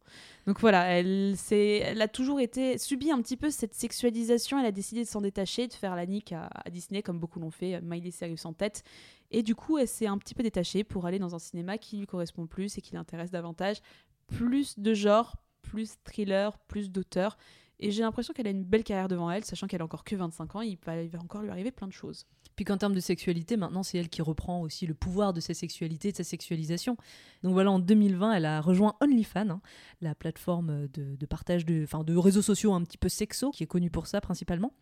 Donc 0.48 0.60
voilà, 0.60 0.86
elle, 0.98 1.36
elle 1.52 2.02
a 2.02 2.08
toujours 2.08 2.40
été 2.40 2.80
subi 2.80 3.12
un 3.12 3.22
petit 3.22 3.38
peu 3.38 3.52
cette 3.52 3.76
sexualisation. 3.76 4.58
Elle 4.60 4.66
a 4.66 4.72
décidé 4.72 5.04
de 5.04 5.08
s'en 5.08 5.22
détacher, 5.22 5.68
de 5.68 5.74
faire 5.74 5.96
la 5.96 6.08
nique 6.08 6.32
à, 6.32 6.50
à 6.66 6.72
Disney, 6.72 7.04
comme 7.04 7.20
beaucoup 7.20 7.40
l'ont 7.40 7.52
fait, 7.52 7.82
Miley 7.82 8.10
Cyrus 8.10 8.46
en 8.46 8.54
tête. 8.54 8.84
Et 9.30 9.44
du 9.44 9.54
coup, 9.54 9.78
elle 9.78 9.88
s'est 9.88 10.08
un 10.08 10.18
petit 10.18 10.34
peu 10.34 10.42
détachée 10.42 10.84
pour 10.84 11.06
aller 11.06 11.20
dans 11.20 11.36
un 11.36 11.40
cinéma 11.40 11.78
qui 11.78 11.98
lui 11.98 12.08
correspond 12.08 12.48
plus 12.48 12.80
et 12.80 12.82
qui 12.82 12.96
l'intéresse 12.96 13.30
davantage. 13.30 13.78
Plus 14.26 14.80
de 14.80 14.96
genre, 14.96 15.36
plus 15.62 15.98
thriller, 16.04 16.58
plus 16.68 16.90
d'auteur. 16.90 17.38
Et 17.80 17.92
j'ai 17.92 18.02
l'impression 18.02 18.34
qu'elle 18.34 18.48
a 18.48 18.52
une 18.52 18.64
belle 18.64 18.84
carrière 18.84 19.08
devant 19.08 19.32
elle, 19.32 19.46
sachant 19.46 19.68
qu'elle 19.68 19.82
a 19.82 19.86
encore 19.86 20.04
que 20.04 20.16
25 20.16 20.56
ans, 20.56 20.62
il 20.62 20.78
va, 20.86 21.06
va 21.06 21.20
encore 21.20 21.42
lui 21.42 21.50
arriver 21.50 21.72
plein 21.72 21.88
de 21.88 21.94
choses. 21.94 22.26
Puis 22.58 22.66
qu'en 22.66 22.78
termes 22.78 22.94
de 22.94 23.00
sexualité, 23.00 23.56
maintenant, 23.56 23.84
c'est 23.84 23.98
elle 23.98 24.10
qui 24.10 24.22
reprend 24.22 24.60
aussi 24.62 24.86
le 24.86 24.94
pouvoir 24.94 25.32
de 25.32 25.40
sa 25.40 25.54
sexualité, 25.54 26.12
de 26.12 26.18
sa 26.18 26.26
sexualisation. 26.26 26.98
Donc 27.42 27.54
voilà, 27.54 27.72
en 27.72 27.80
2020, 27.80 28.34
elle 28.34 28.46
a 28.46 28.60
rejoint 28.60 28.96
OnlyFans, 29.00 29.50
hein, 29.50 29.62
la 30.02 30.14
plateforme 30.14 30.90
de, 30.90 31.26
partage 31.26 31.66
de, 31.66 31.86
de 32.04 32.18
réseaux 32.18 32.42
sociaux 32.42 32.74
un 32.74 32.84
petit 32.84 32.98
peu 32.98 33.08
sexo, 33.08 33.52
qui 33.52 33.64
est 33.64 33.68
connue 33.68 33.90
pour 33.90 34.08
ça 34.08 34.20
principalement. 34.20 34.74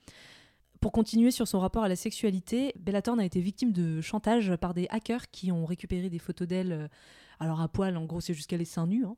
Pour 0.80 0.92
continuer 0.92 1.32
sur 1.32 1.48
son 1.48 1.60
rapport 1.60 1.84
à 1.84 1.90
la 1.90 1.96
sexualité, 1.96 2.74
Bella 2.80 3.02
Thorne 3.02 3.20
a 3.20 3.26
été 3.26 3.42
victime 3.42 3.72
de 3.72 4.02
chantage 4.02 4.56
par 4.56 4.74
des 4.74 4.88
hackers 4.90 5.30
qui 5.30 5.52
ont 5.52 5.66
récupéré 5.66 6.10
des 6.10 6.20
photos 6.20 6.48
d'elle, 6.48 6.72
euh, 6.72 6.88
alors 7.40 7.62
à 7.62 7.68
poil, 7.68 7.96
en 7.98 8.06
gros, 8.06 8.22
c'est 8.22 8.34
jusqu'à 8.34 8.58
les 8.58 8.66
seins 8.66 8.88
nus. 8.88 9.06
hein. 9.06 9.16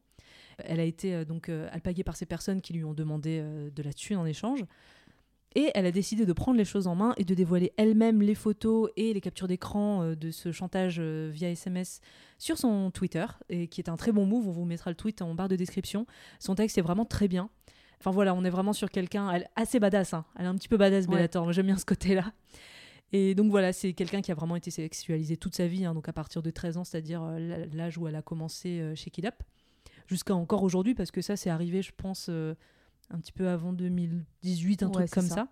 Elle 0.65 0.79
a 0.79 0.83
été 0.83 1.13
euh, 1.13 1.25
donc 1.25 1.49
euh, 1.49 1.67
alpaguée 1.71 2.03
par 2.03 2.15
ces 2.15 2.25
personnes 2.25 2.61
qui 2.61 2.73
lui 2.73 2.83
ont 2.83 2.93
demandé 2.93 3.39
euh, 3.41 3.69
de 3.69 3.83
la 3.83 3.93
thune 3.93 4.17
en 4.17 4.25
échange. 4.25 4.63
Et 5.55 5.71
elle 5.73 5.87
a 5.87 5.91
décidé 5.91 6.25
de 6.27 6.33
prendre 6.33 6.57
les 6.59 6.65
choses 6.65 6.85
en 6.85 6.93
main 6.93 7.13
et 7.17 7.23
de 7.25 7.33
dévoiler 7.33 7.73
elle-même 7.77 8.21
les 8.21 8.35
photos 8.35 8.91
et 8.95 9.13
les 9.13 9.21
captures 9.21 9.47
d'écran 9.47 10.13
de 10.13 10.29
ce 10.29 10.51
chantage 10.51 10.99
via 10.99 11.49
SMS 11.49 12.01
sur 12.37 12.59
son 12.59 12.91
Twitter, 12.91 13.25
et 13.49 13.67
qui 13.67 13.81
est 13.81 13.89
un 13.89 13.95
très 13.97 14.11
bon 14.11 14.27
move. 14.27 14.47
On 14.47 14.51
vous 14.51 14.65
mettra 14.65 14.91
le 14.91 14.95
tweet 14.95 15.23
en 15.23 15.33
barre 15.33 15.47
de 15.47 15.55
description. 15.55 16.05
Son 16.39 16.53
texte 16.53 16.77
est 16.77 16.83
vraiment 16.83 17.03
très 17.03 17.27
bien. 17.27 17.49
Enfin 17.99 18.11
voilà, 18.11 18.35
on 18.35 18.45
est 18.45 18.51
vraiment 18.51 18.73
sur 18.73 18.91
quelqu'un 18.91 19.41
assez 19.55 19.79
badass. 19.79 20.13
hein. 20.13 20.23
Elle 20.37 20.45
est 20.45 20.49
un 20.49 20.55
petit 20.55 20.67
peu 20.67 20.77
badass, 20.77 21.07
Ouais. 21.07 21.15
Bellator. 21.15 21.51
J'aime 21.51 21.65
bien 21.65 21.77
ce 21.77 21.85
côté-là. 21.85 22.31
Et 23.11 23.33
donc 23.33 23.49
voilà, 23.49 23.73
c'est 23.73 23.93
quelqu'un 23.93 24.21
qui 24.21 24.31
a 24.31 24.35
vraiment 24.35 24.55
été 24.55 24.69
sexualisé 24.69 25.35
toute 25.35 25.55
sa 25.55 25.65
vie, 25.65 25.83
hein, 25.83 25.95
donc 25.95 26.07
à 26.07 26.13
partir 26.13 26.43
de 26.43 26.51
13 26.51 26.77
ans, 26.77 26.83
c'est-à-dire 26.83 27.23
l'âge 27.73 27.97
où 27.97 28.07
elle 28.07 28.15
a 28.15 28.21
commencé 28.21 28.83
chez 28.93 29.09
Kid 29.09 29.25
Up, 29.25 29.33
jusqu'à 30.09 30.33
encore 30.35 30.63
aujourd'hui, 30.63 30.95
parce 30.95 31.11
que 31.11 31.21
ça, 31.21 31.37
c'est 31.37 31.49
arrivé, 31.51 31.81
je 31.81 31.91
pense, 31.95 32.27
euh, 32.29 32.55
un 33.11 33.19
petit 33.19 33.31
peu 33.31 33.47
avant 33.47 33.71
2018, 33.73 34.83
un 34.83 34.87
Ouais, 34.87 34.93
truc 34.93 35.09
comme 35.11 35.27
ça. 35.27 35.35
ça. 35.35 35.47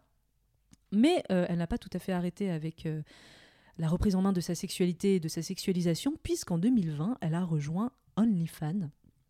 Mais 0.91 1.23
euh, 1.31 1.45
elle 1.47 1.59
n'a 1.59 1.67
pas 1.67 1.77
tout 1.77 1.89
à 1.93 1.99
fait 1.99 2.11
arrêté 2.11 2.49
avec 2.49 2.85
euh, 2.85 3.01
la 3.77 3.87
reprise 3.87 4.15
en 4.15 4.21
main 4.21 4.33
de 4.33 4.41
sa 4.41 4.55
sexualité 4.55 5.15
et 5.15 5.19
de 5.19 5.27
sa 5.27 5.41
sexualisation, 5.43 6.13
puisqu'en 6.23 6.57
2020, 6.57 7.17
elle 7.21 7.35
a 7.35 7.43
rejoint 7.43 7.91
OnlyFans. 8.15 8.89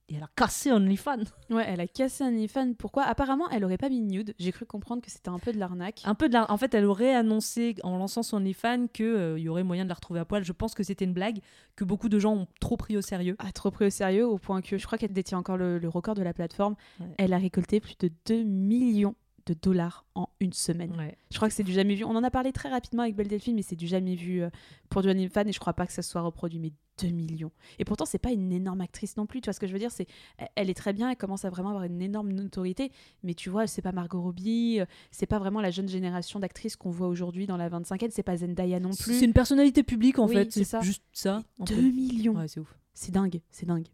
Et 0.09 0.15
elle 0.15 0.23
a 0.23 0.29
cassé 0.35 0.71
OnlyFans. 0.71 1.25
Ouais, 1.49 1.65
elle 1.67 1.81
a 1.81 1.87
cassé 1.87 2.23
un 2.23 2.27
OnlyFans. 2.27 2.73
Pourquoi? 2.75 3.03
Apparemment, 3.03 3.49
elle 3.49 3.65
aurait 3.65 3.77
pas 3.77 3.89
mis 3.89 4.01
nude. 4.01 4.33
J'ai 4.39 4.53
cru 4.53 4.65
comprendre 4.65 5.01
que 5.01 5.11
c'était 5.11 5.29
un 5.29 5.39
peu 5.39 5.51
de 5.51 5.57
l'arnaque. 5.57 6.01
Un 6.05 6.15
peu 6.15 6.29
de 6.29 6.33
la... 6.33 6.49
En 6.49 6.55
fait, 6.55 6.73
elle 6.73 6.85
aurait 6.85 7.13
annoncé 7.13 7.75
en 7.83 7.97
lançant 7.97 8.23
son 8.23 8.37
OnlyFans 8.37 8.87
qu'il 8.87 9.37
y 9.37 9.49
aurait 9.49 9.63
moyen 9.63 9.83
de 9.83 9.89
la 9.89 9.95
retrouver 9.95 10.21
à 10.21 10.25
poil. 10.25 10.45
Je 10.45 10.53
pense 10.53 10.73
que 10.75 10.83
c'était 10.83 11.03
une 11.03 11.13
blague 11.13 11.39
que 11.75 11.83
beaucoup 11.83 12.07
de 12.07 12.19
gens 12.19 12.35
ont 12.35 12.47
trop 12.61 12.77
pris 12.77 12.95
au 12.95 13.01
sérieux. 13.01 13.35
Ah, 13.39 13.51
trop 13.51 13.69
pris 13.69 13.85
au 13.85 13.89
sérieux 13.89 14.25
au 14.25 14.37
point 14.37 14.61
que 14.61 14.77
je 14.77 14.85
crois 14.85 14.97
qu'elle 14.97 15.11
détient 15.13 15.39
encore 15.39 15.57
le, 15.57 15.77
le 15.77 15.89
record 15.89 16.15
de 16.15 16.23
la 16.23 16.33
plateforme. 16.33 16.75
Ouais. 17.01 17.07
Elle 17.17 17.33
a 17.33 17.37
récolté 17.37 17.81
plus 17.81 17.97
de 17.99 18.09
2 18.27 18.43
millions 18.43 19.15
de 19.47 19.53
dollars 19.53 20.05
en 20.15 20.29
une 20.39 20.53
semaine. 20.53 20.95
Ouais. 20.97 21.17
Je 21.31 21.37
crois 21.37 21.47
que 21.47 21.53
c'est 21.53 21.63
du 21.63 21.73
jamais 21.73 21.95
vu. 21.95 22.03
On 22.03 22.15
en 22.15 22.23
a 22.23 22.31
parlé 22.31 22.51
très 22.51 22.69
rapidement 22.69 23.03
avec 23.03 23.15
Belle 23.15 23.27
Delphine, 23.27 23.55
mais 23.55 23.61
c'est 23.61 23.75
du 23.75 23.87
jamais 23.87 24.15
vu 24.15 24.41
euh, 24.41 24.49
pour 24.89 25.01
du 25.01 25.09
OnlyFans 25.09 25.47
et 25.47 25.51
je 25.51 25.59
crois 25.59 25.73
pas 25.73 25.87
que 25.87 25.93
ça 25.93 26.01
soit 26.01 26.21
reproduit. 26.21 26.59
Mais 26.59 26.71
2 27.01 27.09
millions. 27.09 27.51
Et 27.79 27.85
pourtant, 27.85 28.05
c'est 28.05 28.17
pas 28.19 28.31
une 28.31 28.51
énorme 28.51 28.81
actrice 28.81 29.17
non 29.17 29.25
plus. 29.25 29.41
Tu 29.41 29.45
vois 29.45 29.53
ce 29.53 29.59
que 29.59 29.67
je 29.67 29.73
veux 29.73 29.79
dire 29.79 29.91
C'est, 29.91 30.07
elle- 30.55 30.69
est 30.69 30.73
très 30.73 30.93
bien, 30.93 31.09
elle 31.09 31.17
commence 31.17 31.45
à 31.45 31.49
vraiment 31.49 31.69
avoir 31.69 31.83
une 31.83 32.01
énorme 32.01 32.31
notoriété. 32.31 32.91
Mais 33.23 33.33
tu 33.33 33.49
vois, 33.49 33.67
c'est 33.67 33.81
pas 33.81 33.91
Margot 33.91 34.21
Robbie, 34.21 34.79
euh, 34.79 34.85
c'est 35.11 35.25
pas 35.27 35.39
vraiment 35.39 35.61
la 35.61 35.71
jeune 35.71 35.87
génération 35.87 36.39
d'actrices 36.39 36.75
qu'on 36.75 36.89
voit 36.91 37.07
aujourd'hui 37.07 37.45
dans 37.47 37.57
la 37.57 37.69
25e. 37.69 38.09
C'est 38.11 38.23
pas 38.23 38.37
Zendaya 38.37 38.79
non 38.79 38.89
plus. 38.89 39.19
C'est 39.19 39.25
une 39.25 39.33
personnalité 39.33 39.83
publique 39.83 40.19
en 40.19 40.27
Oui, 40.27 40.33
fait, 40.35 40.51
c'est 40.51 40.63
ça. 40.63 40.81
juste 40.81 41.03
ça. 41.13 41.43
un 41.59 41.63
2 41.65 41.75
peu. 41.75 41.81
millions. 41.81 42.33
Ouais, 42.35 42.47
c'est 42.47 42.59
ouf. 42.59 42.77
C'est 42.93 43.11
dingue, 43.11 43.41
c'est 43.51 43.65
dingue. 43.65 43.87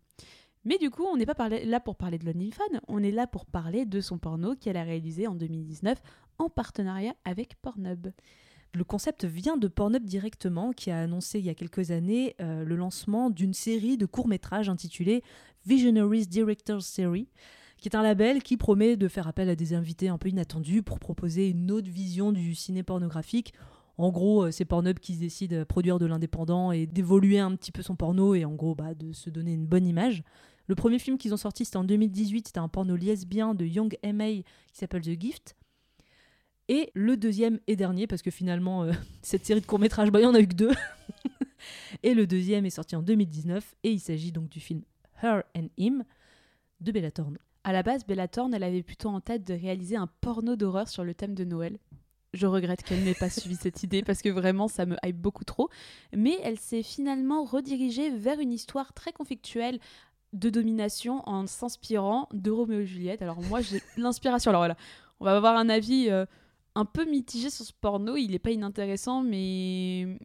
Mais 0.66 0.78
du 0.78 0.90
coup, 0.90 1.04
on 1.04 1.18
n'est 1.18 1.26
pas 1.26 1.36
parlé- 1.36 1.66
là 1.66 1.82
pour 1.82 1.98
parler 1.98 2.18
de 2.18 2.26
l'OnlyFans, 2.26 2.64
on 2.88 3.04
est 3.04 3.12
là 3.12 3.28
pour 3.28 3.46
parler 3.46 3.86
de 3.86 4.00
son 4.00 4.18
porno 4.18 4.56
qu'elle 4.56 4.78
a 4.78 4.84
réalisé 4.84 5.28
en 5.28 5.36
2019 5.36 6.02
en 6.38 6.48
partenariat 6.50 7.14
avec 7.26 7.56
Pornhub. 7.62 8.08
Le 8.76 8.84
concept 8.84 9.26
vient 9.26 9.56
de 9.56 9.68
Pornhub 9.68 10.04
directement, 10.04 10.74
qui 10.74 10.90
a 10.90 11.00
annoncé 11.00 11.38
il 11.38 11.46
y 11.46 11.50
a 11.50 11.54
quelques 11.54 11.92
années 11.92 12.36
euh, 12.42 12.64
le 12.64 12.76
lancement 12.76 13.30
d'une 13.30 13.54
série 13.54 13.98
de 13.98 14.08
courts-métrages 14.08 14.68
intitulée 14.68 15.24
Visionaries 15.68 16.26
Directors 16.26 16.82
Series, 16.82 17.28
qui 17.78 17.88
est 17.88 17.96
un 17.96 18.02
label 18.02 18.42
qui 18.42 18.58
promet 18.58 18.98
de 18.98 19.08
faire 19.08 19.28
appel 19.28 19.48
à 19.48 19.56
des 19.56 19.76
invités 19.76 20.10
un 20.10 20.18
peu 20.18 20.30
inattendus 20.30 20.82
pour 20.82 20.98
proposer 20.98 21.50
une 21.50 21.70
autre 21.70 21.92
vision 21.92 22.32
du 22.32 22.56
ciné 22.56 22.82
pornographique. 22.82 23.54
En 24.00 24.10
gros, 24.10 24.46
euh, 24.46 24.52
c'est 24.52 24.66
Pornhub 24.66 24.98
qui 24.98 25.18
décide 25.18 25.52
de 25.52 25.64
produire 25.64 26.00
de 26.00 26.08
l'indépendant 26.08 26.72
et 26.72 26.88
d'évoluer 26.88 27.38
un 27.38 27.56
petit 27.56 27.72
peu 27.72 27.84
son 27.84 27.96
porno 27.96 28.34
et 28.34 28.44
en 28.44 28.56
gros 28.56 28.74
bah, 28.74 28.96
de 28.96 29.14
se 29.14 29.30
donner 29.30 29.54
une 29.54 29.68
bonne 29.68 29.86
image. 29.86 30.24
Le 30.66 30.74
premier 30.74 30.98
film 30.98 31.20
qu'ils 31.20 31.36
ont 31.36 31.38
sorti, 31.38 31.64
c'était 31.64 31.78
en 31.78 31.84
2018, 31.84 32.48
c'était 32.48 32.60
un 32.60 32.70
porno 32.70 32.96
lesbien 32.96 33.54
de 33.54 33.66
Young 33.66 33.96
M.A. 34.02 34.30
qui 34.32 34.46
s'appelle 34.74 35.04
The 35.04 35.22
Gift. 35.22 35.56
Et 36.70 36.92
le 36.94 37.18
deuxième 37.18 37.60
et 37.68 37.76
dernier, 37.76 38.08
parce 38.08 38.22
que 38.22 38.32
finalement, 38.32 38.84
euh, 38.84 38.92
cette 39.22 39.46
série 39.46 39.62
de 39.62 39.66
courts-métrages, 39.66 40.12
bah, 40.12 40.20
il 40.20 40.24
y 40.24 40.28
en 40.28 40.36
a 40.36 40.40
eu 40.40 40.48
que 40.48 40.56
deux. 40.56 40.72
et 42.04 42.14
le 42.14 42.26
deuxième 42.28 42.66
est 42.66 42.72
sorti 42.72 42.96
en 42.96 43.02
2019, 43.02 43.76
et 43.84 43.92
il 43.92 44.00
s'agit 44.00 44.32
donc 44.32 44.50
du 44.50 44.60
film 44.60 44.82
Her 45.22 45.44
and 45.58 45.68
Him 45.78 46.04
de 46.80 46.92
Bella 46.92 47.12
Thorne. 47.12 47.38
À 47.64 47.72
la 47.72 47.84
base, 47.84 48.06
Bella 48.06 48.28
Thorne, 48.28 48.54
elle 48.54 48.64
avait 48.64 48.84
plutôt 48.84 49.10
en 49.10 49.22
tête 49.22 49.46
de 49.46 49.54
réaliser 49.54 49.96
un 49.96 50.08
porno 50.22 50.56
d'horreur 50.56 50.90
sur 50.90 51.04
le 51.04 51.14
thème 51.14 51.34
de 51.34 51.46
Noël. 51.46 51.80
Je 52.34 52.48
regrette 52.48 52.84
qu'elle 52.84 53.04
n'ait 53.04 53.14
pas 53.14 53.30
suivi 53.30 53.56
cette 53.56 53.84
idée 53.84 54.04
parce 54.04 54.22
que 54.22 54.30
vraiment 54.30 54.68
ça 54.68 54.86
me 54.86 54.98
hype 55.06 55.18
beaucoup 55.18 55.46
trop. 55.46 55.70
Mais 56.14 56.38
elle 56.44 56.60
s'est 56.60 56.84
finalement 56.84 57.46
redirigée 57.46 58.10
vers 58.10 58.40
une 58.40 58.52
histoire 58.52 58.92
très 58.94 59.14
conflictuelle 59.14 59.80
de 60.34 60.50
domination 60.50 61.22
en 61.30 61.46
s'inspirant 61.46 62.28
de 62.34 62.52
Roméo 62.52 62.82
et 62.82 62.86
Juliette. 62.86 63.22
Alors 63.22 63.42
moi 63.44 63.62
j'ai 63.62 63.82
l'inspiration. 63.98 64.50
Alors 64.50 64.62
voilà, 64.62 64.76
on 65.20 65.26
va 65.26 65.38
avoir 65.38 65.56
un 65.56 65.70
avis 65.70 66.10
euh, 66.10 66.26
un 66.76 66.86
peu 66.86 67.06
mitigé 67.06 67.50
sur 67.50 67.66
ce 67.66 67.74
porno. 67.80 68.16
Il 68.16 68.32
n'est 68.32 68.40
pas 68.40 68.52
inintéressant, 68.52 69.22
mais 69.24 70.18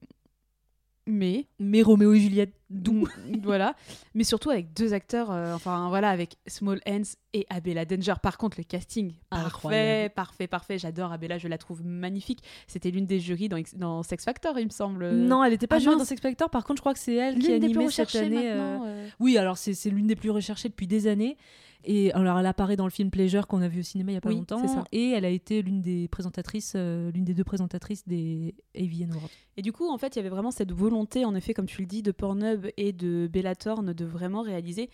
mais 1.10 1.46
Mais 1.58 1.80
Roméo 1.80 2.12
et 2.12 2.20
Juliette, 2.20 2.52
d'où 2.68 3.08
Mm, 3.30 3.40
voilà 3.42 3.74
mais 4.14 4.24
surtout 4.24 4.50
avec 4.50 4.74
deux 4.74 4.92
acteurs 4.92 5.30
euh, 5.30 5.54
enfin 5.54 5.88
voilà 5.88 6.10
avec 6.10 6.36
Small 6.46 6.80
Hands 6.86 7.00
et 7.32 7.46
Abella 7.48 7.86
Danger 7.86 8.12
par 8.22 8.36
contre 8.36 8.58
le 8.58 8.64
casting 8.64 9.14
parfait 9.30 9.46
Incroyable. 9.46 10.14
parfait 10.14 10.46
parfait 10.48 10.78
j'adore 10.78 11.10
Abella 11.10 11.38
je 11.38 11.48
la 11.48 11.56
trouve 11.56 11.82
magnifique 11.82 12.40
c'était 12.66 12.90
l'une 12.90 13.06
des 13.06 13.20
jurys 13.20 13.48
dans, 13.48 13.56
X- 13.56 13.74
dans 13.74 14.02
Sex 14.02 14.22
Factor 14.22 14.58
il 14.58 14.66
me 14.66 14.70
semble 14.70 15.10
Non, 15.12 15.42
elle 15.42 15.52
n'était 15.52 15.66
pas 15.66 15.76
ah, 15.76 15.84
mince. 15.84 15.96
dans 15.98 16.04
Sex 16.04 16.20
Factor, 16.20 16.50
par 16.50 16.64
contre, 16.64 16.76
je 16.78 16.82
crois 16.82 16.92
que 16.92 17.00
c'est 17.00 17.14
elle 17.14 17.38
qui 17.38 17.50
a 17.52 17.54
animé 17.56 17.88
cette 17.90 18.14
année. 18.16 18.50
euh, 18.52 18.78
euh. 18.84 19.08
Oui, 19.18 19.38
alors 19.38 19.56
c'est 19.56 19.72
l'une 19.88 20.06
des 20.08 20.16
plus 20.16 20.30
recherchées 20.30 20.68
depuis 20.68 20.86
des 20.86 21.06
années. 21.06 21.38
Et 21.84 22.12
alors 22.12 22.38
elle 22.38 22.46
apparaît 22.46 22.76
dans 22.76 22.84
le 22.84 22.90
film 22.90 23.10
Pleasure 23.10 23.46
qu'on 23.46 23.62
a 23.62 23.68
vu 23.68 23.80
au 23.80 23.82
cinéma 23.82 24.10
il 24.10 24.14
y 24.14 24.18
a 24.18 24.20
pas 24.20 24.28
Oui, 24.30 24.36
longtemps. 24.36 24.66
ça. 24.66 24.84
Et 24.92 25.10
elle 25.10 25.24
a 25.24 25.28
été 25.30 25.62
l'une 25.62 25.80
des 25.80 26.08
présentatrices, 26.08 26.74
euh, 26.76 27.10
l'une 27.12 27.24
des 27.24 27.34
deux 27.34 27.44
présentatrices 27.44 28.06
des 28.06 28.54
AVN 28.76 29.12
Awards. 29.12 29.28
Et 29.56 29.62
du 29.62 29.72
coup, 29.72 29.88
en 29.88 29.96
fait, 29.98 30.14
il 30.14 30.18
y 30.18 30.20
avait 30.20 30.28
vraiment 30.28 30.50
cette 30.50 30.72
volonté, 30.72 31.24
en 31.24 31.34
effet, 31.34 31.54
comme 31.54 31.66
tu 31.66 31.80
le 31.80 31.86
dis, 31.86 32.02
de 32.02 32.12
Pornhub 32.12 32.66
et 32.76 32.92
de 32.92 33.28
Bellatorn 33.32 33.92
de 33.92 34.04
vraiment 34.04 34.42
réaliser 34.42 34.90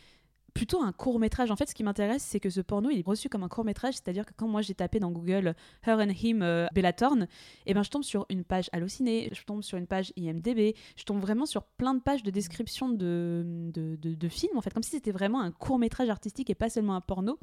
plutôt 0.54 0.80
un 0.82 0.92
court 0.92 1.18
métrage. 1.18 1.50
En 1.50 1.56
fait, 1.56 1.68
ce 1.68 1.74
qui 1.74 1.82
m'intéresse, 1.82 2.22
c'est 2.22 2.38
que 2.40 2.48
ce 2.48 2.60
porno, 2.60 2.88
il 2.88 3.00
est 3.00 3.06
reçu 3.06 3.28
comme 3.28 3.42
un 3.42 3.48
court 3.48 3.64
métrage, 3.64 3.94
c'est-à-dire 3.94 4.24
que 4.24 4.32
quand 4.36 4.46
moi 4.48 4.62
j'ai 4.62 4.74
tapé 4.74 5.00
dans 5.00 5.10
Google 5.10 5.54
Her 5.86 5.96
and 5.98 6.10
Him 6.22 6.42
euh, 6.42 6.66
Bellatorn, 6.72 7.26
et 7.66 7.74
ben 7.74 7.82
je 7.82 7.90
tombe 7.90 8.04
sur 8.04 8.24
une 8.30 8.44
page 8.44 8.70
Allociné, 8.72 9.28
je 9.32 9.42
tombe 9.42 9.62
sur 9.62 9.76
une 9.78 9.86
page 9.88 10.12
IMDb, 10.16 10.74
je 10.96 11.04
tombe 11.04 11.20
vraiment 11.20 11.44
sur 11.44 11.64
plein 11.64 11.92
de 11.94 12.00
pages 12.00 12.22
de 12.22 12.30
description 12.30 12.88
de, 12.88 13.44
de, 13.74 13.96
de- 13.96 14.14
de 14.14 14.28
films, 14.28 14.56
en 14.56 14.60
fait, 14.60 14.72
comme 14.72 14.84
si 14.84 14.90
c'était 14.90 15.10
vraiment 15.12 15.40
un 15.40 15.50
court 15.50 15.78
métrage 15.78 16.08
artistique 16.08 16.48
et 16.50 16.54
pas 16.54 16.70
seulement 16.70 16.94
un 16.94 17.00
porno. 17.00 17.38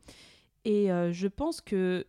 Et 0.64 0.92
euh, 0.92 1.12
je 1.12 1.28
pense 1.28 1.60
que 1.60 2.06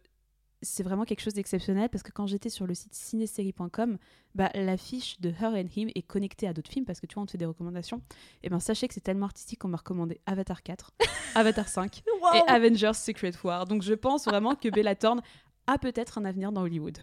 c'est 0.63 0.83
vraiment 0.83 1.05
quelque 1.05 1.21
chose 1.21 1.35
d'exceptionnel 1.35 1.89
parce 1.89 2.03
que 2.03 2.13
quand 2.13 2.27
j'étais 2.27 2.49
sur 2.49 2.67
le 2.67 2.75
site 2.75 2.95
cinésérie.com, 2.95 3.99
bah, 4.35 4.51
l'affiche 4.55 5.21
de 5.21 5.31
Her 5.31 5.55
and 5.55 5.67
Him 5.77 5.91
est 5.95 6.03
connectée 6.03 6.47
à 6.47 6.53
d'autres 6.53 6.71
films 6.71 6.85
parce 6.85 7.01
que 7.01 7.07
tu 7.07 7.15
vois, 7.15 7.25
on 7.25 7.27
te 7.27 7.33
fait 7.33 7.39
des 7.39 7.45
recommandations. 7.45 8.01
Et 8.43 8.49
ben 8.49 8.61
sachez 8.61 8.89
que 8.89 8.95
c'est 8.95 9.01
tellement 9.01 9.27
artistique 9.27 9.59
qu'on 9.59 9.69
m'a 9.69 9.77
recommandé 9.77 10.21
Avatar 10.27 10.63
4, 10.63 10.93
Avatar 11.35 11.69
5 11.69 12.03
et 12.35 12.41
Avengers 12.49 12.95
Secret 12.95 13.33
War. 13.45 13.67
Donc 13.67 13.83
je 13.83 13.95
pense 13.95 14.25
vraiment 14.25 14.55
que 14.55 14.69
Bella 14.69 14.95
Thorne 14.95 15.23
a 15.67 15.79
peut-être 15.79 16.19
un 16.19 16.25
avenir 16.25 16.53
dans 16.53 16.63
Hollywood. 16.63 16.99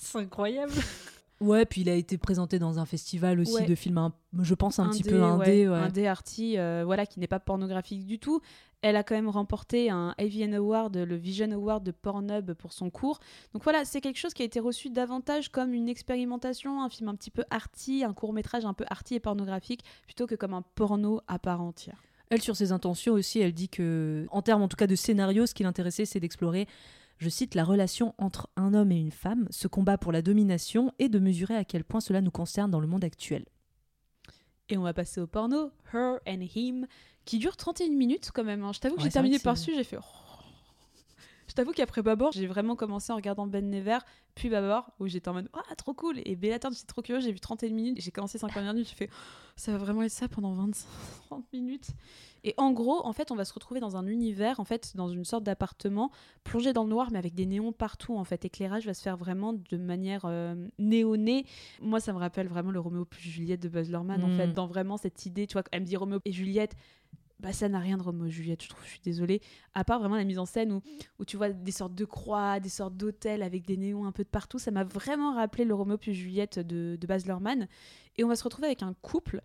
C'est 0.00 0.18
incroyable. 0.18 0.72
Ouais, 1.42 1.64
puis 1.66 1.80
il 1.82 1.88
a 1.88 1.94
été 1.94 2.16
présenté 2.18 2.58
dans 2.58 2.78
un 2.78 2.84
festival 2.86 3.40
aussi 3.40 3.54
Ouais. 3.54 3.66
de 3.66 3.74
films, 3.74 3.98
un- 3.98 4.12
je 4.40 4.54
pense 4.54 4.78
un, 4.78 4.88
petit 4.88 5.02
dé, 5.02 5.10
peu 5.10 5.22
indé. 5.22 5.66
ouais, 5.66 5.74
ouais. 5.74 5.78
Un 5.78 5.88
dé 5.88 6.06
arty, 6.06 6.56
euh, 6.58 6.82
voilà, 6.84 7.04
qui 7.06 7.20
n'est 7.20 7.26
pas 7.26 7.40
pornographique 7.40 8.06
du 8.06 8.18
tout. 8.18 8.40
Elle 8.80 8.96
a 8.96 9.02
quand 9.04 9.14
même 9.14 9.28
remporté 9.28 9.90
un 9.90 10.12
AVN 10.18 10.54
Award, 10.54 10.96
le 10.96 11.14
Vision 11.16 11.50
Award 11.52 11.84
de 11.84 11.92
Pornhub 11.92 12.52
pour 12.54 12.72
son 12.72 12.90
cours. 12.90 13.20
Donc 13.54 13.62
voilà, 13.62 13.84
c'est 13.84 14.00
quelque 14.00 14.18
chose 14.18 14.34
qui 14.34 14.42
a 14.42 14.44
été 14.44 14.58
reçu 14.60 14.90
davantage 14.90 15.50
comme 15.50 15.72
une 15.72 15.88
expérimentation, 15.88 16.82
un 16.82 16.88
film 16.88 17.08
un 17.08 17.14
petit 17.14 17.30
peu 17.30 17.44
arty, 17.50 18.02
un 18.04 18.12
court 18.12 18.32
métrage 18.32 18.64
un 18.64 18.74
peu 18.74 18.84
arty 18.88 19.14
et 19.14 19.20
pornographique, 19.20 19.82
plutôt 20.04 20.26
que 20.26 20.34
comme 20.34 20.54
un 20.54 20.62
porno 20.74 21.20
à 21.28 21.38
part 21.38 21.60
entière. 21.60 22.02
Elle, 22.30 22.40
sur 22.40 22.56
ses 22.56 22.72
intentions 22.72 23.12
aussi, 23.12 23.40
elle 23.40 23.52
dit 23.52 23.68
que, 23.68 24.26
en 24.30 24.42
termes 24.42 24.62
en 24.62 24.68
tout 24.68 24.76
cas 24.76 24.86
de 24.86 24.94
scénario, 24.96 25.44
ce 25.46 25.54
qui 25.54 25.62
l'intéressait, 25.64 26.04
c'est 26.06 26.18
d'explorer, 26.18 26.66
je 27.22 27.28
cite, 27.28 27.54
la 27.54 27.64
relation 27.64 28.14
entre 28.18 28.48
un 28.56 28.74
homme 28.74 28.92
et 28.92 28.98
une 28.98 29.10
femme, 29.12 29.46
ce 29.50 29.68
combat 29.68 29.96
pour 29.98 30.12
la 30.12 30.22
domination 30.22 30.92
et 30.98 31.08
de 31.08 31.18
mesurer 31.18 31.56
à 31.56 31.64
quel 31.64 31.84
point 31.84 32.00
cela 32.00 32.20
nous 32.20 32.30
concerne 32.30 32.70
dans 32.70 32.80
le 32.80 32.86
monde 32.86 33.04
actuel. 33.04 33.44
Et 34.68 34.76
on 34.76 34.82
va 34.82 34.94
passer 34.94 35.20
au 35.20 35.26
porno, 35.26 35.70
Her 35.92 36.18
and 36.26 36.40
Him, 36.54 36.86
qui 37.24 37.38
dure 37.38 37.56
31 37.56 37.90
minutes 37.90 38.30
quand 38.32 38.44
même. 38.44 38.62
hein. 38.64 38.72
Je 38.72 38.80
t'avoue 38.80 38.96
que 38.96 39.00
Ouais, 39.00 39.06
j'ai 39.08 39.12
terminé 39.12 39.38
par 39.38 39.54
dessus, 39.54 39.72
j'ai 39.74 39.84
fait. 39.84 39.98
oh. 39.98 40.04
Je 41.52 41.54
t'avoue 41.54 41.72
qu'après 41.72 42.00
Babor, 42.00 42.32
j'ai 42.32 42.46
vraiment 42.46 42.76
commencé 42.76 43.12
en 43.12 43.16
regardant 43.16 43.46
Ben 43.46 43.68
Never, 43.68 43.98
puis 44.34 44.48
Babor, 44.48 44.90
où 44.98 45.06
j'étais 45.06 45.28
en 45.28 45.34
mode 45.34 45.50
Ah, 45.52 45.74
trop 45.76 45.92
cool 45.92 46.18
Et 46.24 46.34
Bellator, 46.34 46.72
j'étais 46.72 46.86
trop 46.86 47.02
curieux, 47.02 47.20
j'ai 47.20 47.30
vu 47.30 47.40
31 47.40 47.68
minutes, 47.74 48.00
j'ai 48.00 48.10
commencé 48.10 48.38
5 48.38 48.50
premières 48.50 48.72
minutes, 48.72 48.88
j'ai 48.88 48.94
fait 48.94 49.10
Ça 49.54 49.70
va 49.70 49.76
vraiment 49.76 50.02
être 50.02 50.10
ça 50.12 50.28
pendant 50.28 50.54
25 50.54 50.86
30 51.26 51.44
minutes 51.52 51.88
Et 52.42 52.54
en 52.56 52.70
gros, 52.72 53.04
en 53.06 53.12
fait, 53.12 53.30
on 53.32 53.34
va 53.36 53.44
se 53.44 53.52
retrouver 53.52 53.80
dans 53.80 53.98
un 53.98 54.06
univers, 54.06 54.60
en 54.60 54.64
fait, 54.64 54.96
dans 54.96 55.08
une 55.10 55.26
sorte 55.26 55.44
d'appartement, 55.44 56.10
plongé 56.42 56.72
dans 56.72 56.84
le 56.84 56.88
noir, 56.88 57.10
mais 57.12 57.18
avec 57.18 57.34
des 57.34 57.44
néons 57.44 57.72
partout, 57.72 58.16
en 58.16 58.24
fait. 58.24 58.42
L'éclairage 58.44 58.86
va 58.86 58.94
se 58.94 59.02
faire 59.02 59.18
vraiment 59.18 59.52
de 59.52 59.76
manière 59.76 60.22
euh, 60.24 60.54
néonée. 60.78 61.44
Moi, 61.82 62.00
ça 62.00 62.14
me 62.14 62.18
rappelle 62.18 62.48
vraiment 62.48 62.70
le 62.70 62.80
Roméo 62.80 63.04
plus 63.04 63.28
Juliette 63.28 63.60
de 63.60 63.68
Buzz 63.68 63.90
Luhrmann, 63.90 64.24
en 64.24 64.28
Mm. 64.28 64.36
fait, 64.38 64.48
dans 64.54 64.66
vraiment 64.66 64.96
cette 64.96 65.26
idée, 65.26 65.46
tu 65.46 65.52
vois, 65.52 65.64
elle 65.70 65.82
me 65.82 65.86
dit 65.86 65.96
Roméo 65.98 66.18
et 66.24 66.32
Juliette, 66.32 66.74
bah 67.42 67.52
ça 67.52 67.68
n'a 67.68 67.80
rien 67.80 67.98
de 67.98 68.02
Roméo 68.02 68.26
et 68.26 68.30
Juliette, 68.30 68.62
je 68.62 68.68
trouve, 68.68 68.84
je 68.84 68.90
suis 68.90 69.00
désolée. 69.02 69.40
À 69.74 69.82
part 69.84 69.98
vraiment 69.98 70.16
la 70.16 70.24
mise 70.24 70.38
en 70.38 70.46
scène 70.46 70.72
où, 70.72 70.82
où 71.18 71.24
tu 71.24 71.36
vois 71.36 71.50
des 71.50 71.72
sortes 71.72 71.94
de 71.94 72.04
croix, 72.04 72.60
des 72.60 72.68
sortes 72.68 72.96
d'hôtels 72.96 73.42
avec 73.42 73.66
des 73.66 73.76
néons 73.76 74.06
un 74.06 74.12
peu 74.12 74.22
de 74.22 74.28
partout, 74.28 74.58
ça 74.58 74.70
m'a 74.70 74.84
vraiment 74.84 75.34
rappelé 75.34 75.64
le 75.64 75.74
Roméo 75.74 75.98
plus 75.98 76.14
Juliette 76.14 76.60
de, 76.60 76.96
de 76.98 77.06
Baz 77.06 77.26
Luhrmann. 77.26 77.66
Et 78.16 78.24
on 78.24 78.28
va 78.28 78.36
se 78.36 78.44
retrouver 78.44 78.68
avec 78.68 78.82
un 78.82 78.94
couple. 79.02 79.42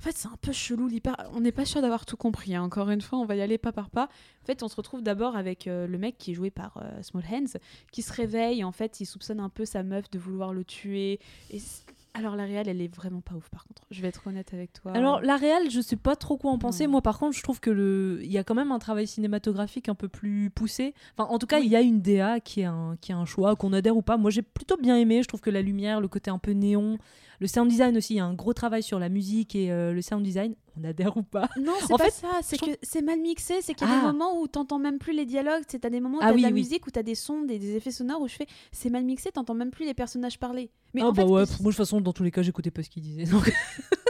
En 0.00 0.02
fait, 0.02 0.16
c'est 0.16 0.26
un 0.26 0.36
peu 0.40 0.50
chelou. 0.50 0.90
On 1.32 1.40
n'est 1.40 1.52
pas 1.52 1.64
sûr 1.64 1.80
d'avoir 1.80 2.04
tout 2.06 2.16
compris. 2.16 2.56
hein. 2.56 2.62
Encore 2.62 2.90
une 2.90 3.00
fois, 3.00 3.20
on 3.20 3.24
va 3.24 3.36
y 3.36 3.40
aller 3.40 3.56
pas 3.56 3.70
par 3.70 3.88
pas. 3.88 4.08
En 4.42 4.46
fait, 4.46 4.64
on 4.64 4.68
se 4.68 4.74
retrouve 4.74 5.00
d'abord 5.00 5.36
avec 5.36 5.68
euh, 5.68 5.86
le 5.86 5.96
mec 5.96 6.18
qui 6.18 6.32
est 6.32 6.34
joué 6.34 6.50
par 6.50 6.78
euh, 6.78 7.02
Small 7.02 7.22
Hands, 7.30 7.56
qui 7.92 8.02
se 8.02 8.12
réveille. 8.12 8.64
En 8.64 8.72
fait, 8.72 8.98
il 8.98 9.06
soupçonne 9.06 9.38
un 9.38 9.48
peu 9.48 9.64
sa 9.64 9.84
meuf 9.84 10.10
de 10.10 10.18
vouloir 10.18 10.52
le 10.52 10.64
tuer. 10.64 11.20
Et 11.50 11.60
alors, 12.14 12.36
la 12.36 12.44
réelle, 12.44 12.68
elle 12.68 12.82
est 12.82 12.94
vraiment 12.94 13.22
pas 13.22 13.34
ouf, 13.34 13.48
par 13.48 13.64
contre. 13.64 13.82
Je 13.90 14.02
vais 14.02 14.08
être 14.08 14.26
honnête 14.26 14.52
avec 14.52 14.74
toi. 14.74 14.92
Alors, 14.92 15.22
la 15.22 15.36
réelle, 15.36 15.70
je 15.70 15.80
sais 15.80 15.96
pas 15.96 16.14
trop 16.14 16.36
quoi 16.36 16.50
en 16.50 16.58
penser. 16.58 16.84
Non. 16.84 16.92
Moi, 16.92 17.00
par 17.00 17.18
contre, 17.18 17.34
je 17.36 17.42
trouve 17.42 17.58
que 17.58 17.70
le... 17.70 18.20
il 18.22 18.30
y 18.30 18.36
a 18.36 18.44
quand 18.44 18.54
même 18.54 18.70
un 18.70 18.78
travail 18.78 19.06
cinématographique 19.06 19.88
un 19.88 19.94
peu 19.94 20.08
plus 20.08 20.50
poussé. 20.50 20.92
Enfin, 21.16 21.28
en 21.32 21.38
tout 21.38 21.46
cas, 21.46 21.58
Oui. 21.60 21.66
il 21.66 21.72
y 21.72 21.76
a 21.76 21.80
une 21.80 22.02
DA 22.02 22.38
qui 22.40 22.60
est 22.60 22.64
un, 22.66 22.96
qui 23.00 23.12
est 23.12 23.14
un 23.14 23.24
choix, 23.24 23.56
qu'on 23.56 23.72
adhère 23.72 23.96
ou 23.96 24.02
pas. 24.02 24.18
Moi, 24.18 24.30
j'ai 24.30 24.42
plutôt 24.42 24.76
bien 24.76 24.96
aimé. 24.98 25.22
Je 25.22 25.28
trouve 25.28 25.40
que 25.40 25.48
la 25.48 25.62
lumière, 25.62 26.02
le 26.02 26.08
côté 26.08 26.30
un 26.30 26.38
peu 26.38 26.50
néon, 26.52 26.98
le 27.42 27.48
sound 27.48 27.68
design 27.68 27.96
aussi, 27.96 28.14
il 28.14 28.16
y 28.18 28.20
a 28.20 28.24
un 28.24 28.34
gros 28.34 28.52
travail 28.54 28.84
sur 28.84 29.00
la 29.00 29.08
musique 29.08 29.56
et 29.56 29.72
euh, 29.72 29.92
le 29.92 30.00
sound 30.00 30.22
design. 30.22 30.54
On 30.80 30.84
adhère 30.84 31.16
ou 31.16 31.24
pas? 31.24 31.48
Non, 31.60 31.72
c'est 31.80 31.88
pas 31.98 32.04
fait, 32.04 32.10
ça. 32.12 32.28
C'est 32.40 32.56
que 32.56 32.70
c'est 32.82 33.02
mal 33.02 33.18
mixé. 33.18 33.54
C'est 33.62 33.74
qu'il 33.74 33.86
y 33.86 33.90
a 33.90 33.94
des 33.94 34.00
Ah. 34.06 34.12
moments 34.12 34.40
où 34.40 34.46
t'entends 34.46 34.78
même 34.78 34.98
plus 35.00 35.12
les 35.12 35.26
dialogues. 35.26 35.64
C'est 35.66 35.80
t'as 35.80 35.90
des 35.90 36.00
moments 36.00 36.18
où 36.18 36.20
Ah 36.22 36.28
t'as 36.28 36.34
oui, 36.34 36.40
de 36.42 36.46
la 36.46 36.52
oui. 36.52 36.60
musique, 36.60 36.86
où 36.86 36.90
t'as 36.92 37.02
des 37.02 37.16
sons, 37.16 37.42
des, 37.42 37.58
des 37.58 37.74
effets 37.76 37.90
sonores 37.90 38.22
où 38.22 38.28
je 38.28 38.36
fais 38.36 38.46
c'est 38.70 38.88
mal 38.88 39.04
mixé. 39.04 39.32
T'entends 39.32 39.54
même 39.54 39.70
plus 39.72 39.84
les 39.84 39.92
personnages 39.92 40.38
parler. 40.38 40.70
Mais 40.94 41.02
ah 41.02 41.08
en 41.08 41.12
bah 41.12 41.16
fait, 41.22 41.28
ouais, 41.28 41.30
moi, 41.30 41.44
de 41.44 41.64
toute 41.64 41.74
façon, 41.74 42.00
dans 42.00 42.12
tous 42.12 42.22
les 42.22 42.30
cas, 42.30 42.42
j'écoutais 42.42 42.70
pas 42.70 42.84
ce 42.84 42.88
qu'il 42.90 43.02
disait. 43.02 43.24
donc- 43.24 43.52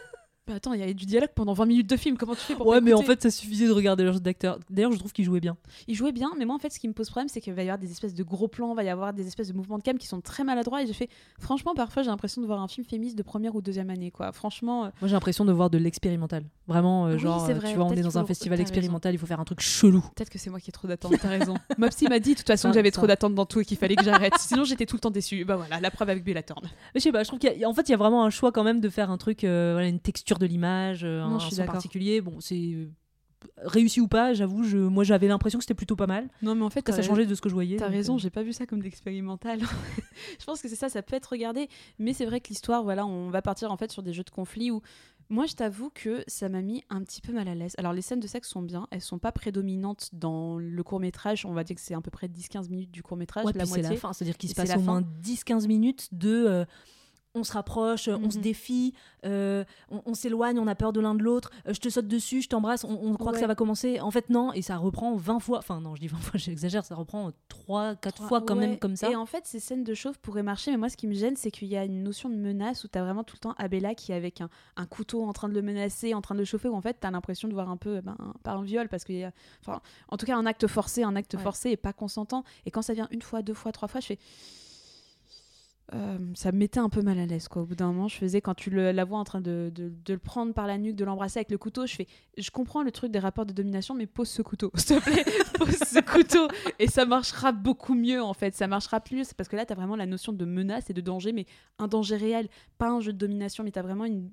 Bah 0.49 0.55
attends, 0.57 0.73
il 0.73 0.81
y 0.81 0.83
a 0.83 0.93
du 0.93 1.07
dialogue 1.07 1.31
pendant 1.37 1.53
20 1.53 1.67
minutes 1.67 1.89
de 1.89 1.97
film. 1.97 2.17
Comment 2.17 2.35
tu 2.35 2.41
fais 2.41 2.57
pour 2.57 2.67
ouais, 2.67 2.81
mais 2.81 2.93
en 2.95 3.03
fait, 3.03 3.23
ça 3.23 3.31
suffisait 3.31 3.69
de 3.69 3.71
regarder 3.71 4.03
leur 4.03 4.15
jeu 4.15 4.19
d'acteur. 4.19 4.59
D'ailleurs, 4.71 4.91
je 4.91 4.99
trouve 4.99 5.13
qu'il 5.13 5.25
jouait 5.25 5.39
bien. 5.39 5.57
il 5.87 5.95
jouait 5.95 6.11
bien, 6.11 6.33
mais 6.37 6.45
moi 6.45 6.57
en 6.57 6.59
fait, 6.59 6.71
ce 6.71 6.81
qui 6.81 6.89
me 6.89 6.93
pose 6.95 7.09
problème, 7.11 7.29
c'est 7.29 7.41
qu'il 7.41 7.53
va 7.53 7.63
y 7.63 7.67
avoir 7.67 7.79
des 7.79 7.93
espèces 7.93 8.13
de 8.13 8.25
gros 8.25 8.49
plans, 8.49 8.73
il 8.73 8.77
va 8.77 8.83
y 8.83 8.89
avoir 8.89 9.13
des 9.13 9.25
espèces 9.29 9.47
de 9.47 9.53
mouvements 9.53 9.79
de 9.79 9.85
cam 9.85 9.97
qui 9.99 10.09
sont 10.09 10.21
très 10.21 10.43
maladroits. 10.43 10.83
Et 10.83 10.89
j'ai 10.89 10.95
fait, 10.95 11.09
franchement, 11.39 11.75
parfois, 11.77 12.03
j'ai 12.03 12.11
l'impression 12.11 12.43
de 12.43 12.49
voir 12.49 12.61
un 12.61 12.67
film 12.67 12.85
féministe 12.85 13.17
de 13.17 13.23
première 13.23 13.55
ou 13.55 13.63
deuxième 13.63 13.89
année, 13.89 14.11
quoi. 14.11 14.33
Franchement, 14.33 14.87
euh, 14.87 14.89
Moi, 15.01 15.07
j'ai 15.07 15.13
l'impression 15.15 15.45
de 15.45 15.53
voir 15.53 15.71
de 15.71 15.79
l'expérimental. 15.79 16.43
Vraiment, 16.67 17.07
euh, 17.07 17.13
Oui, 17.15 17.21
genre, 17.21 17.49
euh, 17.49 17.55
vrai, 17.55 17.71
tu 17.71 17.77
vois, 17.77 17.85
on 17.85 17.93
est 17.93 18.03
dans 18.03 18.19
un 18.19 18.25
festival 18.25 18.57
raison. 18.59 18.63
expérimental, 18.63 19.15
il 19.15 19.19
faut 19.19 19.27
faire 19.27 19.39
un 19.39 19.45
truc 19.45 19.61
chelou. 19.61 20.01
peut-être 20.17 20.31
que 20.31 20.39
c'est 20.41 20.51
moi 20.51 20.59
qui 20.59 20.71
ai 20.71 20.73
trop 20.73 20.89
d'attentes. 20.89 21.15
T'as 21.23 21.29
raison. 21.29 21.55
Mopsy 21.79 22.09
m'a 22.09 22.19
dit 22.19 22.33
de 22.33 22.39
toute 22.39 22.49
façon 22.49 22.69
que 22.71 22.75
Ça- 22.75 22.79
j'avais 22.81 22.91
trop 22.91 23.07
d'attentes 23.07 23.37
dans 23.37 23.47
tout 23.47 23.61
et 23.61 23.65
qu'il 23.65 23.77
fallait 23.79 23.95
que 23.95 24.05
j'arrête. 24.05 24.33
Sinon, 24.41 24.65
j'étais 24.65 24.87
tout 24.87 24.97
le 24.97 25.01
temps 25.01 25.11
déçue. 25.13 25.45
Bah 25.45 25.55
voilà, 25.55 25.79
la 25.79 25.93
preuve 25.93 26.11
avec. 26.11 26.27
Mais 26.27 26.35
je 26.97 27.01
sais 27.01 27.13
pas, 27.13 27.23
je 27.23 27.29
trouve 27.29 27.39
qu'il 27.39 27.57
y 27.57 27.65
a, 27.65 27.69
en 27.69 27.75
fait, 27.75 27.89
il 27.89 27.93
y 27.93 27.95
a 27.95 27.97
vraiment 27.97 28.25
un 28.25 28.31
choix 28.31 28.51
quand 28.51 28.65
même 28.65 28.81
de 28.81 28.89
faire 28.89 29.11
un 29.11 29.19
truc, 29.19 29.45
une 29.45 30.01
texture 30.01 30.32
de 30.39 30.47
l'image, 30.47 31.05
euh, 31.05 31.23
un 31.23 31.39
son 31.39 31.65
particulier. 31.65 32.21
Bon, 32.21 32.41
c'est 32.41 32.89
réussi 33.57 34.01
ou 34.01 34.07
pas, 34.07 34.35
j'avoue, 34.35 34.63
je, 34.63 34.79
moi 34.79 35.03
j'avais 35.03 35.27
l'impression 35.27 35.59
que 35.59 35.65
c'était 35.65 35.75
plutôt 35.75 35.97
pas 35.97 36.07
mal. 36.07 36.29
Non, 36.43 36.55
mais 36.55 36.63
en 36.63 36.71
fait, 36.71 36.87
ça 36.89 36.97
t'as 36.97 37.03
changeait 37.03 37.27
de 37.27 37.35
ce 37.35 37.41
que 37.41 37.49
je 37.49 37.55
voyais. 37.55 37.77
T'as 37.77 37.89
raison, 37.89 38.15
euh, 38.15 38.19
j'ai 38.19 38.31
pas 38.31 38.43
vu 38.45 38.53
ça 38.53 38.67
comme 38.67 38.81
d'expérimental. 38.81 39.59
je 40.39 40.45
pense 40.45 40.63
que 40.63 40.69
c'est 40.69 40.77
ça, 40.77 40.89
ça 40.89 41.03
peut 41.03 41.17
être 41.17 41.27
regardé, 41.27 41.69
mais 41.99 42.13
c'est 42.13 42.25
vrai 42.25 42.41
que 42.41 42.49
l'histoire, 42.51 42.85
voilà, 42.85 43.05
on 43.05 43.31
va 43.31 43.43
partir 43.43 43.73
en 43.73 43.77
fait 43.77 43.91
sur 43.91 44.03
des 44.05 44.13
jeux 44.13 44.23
de 44.23 44.31
conflit 44.31 44.71
où 44.71 44.81
moi 45.29 45.47
je 45.47 45.55
t'avoue 45.55 45.91
que 45.93 46.23
ça 46.29 46.49
m'a 46.49 46.63
mis 46.63 46.85
un 46.89 47.03
petit 47.03 47.21
peu 47.21 47.33
mal 47.33 47.49
à 47.49 47.55
l'aise. 47.57 47.75
Alors 47.79 47.93
les 47.93 48.03
scènes 48.03 48.21
de 48.21 48.29
sexe 48.29 48.49
sont 48.49 48.63
bien, 48.63 48.87
elles 48.93 49.01
sont 49.01 49.19
pas 49.19 49.33
prédominantes 49.33 50.11
dans 50.13 50.57
le 50.57 50.83
court 50.85 51.01
métrage, 51.01 51.45
on 51.45 51.53
va 51.53 51.65
dire 51.65 51.75
que 51.75 51.83
c'est 51.83 51.95
à 51.95 52.01
peu 52.01 52.11
près 52.13 52.29
10-15 52.29 52.69
minutes 52.71 52.93
du 52.93 53.03
court 53.03 53.17
métrage, 53.17 53.45
Ouais, 53.45 53.53
la 53.55 53.61
puis 53.65 53.69
c'est 53.73 53.79
moitié. 53.81 53.95
la 53.97 54.01
fin, 54.01 54.13
c'est-à-dire 54.13 54.37
qu'il 54.37 54.51
se 54.51 54.55
passe 54.55 54.69
la 54.69 54.77
au 54.77 54.81
fin. 54.81 55.01
moins 55.01 55.03
10-15 55.25 55.67
minutes 55.67 56.09
de. 56.13 56.45
euh, 56.47 56.65
on 57.35 57.45
se 57.45 57.53
rapproche, 57.53 58.09
on 58.09 58.31
se 58.31 58.37
Mhm. 58.37 58.43
défie, 58.43 58.95
euh, 59.25 59.65
on, 59.91 60.03
on 60.05 60.15
s'éloigne, 60.15 60.59
on 60.59 60.67
a 60.67 60.75
peur 60.75 60.93
de 60.93 61.01
l'un 61.01 61.15
de 61.15 61.23
l'autre, 61.23 61.51
euh, 61.67 61.73
je 61.73 61.81
te 61.81 61.89
saute 61.89 62.07
dessus, 62.07 62.43
je 62.43 62.49
t'embrasse, 62.49 62.85
on, 62.85 62.91
on 63.03 63.15
croit 63.15 63.33
que 63.33 63.39
ça 63.39 63.47
va 63.47 63.55
commencer. 63.55 64.01
En 64.01 64.11
fait, 64.11 64.29
non, 64.29 64.53
et 64.53 64.61
ça 64.61 64.77
reprend 64.77 65.17
20 65.17 65.41
fois. 65.41 65.59
Enfin, 65.59 65.81
non, 65.81 65.95
je 65.95 66.01
dis 66.01 66.09
20 66.09 66.19
fois, 66.21 66.39
j'exagère, 66.39 66.85
ça 66.85 66.95
reprend 66.95 67.31
3-4 67.49 67.97
Trois- 68.13 68.29
fois 68.29 68.41
quand 68.43 68.55
ouais. 68.57 68.67
même 68.67 68.79
comme 68.79 68.97
ça. 68.97 69.11
Et 69.11 69.17
en 69.17 69.25
fait, 69.25 69.47
ces 69.47 69.61
scènes 69.61 69.83
de 69.85 69.95
chauve 69.95 70.19
pourraient 70.21 70.43
marcher, 70.43 70.71
mais 70.73 70.77
moi, 70.77 70.89
ce 70.91 70.97
qui 70.99 71.07
me 71.07 71.15
gêne, 71.15 71.37
c'est 71.37 71.51
qu'il 71.51 71.69
y 71.69 71.77
a 71.77 71.85
une 71.85 72.03
notion 72.03 72.29
de 72.29 72.35
menace 72.37 72.85
où 72.85 72.89
t'as 72.89 73.03
vraiment 73.03 73.25
tout 73.25 73.37
le 73.37 73.41
temps 73.41 73.55
Abella 73.57 73.95
qui 73.95 74.13
est 74.13 74.15
avec 74.17 74.41
un, 74.43 74.51
un 74.77 74.85
couteau 74.87 75.25
en 75.25 75.33
train 75.33 75.49
de 75.49 75.55
le 75.55 75.63
menacer, 75.63 76.13
en 76.13 76.21
train 76.21 76.35
de 76.35 76.41
le 76.41 76.45
chauffer, 76.45 76.69
où 76.69 76.75
en 76.75 76.83
fait, 76.83 76.99
t'as 77.01 77.11
l'impression 77.11 77.49
de 77.49 77.55
voir 77.55 77.71
un 77.71 77.79
peu, 77.79 78.03
ben, 78.03 78.17
pas 78.43 78.53
un 78.53 78.63
viol, 78.63 78.89
parce 78.91 79.05
qu'il 79.05 79.17
y 79.17 79.25
a, 79.25 79.33
enfin, 79.67 79.81
en 80.09 80.17
tout 80.19 80.27
cas, 80.27 80.37
un 80.37 80.45
acte 80.45 80.67
forcé, 80.67 81.03
un 81.03 81.17
acte 81.17 81.33
Ouais. 81.35 81.41
forcé 81.43 81.71
et 81.71 81.77
pas 81.79 81.95
consentant. 81.95 82.45
Et 82.67 82.71
quand 82.71 82.83
ça 82.83 82.93
vient 82.93 83.09
une 83.11 83.23
fois, 83.23 83.41
deux 83.41 83.55
fois, 83.55 83.73
trois 83.73 83.89
fois, 83.89 84.01
je 84.01 84.07
fais. 84.09 84.19
Euh, 85.95 86.17
ça 86.35 86.53
me 86.53 86.59
mettait 86.59 86.81
un 86.81 86.89
peu 86.89 87.03
mal 87.03 87.19
à 87.19 87.27
l'aise 87.27 87.49
quoi. 87.49 87.63
Au 87.63 87.67
bout 87.67 87.75
d'un 87.75 87.89
moment, 87.89 88.09
je 88.09 88.17
faisais 88.17 88.41
quand 88.41 88.55
tu 88.55 88.71
la 88.71 89.05
vois 89.05 89.19
en 89.19 89.25
train 89.25 89.41
de, 89.41 89.73
le 90.09 90.19
prendre 90.19 90.55
par 90.55 90.67
la 90.67 90.79
nuque, 90.79 90.97
de 90.97 91.05
l'embrasser 91.05 91.39
avec 91.39 91.51
le 91.51 91.59
couteau, 91.59 91.87
je 91.87 91.95
fais 91.95 92.07
je 92.39 92.51
comprends 92.51 92.83
le 92.83 92.91
truc 92.91 93.13
des 93.13 93.19
rapports 93.19 93.45
de 93.45 93.53
domination, 93.53 93.95
mais 93.95 94.07
pose 94.07 94.29
ce 94.29 94.41
couteau, 94.41 94.71
s'il 94.77 94.99
te 94.99 95.03
plaît, 95.03 95.25
pose 95.59 95.77
ce 95.77 96.01
couteau 96.01 96.49
et 96.79 96.87
ça 96.87 97.05
marchera 97.05 97.53
beaucoup 97.53 97.95
mieux 97.95 98.23
en 98.23 98.33
fait. 98.33 98.55
Ça 98.55 98.67
marchera 98.67 99.01
plus 99.01 99.25
c'est 99.25 99.37
parce 99.37 99.49
que 99.49 99.57
là, 99.57 99.67
tu 99.67 99.73
as 99.73 99.77
vraiment 99.77 99.97
la 99.97 100.07
notion 100.07 100.33
de 100.33 100.45
menace 100.45 100.89
et 100.89 100.95
de 100.95 101.01
danger, 101.01 101.33
mais 101.33 101.47
un 101.79 101.89
danger 101.89 102.17
réel, 102.17 102.49
pas 102.79 102.89
un 102.89 103.01
jeu 103.01 103.13
de 103.13 103.19
domination, 103.19 103.63
mais 103.63 103.71
tu 103.71 103.81
vraiment 103.81 104.05
une. 104.05 104.31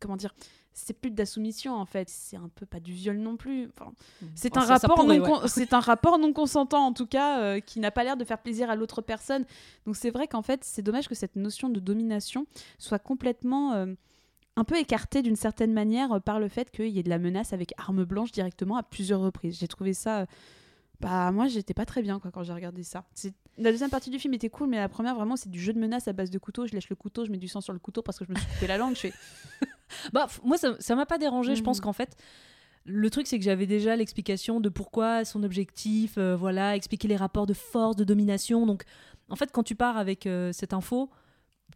Comment 0.00 0.16
dire 0.16 0.34
c'est 0.72 0.92
plus 0.94 1.10
de 1.10 1.18
la 1.18 1.26
soumission 1.26 1.74
en 1.74 1.84
fait, 1.84 2.08
c'est 2.08 2.36
un 2.36 2.48
peu 2.54 2.64
pas 2.66 2.80
du 2.80 2.92
viol 2.92 3.16
non 3.18 3.36
plus. 3.36 3.68
Enfin, 3.76 3.92
c'est 4.34 4.52
Oh, 4.56 4.60
un 4.60 4.64
rapport 4.64 4.94
pourrait, 4.94 5.18
non 5.18 5.24
ouais. 5.24 5.40
con- 5.40 5.46
c'est 5.48 5.72
un 5.74 5.80
rapport 5.80 6.18
non 6.18 6.32
consentant 6.32 6.86
en 6.86 6.92
tout 6.92 7.06
cas 7.06 7.40
euh, 7.40 7.60
qui 7.60 7.80
n'a 7.80 7.90
pas 7.90 8.04
l'air 8.04 8.16
de 8.16 8.24
faire 8.24 8.38
plaisir 8.38 8.70
à 8.70 8.76
l'autre 8.76 9.02
personne. 9.02 9.44
Donc 9.86 9.96
c'est 9.96 10.10
vrai 10.10 10.28
qu'en 10.28 10.42
fait, 10.42 10.62
c'est 10.64 10.82
dommage 10.82 11.08
que 11.08 11.14
cette 11.14 11.36
notion 11.36 11.68
de 11.68 11.80
domination 11.80 12.46
soit 12.78 12.98
complètement 13.00 13.72
euh, 13.74 13.86
un 14.56 14.64
peu 14.64 14.76
écartée 14.78 15.22
d'une 15.22 15.36
certaine 15.36 15.72
manière 15.72 16.12
euh, 16.12 16.20
par 16.20 16.38
le 16.40 16.48
fait 16.48 16.70
qu'il 16.70 16.88
y 16.88 16.98
ait 16.98 17.02
de 17.04 17.10
la 17.10 17.18
menace 17.18 17.52
avec 17.52 17.72
arme 17.76 18.04
blanche 18.04 18.32
directement 18.32 18.76
à 18.76 18.82
plusieurs 18.82 19.20
reprises. 19.20 19.58
J'ai 19.58 19.68
trouvé 19.68 19.92
ça 19.94 20.26
bah 21.00 21.32
moi 21.32 21.48
j'étais 21.48 21.72
pas 21.72 21.86
très 21.86 22.02
bien 22.02 22.18
quoi 22.20 22.30
quand 22.30 22.42
j'ai 22.42 22.52
regardé 22.52 22.82
ça. 22.82 23.04
La 23.56 23.70
deuxième 23.72 23.88
partie 23.88 24.10
du 24.10 24.18
film 24.18 24.34
était 24.34 24.50
cool 24.50 24.68
mais 24.68 24.76
la 24.76 24.88
première 24.90 25.14
vraiment 25.14 25.34
c'est 25.34 25.48
du 25.48 25.58
jeu 25.58 25.72
de 25.72 25.78
menace 25.78 26.08
à 26.08 26.12
base 26.12 26.28
de 26.28 26.38
couteau, 26.38 26.66
je 26.66 26.74
lèche 26.74 26.90
le 26.90 26.96
couteau, 26.96 27.24
je 27.24 27.30
mets 27.30 27.38
du 27.38 27.48
sang 27.48 27.62
sur 27.62 27.72
le 27.72 27.78
couteau 27.78 28.02
parce 28.02 28.18
que 28.18 28.26
je 28.26 28.30
me 28.32 28.36
suis 28.36 28.46
coupé 28.46 28.66
la 28.66 28.76
langue, 28.76 28.94
je 28.96 29.00
fais 29.00 29.12
Bah, 30.12 30.26
moi, 30.44 30.56
ça 30.58 30.74
ça 30.80 30.94
m'a 30.94 31.06
pas 31.06 31.18
dérangé. 31.18 31.54
Je 31.56 31.62
pense 31.62 31.78
Mhm. 31.78 31.82
qu'en 31.84 31.92
fait, 31.92 32.16
le 32.84 33.10
truc, 33.10 33.26
c'est 33.26 33.38
que 33.38 33.44
j'avais 33.44 33.66
déjà 33.66 33.94
l'explication 33.96 34.60
de 34.60 34.68
pourquoi 34.68 35.24
son 35.24 35.42
objectif, 35.42 36.14
euh, 36.18 36.34
voilà, 36.36 36.76
expliquer 36.76 37.08
les 37.08 37.16
rapports 37.16 37.46
de 37.46 37.52
force, 37.54 37.96
de 37.96 38.04
domination. 38.04 38.66
Donc, 38.66 38.84
en 39.28 39.36
fait, 39.36 39.50
quand 39.52 39.62
tu 39.62 39.74
pars 39.74 39.96
avec 39.96 40.26
euh, 40.26 40.50
cette 40.52 40.72
info, 40.72 41.10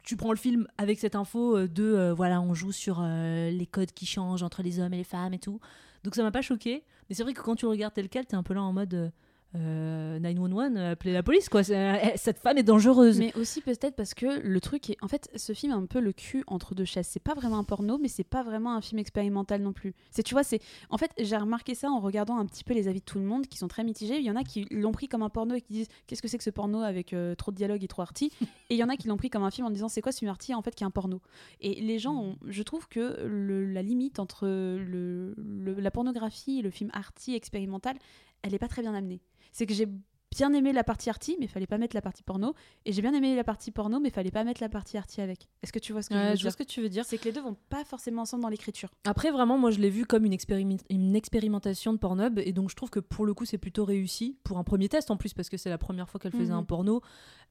tu 0.03 0.17
prends 0.17 0.31
le 0.33 0.39
film 0.39 0.67
avec 0.79 0.99
cette 0.99 1.15
info 1.15 1.57
euh, 1.57 1.69
de, 1.69 2.13
voilà, 2.17 2.41
on 2.41 2.55
joue 2.55 2.73
sur 2.73 3.03
les 3.03 3.69
codes 3.71 3.93
qui 3.93 4.07
changent 4.07 4.43
entre 4.43 4.63
les 4.63 4.81
hommes 4.81 4.95
et 4.95 4.99
les 4.99 5.05
femmes 5.05 5.35
et 5.35 5.39
tout. 5.39 5.61
Donc, 6.05 6.15
ça 6.15 6.23
m'a 6.23 6.31
pas 6.33 6.43
choqué. 6.43 6.85
Mais 7.09 7.15
c'est 7.15 7.23
vrai 7.23 7.33
que 7.35 7.41
quand 7.43 7.55
tu 7.57 7.67
le 7.67 7.71
regardes 7.71 7.95
tel 7.95 8.09
quel, 8.09 8.25
t'es 8.27 8.37
un 8.37 8.43
peu 8.43 8.55
là 8.55 8.63
en 8.63 8.73
mode. 8.73 9.13
Euh, 9.57 10.17
euh, 10.17 10.19
911, 10.21 10.73
euh, 10.77 10.93
appelez 10.93 11.13
la 11.13 11.23
police, 11.23 11.49
quoi. 11.49 11.63
Euh, 11.71 11.97
cette 12.17 12.39
femme 12.39 12.59
est 12.59 12.63
dangereuse. 12.63 13.19
Mais 13.19 13.35
aussi 13.37 13.61
peut-être 13.61 13.97
parce 13.97 14.15
que 14.15 14.41
le 14.41 14.61
truc 14.61 14.91
est. 14.91 14.97
En 15.03 15.09
fait, 15.09 15.29
ce 15.37 15.53
film 15.53 15.73
est 15.73 15.77
un 15.77 15.87
peu 15.87 16.01
le 16.01 16.13
cul 16.13 16.45
entre 16.47 16.75
deux 16.75 16.85
chaises. 16.85 17.07
C'est 17.09 17.23
pas 17.23 17.35
vraiment 17.35 17.59
un 17.59 17.65
porno, 17.65 17.99
mais 17.99 18.09
c'est 18.09 18.25
pas 18.25 18.43
vraiment 18.43 18.75
un 18.75 18.81
film 18.81 18.99
expérimental 18.99 19.61
non 19.63 19.73
plus. 19.73 19.95
C'est, 20.11 20.23
tu 20.23 20.35
vois, 20.35 20.45
c'est. 20.45 20.61
En 20.91 20.99
fait, 20.99 21.11
j'ai 21.19 21.37
remarqué 21.37 21.75
ça 21.75 21.89
en 21.91 22.01
regardant 22.01 22.37
un 22.39 22.47
petit 22.47 22.65
peu 22.65 22.75
les 22.75 22.89
avis 22.89 23.01
de 23.01 23.05
tout 23.05 23.19
le 23.19 23.25
monde 23.25 23.47
qui 23.47 23.59
sont 23.59 23.69
très 23.69 23.85
mitigés. 23.85 24.19
Il 24.19 24.25
y 24.25 24.31
en 24.31 24.37
a 24.37 24.45
qui 24.45 24.67
l'ont 24.71 24.93
pris 24.93 25.09
comme 25.09 25.23
un 25.23 25.31
porno 25.31 25.55
et 25.55 25.61
qui 25.61 25.73
disent 25.73 25.89
Qu'est-ce 26.07 26.23
que 26.23 26.29
c'est 26.29 26.39
que 26.39 26.45
ce 26.45 26.51
porno 26.51 26.81
avec 26.83 27.13
euh, 27.13 27.35
trop 27.35 27.51
de 27.51 27.57
dialogue 27.57 27.83
et 27.83 27.89
trop 27.89 28.03
arty? 28.03 28.31
Et 28.71 28.75
il 28.75 28.79
y 28.79 28.85
en 28.85 28.89
a 28.89 28.97
qui 28.97 29.09
l'ont 29.09 29.17
pris 29.19 29.31
comme 29.31 29.43
un 29.45 29.51
film 29.51 29.67
en 29.67 29.71
disant 29.71 29.89
C'est 29.89 30.01
quoi 30.01 30.11
ce 30.13 30.19
film 30.21 30.31
arty 30.31 30.55
en 30.55 30.63
fait 30.63 30.75
qui 30.75 30.85
est 30.85 30.87
un 30.87 30.91
porno? 30.91 31.21
Et 31.61 31.81
les 31.81 31.99
gens, 31.99 32.15
ont- 32.17 32.37
je 32.47 32.63
trouve 32.63 32.89
que 32.89 33.25
le- 33.27 33.67
la 33.67 33.83
limite 33.83 34.19
entre 34.19 34.47
le, 34.47 35.35
le- 35.37 35.75
la 35.81 35.91
pornographie 35.91 36.59
et 36.59 36.63
le 36.63 36.71
film 36.71 36.91
arty 36.93 37.35
expérimental, 37.35 37.97
elle 38.45 38.55
est 38.55 38.59
pas 38.59 38.69
très 38.69 38.83
bien 38.83 38.95
amenée. 38.95 39.21
C'est 39.53 39.67
que 39.67 39.75
j'ai 39.75 39.89
bien 40.37 40.53
aimé 40.53 40.73
la 40.73 40.83
partie 40.83 41.09
arty, 41.11 41.37
mais 41.39 41.47
il 41.47 41.49
fallait 41.49 41.67
pas 41.69 41.79
mettre 41.79 41.95
la 41.95 42.03
partie 42.03 42.25
porno. 42.25 42.55
Et 42.85 42.93
j'ai 42.93 43.03
bien 43.03 43.15
aimé 43.15 43.37
la 43.37 43.45
partie 43.45 43.71
porno, 43.71 44.01
mais 44.01 44.09
il 44.09 44.13
fallait 44.13 44.33
pas 44.33 44.43
mettre 44.43 44.61
la 44.61 44.69
partie 44.69 44.97
arty 44.99 45.21
avec. 45.21 45.49
Est-ce 45.63 45.73
que 45.73 45.79
tu 45.79 45.93
vois 45.93 46.03
ce 46.03 46.09
que 46.09 46.17
je 46.17 46.19
veux 46.21 46.25
je 46.25 46.31
vois 46.31 46.37
dire 46.43 46.53
ce 46.53 46.57
que 46.57 46.63
tu 46.65 46.81
veux 46.83 46.89
dire. 46.89 47.05
C'est 47.05 47.19
que 47.19 47.25
les 47.27 47.33
deux 47.33 47.41
vont 47.41 47.57
pas 47.69 47.85
forcément 47.85 48.23
ensemble 48.23 48.43
dans 48.43 48.49
l'écriture. 48.49 48.91
Après, 49.05 49.31
vraiment, 49.31 49.57
moi, 49.59 49.71
je 49.71 49.79
l'ai 49.79 49.91
vu 49.91 50.07
comme 50.07 50.25
une, 50.25 50.33
expériment- 50.33 50.81
une 50.91 51.15
expérimentation 51.15 51.93
de 51.93 51.99
Pornhub, 51.99 52.41
et 52.41 52.53
donc 52.53 52.69
je 52.71 52.75
trouve 52.77 52.91
que 52.91 52.99
pour 53.01 53.25
le 53.27 53.33
coup, 53.35 53.45
c'est 53.45 53.59
plutôt 53.59 53.85
réussi 53.85 54.37
pour 54.43 54.59
un 54.59 54.65
premier 54.65 54.89
test 54.89 55.11
en 55.13 55.17
plus, 55.17 55.35
parce 55.35 55.49
que 55.49 55.57
c'est 55.57 55.71
la 55.71 55.79
première 55.79 56.09
fois 56.11 56.19
qu'elle 56.19 56.33
faisait 56.33 56.53
Mhm. 56.53 56.59
un 56.59 56.65
porno. 56.65 57.01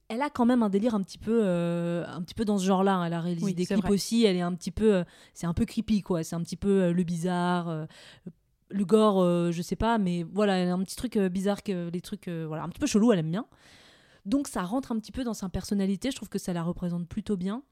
Elle 0.08 0.20
a 0.20 0.28
quand 0.28 0.44
même 0.44 0.62
un 0.62 0.68
délire 0.68 0.94
un 0.94 1.02
petit 1.02 1.16
peu, 1.16 1.40
euh, 1.42 2.04
un 2.06 2.20
petit 2.20 2.34
peu 2.34 2.44
dans 2.44 2.58
ce 2.58 2.66
genre-là. 2.66 2.96
hein. 2.96 3.06
Elle 3.06 3.14
a 3.14 3.20
réalisé 3.22 3.46
Oui, 3.46 3.54
des 3.54 3.64
clips 3.64 3.80
vrai. 3.80 3.90
aussi. 3.92 4.24
Elle 4.24 4.36
est 4.36 4.42
un 4.42 4.52
petit 4.54 4.70
peu, 4.70 4.96
euh, 4.96 5.04
c'est 5.32 5.46
un 5.46 5.54
peu 5.54 5.64
creepy, 5.64 6.02
quoi. 6.02 6.22
C'est 6.22 6.36
un 6.36 6.42
petit 6.42 6.56
peu 6.58 6.68
euh, 6.82 6.92
le 6.92 7.02
bizarre. 7.02 7.86
Le 8.74 8.84
gore, 8.84 9.22
euh, 9.22 9.52
je 9.52 9.62
sais 9.62 9.76
pas, 9.76 9.98
mais 9.98 10.24
voilà, 10.24 10.72
un 10.72 10.82
petit 10.82 10.96
truc 10.96 11.16
euh, 11.16 11.28
bizarre, 11.28 11.62
que 11.62 11.88
les 11.90 12.00
trucs, 12.00 12.26
euh, 12.26 12.44
voilà, 12.46 12.64
un 12.64 12.68
petit 12.68 12.80
peu 12.80 12.86
chelou, 12.86 13.12
elle 13.12 13.20
aime 13.20 13.30
bien. 13.30 13.46
Donc 14.26 14.48
ça 14.48 14.62
rentre 14.62 14.90
un 14.90 14.98
petit 14.98 15.12
peu 15.12 15.22
dans 15.22 15.34
sa 15.34 15.48
personnalité, 15.48 16.10
je 16.10 16.16
trouve 16.16 16.28
que 16.28 16.40
ça 16.40 16.52
la 16.52 16.62
représente 16.62 17.06
plutôt 17.08 17.36
bien. 17.36 17.62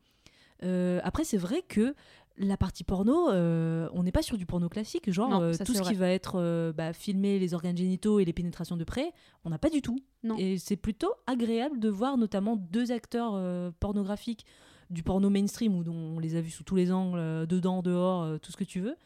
Euh, 0.62 1.00
après, 1.02 1.24
c'est 1.24 1.38
vrai 1.38 1.62
que 1.66 1.96
la 2.38 2.56
partie 2.56 2.84
porno, 2.84 3.30
on 3.30 4.02
n'est 4.04 4.12
pas 4.12 4.22
sur 4.22 4.38
du 4.38 4.46
porno 4.46 4.68
classique, 4.68 5.10
genre 5.10 5.28
Non, 5.28 5.52
ça, 5.52 5.64
tout 5.64 5.74
ce 5.74 5.82
qui 5.82 5.94
va 5.94 6.08
être 6.08 6.72
bah, 6.74 6.92
filmer 6.92 7.38
les 7.38 7.52
organes 7.52 7.76
génitaux 7.76 8.20
et 8.20 8.24
les 8.24 8.32
pénétrations 8.32 8.76
de 8.76 8.84
près, 8.84 9.12
on 9.44 9.50
n'a 9.50 9.58
pas 9.58 9.68
du 9.68 9.82
tout. 9.82 9.98
Non. 10.22 10.36
Et 10.38 10.56
c'est 10.56 10.76
plutôt 10.76 11.12
agréable 11.26 11.78
de 11.78 11.88
voir 11.90 12.16
notamment 12.16 12.56
deux 12.56 12.90
acteurs 12.90 13.38
pornographiques 13.80 14.46
du 14.88 15.02
porno 15.02 15.28
mainstream 15.28 15.74
où 15.74 15.84
on 15.90 16.18
les 16.18 16.36
a 16.36 16.40
vus 16.40 16.52
sous 16.52 16.64
tous 16.64 16.76
les 16.76 16.90
angles, 16.90 17.46
dedans, 17.46 17.82
dehors, 17.82 18.40
tout 18.40 18.50
ce 18.50 18.56
que 18.56 18.64
tu 18.64 18.80
veux, 18.80 18.96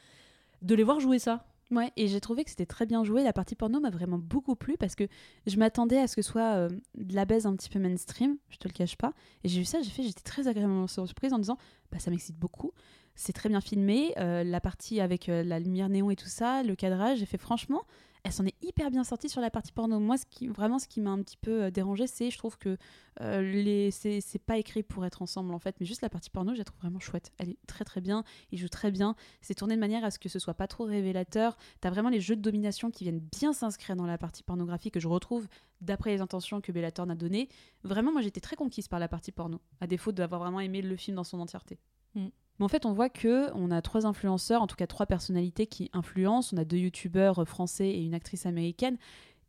de 0.63 0.75
les 0.77 0.85
voir 0.85 1.01
jouer 1.01 1.19
ça. 1.19 1.47
Ouais, 1.73 1.93
et 1.97 2.07
j'ai 2.07 2.21
trouvé 2.21 2.45
que 2.45 2.51
c'était 2.51 2.67
très 2.67 2.87
bien 2.87 3.03
joué. 3.03 3.25
La 3.25 3.33
partie 3.33 3.57
porno 3.57 3.81
m'a 3.81 3.91
vraiment 3.91 4.19
beaucoup 4.19 4.55
plu 4.55 4.77
parce 4.79 4.95
que 4.95 5.05
je 5.47 5.57
m'attendais 5.57 5.99
à 5.99 6.07
ce 6.07 6.15
que 6.15 6.23
ce 6.23 6.31
soit 6.31 6.55
euh, 6.55 6.69
de 6.95 7.15
la 7.15 7.25
baise 7.25 7.45
un 7.45 7.57
petit 7.57 7.69
peu 7.69 7.81
mainstream, 7.81 8.37
je 8.51 8.59
te 8.59 8.69
le 8.69 8.73
cache 8.73 8.97
pas. 8.97 9.13
Et 9.43 9.49
j'ai 9.49 9.59
vu 9.59 9.65
ça, 9.65 9.83
j'ai 9.83 9.91
fait, 9.91 10.05
j'étais 10.05 10.23
très 10.23 10.47
agréablement 10.47 10.87
surprise 10.87 11.33
en 11.33 11.39
disant, 11.39 11.59
bah 11.91 11.99
ça 11.99 12.13
m'excite 12.13 12.39
beaucoup. 12.39 12.71
C'est 13.17 13.33
très 13.33 13.49
bien 13.49 13.61
filmé, 13.61 14.15
euh, 14.19 14.45
la 14.45 14.61
partie 14.61 15.01
avec 15.01 15.29
euh, 15.29 15.43
la 15.43 15.59
lumière 15.59 15.89
néon 15.89 16.11
et 16.11 16.17
tout 16.17 16.29
ça, 16.29 16.63
le 16.63 16.77
cadrage, 16.77 17.19
j'ai 17.19 17.27
fait 17.27 17.39
franchement, 17.39 17.83
elle 18.27 18.33
s'en 18.33 18.45
est 18.45 18.57
hyper 18.61 18.91
bien 18.91 19.05
sortie 19.05 19.29
sur 19.29 19.41
la 19.41 19.51
partie 19.51 19.71
porno. 19.71 20.01
Moi, 20.01 20.17
vraiment, 20.49 20.81
ce 20.81 20.89
qui 20.89 21.01
m'a 21.01 21.11
un 21.11 21.23
petit 21.23 21.37
peu 21.37 21.65
euh, 21.65 21.71
dérangé, 21.71 22.09
c'est, 22.09 22.33
je 22.33 22.37
trouve 22.37 22.59
que 22.59 22.77
euh, 23.21 23.41
les, 23.41 23.93
c'est, 23.93 24.21
pas 24.45 24.59
écrit 24.59 24.83
pour 24.83 25.07
être 25.07 25.23
ensemble 25.23 25.55
en 25.55 25.61
fait, 25.61 25.77
mais 25.79 25.87
juste 25.87 26.03
la 26.03 26.09
partie 26.09 26.29
porno, 26.29 26.53
je 26.53 26.59
la 26.59 26.65
trouve 26.65 26.81
vraiment 26.81 26.99
chouette. 26.99 27.31
Elle 27.39 27.51
est 27.51 27.59
très 27.69 27.85
très 27.85 28.01
bien, 28.01 28.25
il 28.51 28.59
joue 28.59 28.69
très 28.69 28.91
bien. 28.91 29.15
C'est 29.43 29.55
tourné 29.55 29.77
de 29.77 29.81
manière 29.81 30.05
à 30.05 30.11
ce 30.11 30.19
que 30.19 30.29
ce 30.29 30.41
soit 30.41 30.55
pas 30.55 30.67
trop 30.67 30.85
révélateur. 30.85 31.57
T'as 31.81 31.91
vraiment 31.91 32.09
les 32.09 32.21
jeux 32.21 32.35
de 32.35 32.43
domination 32.43 32.91
qui 32.91 33.05
viennent 33.05 33.25
bien 33.39 33.53
s'inscrire 33.53 33.95
dans 33.95 34.07
la 34.07 34.19
partie 34.19 34.43
pornographie 34.43 34.91
que 34.91 34.99
je 34.99 35.07
retrouve 35.07 35.47
d'après 35.81 36.11
les 36.11 36.21
intentions 36.21 36.61
que 36.61 36.73
Bellator 36.73 37.07
n'a 37.07 37.15
données. 37.15 37.49
Vraiment, 37.85 38.11
moi 38.11 38.23
j'étais 38.23 38.41
très 38.41 38.57
conquise 38.57 38.89
par 38.89 38.99
la 38.99 39.07
partie 39.07 39.31
porno, 39.31 39.61
à 39.81 39.87
défaut 39.87 40.11
d'avoir 40.11 40.41
vraiment 40.41 40.61
aimé 40.61 40.83
le 40.83 40.97
film 40.97 41.15
dans 41.15 41.25
son 41.25 41.39
entièreté. 41.39 41.79
Mm. 42.17 42.27
Mais 42.59 42.65
en 42.65 42.69
fait, 42.69 42.87
on 42.87 42.93
voit 42.93 43.09
que 43.09 43.53
on 43.55 43.71
a 43.71 43.83
trois 43.83 44.07
influenceurs, 44.07 44.63
en 44.63 44.67
tout 44.67 44.77
cas 44.77 44.87
trois 44.87 45.07
personnalités 45.07 45.67
qui 45.67 45.91
influencent. 45.93 46.55
On 46.57 46.61
a 46.61 46.65
deux 46.65 46.79
youtubeurs 46.79 47.47
français 47.47 47.89
et 47.89 48.03
une 48.03 48.15
actrice 48.15 48.47
américaine. 48.47 48.97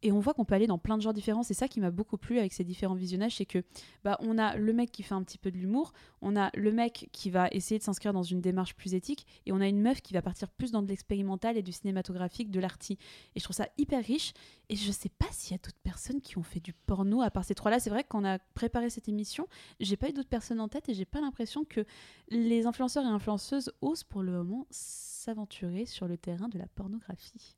Et 0.04 0.12
on 0.12 0.20
voit 0.20 0.34
qu'on 0.34 0.46
peut 0.46 0.54
aller 0.54 0.68
dans 0.68 0.78
plein 0.78 0.98
de 0.98 1.02
genres 1.02 1.14
différents. 1.14 1.44
C'est 1.44 1.54
ça 1.54 1.68
qui 1.68 1.80
m'a 1.80 1.90
beaucoup 1.90 2.18
plu 2.18 2.38
avec 2.38 2.54
ces 2.54 2.64
différents 2.64 2.96
visionnages, 2.96 3.38
c'est 3.38 3.46
que 3.46 3.64
bah, 4.04 4.18
on 4.22 4.38
a 4.38 4.56
le 4.56 4.74
mec 4.74 4.92
qui 4.92 5.02
fait 5.04 5.16
un 5.16 5.24
petit 5.24 5.38
peu 5.38 5.50
de 5.50 5.58
l'humour, 5.58 5.92
on 6.22 6.36
a 6.36 6.52
le 6.56 6.72
mec 6.72 7.10
qui 7.12 7.30
va 7.30 7.48
essayer 7.52 7.80
de 7.80 7.84
s'inscrire 7.84 8.14
dans 8.14 8.24
une 8.24 8.42
démarche 8.42 8.76
plus 8.76 8.94
éthique, 8.94 9.26
et 9.46 9.52
on 9.52 9.60
a 9.60 9.68
une 9.68 9.82
meuf 9.82 10.02
qui 10.02 10.14
va 10.14 10.22
partir 10.22 10.50
plus 10.52 10.72
dans 10.72 10.84
de 10.84 10.88
l'expérimental 10.88 11.58
et 11.58 11.64
du 11.64 11.72
cinématographique, 11.72 12.52
de 12.52 12.60
l'arty. 12.60 12.98
Et 13.36 13.40
je 13.40 13.44
trouve 13.44 13.56
ça 13.56 13.68
hyper 13.78 14.04
riche. 14.04 14.34
Et 14.70 14.76
je 14.76 14.92
sais 14.92 15.10
pas 15.10 15.28
s'il 15.32 15.54
y 15.54 15.56
a 15.56 15.60
d'autres 15.60 15.80
personnes 15.82 16.22
qui 16.22 16.38
ont 16.38 16.44
fait 16.44 16.60
du 16.60 16.74
porno 16.74 17.22
à 17.22 17.32
part 17.32 17.46
ces 17.46 17.56
trois-là. 17.56 17.80
C'est 17.80 17.90
vrai 17.90 18.04
que 18.04 18.10
quand 18.10 18.22
on 18.22 18.26
a 18.26 18.38
préparé 18.38 18.90
cette 18.90 19.08
émission, 19.08 19.48
j'ai 19.80 19.96
pas 19.96 20.10
eu 20.10 20.14
d'autres 20.14 20.28
personnes 20.28 20.60
en 20.60 20.68
tête 20.68 20.90
et 20.90 20.94
j'ai 20.94 21.06
pas 21.06 21.22
l'impression 21.22 21.64
que 21.64 21.86
les 22.30 22.66
influenceurs 22.66 23.06
et 23.06 23.10
influenceuses 23.10 23.72
osent 23.82 24.04
pour 24.04 24.24
le 24.24 24.34
moment 24.34 24.68
s'aventurer 24.70 25.86
sur 25.86 26.08
le 26.08 26.18
terrain 26.18 26.50
de 26.50 26.58
la 26.58 26.68
pornographie. 26.68 27.56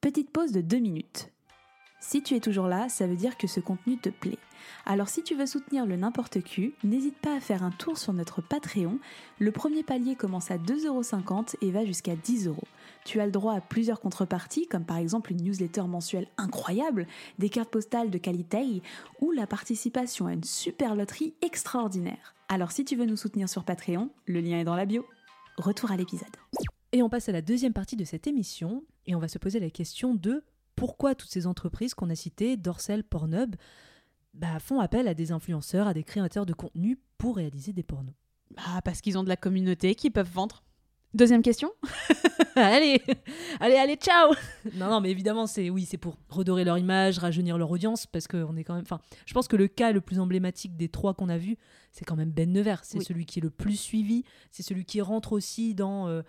Petite 0.00 0.30
pause 0.30 0.52
de 0.52 0.60
deux 0.60 0.78
minutes. 0.78 1.32
Si 2.04 2.20
tu 2.20 2.34
es 2.34 2.40
toujours 2.40 2.66
là, 2.66 2.88
ça 2.88 3.06
veut 3.06 3.14
dire 3.14 3.36
que 3.38 3.46
ce 3.46 3.60
contenu 3.60 3.96
te 3.96 4.08
plaît. 4.08 4.38
Alors 4.86 5.08
si 5.08 5.22
tu 5.22 5.36
veux 5.36 5.46
soutenir 5.46 5.86
le 5.86 5.96
n'importe 5.96 6.42
qui, 6.42 6.74
n'hésite 6.82 7.16
pas 7.16 7.36
à 7.36 7.40
faire 7.40 7.62
un 7.62 7.70
tour 7.70 7.96
sur 7.96 8.12
notre 8.12 8.42
Patreon. 8.42 8.98
Le 9.38 9.52
premier 9.52 9.84
palier 9.84 10.16
commence 10.16 10.50
à 10.50 10.58
2,50€ 10.58 11.54
et 11.62 11.70
va 11.70 11.84
jusqu'à 11.84 12.16
10€. 12.16 12.56
Tu 13.04 13.20
as 13.20 13.26
le 13.26 13.30
droit 13.30 13.54
à 13.54 13.60
plusieurs 13.60 14.00
contreparties, 14.00 14.66
comme 14.66 14.84
par 14.84 14.96
exemple 14.96 15.30
une 15.30 15.42
newsletter 15.42 15.82
mensuelle 15.82 16.26
incroyable, 16.38 17.06
des 17.38 17.48
cartes 17.48 17.70
postales 17.70 18.10
de 18.10 18.18
qualité 18.18 18.82
ou 19.20 19.30
la 19.30 19.46
participation 19.46 20.26
à 20.26 20.32
une 20.32 20.44
super 20.44 20.96
loterie 20.96 21.34
extraordinaire. 21.40 22.34
Alors 22.48 22.72
si 22.72 22.84
tu 22.84 22.96
veux 22.96 23.06
nous 23.06 23.16
soutenir 23.16 23.48
sur 23.48 23.64
Patreon, 23.64 24.10
le 24.26 24.40
lien 24.40 24.58
est 24.58 24.64
dans 24.64 24.76
la 24.76 24.86
bio. 24.86 25.06
Retour 25.56 25.92
à 25.92 25.96
l'épisode. 25.96 26.36
Et 26.90 27.00
on 27.00 27.08
passe 27.08 27.28
à 27.28 27.32
la 27.32 27.42
deuxième 27.42 27.72
partie 27.72 27.96
de 27.96 28.04
cette 28.04 28.26
émission, 28.26 28.82
et 29.06 29.14
on 29.14 29.20
va 29.20 29.28
se 29.28 29.38
poser 29.38 29.60
la 29.60 29.70
question 29.70 30.14
de 30.14 30.42
pourquoi 30.76 31.14
toutes 31.14 31.30
ces 31.30 31.46
entreprises 31.46 31.94
qu'on 31.94 32.10
a 32.10 32.14
citées, 32.14 32.56
Dorsel, 32.56 33.04
Pornhub, 33.04 33.56
bah, 34.34 34.58
font 34.58 34.80
appel 34.80 35.08
à 35.08 35.14
des 35.14 35.32
influenceurs, 35.32 35.86
à 35.86 35.94
des 35.94 36.04
créateurs 36.04 36.46
de 36.46 36.52
contenu 36.54 36.98
pour 37.18 37.36
réaliser 37.36 37.72
des 37.72 37.82
pornos. 37.82 38.14
Ah, 38.56 38.80
parce 38.82 39.00
qu'ils 39.00 39.18
ont 39.18 39.22
de 39.24 39.28
la 39.28 39.36
communauté 39.36 39.94
qu'ils 39.94 40.12
peuvent 40.12 40.30
vendre. 40.30 40.62
Deuxième 41.14 41.42
question 41.42 41.70
allez, 42.56 43.02
allez, 43.60 43.76
allez, 43.76 43.96
ciao 43.96 44.32
Non, 44.74 44.88
non, 44.88 45.00
mais 45.02 45.10
évidemment, 45.10 45.46
c'est 45.46 45.68
oui, 45.68 45.84
c'est 45.84 45.98
pour 45.98 46.16
redorer 46.30 46.64
leur 46.64 46.78
image, 46.78 47.18
rajeunir 47.18 47.58
leur 47.58 47.70
audience, 47.70 48.06
parce 48.06 48.26
que 48.26 48.38
on 48.38 48.56
est 48.56 48.64
quand 48.64 48.74
même. 48.74 48.84
Enfin, 48.84 49.00
je 49.26 49.34
pense 49.34 49.46
que 49.48 49.56
le 49.56 49.68
cas 49.68 49.92
le 49.92 50.00
plus 50.00 50.18
emblématique 50.18 50.76
des 50.76 50.88
trois 50.88 51.12
qu'on 51.12 51.28
a 51.28 51.36
vus, 51.36 51.58
c'est 51.92 52.06
quand 52.06 52.16
même 52.16 52.30
Ben 52.30 52.50
Nevers. 52.50 52.82
C'est 52.84 52.98
Oui. 52.98 53.04
celui 53.04 53.26
qui 53.26 53.40
est 53.40 53.42
le 53.42 53.50
plus 53.50 53.76
suivi. 53.78 54.24
C'est 54.50 54.62
celui 54.62 54.86
qui 54.86 55.02
rentre 55.02 55.32
aussi 55.32 55.74
dans 55.74 56.08
euh, 56.08 56.22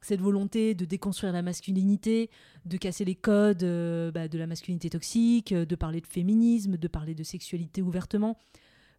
cette 0.00 0.20
volonté 0.20 0.74
de 0.74 0.84
déconstruire 0.84 1.32
la 1.32 1.42
masculinité, 1.42 2.30
de 2.64 2.76
casser 2.76 3.04
les 3.04 3.14
codes 3.14 3.62
euh, 3.62 4.10
bah, 4.10 4.28
de 4.28 4.38
la 4.38 4.46
masculinité 4.46 4.90
toxique, 4.90 5.52
euh, 5.52 5.64
de 5.64 5.74
parler 5.76 6.00
de 6.00 6.06
féminisme, 6.06 6.76
de 6.76 6.88
parler 6.88 7.14
de 7.14 7.22
sexualité 7.22 7.82
ouvertement. 7.82 8.38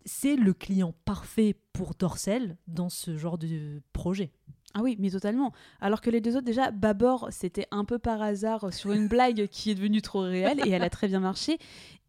C'est 0.05 0.35
le 0.35 0.53
client 0.53 0.93
parfait 1.05 1.55
pour 1.73 1.93
Dorsel 1.93 2.57
dans 2.67 2.89
ce 2.89 3.17
genre 3.17 3.37
de 3.37 3.81
projet. 3.93 4.31
Ah 4.73 4.81
oui, 4.81 4.95
mais 4.99 5.09
totalement. 5.09 5.51
Alors 5.81 6.01
que 6.01 6.09
les 6.09 6.21
deux 6.21 6.35
autres, 6.37 6.45
déjà, 6.45 6.71
Babor, 6.71 7.27
c'était 7.31 7.67
un 7.71 7.83
peu 7.83 7.99
par 7.99 8.21
hasard 8.21 8.73
sur 8.73 8.91
une 8.91 9.07
blague 9.07 9.47
qui 9.47 9.71
est 9.71 9.75
devenue 9.75 10.01
trop 10.01 10.21
réelle 10.21 10.61
et 10.65 10.69
elle 10.69 10.83
a 10.83 10.89
très 10.89 11.07
bien 11.07 11.19
marché. 11.19 11.57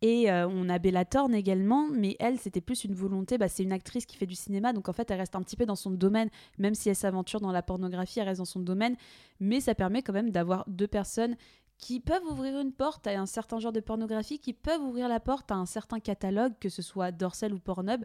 Et 0.00 0.30
euh, 0.30 0.48
on 0.48 0.68
a 0.68 0.78
Bella 0.78 1.04
Thorne 1.04 1.34
également, 1.34 1.86
mais 1.88 2.16
elle, 2.18 2.38
c'était 2.38 2.60
plus 2.60 2.84
une 2.84 2.94
volonté. 2.94 3.38
Bah, 3.38 3.48
c'est 3.48 3.62
une 3.62 3.72
actrice 3.72 4.04
qui 4.04 4.16
fait 4.16 4.26
du 4.26 4.34
cinéma, 4.34 4.72
donc 4.72 4.88
en 4.88 4.92
fait, 4.92 5.10
elle 5.10 5.18
reste 5.18 5.36
un 5.36 5.42
petit 5.42 5.56
peu 5.56 5.64
dans 5.64 5.76
son 5.76 5.90
domaine, 5.90 6.28
même 6.58 6.74
si 6.74 6.88
elle 6.88 6.96
s'aventure 6.96 7.40
dans 7.40 7.52
la 7.52 7.62
pornographie, 7.62 8.18
elle 8.18 8.28
reste 8.28 8.38
dans 8.38 8.44
son 8.44 8.60
domaine. 8.60 8.96
Mais 9.40 9.60
ça 9.60 9.74
permet 9.74 10.02
quand 10.02 10.12
même 10.12 10.30
d'avoir 10.30 10.64
deux 10.68 10.88
personnes 10.88 11.36
qui 11.78 11.98
peuvent 11.98 12.24
ouvrir 12.30 12.60
une 12.60 12.72
porte 12.72 13.06
à 13.08 13.20
un 13.20 13.26
certain 13.26 13.58
genre 13.58 13.72
de 13.72 13.80
pornographie, 13.80 14.38
qui 14.38 14.52
peuvent 14.52 14.82
ouvrir 14.82 15.08
la 15.08 15.20
porte 15.20 15.50
à 15.50 15.56
un 15.56 15.66
certain 15.66 15.98
catalogue, 15.98 16.52
que 16.60 16.68
ce 16.68 16.82
soit 16.82 17.10
Dorsel 17.10 17.52
ou 17.52 17.58
Pornhub. 17.58 18.04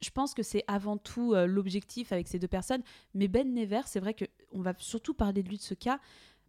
Je 0.00 0.10
pense 0.10 0.34
que 0.34 0.42
c'est 0.42 0.64
avant 0.66 0.96
tout 0.96 1.34
euh, 1.34 1.46
l'objectif 1.46 2.12
avec 2.12 2.28
ces 2.28 2.38
deux 2.38 2.48
personnes. 2.48 2.82
Mais 3.14 3.28
Ben 3.28 3.52
Never, 3.52 3.80
c'est 3.86 4.00
vrai 4.00 4.14
que 4.14 4.24
on 4.52 4.62
va 4.62 4.72
surtout 4.78 5.14
parler 5.14 5.42
de 5.42 5.48
lui 5.48 5.56
de 5.56 5.62
ce 5.62 5.74
cas 5.74 5.98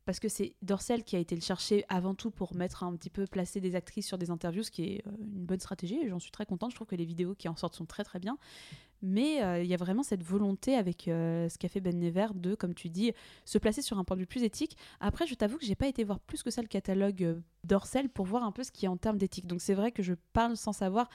parce 0.06 0.20
que 0.20 0.30
c'est 0.30 0.56
Dorsel 0.64 1.04
qui 1.04 1.16
a 1.16 1.20
été 1.20 1.36
le 1.36 1.42
chercher 1.42 1.86
avant 1.88 2.16
tout 2.16 2.32
pour 2.32 2.56
mettre 2.56 2.84
un 2.84 2.96
petit 2.96 3.10
peu 3.12 3.26
placer 3.28 3.60
des 3.60 3.76
actrices 3.76 4.08
sur 4.08 4.18
des 4.18 4.32
interviews, 4.32 4.64
ce 4.64 4.72
qui 4.72 4.84
est 4.84 5.08
euh, 5.08 5.12
une 5.20 5.46
bonne 5.46 5.60
stratégie 5.60 6.00
et 6.00 6.10
j'en 6.10 6.20
suis 6.20 6.32
très 6.32 6.46
contente. 6.46 6.72
Je 6.72 6.76
trouve 6.76 6.88
que 6.88 6.96
les 6.96 7.06
vidéos 7.06 7.36
qui 7.36 7.48
en 7.48 7.56
sortent 7.56 7.76
sont 7.76 7.86
très 7.86 8.04
très 8.04 8.20
bien. 8.20 8.38
Mais 9.02 9.42
euh, 9.44 9.64
il 9.64 9.70
y 9.70 9.74
a 9.74 9.78
vraiment 9.78 10.04
cette 10.04 10.24
volonté 10.24 10.76
avec 10.76 11.04
ce 11.06 11.58
qu'a 11.58 11.70
fait 11.70 11.80
Ben 11.80 11.98
Never 11.98 12.28
de, 12.36 12.54
comme 12.54 12.74
tu 12.74 12.90
dis, 12.90 13.14
se 13.46 13.58
placer 13.58 13.82
sur 13.82 13.98
un 13.98 14.04
point 14.04 14.18
de 14.18 14.22
vue 14.22 14.28
plus 14.28 14.44
éthique. 14.44 14.78
Après, 15.00 15.26
je 15.26 15.36
t'avoue 15.36 15.58
que 15.58 15.66
j'ai 15.66 15.76
pas 15.76 15.88
été 15.88 16.04
voir 16.04 16.20
plus 16.20 16.44
que 16.44 16.52
ça 16.52 16.62
le 16.62 16.68
catalogue 16.68 17.42
Dorsel 17.64 18.10
pour 18.10 18.26
voir 18.26 18.44
un 18.44 18.52
peu 18.52 18.64
ce 18.64 18.72
qu'il 18.72 18.84
y 18.84 18.88
a 18.88 18.92
en 18.92 18.98
termes 18.98 19.18
d'éthique. 19.18 19.48
Donc 19.48 19.62
c'est 19.62 19.74
vrai 19.74 19.94
que 19.94 20.04
je 20.04 20.16
parle 20.34 20.58
sans 20.58 20.74
savoir 20.74 21.08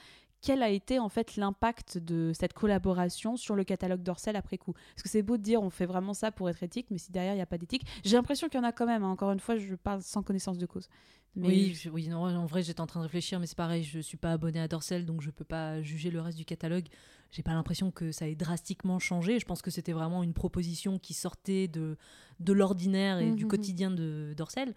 quel 0.45 0.61
a 0.61 0.69
été 0.69 0.99
en 0.99 1.09
fait 1.09 1.37
l'impact 1.37 1.97
de 1.97 2.31
cette 2.39 2.53
collaboration 2.53 3.35
sur 3.35 3.55
le 3.55 3.63
catalogue 3.63 4.03
Dorsel 4.03 4.35
après 4.35 4.57
coup? 4.59 4.73
Parce 4.93 5.01
que 5.01 5.09
c'est 5.09 5.23
beau 5.23 5.37
de 5.37 5.41
dire 5.41 5.61
on 5.63 5.71
fait 5.71 5.87
vraiment 5.87 6.13
ça 6.13 6.31
pour 6.31 6.49
être 6.49 6.61
éthique, 6.61 6.85
mais 6.91 6.99
si 6.99 7.11
derrière 7.11 7.33
il 7.33 7.37
n'y 7.37 7.41
a 7.41 7.47
pas 7.47 7.57
d'éthique, 7.57 7.85
j'ai 8.03 8.15
l'impression 8.15 8.47
qu'il 8.47 8.59
y 8.59 8.63
en 8.63 8.67
a 8.67 8.71
quand 8.71 8.85
même. 8.85 9.03
hein. 9.03 9.09
Encore 9.09 9.31
une 9.31 9.39
fois, 9.39 9.57
je 9.57 9.73
parle 9.73 10.01
sans 10.03 10.21
connaissance 10.21 10.57
de 10.59 10.65
cause. 10.67 10.87
Mais 11.35 11.47
Oui, 11.47 11.73
je- 11.73 11.89
oui 11.89 12.07
non, 12.07 12.19
en 12.25 12.45
vrai, 12.45 12.61
j'étais 12.63 12.79
en 12.79 12.85
train 12.87 12.99
de 13.01 13.05
réfléchir, 13.05 13.39
mais 13.39 13.47
c'est 13.47 13.57
pareil, 13.57 13.83
je 13.83 13.99
suis 13.99 14.17
pas 14.17 14.31
abonné 14.33 14.59
à 14.61 14.67
Dorsel, 14.67 15.05
donc 15.05 15.21
je 15.21 15.31
peux 15.31 15.43
pas 15.43 15.81
juger 15.81 16.11
le 16.11 16.21
reste 16.21 16.37
du 16.37 16.45
catalogue. 16.45 16.85
J'ai 17.31 17.43
pas 17.43 17.53
l'impression 17.53 17.91
que 17.91 18.11
ça 18.13 18.27
ait 18.29 18.35
drastiquement 18.35 18.99
changé. 18.99 19.39
Je 19.39 19.45
pense 19.45 19.61
que 19.61 19.71
c'était 19.71 19.91
vraiment 19.93 20.21
une 20.23 20.33
proposition 20.33 20.97
qui 20.99 21.13
sortait 21.13 21.67
de, 21.67 21.97
de 22.39 22.53
l'ordinaire 22.53 23.19
et 23.19 23.31
du 23.31 23.43
Mhm. 23.45 23.49
quotidien 23.49 23.91
de 23.91 24.33
Dorsel. 24.37 24.75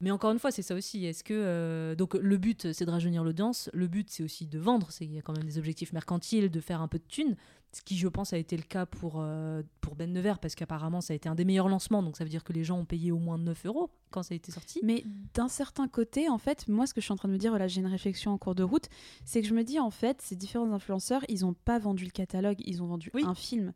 Mais 0.00 0.10
encore 0.10 0.30
une 0.32 0.38
fois, 0.38 0.50
c'est 0.50 0.62
ça 0.62 0.74
aussi. 0.74 1.06
Est-ce 1.06 1.24
que 1.24 1.32
euh, 1.34 1.94
donc 1.94 2.14
le 2.14 2.36
but 2.36 2.72
c'est 2.72 2.84
de 2.84 2.90
rajeunir 2.90 3.24
l'audience, 3.24 3.70
le 3.72 3.86
but 3.86 4.10
c'est 4.10 4.22
aussi 4.22 4.46
de 4.46 4.58
vendre. 4.58 4.90
C'est 4.90 5.04
il 5.06 5.12
y 5.12 5.18
a 5.18 5.22
quand 5.22 5.32
même 5.34 5.44
des 5.46 5.56
objectifs 5.58 5.92
mercantiles, 5.92 6.50
de 6.50 6.60
faire 6.60 6.82
un 6.82 6.88
peu 6.88 6.98
de 6.98 7.04
thunes. 7.08 7.36
Ce 7.72 7.82
qui, 7.82 7.96
je 7.98 8.08
pense, 8.08 8.32
a 8.32 8.38
été 8.38 8.56
le 8.56 8.62
cas 8.62 8.86
pour 8.86 9.16
euh, 9.18 9.62
pour 9.82 9.96
Ben 9.96 10.10
Nevers 10.12 10.38
parce 10.38 10.54
qu'apparemment 10.54 11.00
ça 11.02 11.12
a 11.12 11.16
été 11.16 11.28
un 11.28 11.34
des 11.34 11.44
meilleurs 11.44 11.68
lancements. 11.68 12.02
Donc 12.02 12.16
ça 12.16 12.24
veut 12.24 12.30
dire 12.30 12.44
que 12.44 12.52
les 12.52 12.64
gens 12.64 12.78
ont 12.78 12.84
payé 12.84 13.10
au 13.12 13.18
moins 13.18 13.36
9 13.38 13.66
euros 13.66 13.90
quand 14.10 14.22
ça 14.22 14.32
a 14.34 14.36
été 14.36 14.52
sorti. 14.52 14.80
Mais 14.82 15.04
d'un 15.34 15.48
certain 15.48 15.88
côté, 15.88 16.28
en 16.28 16.38
fait, 16.38 16.68
moi, 16.68 16.86
ce 16.86 16.94
que 16.94 17.00
je 17.00 17.06
suis 17.06 17.12
en 17.12 17.16
train 17.16 17.28
de 17.28 17.34
me 17.34 17.38
dire, 17.38 17.50
voilà, 17.50 17.66
j'ai 17.66 17.80
une 17.80 17.86
réflexion 17.86 18.32
en 18.32 18.38
cours 18.38 18.54
de 18.54 18.62
route, 18.62 18.88
c'est 19.24 19.42
que 19.42 19.48
je 19.48 19.54
me 19.54 19.62
dis, 19.64 19.78
en 19.78 19.90
fait, 19.90 20.22
ces 20.22 20.36
différents 20.36 20.72
influenceurs, 20.72 21.22
ils 21.28 21.40
n'ont 21.40 21.52
pas 21.54 21.78
vendu 21.78 22.04
le 22.04 22.10
catalogue, 22.10 22.58
ils 22.64 22.82
ont 22.82 22.86
vendu 22.86 23.10
Oui. 23.14 23.24
un 23.26 23.34
film. 23.34 23.72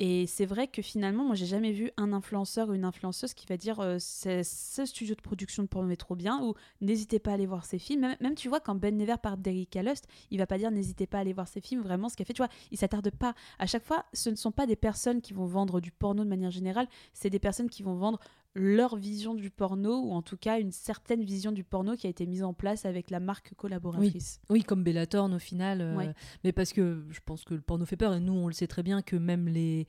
Et 0.00 0.28
c'est 0.28 0.46
vrai 0.46 0.68
que 0.68 0.80
finalement, 0.80 1.24
moi, 1.24 1.34
j'ai 1.34 1.46
jamais 1.46 1.72
vu 1.72 1.90
un 1.96 2.12
influenceur 2.12 2.68
ou 2.68 2.74
une 2.74 2.84
influenceuse 2.84 3.34
qui 3.34 3.46
va 3.46 3.56
dire 3.56 3.80
euh, 3.80 3.98
ce 3.98 4.84
studio 4.84 5.16
de 5.16 5.20
production 5.20 5.64
de 5.64 5.68
porno 5.68 5.90
est 5.90 5.96
trop 5.96 6.14
bien 6.14 6.40
ou 6.40 6.54
n'hésitez 6.80 7.18
pas 7.18 7.32
à 7.32 7.34
aller 7.34 7.46
voir 7.46 7.64
ces 7.64 7.80
films. 7.80 8.14
Même, 8.20 8.34
tu 8.36 8.48
vois, 8.48 8.60
quand 8.60 8.76
Ben 8.76 8.96
Never 8.96 9.16
parle 9.20 9.40
d'Erika 9.40 9.82
Lust, 9.82 10.06
il 10.30 10.38
va 10.38 10.46
pas 10.46 10.56
dire 10.56 10.70
n'hésitez 10.70 11.08
pas 11.08 11.18
à 11.18 11.20
aller 11.22 11.32
voir 11.32 11.48
ces 11.48 11.60
films. 11.60 11.82
Vraiment, 11.82 12.08
ce 12.08 12.16
qu'il 12.16 12.22
a 12.22 12.26
fait, 12.26 12.32
tu 12.32 12.42
vois, 12.42 12.50
il 12.70 12.78
s'attarde 12.78 13.10
pas. 13.10 13.34
À 13.58 13.66
chaque 13.66 13.84
fois, 13.84 14.04
ce 14.12 14.30
ne 14.30 14.36
sont 14.36 14.52
pas 14.52 14.66
des 14.66 14.76
personnes 14.76 15.20
qui 15.20 15.32
vont 15.32 15.46
vendre 15.46 15.80
du 15.80 15.90
porno 15.90 16.22
de 16.22 16.28
manière 16.28 16.52
générale, 16.52 16.86
c'est 17.12 17.30
des 17.30 17.40
personnes 17.40 17.68
qui 17.68 17.82
vont 17.82 17.94
vendre 17.94 18.20
leur 18.54 18.96
vision 18.96 19.34
du 19.34 19.50
porno 19.50 20.00
ou 20.00 20.12
en 20.12 20.22
tout 20.22 20.36
cas 20.36 20.58
une 20.58 20.72
certaine 20.72 21.22
vision 21.22 21.52
du 21.52 21.62
porno 21.64 21.94
qui 21.96 22.06
a 22.06 22.10
été 22.10 22.26
mise 22.26 22.42
en 22.42 22.52
place 22.54 22.84
avec 22.86 23.10
la 23.10 23.20
marque 23.20 23.54
collaboratrice. 23.56 24.40
Oui, 24.50 24.64
comme 24.64 24.82
Bellatorn 24.82 25.32
au 25.34 25.38
final. 25.38 25.80
euh, 25.80 25.94
Ouais. 25.96 26.12
Mais 26.44 26.52
parce 26.52 26.72
que 26.72 27.04
je 27.10 27.20
pense 27.24 27.44
que 27.44 27.54
le 27.54 27.60
porno 27.60 27.84
fait 27.86 27.96
peur 27.96 28.14
et 28.14 28.20
nous, 28.20 28.32
on 28.32 28.46
le 28.48 28.52
sait 28.52 28.66
très 28.66 28.82
bien 28.82 29.00
que 29.02 29.14
même 29.16 29.46
les, 29.48 29.86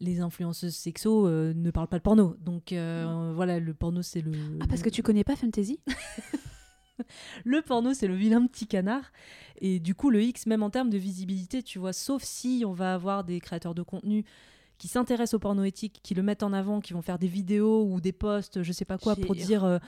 les 0.00 0.20
influenceuses 0.20 0.74
sexo 0.74 1.26
euh, 1.28 1.52
ne 1.54 1.70
parlent 1.70 1.88
pas 1.88 1.98
de 1.98 2.02
porno. 2.02 2.34
Donc 2.40 2.72
euh, 2.72 3.32
voilà, 3.34 3.60
le 3.60 3.74
porno, 3.74 4.02
c'est 4.02 4.22
le. 4.22 4.32
Ah, 4.60 4.66
parce 4.68 4.82
que 4.82 4.90
tu 4.90 5.02
connais 5.02 5.24
pas 5.24 5.36
Fantasy? 5.36 5.78
Le 7.44 7.62
porno, 7.62 7.94
c'est 7.94 8.06
le 8.06 8.14
vilain 8.14 8.46
petit 8.46 8.66
canard. 8.66 9.10
Et 9.62 9.80
du 9.80 9.94
coup, 9.94 10.10
le 10.10 10.22
X, 10.22 10.46
même 10.46 10.62
en 10.62 10.68
termes 10.68 10.90
de 10.90 10.98
visibilité, 10.98 11.62
tu 11.62 11.78
vois, 11.78 11.94
sauf 11.94 12.22
si 12.22 12.62
on 12.66 12.72
va 12.74 12.92
avoir 12.92 13.24
des 13.24 13.40
créateurs 13.40 13.74
de 13.74 13.82
contenu 13.82 14.24
qui 14.80 14.88
s'intéressent 14.88 15.34
au 15.34 15.38
porno 15.38 15.62
éthique, 15.62 16.00
qui 16.02 16.14
le 16.14 16.22
mettent 16.22 16.42
en 16.42 16.54
avant, 16.54 16.80
qui 16.80 16.94
vont 16.94 17.02
faire 17.02 17.18
des 17.18 17.26
vidéos 17.26 17.84
ou 17.84 18.00
des 18.00 18.12
posts, 18.12 18.62
je 18.62 18.72
sais 18.72 18.86
pas 18.86 18.96
quoi, 18.96 19.14
pour 19.14 19.34
dire 19.34 19.62
euh, 19.62 19.78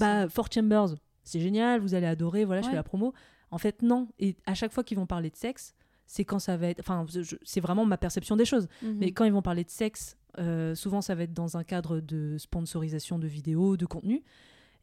bah, 0.00 0.30
Four 0.30 0.48
Chambers, 0.50 0.94
c'est 1.24 1.40
génial, 1.40 1.82
vous 1.82 1.94
allez 1.94 2.06
adorer, 2.06 2.46
voilà, 2.46 2.62
je 2.62 2.68
fais 2.70 2.74
la 2.74 2.82
promo. 2.82 3.12
En 3.50 3.58
fait, 3.58 3.82
non. 3.82 4.08
Et 4.18 4.34
à 4.46 4.54
chaque 4.54 4.72
fois 4.72 4.82
qu'ils 4.82 4.96
vont 4.96 5.04
parler 5.04 5.28
de 5.28 5.36
sexe, 5.36 5.74
c'est 6.06 6.24
quand 6.24 6.38
ça 6.38 6.56
va 6.56 6.68
être. 6.68 6.80
Enfin, 6.80 7.04
c'est 7.42 7.60
vraiment 7.60 7.84
ma 7.84 7.98
perception 7.98 8.34
des 8.34 8.46
choses. 8.46 8.66
Mhm. 8.80 8.96
Mais 8.98 9.12
quand 9.12 9.26
ils 9.26 9.32
vont 9.32 9.42
parler 9.42 9.62
de 9.62 9.70
sexe, 9.70 10.16
euh, 10.38 10.74
souvent 10.74 11.02
ça 11.02 11.14
va 11.14 11.24
être 11.24 11.34
dans 11.34 11.58
un 11.58 11.62
cadre 11.62 12.00
de 12.00 12.38
sponsorisation 12.38 13.18
de 13.18 13.26
vidéos, 13.26 13.76
de 13.76 13.84
contenu. 13.84 14.22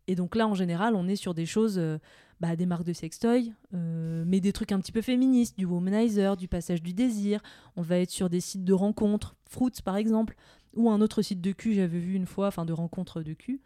Et 0.08 0.16
donc 0.16 0.36
là, 0.36 0.47
en 0.47 0.56
général, 0.56 0.95
on 0.95 1.08
est 1.08 1.16
sur 1.16 1.34
des 1.34 1.45
choses, 1.45 1.78
euh, 1.78 1.97
bah, 2.39 2.56
des 2.56 2.66
marques 2.66 2.84
de 2.84 2.93
sextoy, 2.93 3.54
euh, 3.74 4.24
mais 4.26 4.39
des 4.39 4.52
trucs 4.52 4.72
un 4.72 4.80
petit 4.80 4.91
peu 4.91 5.02
féministes, 5.02 5.58
du 5.58 5.66
womanizer, 5.66 6.38
du 6.38 6.47
passage 6.47 6.82
du 6.82 6.93
désir. 6.93 7.41
On 7.76 7.82
va 7.82 7.97
être 7.97 8.10
sur 8.10 8.30
des 8.30 8.39
sites 8.39 8.64
de 8.64 8.74
rencontres, 8.74 9.36
Fruits 9.49 9.82
par 9.84 9.97
exemple, 9.97 10.36
ou 10.74 10.89
un 10.89 11.02
autre 11.02 11.22
site 11.22 11.41
de 11.41 11.52
cul, 11.52 11.74
j'avais 11.74 11.99
vu 11.99 12.14
une 12.14 12.26
fois, 12.26 12.47
enfin 12.47 12.66
de 12.66 12.74
rencontres 12.74 13.22
de 13.22 13.34
cul, 13.34 13.62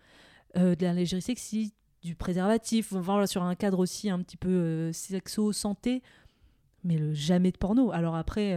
euh, 0.57 0.75
de 0.75 0.85
la 0.85 0.93
lingerie 0.93 1.21
sexy, 1.21 1.73
du 2.01 2.15
préservatif, 2.15 2.93
on 2.93 2.99
va 2.99 3.25
sur 3.27 3.43
un 3.43 3.55
cadre 3.55 3.79
aussi 3.79 4.09
un 4.09 4.19
petit 4.21 4.37
peu 4.37 4.91
sexo-santé, 4.93 6.03
mais 6.83 6.97
le 6.97 7.13
jamais 7.13 7.51
de 7.51 7.57
porno. 7.57 7.91
Alors 7.91 8.15
après, 8.15 8.55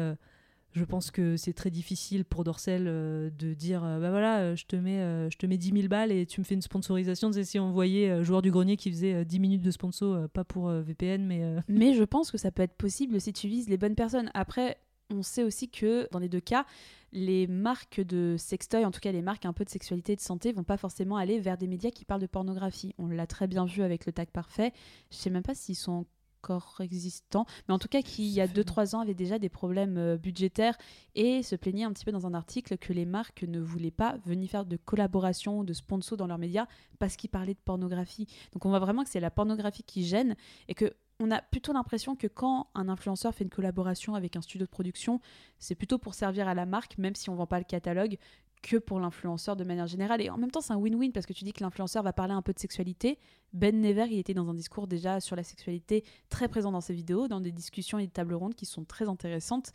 je 0.72 0.84
pense 0.84 1.10
que 1.10 1.36
c'est 1.36 1.52
très 1.52 1.70
difficile 1.70 2.24
pour 2.24 2.44
Dorsel 2.44 2.84
euh, 2.86 3.30
de 3.30 3.54
dire 3.54 3.84
euh, 3.84 3.98
bah 3.98 4.10
voilà, 4.10 4.40
euh, 4.40 4.56
je 4.56 4.66
te 4.66 4.76
mets 4.76 5.30
je 5.30 5.36
te 5.36 5.46
mets 5.46 5.56
10 5.56 5.72
000 5.72 5.88
balles 5.88 6.12
et 6.12 6.26
tu 6.26 6.40
me 6.40 6.44
fais 6.44 6.54
une 6.54 6.62
sponsorisation. 6.62 7.32
C'est 7.32 7.44
si 7.44 7.58
on 7.58 7.70
voyait 7.70 8.22
joueur 8.24 8.42
du 8.42 8.50
grenier 8.50 8.76
qui 8.76 8.90
faisait 8.90 9.14
euh, 9.14 9.24
10 9.24 9.40
minutes 9.40 9.62
de 9.62 9.70
sponsor, 9.70 10.28
pas 10.28 10.44
pour 10.44 10.70
VPN, 10.70 11.24
mais 11.24 11.56
Mais 11.68 11.94
je 11.94 12.04
pense 12.04 12.30
que 12.30 12.38
ça 12.38 12.50
peut 12.50 12.62
être 12.62 12.76
possible 12.76 13.20
si 13.20 13.32
tu 13.32 13.48
vises 13.48 13.68
les 13.68 13.76
bonnes 13.76 13.94
personnes. 13.94 14.30
Après, 14.34 14.78
on 15.10 15.22
sait 15.22 15.42
aussi 15.42 15.68
que 15.70 16.08
dans 16.12 16.18
les 16.18 16.28
deux 16.28 16.40
cas, 16.40 16.66
les 17.12 17.46
marques 17.46 18.00
de 18.00 18.36
sextoy, 18.38 18.84
en 18.84 18.90
tout 18.90 19.00
cas 19.00 19.12
les 19.12 19.22
marques 19.22 19.46
un 19.46 19.54
peu 19.54 19.64
de 19.64 19.70
sexualité 19.70 20.12
et 20.12 20.16
de 20.16 20.20
santé, 20.20 20.52
vont 20.52 20.64
pas 20.64 20.76
forcément 20.76 21.16
aller 21.16 21.40
vers 21.40 21.56
des 21.56 21.66
médias 21.66 21.90
qui 21.90 22.04
parlent 22.04 22.20
de 22.20 22.26
pornographie. 22.26 22.94
On 22.98 23.06
l'a 23.06 23.26
très 23.26 23.46
bien 23.46 23.64
vu 23.64 23.82
avec 23.82 24.04
le 24.04 24.12
tag 24.12 24.28
parfait. 24.28 24.72
Je 25.10 25.16
sais 25.16 25.30
même 25.30 25.42
pas 25.42 25.54
s'ils 25.54 25.76
sont 25.76 26.04
encore 26.38 26.76
existants, 26.80 27.46
mais 27.66 27.74
en 27.74 27.78
tout 27.78 27.88
cas 27.88 28.02
qui 28.02 28.26
il 28.26 28.32
y 28.32 28.40
a 28.40 28.46
Ça 28.46 28.52
fait 28.54 28.60
2-3 28.60 28.96
ans 28.96 29.00
avaient 29.00 29.14
déjà 29.14 29.38
des 29.38 29.48
problèmes 29.48 29.98
euh, 29.98 30.16
budgétaires 30.16 30.76
et 31.14 31.42
se 31.42 31.56
plaignaient 31.56 31.84
un 31.84 31.92
petit 31.92 32.04
peu 32.04 32.12
dans 32.12 32.26
un 32.26 32.34
article 32.34 32.78
que 32.78 32.92
les 32.92 33.04
marques 33.04 33.42
ne 33.42 33.60
voulaient 33.60 33.90
pas 33.90 34.16
venir 34.24 34.50
faire 34.50 34.64
de 34.64 34.76
collaboration 34.76 35.58
ou 35.58 35.64
de 35.64 35.72
sponsor 35.72 36.16
dans 36.16 36.26
leurs 36.26 36.38
médias 36.38 36.66
parce 36.98 37.16
qu'ils 37.16 37.30
parlaient 37.30 37.54
de 37.54 37.58
pornographie. 37.64 38.26
Donc 38.52 38.64
on 38.64 38.70
voit 38.70 38.78
vraiment 38.78 39.04
que 39.04 39.10
c'est 39.10 39.20
la 39.20 39.30
pornographie 39.30 39.82
qui 39.82 40.04
gêne 40.04 40.36
et 40.68 40.74
que 40.74 40.92
on 41.20 41.30
a 41.32 41.42
plutôt 41.42 41.72
l'impression 41.72 42.14
que 42.14 42.28
quand 42.28 42.68
un 42.74 42.88
influenceur 42.88 43.34
fait 43.34 43.42
une 43.42 43.50
collaboration 43.50 44.14
avec 44.14 44.36
un 44.36 44.40
studio 44.40 44.66
de 44.66 44.70
production, 44.70 45.20
c'est 45.58 45.74
plutôt 45.74 45.98
pour 45.98 46.14
servir 46.14 46.46
à 46.46 46.54
la 46.54 46.64
marque, 46.64 46.96
même 46.96 47.16
si 47.16 47.28
on 47.28 47.34
vend 47.34 47.46
pas 47.46 47.58
le 47.58 47.64
catalogue, 47.64 48.18
que 48.62 48.76
pour 48.76 49.00
l'influenceur 49.00 49.56
de 49.56 49.64
manière 49.64 49.86
générale. 49.86 50.20
Et 50.20 50.30
en 50.30 50.36
même 50.38 50.50
temps, 50.50 50.60
c'est 50.60 50.72
un 50.72 50.78
win-win 50.78 51.12
parce 51.12 51.26
que 51.26 51.32
tu 51.32 51.44
dis 51.44 51.52
que 51.52 51.62
l'influenceur 51.62 52.02
va 52.02 52.12
parler 52.12 52.34
un 52.34 52.42
peu 52.42 52.52
de 52.52 52.58
sexualité. 52.58 53.18
Ben 53.52 53.80
Never, 53.80 54.06
il 54.10 54.18
était 54.18 54.34
dans 54.34 54.48
un 54.48 54.54
discours 54.54 54.86
déjà 54.86 55.20
sur 55.20 55.36
la 55.36 55.42
sexualité 55.42 56.04
très 56.28 56.48
présent 56.48 56.72
dans 56.72 56.80
ses 56.80 56.94
vidéos, 56.94 57.28
dans 57.28 57.40
des 57.40 57.52
discussions 57.52 57.98
et 57.98 58.06
des 58.06 58.12
tables 58.12 58.34
rondes 58.34 58.54
qui 58.54 58.66
sont 58.66 58.84
très 58.84 59.08
intéressantes. 59.08 59.72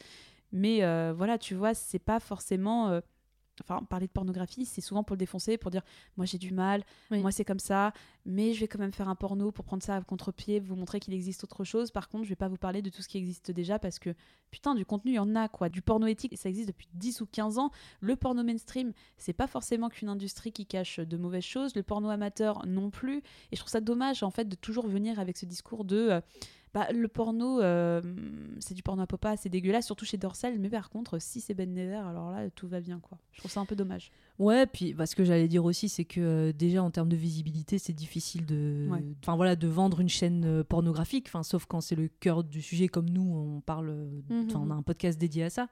Mais 0.52 0.84
euh, 0.84 1.14
voilà, 1.16 1.38
tu 1.38 1.56
vois, 1.56 1.74
c'est 1.74 2.00
pas 2.00 2.20
forcément. 2.20 2.90
euh, 2.90 3.02
Enfin, 3.62 3.84
parler 3.84 4.08
de 4.08 4.12
pornographie, 4.12 4.66
c'est 4.66 4.82
souvent 4.82 5.04
pour 5.04 5.14
le 5.14 5.20
défoncer, 5.20 5.58
pour 5.60 5.70
dire 5.70 5.84
moi 6.18 6.26
j'ai 6.26 6.40
du 6.40 6.52
mal, 6.52 6.84
Oui. 7.12 7.20
moi 7.22 7.32
c'est 7.32 7.46
comme 7.46 7.60
ça, 7.60 7.94
mais 8.26 8.54
je 8.54 8.60
vais 8.62 8.68
quand 8.68 8.80
même 8.80 8.92
faire 8.92 9.08
un 9.10 9.16
porno 9.16 9.52
pour 9.52 9.64
prendre 9.64 9.84
ça 9.84 9.96
à 9.96 10.02
contre-pied, 10.02 10.60
vous 10.60 10.76
montrer 10.76 11.00
qu'il 11.00 11.14
existe 11.14 11.44
autre 11.44 11.64
chose. 11.64 11.92
Par 11.92 12.10
contre, 12.10 12.24
je 12.24 12.30
vais 12.30 12.36
pas 12.36 12.48
vous 12.48 12.58
parler 12.58 12.82
de 12.82 12.90
tout 12.90 13.04
ce 13.04 13.08
qui 13.08 13.20
existe 13.20 13.52
déjà 13.52 13.78
parce 13.78 14.00
que 14.00 14.16
putain, 14.50 14.74
du 14.74 14.86
contenu, 14.88 15.12
il 15.12 15.16
y 15.16 15.20
en 15.20 15.36
a 15.36 15.50
quoi. 15.50 15.70
Du 15.70 15.84
porno 15.84 16.08
éthique, 16.08 16.36
ça 16.36 16.50
existe 16.50 16.68
depuis 16.70 16.88
10 16.96 17.22
ou 17.22 17.28
15 17.28 17.60
ans. 17.60 17.70
Le 18.00 18.16
porno 18.16 18.44
mainstream, 18.44 18.92
c'est 19.18 19.34
pas 19.34 19.48
forcément 19.48 19.90
qu'une 19.90 20.10
industrie 20.10 20.52
qui 20.52 20.66
cache 20.66 21.00
de 21.00 21.18
mauvaises 21.18 21.44
choses. 21.44 21.76
Le 21.76 21.84
porno 21.84 22.10
amateur 22.10 22.66
non 22.66 22.90
plus. 22.90 23.18
Et 23.52 23.56
je 23.56 23.60
trouve 23.60 23.70
ça 23.72 23.82
dommage 23.82 24.24
en 24.24 24.32
fait 24.32 24.46
de 24.50 24.56
toujours 24.56 24.88
venir 24.88 25.20
avec 25.20 25.38
ce 25.38 25.46
discours 25.46 25.86
de. 25.86 25.98
euh, 26.10 26.22
bah, 26.74 26.88
le 26.92 27.08
porno, 27.08 27.62
euh, 27.62 28.02
c'est 28.60 28.74
du 28.74 28.82
porno 28.82 29.04
à 29.04 29.08
popa, 29.08 29.38
c'est 29.38 29.50
dégueulasse, 29.50 29.86
surtout 29.86 30.06
chez 30.06 30.18
Dorsal. 30.18 30.58
Mais 30.60 30.70
par 30.70 30.90
contre, 30.90 31.20
si 31.22 31.40
c'est 31.40 31.54
Ben 31.54 31.72
Never, 31.72 31.96
alors 31.98 32.32
là, 32.32 32.50
tout 32.50 32.68
va 32.68 32.80
bien, 32.82 33.00
quoi. 33.00 33.20
Je 33.32 33.40
trouve 33.40 33.52
ça 33.52 33.60
un 33.60 33.66
peu 33.66 33.76
dommage. 33.76 34.12
Ouais, 34.40 34.66
puis 34.66 34.94
bah, 34.96 35.06
ce 35.06 35.16
que 35.16 35.24
j'allais 35.24 35.48
dire 35.48 35.64
aussi, 35.66 35.88
c'est 35.90 36.06
que 36.06 36.20
euh, 36.20 36.52
déjà 36.54 36.82
en 36.82 36.90
termes 36.90 37.10
de 37.10 37.16
visibilité, 37.16 37.78
c'est 37.78 37.94
difficile 37.94 38.46
de, 38.48 38.88
Ouais. 38.90 39.04
enfin 39.22 39.36
voilà, 39.36 39.56
de 39.56 39.68
vendre 39.68 40.00
une 40.00 40.10
chaîne 40.10 40.44
euh, 40.46 40.64
pornographique. 40.64 41.26
Enfin, 41.28 41.44
sauf 41.44 41.66
quand 41.66 41.80
c'est 41.82 41.96
le 41.96 42.08
cœur 42.08 42.44
du 42.44 42.62
sujet, 42.62 42.88
comme 42.88 43.10
nous, 43.10 43.22
on 43.58 43.62
parle, 43.62 43.92
Mhm. 44.30 44.48
on 44.56 44.72
a 44.72 44.74
un 44.74 44.82
podcast 44.82 45.20
dédié 45.20 45.44
à 45.44 45.50
ça. 45.52 45.68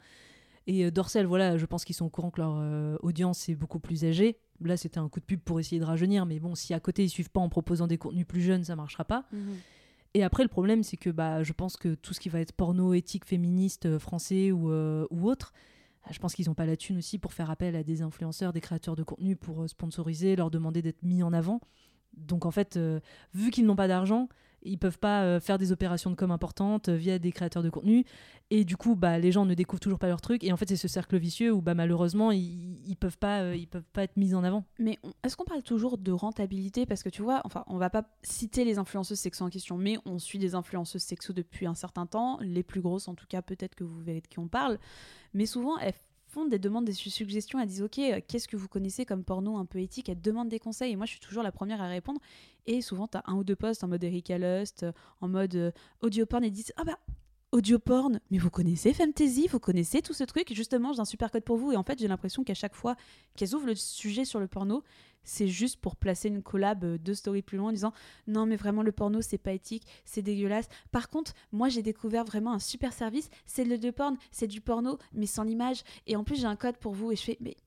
Et 0.67 0.85
euh, 0.85 0.91
Dorsel, 0.91 1.25
voilà, 1.25 1.57
je 1.57 1.65
pense 1.65 1.83
qu'ils 1.83 1.95
sont 1.95 2.05
au 2.05 2.09
courant 2.09 2.29
que 2.29 2.39
leur 2.39 2.55
euh, 2.59 2.95
audience 3.01 3.49
est 3.49 3.55
beaucoup 3.55 3.79
plus 3.79 4.05
âgée. 4.05 4.37
Là, 4.63 4.77
c'était 4.77 4.99
un 4.99 5.09
coup 5.09 5.19
de 5.19 5.25
pub 5.25 5.39
pour 5.39 5.59
essayer 5.59 5.79
de 5.79 5.85
rajeunir, 5.85 6.27
mais 6.27 6.39
bon, 6.39 6.53
si 6.53 6.75
à 6.75 6.79
côté 6.79 7.03
ils 7.03 7.09
suivent 7.09 7.31
pas 7.31 7.39
en 7.41 7.49
proposant 7.49 7.87
des 7.87 7.97
contenus 7.97 8.27
plus 8.27 8.41
jeunes, 8.41 8.63
ça 8.63 8.75
marchera 8.75 9.03
pas. 9.03 9.25
Et 10.13 10.23
après, 10.23 10.43
le 10.43 10.49
problème, 10.49 10.83
c'est 10.83 10.97
que 10.97 11.09
bah, 11.09 11.43
je 11.43 11.53
pense 11.53 11.77
que 11.77 11.95
tout 11.95 12.13
ce 12.13 12.19
qui 12.19 12.29
va 12.29 12.39
être 12.41 12.51
porno, 12.51 12.93
éthique, 12.93 13.25
féministe, 13.25 13.85
euh, 13.85 13.99
français 13.99 14.51
ou, 14.51 14.71
euh, 14.71 15.07
ou 15.09 15.29
autre, 15.29 15.53
je 16.09 16.19
pense 16.19 16.33
qu'ils 16.33 16.47
n'ont 16.47 16.53
pas 16.53 16.65
la 16.65 16.75
thune 16.75 16.97
aussi 16.97 17.17
pour 17.17 17.31
faire 17.31 17.49
appel 17.49 17.75
à 17.75 17.83
des 17.83 18.01
influenceurs, 18.01 18.51
des 18.51 18.59
créateurs 18.59 18.95
de 18.95 19.03
contenu 19.03 19.35
pour 19.35 19.63
euh, 19.63 19.67
sponsoriser, 19.67 20.35
leur 20.35 20.51
demander 20.51 20.81
d'être 20.81 21.01
mis 21.03 21.23
en 21.23 21.31
avant. 21.31 21.61
Donc 22.13 22.45
en 22.45 22.51
fait, 22.51 22.77
vu 23.33 23.51
qu'ils 23.51 23.65
n'ont 23.65 23.77
pas 23.77 23.87
d'argent, 23.87 24.27
ils 24.63 24.77
peuvent 24.77 24.99
pas 24.99 25.23
euh, 25.23 25.39
faire 25.39 25.57
des 25.57 25.71
opérations 25.71 26.09
de 26.09 26.15
com 26.15 26.31
importantes 26.31 26.89
euh, 26.89 26.95
via 26.95 27.19
des 27.19 27.31
créateurs 27.31 27.63
de 27.63 27.69
contenu. 27.69 28.05
Et 28.49 28.65
du 28.65 28.75
coup, 28.75 28.95
bah, 28.95 29.17
les 29.17 29.31
gens 29.31 29.45
ne 29.45 29.53
découvrent 29.53 29.79
toujours 29.79 29.99
pas 29.99 30.07
leur 30.07 30.21
truc. 30.21 30.43
Et 30.43 30.51
en 30.51 30.57
fait, 30.57 30.67
c'est 30.67 30.75
ce 30.75 30.87
cercle 30.87 31.17
vicieux 31.17 31.51
où 31.51 31.61
bah, 31.61 31.73
malheureusement, 31.73 32.31
ils, 32.31 32.79
ils 32.85 32.95
peuvent 32.95 33.17
pas, 33.17 33.41
euh, 33.41 33.55
ils 33.55 33.67
peuvent 33.67 33.89
pas 33.93 34.03
être 34.03 34.17
mis 34.17 34.35
en 34.35 34.43
avant. 34.43 34.65
Mais 34.77 34.99
est-ce 35.23 35.37
qu'on 35.37 35.45
parle 35.45 35.63
toujours 35.63 35.97
de 35.97 36.11
rentabilité? 36.11 36.85
Parce 36.85 37.03
que 37.03 37.09
tu 37.09 37.21
vois, 37.21 37.41
enfin, 37.45 37.63
on 37.67 37.77
va 37.77 37.89
pas 37.89 38.03
citer 38.23 38.65
les 38.65 38.77
influenceuses 38.77 39.19
sexo 39.19 39.45
en 39.45 39.49
question, 39.49 39.77
mais 39.77 39.97
on 40.05 40.19
suit 40.19 40.39
des 40.39 40.55
influenceuses 40.55 41.01
sexo 41.01 41.33
depuis 41.33 41.65
un 41.65 41.75
certain 41.75 42.05
temps, 42.05 42.39
les 42.41 42.63
plus 42.63 42.81
grosses 42.81 43.07
en 43.07 43.15
tout 43.15 43.27
cas, 43.27 43.41
peut-être 43.41 43.75
que 43.75 43.83
vous 43.83 43.99
verrez 44.01 44.21
de 44.21 44.27
qui 44.27 44.39
on 44.39 44.47
parle. 44.47 44.77
Mais 45.33 45.45
souvent, 45.45 45.77
elles 45.77 45.93
font 46.31 46.45
des 46.45 46.59
demandes, 46.59 46.85
des 46.85 46.93
su- 46.93 47.09
suggestions, 47.09 47.59
elles 47.59 47.67
disent 47.67 47.81
ok, 47.83 47.99
euh, 47.99 48.21
qu'est-ce 48.27 48.47
que 48.47 48.55
vous 48.55 48.67
connaissez 48.67 49.05
comme 49.05 49.23
porno 49.23 49.57
un 49.57 49.65
peu 49.65 49.79
éthique? 49.79 50.09
Elles 50.09 50.21
demandent 50.21 50.49
des 50.49 50.59
conseils. 50.59 50.93
Et 50.93 50.95
moi 50.95 51.05
je 51.05 51.11
suis 51.11 51.19
toujours 51.19 51.43
la 51.43 51.51
première 51.51 51.81
à 51.81 51.87
répondre. 51.87 52.19
Et 52.65 52.81
souvent 52.81 53.07
tu 53.07 53.17
as 53.17 53.23
un 53.25 53.35
ou 53.35 53.43
deux 53.43 53.55
posts 53.55 53.83
en 53.83 53.87
mode 53.87 54.03
Erika 54.03 54.37
Lust, 54.37 54.83
euh, 54.83 54.91
en 55.19 55.27
mode 55.27 55.55
euh, 55.55 55.71
audio 56.01 56.25
porn. 56.25 56.43
Et 56.43 56.49
disent 56.49 56.73
ah 56.77 56.83
bah 56.83 56.97
audio 57.51 57.79
porn, 57.79 58.21
mais 58.29 58.37
vous 58.37 58.49
connaissez 58.49 58.93
Fantasy, 58.93 59.47
vous 59.47 59.59
connaissez 59.59 60.01
tout 60.01 60.13
ce 60.13 60.23
truc. 60.23 60.53
Justement, 60.53 60.93
j'ai 60.93 61.01
un 61.01 61.05
super 61.05 61.31
code 61.31 61.43
pour 61.43 61.57
vous 61.57 61.73
et 61.73 61.75
en 61.75 61.83
fait 61.83 61.99
j'ai 61.99 62.07
l'impression 62.07 62.43
qu'à 62.43 62.53
chaque 62.53 62.75
fois 62.75 62.95
qu'elles 63.35 63.53
ouvrent 63.53 63.65
le 63.65 63.75
sujet 63.75 64.23
sur 64.23 64.39
le 64.39 64.47
porno, 64.47 64.83
c'est 65.23 65.47
juste 65.47 65.79
pour 65.81 65.97
placer 65.97 66.29
une 66.29 66.41
collab 66.41 66.83
euh, 66.83 66.97
deux 66.97 67.13
stories 67.13 67.41
plus 67.41 67.57
loin 67.57 67.69
en 67.69 67.73
disant 67.73 67.93
non 68.25 68.45
mais 68.45 68.55
vraiment 68.55 68.83
le 68.83 68.91
porno 68.91 69.21
c'est 69.21 69.37
pas 69.37 69.51
éthique, 69.51 69.85
c'est 70.05 70.21
dégueulasse. 70.21 70.69
Par 70.91 71.09
contre, 71.09 71.33
moi 71.51 71.67
j'ai 71.67 71.81
découvert 71.81 72.23
vraiment 72.23 72.53
un 72.53 72.59
super 72.59 72.93
service, 72.93 73.29
c'est 73.45 73.65
le 73.65 73.77
de 73.77 73.91
porn, 73.91 74.17
c'est 74.31 74.47
du 74.47 74.61
porno 74.61 74.97
mais 75.13 75.25
sans 75.25 75.43
l'image 75.43 75.83
et 76.07 76.15
en 76.15 76.23
plus 76.23 76.37
j'ai 76.37 76.47
un 76.47 76.55
code 76.55 76.77
pour 76.77 76.93
vous 76.93 77.11
et 77.11 77.15
je 77.17 77.23
fais 77.23 77.37
mais 77.41 77.57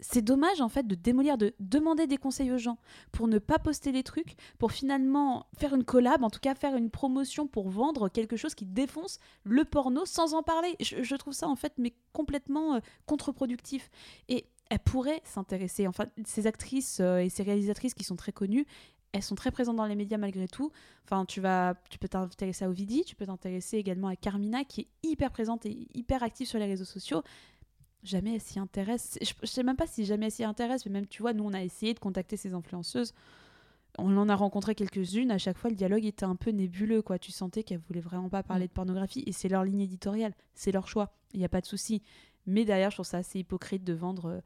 c'est 0.00 0.22
dommage 0.22 0.60
en 0.60 0.68
fait 0.68 0.86
de 0.86 0.94
démolir, 0.94 1.38
de 1.38 1.54
demander 1.60 2.06
des 2.06 2.16
conseils 2.16 2.52
aux 2.52 2.58
gens 2.58 2.78
pour 3.12 3.28
ne 3.28 3.38
pas 3.38 3.58
poster 3.58 3.92
des 3.92 4.02
trucs, 4.02 4.36
pour 4.58 4.72
finalement 4.72 5.46
faire 5.58 5.74
une 5.74 5.84
collab, 5.84 6.24
en 6.24 6.30
tout 6.30 6.40
cas 6.40 6.54
faire 6.54 6.76
une 6.76 6.90
promotion 6.90 7.46
pour 7.46 7.68
vendre 7.68 8.08
quelque 8.08 8.36
chose 8.36 8.54
qui 8.54 8.66
défonce 8.66 9.18
le 9.44 9.64
porno 9.64 10.04
sans 10.04 10.34
en 10.34 10.42
parler. 10.42 10.76
Je, 10.80 11.16
trouve 11.16 11.32
ça 11.32 11.48
en 11.48 11.56
fait 11.56 11.72
mais 11.78 11.94
complètement 12.12 12.74
euh, 12.74 12.80
contre-productif. 13.06 13.90
Et 14.28 14.46
elle 14.70 14.80
pourrait 14.80 15.20
s'intéresser, 15.24 15.86
enfin 15.86 16.06
ces 16.24 16.46
actrices 16.46 16.98
euh, 17.00 17.18
et 17.18 17.28
ces 17.28 17.42
réalisatrices 17.42 17.94
qui 17.94 18.04
sont 18.04 18.16
très 18.16 18.32
connues, 18.32 18.66
elles 19.14 19.22
sont 19.22 19.36
très 19.36 19.52
présentes 19.52 19.76
dans 19.76 19.86
les 19.86 19.94
médias 19.94 20.18
malgré 20.18 20.48
tout. 20.48 20.72
Enfin, 21.04 21.24
tu 21.24 21.40
vas, 21.40 21.74
tu 21.88 21.98
peux 21.98 22.08
t'intéresser 22.08 22.64
à 22.64 22.68
Ovidie, 22.68 23.04
tu 23.04 23.14
peux 23.14 23.26
t'intéresser 23.26 23.78
également 23.78 24.08
à 24.08 24.16
Carmina 24.16 24.64
qui 24.64 24.82
est 24.82 24.88
hyper 25.08 25.30
présente 25.30 25.64
et 25.66 25.86
hyper 25.94 26.24
active 26.24 26.48
sur 26.48 26.58
les 26.58 26.66
réseaux 26.66 26.84
sociaux 26.84 27.22
jamais 28.04 28.34
elle 28.34 28.40
s'y 28.40 28.58
intéresse. 28.58 29.18
Je, 29.20 29.32
je 29.42 29.46
sais 29.46 29.62
même 29.62 29.76
pas 29.76 29.86
si 29.86 30.04
jamais 30.04 30.26
elle 30.26 30.32
s'y 30.32 30.44
intéresse, 30.44 30.86
mais 30.86 30.92
même, 30.92 31.06
tu 31.06 31.22
vois, 31.22 31.32
nous, 31.32 31.44
on 31.44 31.52
a 31.52 31.62
essayé 31.62 31.94
de 31.94 31.98
contacter 31.98 32.36
ces 32.36 32.54
influenceuses. 32.54 33.12
On 33.98 34.16
en 34.16 34.28
a 34.28 34.34
rencontré 34.34 34.74
quelques-unes. 34.74 35.30
À 35.30 35.38
chaque 35.38 35.58
fois, 35.58 35.70
le 35.70 35.76
dialogue 35.76 36.04
était 36.04 36.24
un 36.24 36.36
peu 36.36 36.50
nébuleux, 36.50 37.02
quoi. 37.02 37.18
Tu 37.18 37.30
sentais 37.32 37.62
qu'elles 37.62 37.78
voulaient 37.78 38.00
vraiment 38.00 38.28
pas 38.28 38.42
parler 38.42 38.66
de 38.66 38.72
pornographie. 38.72 39.22
Et 39.26 39.32
c'est 39.32 39.48
leur 39.48 39.64
ligne 39.64 39.80
éditoriale. 39.80 40.34
C'est 40.54 40.72
leur 40.72 40.88
choix. 40.88 41.14
Il 41.32 41.38
n'y 41.38 41.44
a 41.44 41.48
pas 41.48 41.60
de 41.60 41.66
souci. 41.66 42.02
Mais 42.46 42.64
derrière, 42.64 42.90
je 42.90 42.96
trouve 42.96 43.06
ça 43.06 43.18
assez 43.18 43.38
hypocrite 43.38 43.84
de 43.84 43.92
vendre 43.92 44.26
euh, 44.26 44.40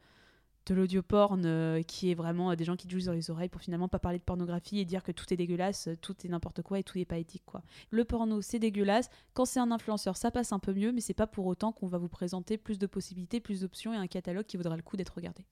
de 0.69 0.75
l'audio 0.75 1.01
porn 1.01 1.45
euh, 1.45 1.81
qui 1.81 2.11
est 2.11 2.13
vraiment 2.13 2.51
euh, 2.51 2.55
des 2.55 2.63
gens 2.63 2.75
qui 2.75 2.89
jouent 2.89 3.07
dans 3.07 3.13
les 3.13 3.31
oreilles 3.31 3.49
pour 3.49 3.61
finalement 3.61 3.87
pas 3.87 3.99
parler 3.99 4.19
de 4.19 4.23
pornographie 4.23 4.79
et 4.79 4.85
dire 4.85 5.03
que 5.03 5.11
tout 5.11 5.25
est 5.33 5.37
dégueulasse, 5.37 5.87
euh, 5.87 5.97
tout 5.99 6.15
est 6.23 6.29
n'importe 6.29 6.61
quoi 6.61 6.79
et 6.79 6.83
tout 6.83 6.97
n'est 6.97 7.05
pas 7.05 7.17
éthique, 7.17 7.43
quoi. 7.45 7.63
Le 7.89 8.05
porno, 8.05 8.41
c'est 8.41 8.59
dégueulasse. 8.59 9.09
Quand 9.33 9.45
c'est 9.45 9.59
un 9.59 9.71
influenceur, 9.71 10.15
ça 10.15 10.31
passe 10.31 10.53
un 10.53 10.59
peu 10.59 10.73
mieux, 10.73 10.91
mais 10.91 11.01
c'est 11.01 11.13
pas 11.13 11.27
pour 11.27 11.47
autant 11.47 11.71
qu'on 11.71 11.87
va 11.87 11.97
vous 11.97 12.07
présenter 12.07 12.57
plus 12.57 12.77
de 12.77 12.87
possibilités, 12.87 13.39
plus 13.39 13.61
d'options 13.61 13.93
et 13.93 13.97
un 13.97 14.07
catalogue 14.07 14.45
qui 14.45 14.57
vaudra 14.57 14.75
le 14.75 14.83
coup 14.83 14.95
d'être 14.95 15.15
regardé. 15.15 15.45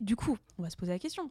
Du 0.00 0.16
coup, 0.16 0.38
on 0.58 0.62
va 0.62 0.70
se 0.70 0.76
poser 0.76 0.92
la 0.92 0.98
question. 0.98 1.30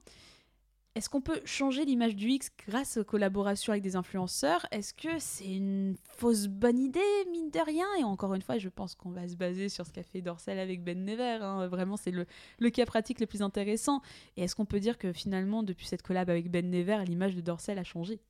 Est-ce 0.95 1.10
qu'on 1.10 1.22
peut 1.22 1.41
changer 1.44 1.86
l'image 1.86 2.15
du 2.15 2.30
X 2.30 2.52
grâce 2.68 2.98
aux 2.98 3.03
collaborations 3.03 3.72
avec 3.74 3.82
des 3.82 3.95
influenceurs? 3.95 4.68
Est-ce 4.70 4.94
que 4.94 5.18
c'est 5.18 5.52
une 5.52 5.95
fausse 6.03 6.45
bonne 6.45 6.78
idée, 6.78 6.99
mine 7.32 7.49
de 7.49 7.60
rien? 7.60 7.88
Et 7.99 8.03
encore 8.03 8.36
une 8.36 8.44
fois, 8.44 8.60
je 8.60 8.70
pense 8.70 8.94
qu'on 8.94 9.10
va 9.10 9.28
se 9.28 9.36
baser 9.36 9.70
sur 9.70 9.88
ce 9.88 9.91
qu'a 9.91 10.03
fait 10.03 10.22
Dorsel 10.22 10.60
avec 10.60 10.84
Ben 10.84 11.03
Never. 11.03 11.40
hein. 11.41 11.65
Vraiment, 11.68 11.98
c'est 11.98 12.11
le, 12.11 12.28
le 12.60 12.70
cas 12.70 12.86
pratique 12.86 13.20
le 13.20 13.26
plus 13.26 13.41
intéressant. 13.41 14.02
Et 14.38 14.44
est-ce 14.44 14.56
qu'on 14.56 14.65
peut 14.65 14.80
dire 14.80 14.99
que 14.99 15.11
finalement, 15.14 15.64
depuis 15.64 15.88
cette 15.88 16.03
collab 16.03 16.30
avec 16.30 16.52
Ben 16.52 16.70
Never, 16.70 17.03
l'image 17.07 17.36
de 17.36 17.41
Dorsel 17.41 17.80
a 17.80 17.84
changé? 17.84 18.22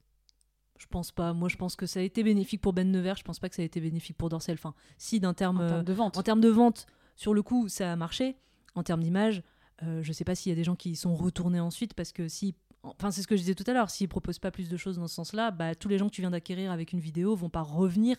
Je 0.77 0.87
pense 0.87 1.11
pas. 1.11 1.33
Moi, 1.33 1.49
je 1.49 1.57
pense 1.57 1.75
que 1.75 1.85
ça 1.85 1.99
a 1.99 2.03
été 2.03 2.23
bénéfique 2.23 2.61
pour 2.61 2.71
Ben 2.71 2.89
Nevers. 2.89 3.17
Je 3.17 3.23
pense 3.23 3.39
pas 3.39 3.49
que 3.49 3.55
ça 3.55 3.61
a 3.61 3.65
été 3.65 3.81
bénéfique 3.81 4.17
pour 4.17 4.29
Dorsel. 4.29 4.55
Enfin, 4.55 4.73
si 4.97 5.19
d'un 5.19 5.33
terme, 5.33 5.57
en 5.57 5.63
euh, 5.63 5.67
termes 5.67 5.83
de 5.83 5.93
vente 5.93 6.17
en 6.17 6.23
termes 6.23 6.41
de 6.41 6.49
vente, 6.49 6.85
sur 7.17 7.33
le 7.33 7.43
coup, 7.43 7.67
ça 7.67 7.91
a 7.91 7.95
marché. 7.97 8.37
En 8.75 8.83
termes 8.83 9.03
d'image, 9.03 9.43
euh, 9.83 10.01
je 10.03 10.11
sais 10.13 10.23
pas 10.23 10.35
s'il 10.35 10.49
y 10.49 10.53
a 10.53 10.55
des 10.55 10.63
gens 10.63 10.75
qui 10.75 10.91
y 10.91 10.95
sont 10.95 11.15
retournés 11.15 11.59
ensuite 11.59 11.93
parce 11.93 12.11
que 12.11 12.27
si, 12.27 12.55
enfin, 12.83 13.11
c'est 13.11 13.21
ce 13.21 13.27
que 13.27 13.35
je 13.35 13.41
disais 13.41 13.55
tout 13.55 13.63
à 13.67 13.73
l'heure. 13.73 13.89
S'ils 13.89 14.09
proposent 14.09 14.39
pas 14.39 14.51
plus 14.51 14.69
de 14.69 14.77
choses 14.77 14.97
dans 14.97 15.07
ce 15.07 15.15
sens-là, 15.15 15.51
bah, 15.51 15.75
tous 15.75 15.87
les 15.89 15.97
gens 15.97 16.07
que 16.09 16.13
tu 16.15 16.21
viens 16.21 16.31
d'acquérir 16.31 16.71
avec 16.71 16.93
une 16.93 16.99
vidéo 16.99 17.35
vont 17.35 17.49
pas 17.49 17.61
revenir 17.61 18.17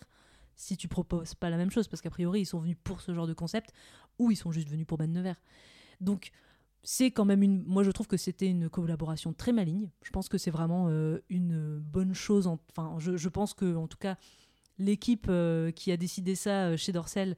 si 0.55 0.77
tu 0.77 0.87
proposes 0.87 1.33
pas 1.35 1.49
la 1.49 1.57
même 1.57 1.71
chose 1.71 1.87
parce 1.87 2.01
qu'a 2.01 2.09
priori, 2.09 2.41
ils 2.41 2.45
sont 2.45 2.59
venus 2.59 2.77
pour 2.83 3.01
ce 3.01 3.13
genre 3.13 3.27
de 3.27 3.33
concept 3.33 3.71
ou 4.19 4.31
ils 4.31 4.37
sont 4.37 4.51
juste 4.51 4.69
venus 4.69 4.85
pour 4.87 4.97
Ben 4.97 5.11
Nevers. 5.11 5.41
Donc 6.01 6.31
c'est 6.83 7.09
quand 7.11 7.25
même 7.25 7.41
une. 7.41 7.63
Moi, 7.63 7.83
je 7.83 7.89
trouve 7.91 8.07
que 8.07 8.15
c'était 8.17 8.47
une 8.47 8.69
collaboration 8.69 9.33
très 9.33 9.51
maligne. 9.51 9.89
Je 10.03 10.11
pense 10.11 10.29
que 10.29 10.37
c'est 10.37 10.51
vraiment 10.51 10.85
euh, 10.89 11.19
une 11.29 11.79
bonne 11.79 12.13
chose. 12.13 12.45
en- 12.47 12.59
Enfin, 12.69 12.95
je, 12.99 13.27
pense 13.29 13.53
que, 13.55 13.75
en 13.75 13.87
tout 13.87 13.97
cas, 13.97 14.17
l'équipe 14.77 15.25
euh, 15.29 15.71
qui 15.71 15.91
a 15.91 15.97
décidé 15.97 16.35
ça 16.35 16.77
chez 16.77 16.91
Dorsel 16.91 17.35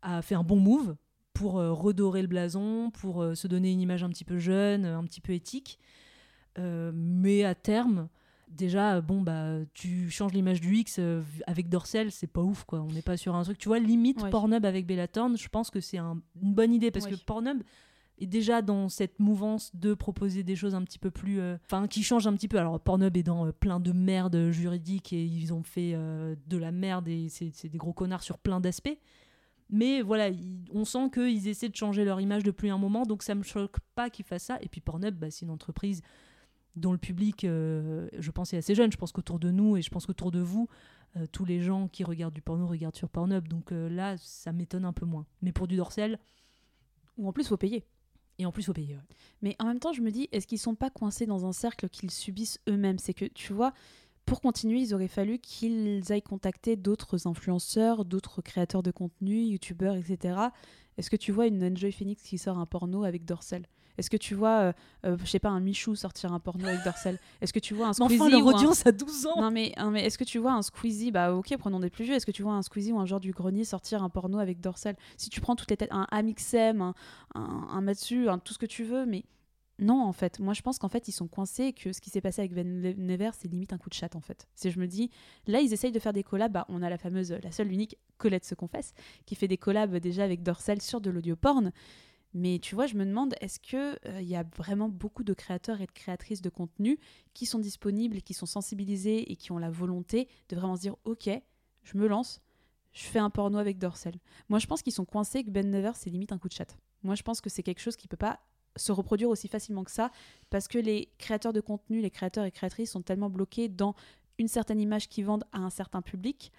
a 0.00 0.22
fait 0.22 0.34
un 0.34 0.42
bon 0.42 0.56
move 0.56 0.96
pour 1.38 1.58
euh, 1.58 1.72
redorer 1.72 2.22
le 2.22 2.28
blason, 2.28 2.90
pour 2.90 3.22
euh, 3.22 3.34
se 3.34 3.46
donner 3.46 3.70
une 3.70 3.80
image 3.80 4.02
un 4.02 4.08
petit 4.10 4.24
peu 4.24 4.38
jeune, 4.38 4.84
un 4.84 5.04
petit 5.04 5.20
peu 5.20 5.32
éthique. 5.32 5.78
Euh, 6.58 6.90
mais 6.94 7.44
à 7.44 7.54
terme, 7.54 8.08
déjà, 8.48 9.00
bon, 9.00 9.20
bah, 9.22 9.58
tu 9.74 10.10
changes 10.10 10.32
l'image 10.32 10.60
du 10.60 10.76
X 10.76 10.96
euh, 10.98 11.22
avec 11.46 11.68
Dorsel, 11.68 12.10
c'est 12.10 12.26
pas 12.26 12.42
ouf, 12.42 12.64
quoi. 12.64 12.80
On 12.80 12.92
n'est 12.92 13.02
pas 13.02 13.16
sur 13.16 13.34
un 13.36 13.42
truc. 13.44 13.58
Tu 13.58 13.68
vois, 13.68 13.78
limite 13.78 14.22
Ouais. 14.22 14.30
Pornhub 14.30 14.64
avec 14.64 14.86
Bellatorn, 14.86 15.36
je 15.36 15.48
pense 15.48 15.70
que 15.70 15.80
c'est 15.80 15.98
un- 15.98 16.20
une 16.42 16.54
bonne 16.54 16.72
idée 16.74 16.90
parce 16.90 17.04
Ouais. 17.04 17.12
que 17.12 17.24
Pornhub 17.24 17.62
est 18.20 18.26
déjà 18.26 18.62
dans 18.62 18.88
cette 18.88 19.20
mouvance 19.20 19.70
de 19.76 19.94
proposer 19.94 20.42
des 20.42 20.56
choses 20.56 20.74
un 20.74 20.82
petit 20.82 20.98
peu 20.98 21.12
plus. 21.12 21.38
euh, 21.38 21.56
Enfin, 21.66 21.86
qui 21.86 22.02
changent 22.02 22.26
un 22.26 22.34
petit 22.34 22.48
peu. 22.48 22.58
Alors, 22.58 22.80
Pornhub 22.80 23.16
est 23.16 23.22
dans 23.22 23.46
euh, 23.46 23.52
plein 23.52 23.78
de 23.78 23.92
merde 23.92 24.50
juridique 24.50 25.12
et 25.12 25.22
ils 25.24 25.52
ont 25.54 25.62
fait 25.62 25.92
euh, 25.94 26.34
de 26.48 26.56
la 26.56 26.72
merde 26.72 27.06
et 27.06 27.28
c'est 27.28 27.68
des 27.68 27.78
gros 27.78 27.92
connards 27.92 28.24
sur 28.24 28.38
plein 28.38 28.58
d'aspects. 28.58 28.98
Mais 29.70 30.00
voilà, 30.00 30.30
on 30.72 30.84
sent 30.84 31.10
qu'ils 31.12 31.46
essaient 31.48 31.68
de 31.68 31.76
changer 31.76 32.04
leur 32.04 32.20
image 32.20 32.42
depuis 32.42 32.70
un 32.70 32.78
moment, 32.78 33.04
donc 33.04 33.22
ça 33.22 33.34
me 33.34 33.42
choque 33.42 33.78
pas 33.94 34.08
qu'ils 34.08 34.24
fassent 34.24 34.44
ça. 34.44 34.58
Et 34.62 34.68
puis 34.68 34.80
Pornhub, 34.80 35.14
bah, 35.14 35.30
c'est 35.30 35.44
une 35.44 35.50
entreprise 35.50 36.00
dont 36.76 36.92
le 36.92 36.98
public, 36.98 37.44
euh, 37.44 38.08
je 38.18 38.30
pense, 38.30 38.54
est 38.54 38.56
assez 38.56 38.74
jeune. 38.74 38.90
Je 38.92 38.96
pense 38.96 39.12
qu'autour 39.12 39.38
de 39.38 39.50
nous 39.50 39.76
et 39.76 39.82
je 39.82 39.90
pense 39.90 40.06
qu'autour 40.06 40.30
de 40.30 40.40
vous, 40.40 40.68
euh, 41.16 41.26
tous 41.32 41.44
les 41.44 41.60
gens 41.60 41.88
qui 41.88 42.04
regardent 42.04 42.34
du 42.34 42.42
porno 42.42 42.66
regardent 42.66 42.96
sur 42.96 43.08
Pornhub. 43.10 43.46
Donc 43.48 43.72
euh, 43.72 43.88
là, 43.88 44.16
ça 44.18 44.52
m'étonne 44.52 44.84
un 44.84 44.92
peu 44.92 45.04
moins. 45.04 45.26
Mais 45.42 45.52
pour 45.52 45.66
du 45.66 45.76
Dorsel, 45.76 46.18
Ou 47.18 47.28
en 47.28 47.32
plus, 47.32 47.48
faut 47.48 47.56
payer. 47.56 47.84
et 48.38 48.46
en 48.46 48.52
plus, 48.52 48.62
faut 48.64 48.72
payer. 48.72 48.94
ouais. 48.94 49.02
Mais 49.42 49.56
en 49.58 49.66
même 49.66 49.80
temps, 49.80 49.92
je 49.92 50.00
me 50.02 50.10
dis, 50.10 50.28
est-ce 50.32 50.46
qu'ils 50.46 50.58
sont 50.60 50.76
pas 50.76 50.88
coincés 50.90 51.26
dans 51.26 51.44
un 51.46 51.52
cercle 51.52 51.88
qu'ils 51.88 52.10
subissent 52.12 52.60
eux-mêmes? 52.68 52.98
C'est 52.98 53.14
que, 53.14 53.24
tu 53.24 53.52
vois, 53.52 53.72
pour 54.28 54.40
continuer, 54.40 54.80
il 54.80 54.94
aurait 54.94 55.08
fallu 55.08 55.38
qu'ils 55.38 56.02
aillent 56.12 56.22
contacter 56.22 56.76
d'autres 56.76 57.26
influenceurs, 57.26 58.04
d'autres 58.04 58.42
créateurs 58.42 58.82
de 58.82 58.90
contenu, 58.90 59.42
youtubeurs, 59.42 59.94
etc. 59.96 60.38
Est-ce 60.96 61.10
que 61.10 61.16
tu 61.16 61.32
vois 61.32 61.46
une 61.46 61.62
Enjoy 61.64 61.92
Phoenix 61.92 62.22
qui 62.22 62.38
sort 62.38 62.58
un 62.58 62.66
porno 62.66 63.04
avec 63.04 63.24
Dorsel 63.24 63.66
Est-ce 63.98 64.10
que 64.10 64.16
tu 64.16 64.34
vois, 64.34 64.58
euh, 64.60 64.72
euh, 65.06 65.16
je 65.20 65.26
sais 65.30 65.38
pas, 65.38 65.48
un 65.48 65.60
Michou 65.60 65.94
sortir 65.94 66.32
un 66.32 66.40
porno 66.40 66.66
avec 66.66 66.82
Dorsel 66.84 67.18
Est-ce 67.40 67.52
que 67.52 67.58
tu 67.60 67.74
vois 67.74 67.86
un 67.88 67.92
Squeezie 67.92 68.16
enfin, 68.20 68.28
leur 68.30 68.40
un- 68.48 68.52
audience 68.54 68.84
a 68.86 68.92
12 68.92 69.26
ans. 69.26 69.40
Non 69.40 69.50
mais, 69.50 69.72
non, 69.78 69.90
mais 69.90 70.04
est-ce 70.04 70.18
que 70.18 70.24
tu 70.24 70.38
vois 70.38 70.52
un 70.52 70.62
Squeezie? 70.62 71.10
Bah 71.12 71.32
ok, 71.34 71.54
prenons 71.58 71.78
des 71.80 71.90
plus 71.90 72.04
vieux. 72.04 72.14
Est-ce 72.14 72.26
que 72.26 72.32
tu 72.32 72.42
vois 72.42 72.54
un 72.54 72.62
Squeezie 72.62 72.92
ou 72.92 72.98
un 72.98 73.06
genre 73.06 73.20
du 73.20 73.30
grenier 73.32 73.64
sortir 73.64 74.02
un 74.02 74.08
porno 74.10 74.38
avec 74.38 74.60
Dorsel 74.60 74.96
Si 75.16 75.30
tu 75.30 75.40
prends 75.40 75.54
toutes 75.56 75.70
les 75.70 75.76
têtes, 75.76 75.92
un 75.92 76.06
Amixem, 76.10 76.80
un, 76.82 76.94
un, 77.36 77.68
un 77.70 77.80
Matsu, 77.80 78.28
un 78.28 78.38
tout 78.38 78.52
ce 78.52 78.58
que 78.58 78.66
tu 78.66 78.82
veux, 78.84 79.06
mais 79.06 79.24
non 79.78 80.02
en 80.02 80.12
fait. 80.12 80.40
Moi 80.40 80.54
je 80.54 80.62
pense 80.62 80.78
qu'en 80.78 80.88
fait 80.88 81.08
ils 81.08 81.12
sont 81.12 81.28
coincés 81.28 81.64
et 81.64 81.72
que 81.72 81.92
ce 81.92 82.00
qui 82.00 82.10
s'est 82.10 82.20
passé 82.20 82.40
avec 82.40 82.52
Ben 82.52 82.80
Never 82.96 83.30
c'est 83.32 83.48
limite 83.48 83.72
un 83.72 83.78
coup 83.78 83.88
de 83.88 83.94
chat 83.94 84.14
en 84.16 84.20
fait. 84.20 84.48
Je 84.62 84.78
me 84.78 84.86
dis, 84.86 85.10
là 85.46 85.60
ils 85.60 85.72
essayent 85.72 85.92
de 85.92 85.98
faire 85.98 86.12
des 86.12 86.22
collabs, 86.22 86.52
bah, 86.52 86.66
on 86.68 86.82
a 86.82 86.90
la 86.90 86.98
fameuse, 86.98 87.32
la 87.32 87.52
seule 87.52 87.72
unique 87.72 87.96
Colette 88.16 88.44
se 88.44 88.54
confesse, 88.54 88.94
qui 89.26 89.34
fait 89.34 89.48
des 89.48 89.58
collabs 89.58 89.96
déjà 89.96 90.24
avec 90.24 90.42
Dorsel 90.42 90.82
sur 90.82 91.00
de 91.00 91.10
l'audio 91.10 91.36
porn. 91.36 91.72
Mais 92.34 92.58
tu 92.58 92.74
vois, 92.74 92.86
je 92.86 92.94
me 92.94 93.06
demande, 93.06 93.34
est-ce 93.40 93.58
qu'il 93.58 93.98
il 94.20 94.28
y 94.28 94.36
a 94.36 94.44
vraiment 94.56 94.88
beaucoup 94.88 95.24
de 95.24 95.32
créateurs 95.32 95.80
et 95.80 95.86
de 95.86 95.92
créatrices 95.92 96.42
de 96.42 96.50
contenu 96.50 96.98
qui 97.32 97.46
sont 97.46 97.58
disponibles, 97.58 98.18
et 98.18 98.20
qui 98.20 98.34
sont 98.34 98.46
sensibilisés 98.46 99.32
et 99.32 99.36
qui 99.36 99.50
ont 99.52 99.58
la 99.58 99.70
volonté 99.70 100.28
de 100.50 100.56
vraiment 100.56 100.76
se 100.76 100.82
dire 100.82 100.96
ok, 101.04 101.30
je 101.84 101.96
me 101.96 102.06
lance, 102.06 102.42
je 102.92 103.04
fais 103.04 103.18
un 103.18 103.30
porno 103.30 103.58
avec 103.58 103.78
Dorsel. 103.78 104.16
Moi, 104.48 104.58
je 104.58 104.66
pense 104.66 104.82
qu'ils 104.82 104.92
sont 104.92 105.04
coincés 105.04 105.42
que 105.42 105.50
Ben 105.50 105.70
Never, 105.70 105.92
c'est 105.94 106.10
limite 106.10 106.32
un 106.32 106.38
coup 106.38 106.48
de 106.48 106.54
chat. 106.54 106.76
Moi, 107.02 107.14
je 107.14 107.22
pense 107.22 107.40
que 107.40 107.48
c'est 107.48 107.62
quelque 107.62 107.80
chose 107.80 107.96
qui 107.96 108.08
peut 108.08 108.16
pas 108.16 108.40
se 108.78 108.92
reproduire 108.92 109.28
aussi 109.28 109.48
facilement 109.48 109.84
que 109.84 109.90
ça 109.90 110.10
parce 110.50 110.68
que 110.68 110.78
les 110.78 111.10
créateurs 111.18 111.52
de 111.52 111.60
contenu, 111.60 112.00
les 112.00 112.10
créateurs 112.10 112.44
et 112.44 112.50
créatrices 112.50 112.92
sont 112.92 113.02
tellement 113.02 113.30
bloqués 113.30 113.68
dans 113.68 113.94
une 114.38 114.48
certaine 114.48 114.80
image 114.80 115.08
qu'ils 115.08 115.24
vendent 115.24 115.44
à 115.52 115.58
un 115.58 115.70
certain 115.70 116.02
public. 116.02 116.52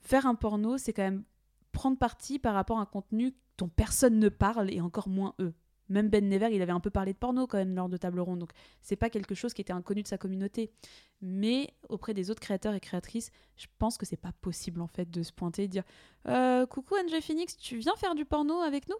Faire 0.00 0.26
un 0.26 0.34
porno, 0.34 0.78
c'est 0.78 0.92
quand 0.92 1.02
même 1.02 1.24
prendre 1.70 1.98
parti 1.98 2.38
par 2.38 2.54
rapport 2.54 2.78
à 2.78 2.82
un 2.82 2.86
contenu 2.86 3.34
dont 3.58 3.68
personne 3.68 4.18
ne 4.18 4.28
parle 4.28 4.70
et 4.72 4.80
encore 4.80 5.08
moins 5.08 5.34
eux. 5.40 5.54
Même 5.88 6.08
Ben 6.08 6.26
Never, 6.26 6.48
il 6.54 6.62
avait 6.62 6.72
un 6.72 6.80
peu 6.80 6.90
parlé 6.90 7.12
de 7.12 7.18
porno 7.18 7.46
quand 7.46 7.58
même 7.58 7.74
lors 7.74 7.88
de 7.88 7.96
table 7.96 8.20
ronde, 8.20 8.38
donc 8.38 8.52
c'est 8.80 8.96
pas 8.96 9.10
quelque 9.10 9.34
chose 9.34 9.52
qui 9.52 9.60
était 9.60 9.72
inconnu 9.72 10.02
de 10.02 10.08
sa 10.08 10.16
communauté. 10.16 10.70
Mais 11.20 11.74
auprès 11.88 12.14
des 12.14 12.30
autres 12.30 12.40
créateurs 12.40 12.74
et 12.74 12.80
créatrices, 12.80 13.30
je 13.56 13.66
pense 13.78 13.98
que 13.98 14.06
c'est 14.06 14.16
pas 14.16 14.32
possible 14.40 14.80
en 14.80 14.86
fait 14.86 15.10
de 15.10 15.22
se 15.22 15.32
pointer 15.32 15.64
et 15.64 15.68
dire 15.68 15.84
Euh, 16.28 16.66
Coucou 16.66 16.94
NJ 16.96 17.20
Phoenix, 17.20 17.56
tu 17.56 17.76
viens 17.76 17.94
faire 17.96 18.14
du 18.14 18.24
porno 18.24 18.60
avec 18.60 18.88
nous? 18.88 18.96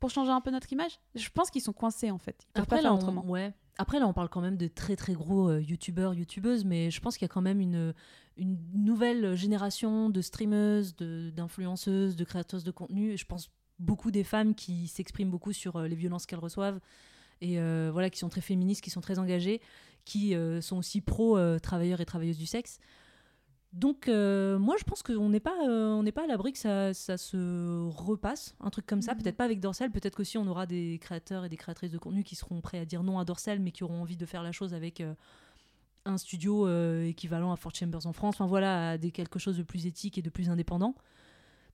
Pour 0.00 0.10
changer 0.10 0.30
un 0.30 0.40
peu 0.40 0.50
notre 0.50 0.72
image 0.72 0.98
Je 1.14 1.28
pense 1.30 1.50
qu'ils 1.50 1.62
sont 1.62 1.72
coincés 1.72 2.10
en 2.10 2.18
fait. 2.18 2.46
Ils 2.54 2.60
Après 2.60 2.76
pas 2.76 2.82
là, 2.82 2.94
on, 2.94 3.28
ouais. 3.28 3.52
Après, 3.80 4.00
là, 4.00 4.08
on 4.08 4.12
parle 4.12 4.28
quand 4.28 4.40
même 4.40 4.56
de 4.56 4.66
très 4.66 4.96
très 4.96 5.12
gros 5.12 5.48
euh, 5.48 5.60
youtubeurs, 5.62 6.12
youtubeuses, 6.12 6.64
mais 6.64 6.90
je 6.90 7.00
pense 7.00 7.16
qu'il 7.16 7.24
y 7.24 7.30
a 7.30 7.32
quand 7.32 7.42
même 7.42 7.60
une, 7.60 7.94
une 8.36 8.58
nouvelle 8.74 9.36
génération 9.36 10.10
de 10.10 10.20
streameuses, 10.20 10.96
de- 10.96 11.30
d'influenceuses, 11.30 12.16
de, 12.16 12.24
créateuses 12.24 12.64
de 12.64 12.72
contenu. 12.72 13.16
Je 13.16 13.24
pense 13.24 13.50
beaucoup 13.78 14.10
des 14.10 14.24
femmes 14.24 14.56
qui 14.56 14.88
s'expriment 14.88 15.30
beaucoup 15.30 15.52
sur 15.52 15.76
euh, 15.76 15.86
les 15.86 15.94
violences 15.94 16.26
qu'elles 16.26 16.40
reçoivent 16.40 16.80
et 17.40 17.60
euh, 17.60 17.90
voilà 17.92 18.10
qui 18.10 18.18
sont 18.18 18.28
très 18.28 18.40
féministes, 18.40 18.82
qui 18.82 18.90
sont 18.90 19.00
très 19.00 19.20
engagées, 19.20 19.60
qui 20.04 20.34
sont 20.60 20.78
aussi 20.78 21.00
pro 21.00 21.36
euh, 21.38 21.58
travailleurs 21.60 22.00
et 22.00 22.06
travailleuses 22.06 22.38
du 22.38 22.46
sexe. 22.46 22.80
Donc 23.72 24.08
euh, 24.08 24.58
moi 24.58 24.76
je 24.78 24.84
pense 24.84 25.02
qu'on 25.02 25.28
n'est 25.28 25.40
pas 25.40 25.54
euh, 25.66 25.92
on 25.92 26.02
n'est 26.02 26.12
pas 26.12 26.24
à 26.24 26.26
l'abri 26.26 26.52
que 26.52 26.58
ça, 26.58 26.94
ça 26.94 27.18
se 27.18 27.86
repasse 27.90 28.54
un 28.60 28.70
truc 28.70 28.86
comme 28.86 29.02
ça. 29.02 29.12
Mhm. 29.12 29.22
peut-être 29.22 29.36
pas 29.36 29.44
avec 29.44 29.60
Dorsal 29.60 29.90
peut-être 29.90 30.16
qu'aussi 30.16 30.38
on 30.38 30.46
aura 30.46 30.64
des 30.64 30.98
créateurs 31.02 31.44
et 31.44 31.50
des 31.50 31.58
créatrices 31.58 31.92
de 31.92 31.98
contenu 31.98 32.24
qui 32.24 32.34
seront 32.34 32.62
prêts 32.62 32.78
à 32.78 32.86
dire 32.86 33.02
non 33.02 33.18
à 33.18 33.26
Dorsal 33.26 33.60
mais 33.60 33.70
qui 33.70 33.84
auront 33.84 34.00
envie 34.00 34.16
de 34.16 34.24
faire 34.24 34.42
la 34.42 34.52
chose 34.52 34.72
avec 34.72 35.02
euh, 35.02 35.12
un 36.06 36.16
studio 36.16 36.66
équivalent 37.02 37.52
à 37.52 37.56
Fort 37.56 37.74
Chambers 37.74 38.06
en 38.06 38.14
France. 38.14 38.36
Enfin 38.36 38.46
voilà 38.46 38.92
à 38.92 38.98
des 38.98 39.10
quelque 39.10 39.38
chose 39.38 39.58
de 39.58 39.62
plus 39.62 39.84
éthique 39.84 40.16
et 40.16 40.22
de 40.22 40.30
plus 40.30 40.48
indépendant. 40.48 40.94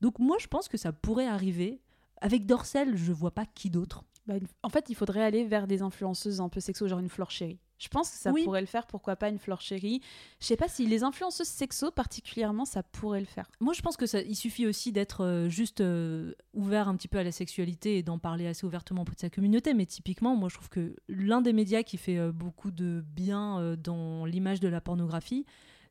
Donc 0.00 0.18
moi 0.18 0.36
je 0.40 0.48
pense 0.48 0.66
que 0.66 0.76
ça 0.76 0.92
pourrait 0.92 1.28
arriver. 1.28 1.80
Avec 2.20 2.44
Dorsal 2.46 2.96
je 2.96 3.12
vois 3.12 3.30
pas 3.30 3.46
qui 3.46 3.70
d'autre. 3.70 4.02
Bah, 4.26 4.34
en 4.62 4.68
fait, 4.70 4.86
il 4.88 4.94
faudrait 4.94 5.22
aller 5.22 5.44
vers 5.44 5.66
des 5.66 5.82
influenceuses 5.82 6.40
un 6.40 6.48
peu 6.48 6.60
sexo, 6.60 6.88
genre 6.88 6.98
une 6.98 7.08
Flore 7.08 7.30
Chérie. 7.30 7.58
Je 7.84 7.88
pense 7.90 8.08
que 8.10 8.16
ça 8.16 8.32
Oui. 8.32 8.44
pourrait 8.44 8.62
le 8.62 8.66
faire, 8.66 8.86
pourquoi 8.86 9.14
pas 9.14 9.28
une 9.28 9.38
Flore 9.38 9.60
Chérie. 9.60 10.00
Je 10.40 10.46
sais 10.46 10.56
pas 10.56 10.68
si 10.68 10.86
les 10.86 11.02
influenceuses 11.02 11.46
sexo, 11.46 11.90
particulièrement, 11.90 12.64
ça 12.64 12.82
pourrait 12.82 13.20
le 13.20 13.26
faire. 13.26 13.46
Moi, 13.60 13.74
je 13.74 13.82
pense 13.82 13.98
que 13.98 14.06
ça, 14.06 14.22
il 14.22 14.34
suffit 14.36 14.66
aussi 14.66 14.90
d'être 14.90 15.22
euh, 15.22 15.48
juste 15.50 15.82
euh, 15.82 16.32
ouvert 16.54 16.88
un 16.88 16.96
petit 16.96 17.08
peu 17.08 17.18
à 17.18 17.22
la 17.22 17.32
sexualité 17.32 17.98
et 17.98 18.02
d'en 18.02 18.18
parler 18.18 18.46
assez 18.46 18.64
ouvertement 18.64 19.02
auprès 19.02 19.16
de 19.16 19.20
sa 19.20 19.28
communauté. 19.28 19.74
Mais 19.74 19.84
typiquement, 19.84 20.34
moi, 20.34 20.48
je 20.48 20.54
trouve 20.54 20.70
que 20.70 20.96
l'un 21.08 21.42
des 21.42 21.52
médias 21.52 21.82
qui 21.82 21.98
fait 21.98 22.16
euh, 22.16 22.32
beaucoup 22.32 22.70
de 22.70 23.04
bien 23.06 23.76
dans 23.76 24.24
l'image 24.24 24.60
de 24.60 24.68
la 24.68 24.80
pornographie, 24.80 25.44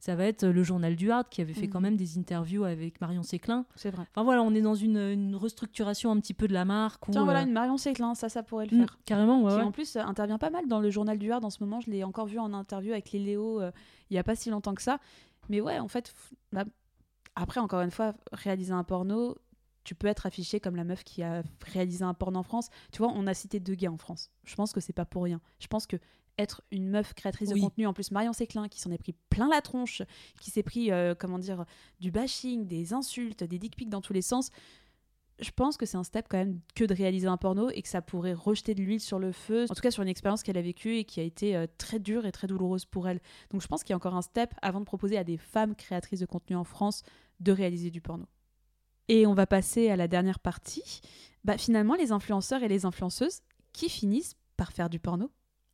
ça 0.03 0.15
va 0.17 0.25
être 0.25 0.43
euh, 0.43 0.51
le 0.51 0.63
journal 0.63 0.97
du 0.97 1.11
Hard 1.11 1.29
qui 1.29 1.39
avait 1.39 1.53
fait 1.53 1.69
quand 1.69 1.79
Mhm. 1.79 1.83
même 1.83 1.95
des 1.95 2.17
interviews 2.17 2.65
avec 2.65 2.99
Marion 2.99 3.23
Séclin. 3.23 3.65
C'est 3.75 3.89
vrai. 3.89 4.03
Enfin 4.11 4.23
voilà, 4.25 4.41
on 4.41 4.53
est 4.53 4.61
dans 4.61 4.75
une, 4.75 4.97
une 4.97 5.33
restructuration 5.37 6.11
un 6.11 6.19
petit 6.19 6.33
peu 6.33 6.49
de 6.49 6.53
la 6.53 6.65
marque. 6.65 7.07
Où, 7.07 7.11
Tiens, 7.11 7.23
voilà, 7.23 7.39
euh, 7.39 7.45
une 7.45 7.53
Marion 7.53 7.77
Séclin, 7.77 8.13
ça, 8.13 8.27
ça 8.27 8.43
pourrait 8.43 8.65
le 8.65 8.75
mm, 8.75 8.79
faire. 8.81 8.99
carrément, 9.05 9.41
ouais, 9.43 9.53
qui 9.55 9.61
en 9.61 9.71
plus 9.71 9.95
euh, 9.95 10.01
intervient 10.01 10.37
pas 10.37 10.49
mal 10.49 10.67
dans 10.67 10.81
le 10.81 10.89
journal 10.89 11.17
du 11.17 11.31
Hard 11.31 11.45
en 11.45 11.49
ce 11.49 11.63
moment. 11.63 11.79
Je 11.79 11.89
l'ai 11.89 12.03
encore 12.03 12.25
vu 12.25 12.37
en 12.37 12.51
interview 12.53 12.91
avec 12.91 13.13
les 13.13 13.19
Léo 13.19 13.61
euh, 13.61 13.71
il 14.09 14.15
y 14.15 14.17
a 14.19 14.23
pas 14.25 14.35
si 14.35 14.49
longtemps 14.49 14.75
que 14.75 14.81
ça. 14.81 14.99
Mais 15.47 15.61
ouais, 15.61 15.79
en 15.79 15.87
fait, 15.87 16.13
bah, 16.51 16.65
après, 17.35 17.61
encore 17.61 17.79
une 17.79 17.91
fois, 17.91 18.13
réaliser 18.33 18.73
un 18.73 18.83
porno, 18.83 19.37
tu 19.85 19.95
peux 19.95 20.07
être 20.07 20.25
affiché 20.25 20.59
comme 20.59 20.75
la 20.75 20.83
meuf 20.83 21.05
qui 21.05 21.23
a 21.23 21.43
réalisé 21.71 22.03
un 22.03 22.13
porno 22.13 22.39
en 22.39 22.43
France. 22.43 22.69
Tu 22.91 22.97
vois, 22.97 23.11
on 23.15 23.25
a 23.25 23.33
cité 23.33 23.61
deux 23.61 23.75
gars 23.75 23.91
en 23.91 23.97
France. 23.97 24.31
Je 24.43 24.55
pense 24.55 24.73
que 24.73 24.81
c'est 24.81 24.91
pas 24.91 25.05
pour 25.05 25.23
rien. 25.23 25.39
Je 25.59 25.67
pense 25.67 25.87
que 25.87 25.95
être 26.37 26.63
une 26.71 26.89
meuf 26.89 27.13
créatrice 27.13 27.49
Oui. 27.49 27.59
de 27.59 27.65
contenu, 27.65 27.87
en 27.87 27.93
plus 27.93 28.11
Marion 28.11 28.33
Séclin, 28.33 28.67
qui 28.67 28.79
s'en 28.79 28.91
est 28.91 28.97
pris 28.97 29.13
plein 29.29 29.49
la 29.49 29.61
tronche, 29.61 30.01
qui 30.41 30.51
s'est 30.51 30.63
pris, 30.63 30.91
euh, 30.91 31.13
comment 31.17 31.39
dire, 31.39 31.65
du 31.99 32.11
bashing, 32.11 32.65
des 32.67 32.93
insultes, 32.93 33.43
des 33.43 33.59
dick 33.59 33.75
pics 33.75 33.89
dans 33.89 34.01
tous 34.01 34.13
les 34.13 34.21
sens, 34.21 34.49
je 35.39 35.51
pense 35.51 35.77
que 35.77 35.85
c'est 35.85 35.97
un 35.97 36.03
step 36.03 36.27
quand 36.29 36.37
même 36.37 36.59
que 36.75 36.83
de 36.85 36.93
réaliser 36.93 37.27
un 37.27 37.37
porno 37.37 37.69
et 37.69 37.81
que 37.81 37.89
ça 37.89 38.01
pourrait 38.01 38.33
rejeter 38.33 38.75
de 38.75 38.81
l'huile 38.81 38.99
sur 38.99 39.19
le 39.19 39.31
feu, 39.31 39.65
en 39.69 39.73
tout 39.73 39.81
cas 39.81 39.91
sur 39.91 40.03
une 40.03 40.09
expérience 40.09 40.43
qu'elle 40.43 40.57
a 40.57 40.61
vécue 40.61 40.97
et 40.97 41.05
qui 41.05 41.19
a 41.19 41.23
été 41.23 41.55
euh, 41.55 41.65
très 41.77 41.99
dure 41.99 42.25
et 42.25 42.31
très 42.31 42.47
douloureuse 42.47 42.85
pour 42.85 43.07
elle. 43.07 43.19
Donc 43.49 43.61
je 43.61 43.67
pense 43.67 43.83
qu'il 43.83 43.91
y 43.91 43.93
a 43.93 43.97
encore 43.97 44.15
un 44.15 44.21
step 44.21 44.53
avant 44.61 44.79
de 44.79 44.85
proposer 44.85 45.17
à 45.17 45.23
des 45.23 45.37
femmes 45.37 45.75
créatrices 45.75 46.19
de 46.19 46.25
contenu 46.25 46.55
en 46.55 46.63
France 46.63 47.01
de 47.39 47.51
réaliser 47.51 47.89
du 47.89 47.99
porno. 47.99 48.25
Et 49.09 49.25
on 49.27 49.33
va 49.33 49.47
passer 49.47 49.89
à 49.89 49.95
la 49.95 50.07
dernière 50.07 50.39
partie. 50.39 51.01
Bah, 51.43 51.57
finalement, 51.57 51.95
les 51.95 52.11
influenceurs 52.11 52.63
et 52.63 52.67
les 52.69 52.85
influenceuses 52.85 53.41
qui 53.73 53.89
finissent 53.89 54.35
par 54.55 54.71
faire 54.71 54.89
du 54.89 54.99
porno? 54.99 55.29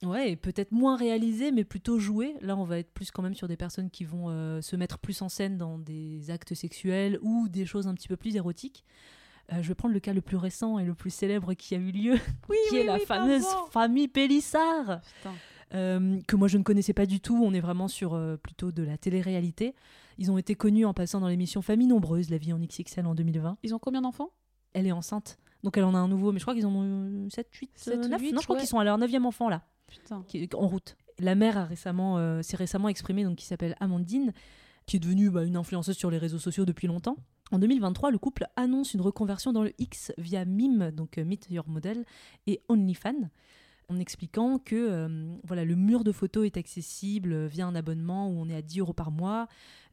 Ouais, 0.06 0.32
et 0.32 0.36
peut-être 0.38 0.72
moins 0.72 0.96
réalisé, 0.96 1.52
mais 1.52 1.66
plutôt 1.66 2.00
joué. 2.00 2.36
Là, 2.42 2.56
on 2.56 2.64
va 2.64 2.80
être 2.80 2.92
plus 2.92 3.12
quand 3.12 3.22
même 3.22 3.36
sur 3.36 3.50
des 3.50 3.58
personnes 3.58 3.90
qui 3.90 4.06
vont 4.06 4.30
euh, 4.30 4.62
se 4.62 4.76
mettre 4.78 4.98
plus 4.98 5.22
en 5.22 5.28
scène 5.28 5.58
dans 5.58 5.78
des 5.78 6.32
actes 6.32 6.54
sexuels 6.54 7.20
ou 7.22 7.50
des 7.50 7.66
choses 7.66 7.88
un 7.88 7.94
petit 7.94 8.08
peu 8.08 8.16
plus 8.16 8.36
érotiques. 8.38 8.86
Euh, 9.52 9.62
je 9.62 9.68
vais 9.68 9.76
prendre 9.76 9.94
le 9.94 10.00
cas 10.00 10.14
le 10.14 10.22
plus 10.22 10.38
récent 10.38 10.80
et 10.80 10.86
le 10.86 10.94
plus 10.94 11.10
célèbre 11.10 11.54
qui 11.54 11.76
a 11.76 11.80
eu 11.80 11.92
lieu, 11.92 12.14
Oui, 12.50 12.56
qui 12.70 12.78
est 12.78 12.86
la 12.86 13.00
fameuse 13.00 13.46
famille 13.72 14.08
Pélissard, 14.08 15.02
euh, 15.74 16.20
que 16.28 16.36
moi 16.38 16.48
je 16.48 16.58
ne 16.58 16.64
connaissais 16.64 16.94
pas 16.94 17.06
du 17.06 17.20
tout. 17.20 17.36
On 17.44 17.54
est 17.54 17.60
vraiment 17.60 17.90
sur 17.90 18.18
plutôt 18.42 18.72
de 18.72 18.84
la 18.84 18.98
télé-réalité. 18.98 19.76
Ils 20.18 20.32
ont 20.32 20.38
été 20.38 20.56
connus 20.56 20.86
en 20.86 20.94
passant 20.94 21.20
dans 21.20 21.28
l'émission 21.28 21.62
Famille 21.62 21.88
Nombreuse, 21.88 22.30
la 22.30 22.38
vie 22.38 22.54
en 22.54 22.60
XXL 22.60 23.06
en 23.06 23.16
2020. 23.16 23.58
Ils 23.64 23.76
ont 23.76 23.80
combien 23.80 24.02
d'enfants? 24.02 24.30
Elle 24.74 24.88
est 24.88 24.92
enceinte, 24.92 25.40
donc 25.64 25.78
elle 25.78 25.84
en 25.84 25.96
a 25.96 25.98
un 25.98 26.08
nouveau, 26.08 26.32
mais 26.32 26.40
je 26.40 26.46
crois 26.46 26.54
qu'ils 26.54 26.68
en 26.68 26.74
ont 26.76 27.28
7, 27.30 27.48
8, 27.54 27.72
Sept 27.76 28.06
ou 28.06 28.08
9. 28.08 28.22
huit, 28.22 28.32
non, 28.32 28.40
je 28.40 28.46
crois 28.46 28.56
ouais. 28.56 28.62
qu'ils 28.62 28.70
sont 28.70 28.80
à 28.80 28.84
leur 28.84 28.98
neuvième 28.98 29.26
enfant 29.26 29.50
là 29.50 29.64
Qui 30.28 30.50
en 30.54 30.68
route. 30.68 30.96
La 31.20 31.36
mère 31.36 31.58
a 31.58 31.66
récemment, 31.66 32.18
euh, 32.18 32.42
s'est 32.42 32.58
récemment 32.58 32.90
exprimée, 32.90 33.24
donc 33.24 33.38
qui 33.38 33.46
s'appelle 33.46 33.76
Amandine, 33.80 34.34
qui 34.86 34.96
est 34.96 35.00
devenue 35.00 35.30
bah, 35.30 35.44
une 35.44 35.58
influenceuse 35.58 35.98
sur 35.98 36.10
les 36.10 36.18
réseaux 36.18 36.40
sociaux 36.40 36.66
depuis 36.66 36.88
longtemps. 36.88 37.18
En 37.52 37.60
2023, 37.60 38.12
le 38.12 38.18
couple 38.18 38.46
annonce 38.56 38.94
une 38.94 39.02
reconversion 39.02 39.52
dans 39.52 39.64
le 39.64 39.74
X 39.80 40.14
via 40.18 40.46
Mime, 40.46 40.92
donc 40.92 41.18
euh, 41.18 41.26
Meet 41.26 41.48
Your 41.50 41.68
Model, 41.68 42.06
et 42.48 42.62
OnlyFans, 42.70 43.30
en 43.90 43.98
expliquant 43.98 44.60
que 44.60 44.76
euh, 44.76 45.36
voilà, 45.44 45.66
le 45.66 45.76
mur 45.76 46.04
de 46.04 46.12
photos 46.12 46.46
est 46.46 46.58
accessible 46.58 47.48
via 47.48 47.66
un 47.66 47.76
abonnement 47.76 48.30
où 48.30 48.40
on 48.40 48.48
est 48.48 48.56
à 48.56 48.62
10 48.62 48.80
euros 48.80 48.94
par 48.94 49.12
mois. 49.12 49.48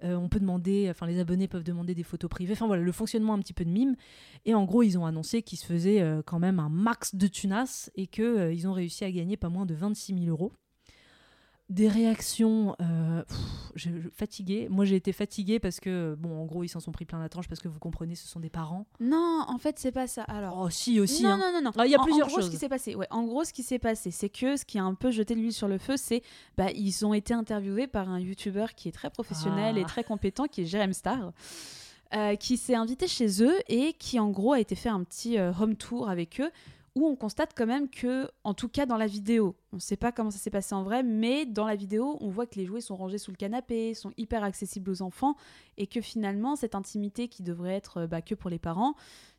Euh, 0.04 0.14
on 0.14 0.28
peut 0.28 0.38
demander, 0.38 0.88
enfin 0.90 1.06
les 1.06 1.18
abonnés 1.18 1.48
peuvent 1.48 1.64
demander 1.64 1.94
des 1.94 2.02
photos 2.02 2.28
privées. 2.28 2.52
Enfin 2.52 2.66
voilà, 2.66 2.82
le 2.82 2.92
fonctionnement 2.92 3.32
un 3.32 3.38
petit 3.38 3.54
peu 3.54 3.64
de 3.64 3.70
Mime. 3.70 3.96
Et 4.44 4.54
en 4.54 4.64
gros, 4.64 4.82
ils 4.82 4.98
ont 4.98 5.06
annoncé 5.06 5.42
qu'ils 5.42 5.58
se 5.58 5.66
faisaient 5.66 6.02
euh, 6.02 6.22
quand 6.24 6.38
même 6.38 6.60
un 6.60 6.68
max 6.68 7.14
de 7.14 7.26
tunas 7.26 7.90
et 7.94 8.06
qu'ils 8.06 8.52
ils 8.52 8.68
ont 8.68 8.74
réussi 8.74 9.04
à 9.04 9.10
gagner 9.10 9.38
pas 9.38 9.48
moins 9.48 9.64
de 9.66 9.74
26 9.74 10.14
000 10.14 10.26
euros. 10.26 10.52
Des 11.68 11.88
réactions 11.88 12.76
euh, 12.80 13.24
pff, 13.24 13.36
je- 13.74 14.00
je- 14.00 14.08
fatiguées. 14.10 14.68
Moi, 14.70 14.84
j'ai 14.84 14.94
été 14.94 15.10
fatiguée 15.12 15.58
parce 15.58 15.80
que, 15.80 16.14
bon, 16.16 16.40
en 16.40 16.44
gros, 16.44 16.62
ils 16.62 16.68
s'en 16.68 16.78
sont 16.78 16.92
pris 16.92 17.04
plein 17.04 17.18
la 17.18 17.28
tranche 17.28 17.48
parce 17.48 17.60
que 17.60 17.66
vous 17.66 17.80
comprenez, 17.80 18.14
ce 18.14 18.28
sont 18.28 18.38
des 18.38 18.50
parents. 18.50 18.86
Non, 19.00 19.44
en 19.48 19.58
fait, 19.58 19.76
c'est 19.80 19.90
pas 19.90 20.06
ça. 20.06 20.22
Alors. 20.22 20.56
Oh, 20.60 20.70
si, 20.70 21.00
aussi. 21.00 21.24
non, 21.24 21.30
hein. 21.30 21.38
non, 21.38 21.52
non, 21.54 21.62
non. 21.62 21.70
Ah, 21.76 21.84
il 21.86 21.90
y 21.90 21.96
a 21.96 22.00
En- 22.00 22.04
plusieurs 22.04 22.28
en 22.28 22.30
gros, 22.30 22.36
choses. 22.36 22.46
Ce 22.46 22.50
qui 22.52 22.56
s'est 22.56 22.68
passé, 22.68 22.94
ouais, 22.94 23.08
en 23.10 23.24
gros, 23.24 23.42
ce 23.42 23.52
qui 23.52 23.64
s'est 23.64 23.80
passé, 23.80 24.12
c'est 24.12 24.28
que 24.28 24.56
ce 24.56 24.64
qui 24.64 24.78
a 24.78 24.84
un 24.84 24.94
peu 24.94 25.10
jeté 25.10 25.34
de 25.34 25.40
l'huile 25.40 25.52
sur 25.52 25.66
le 25.66 25.78
feu, 25.78 25.96
c'est 25.96 26.22
bah, 26.56 26.70
ils 26.70 27.04
ont 27.04 27.14
été 27.14 27.34
interviewés 27.34 27.88
par 27.88 28.08
un 28.08 28.20
YouTuber 28.20 28.66
qui 28.76 28.88
est 28.88 28.92
très 28.92 29.10
professionnel 29.10 29.74
Ah. 29.76 29.80
et 29.80 29.84
très 29.86 30.04
compétent, 30.04 30.44
qui 30.46 30.60
est 30.62 30.66
Jérém 30.66 30.92
Star, 30.92 31.32
euh, 32.14 32.36
qui 32.36 32.58
s'est 32.58 32.76
invité 32.76 33.08
chez 33.08 33.42
eux 33.42 33.56
et 33.68 33.92
qui, 33.94 34.20
en 34.20 34.30
gros, 34.30 34.52
a 34.52 34.60
été 34.60 34.76
faire 34.76 34.94
un 34.94 35.02
petit 35.02 35.36
euh, 35.36 35.50
home 35.60 35.74
tour 35.74 36.08
avec 36.08 36.40
eux 36.40 36.50
où 36.96 37.06
on 37.06 37.14
constate 37.14 37.52
quand 37.54 37.66
même 37.66 37.88
que, 37.88 38.28
en 38.42 38.54
tout 38.54 38.68
cas 38.68 38.86
dans 38.86 38.96
la 38.96 39.06
vidéo, 39.06 39.54
on 39.70 39.76
ne 39.76 39.80
sait 39.80 39.98
pas 39.98 40.12
comment 40.12 40.30
ça 40.30 40.38
s'est 40.38 40.50
passé 40.50 40.74
en 40.74 40.82
vrai, 40.82 41.02
mais 41.02 41.44
dans 41.44 41.66
la 41.66 41.76
vidéo, 41.76 42.16
on 42.20 42.30
voit 42.30 42.46
que 42.46 42.56
les 42.56 42.64
jouets 42.64 42.80
sont 42.80 42.96
rangés 42.96 43.18
sous 43.18 43.30
le 43.30 43.36
canapé, 43.36 43.92
sont 43.92 44.12
hyper 44.16 44.42
accessibles 44.42 44.90
aux 44.90 45.02
enfants, 45.02 45.36
et 45.76 45.86
que 45.86 46.00
finalement, 46.00 46.56
cette 46.56 46.74
intimité 46.74 47.28
qui 47.28 47.42
devrait 47.42 47.74
être 47.74 47.98
euh, 47.98 48.06
bah, 48.06 48.22
que 48.22 48.34
pour 48.34 48.50
les 48.50 48.58
parents, 48.58 48.96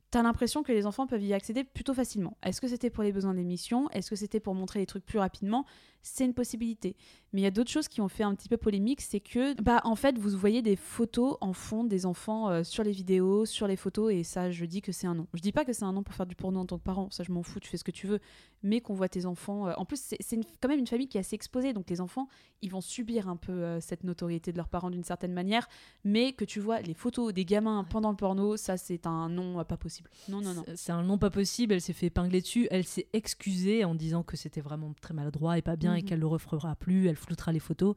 T'as 0.09 0.23
l'impression 0.23 0.63
que 0.63 0.71
les 0.71 0.85
enfants 0.85 1.05
peuvent 1.05 1.23
y 1.23 1.33
accéder 1.33 1.65
plutôt 1.65 1.93
facilement. 1.93 2.37
Est-ce 2.41 2.61
que 2.61 2.69
c'était 2.69 2.89
pour 2.89 3.03
les 3.03 3.11
besoins 3.11 3.33
de 3.33 3.39
l'émission 3.39 3.89
Est-ce 3.89 4.09
que 4.09 4.15
c'était 4.15 4.39
pour 4.39 4.55
montrer 4.55 4.79
les 4.79 4.85
trucs 4.85 5.05
plus 5.05 5.19
rapidement? 5.19 5.65
C'est 6.13 6.25
une 6.25 6.33
possibilité. 6.33 6.95
Mais 7.33 7.41
il 7.41 7.43
y 7.43 7.47
a 7.47 7.51
d'autres 7.51 7.69
choses 7.69 7.87
qui 7.89 7.99
ont 7.99 8.07
fait 8.07 8.23
un 8.23 8.33
petit 8.35 8.47
peu 8.47 8.55
polémique, 8.57 9.01
c'est 9.01 9.19
que, 9.19 9.59
bah, 9.61 9.81
en 9.83 9.95
fait, 9.95 10.17
vous 10.17 10.29
voyez 10.37 10.61
des 10.61 10.77
photos 10.77 11.35
en 11.41 11.51
fond 11.51 11.83
des 11.83 12.05
enfants 12.05 12.49
euh, 12.49 12.63
sur 12.63 12.83
les 12.83 12.91
vidéos, 12.93 13.45
sur 13.45 13.67
les 13.67 13.75
photos, 13.75 14.13
et 14.13 14.23
ça, 14.23 14.49
je 14.49 14.63
dis 14.65 14.81
que 14.81 14.91
c'est 14.93 15.07
un 15.07 15.15
non. 15.15 15.27
Je 15.33 15.41
dis 15.41 15.51
pas 15.51 15.65
que 15.65 15.73
c'est 15.73 15.83
un 15.83 15.91
non 15.91 16.03
pour 16.03 16.15
faire 16.15 16.25
du 16.25 16.35
porno 16.35 16.61
en 16.61 16.65
tant 16.65 16.77
que 16.77 16.83
parent, 16.83 17.09
ça, 17.11 17.23
je 17.23 17.31
m'en 17.33 17.43
fous, 17.43 17.59
tu 17.59 17.69
fais 17.69 17.75
ce 17.77 17.83
que 17.83 17.91
tu 17.91 18.07
veux, 18.07 18.19
mais 18.63 18.79
qu'on 18.79 18.93
voit 18.93 19.09
tes 19.09 19.25
enfants. 19.25 19.67
euh, 19.67 19.73
En 19.77 19.83
plus, 19.85 19.99
c'est 20.19 20.39
quand 20.61 20.69
même 20.69 20.79
une 20.79 20.87
famille 20.87 21.09
qui 21.09 21.17
est 21.17 21.21
assez 21.21 21.35
exposée, 21.35 21.73
donc 21.73 21.89
les 21.89 21.99
enfants, 21.99 22.27
ils 22.61 22.71
vont 22.71 22.81
subir 22.81 23.27
un 23.27 23.35
peu 23.35 23.51
euh, 23.51 23.81
cette 23.81 24.03
notoriété 24.05 24.53
de 24.53 24.57
leurs 24.57 24.69
parents 24.69 24.89
d'une 24.89 25.03
certaine 25.03 25.33
manière, 25.33 25.67
mais 26.05 26.31
que 26.31 26.45
tu 26.45 26.61
vois 26.61 26.79
les 26.81 26.93
photos 26.93 27.33
des 27.33 27.43
gamins 27.43 27.83
pendant 27.83 28.09
le 28.11 28.15
porno, 28.15 28.55
ça, 28.55 28.77
c'est 28.77 29.05
un 29.05 29.27
non 29.27 29.63
pas 29.65 29.77
possible. 29.77 30.09
Non, 30.29 30.39
non, 30.41 30.53
non. 30.53 30.63
C'est- 30.65 30.77
C'est 30.77 30.91
un 30.93 31.03
nom 31.03 31.17
pas 31.17 31.29
possible. 31.29 31.73
Elle 31.73 31.81
s'est 31.81 31.91
fait 31.93 32.05
épingler 32.07 32.39
dessus. 32.41 32.67
Elle 32.71 32.85
s'est 32.85 33.07
excusée 33.11 33.83
en 33.83 33.93
disant 33.95 34.23
que 34.23 34.37
c'était 34.37 34.61
vraiment 34.61 34.93
très 35.01 35.13
maladroit 35.13 35.57
et 35.57 35.61
pas 35.61 35.75
bien 35.75 35.93
et 35.97 36.01
Mhm. 36.01 36.07
qu'elle 36.07 36.19
le 36.19 36.27
refera 36.27 36.75
plus. 36.75 37.07
Elle 37.07 37.15
floutera 37.15 37.51
les 37.51 37.59
photos. 37.59 37.95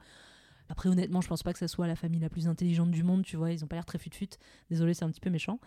Après, 0.69 0.89
honnêtement, 0.89 1.21
je 1.21 1.27
pense 1.27 1.43
pas 1.43 1.53
que 1.53 1.59
ça 1.59 1.67
soit 1.67 1.89
la 1.89 1.97
famille 1.97 2.21
la 2.21 2.29
plus 2.29 2.47
intelligente 2.47 2.91
du 2.93 3.03
monde, 3.03 3.25
tu 3.25 3.37
vois. 3.37 3.51
Ils 3.51 3.65
ont 3.65 3.67
pas 3.67 3.75
l'air 3.77 3.85
très 3.85 3.99
fut-fut. 3.99 4.29
Désolé, 4.71 4.95
c'est 4.95 5.05
un 5.05 5.11
petit 5.11 5.21
peu 5.21 5.29
méchant. 5.31 5.59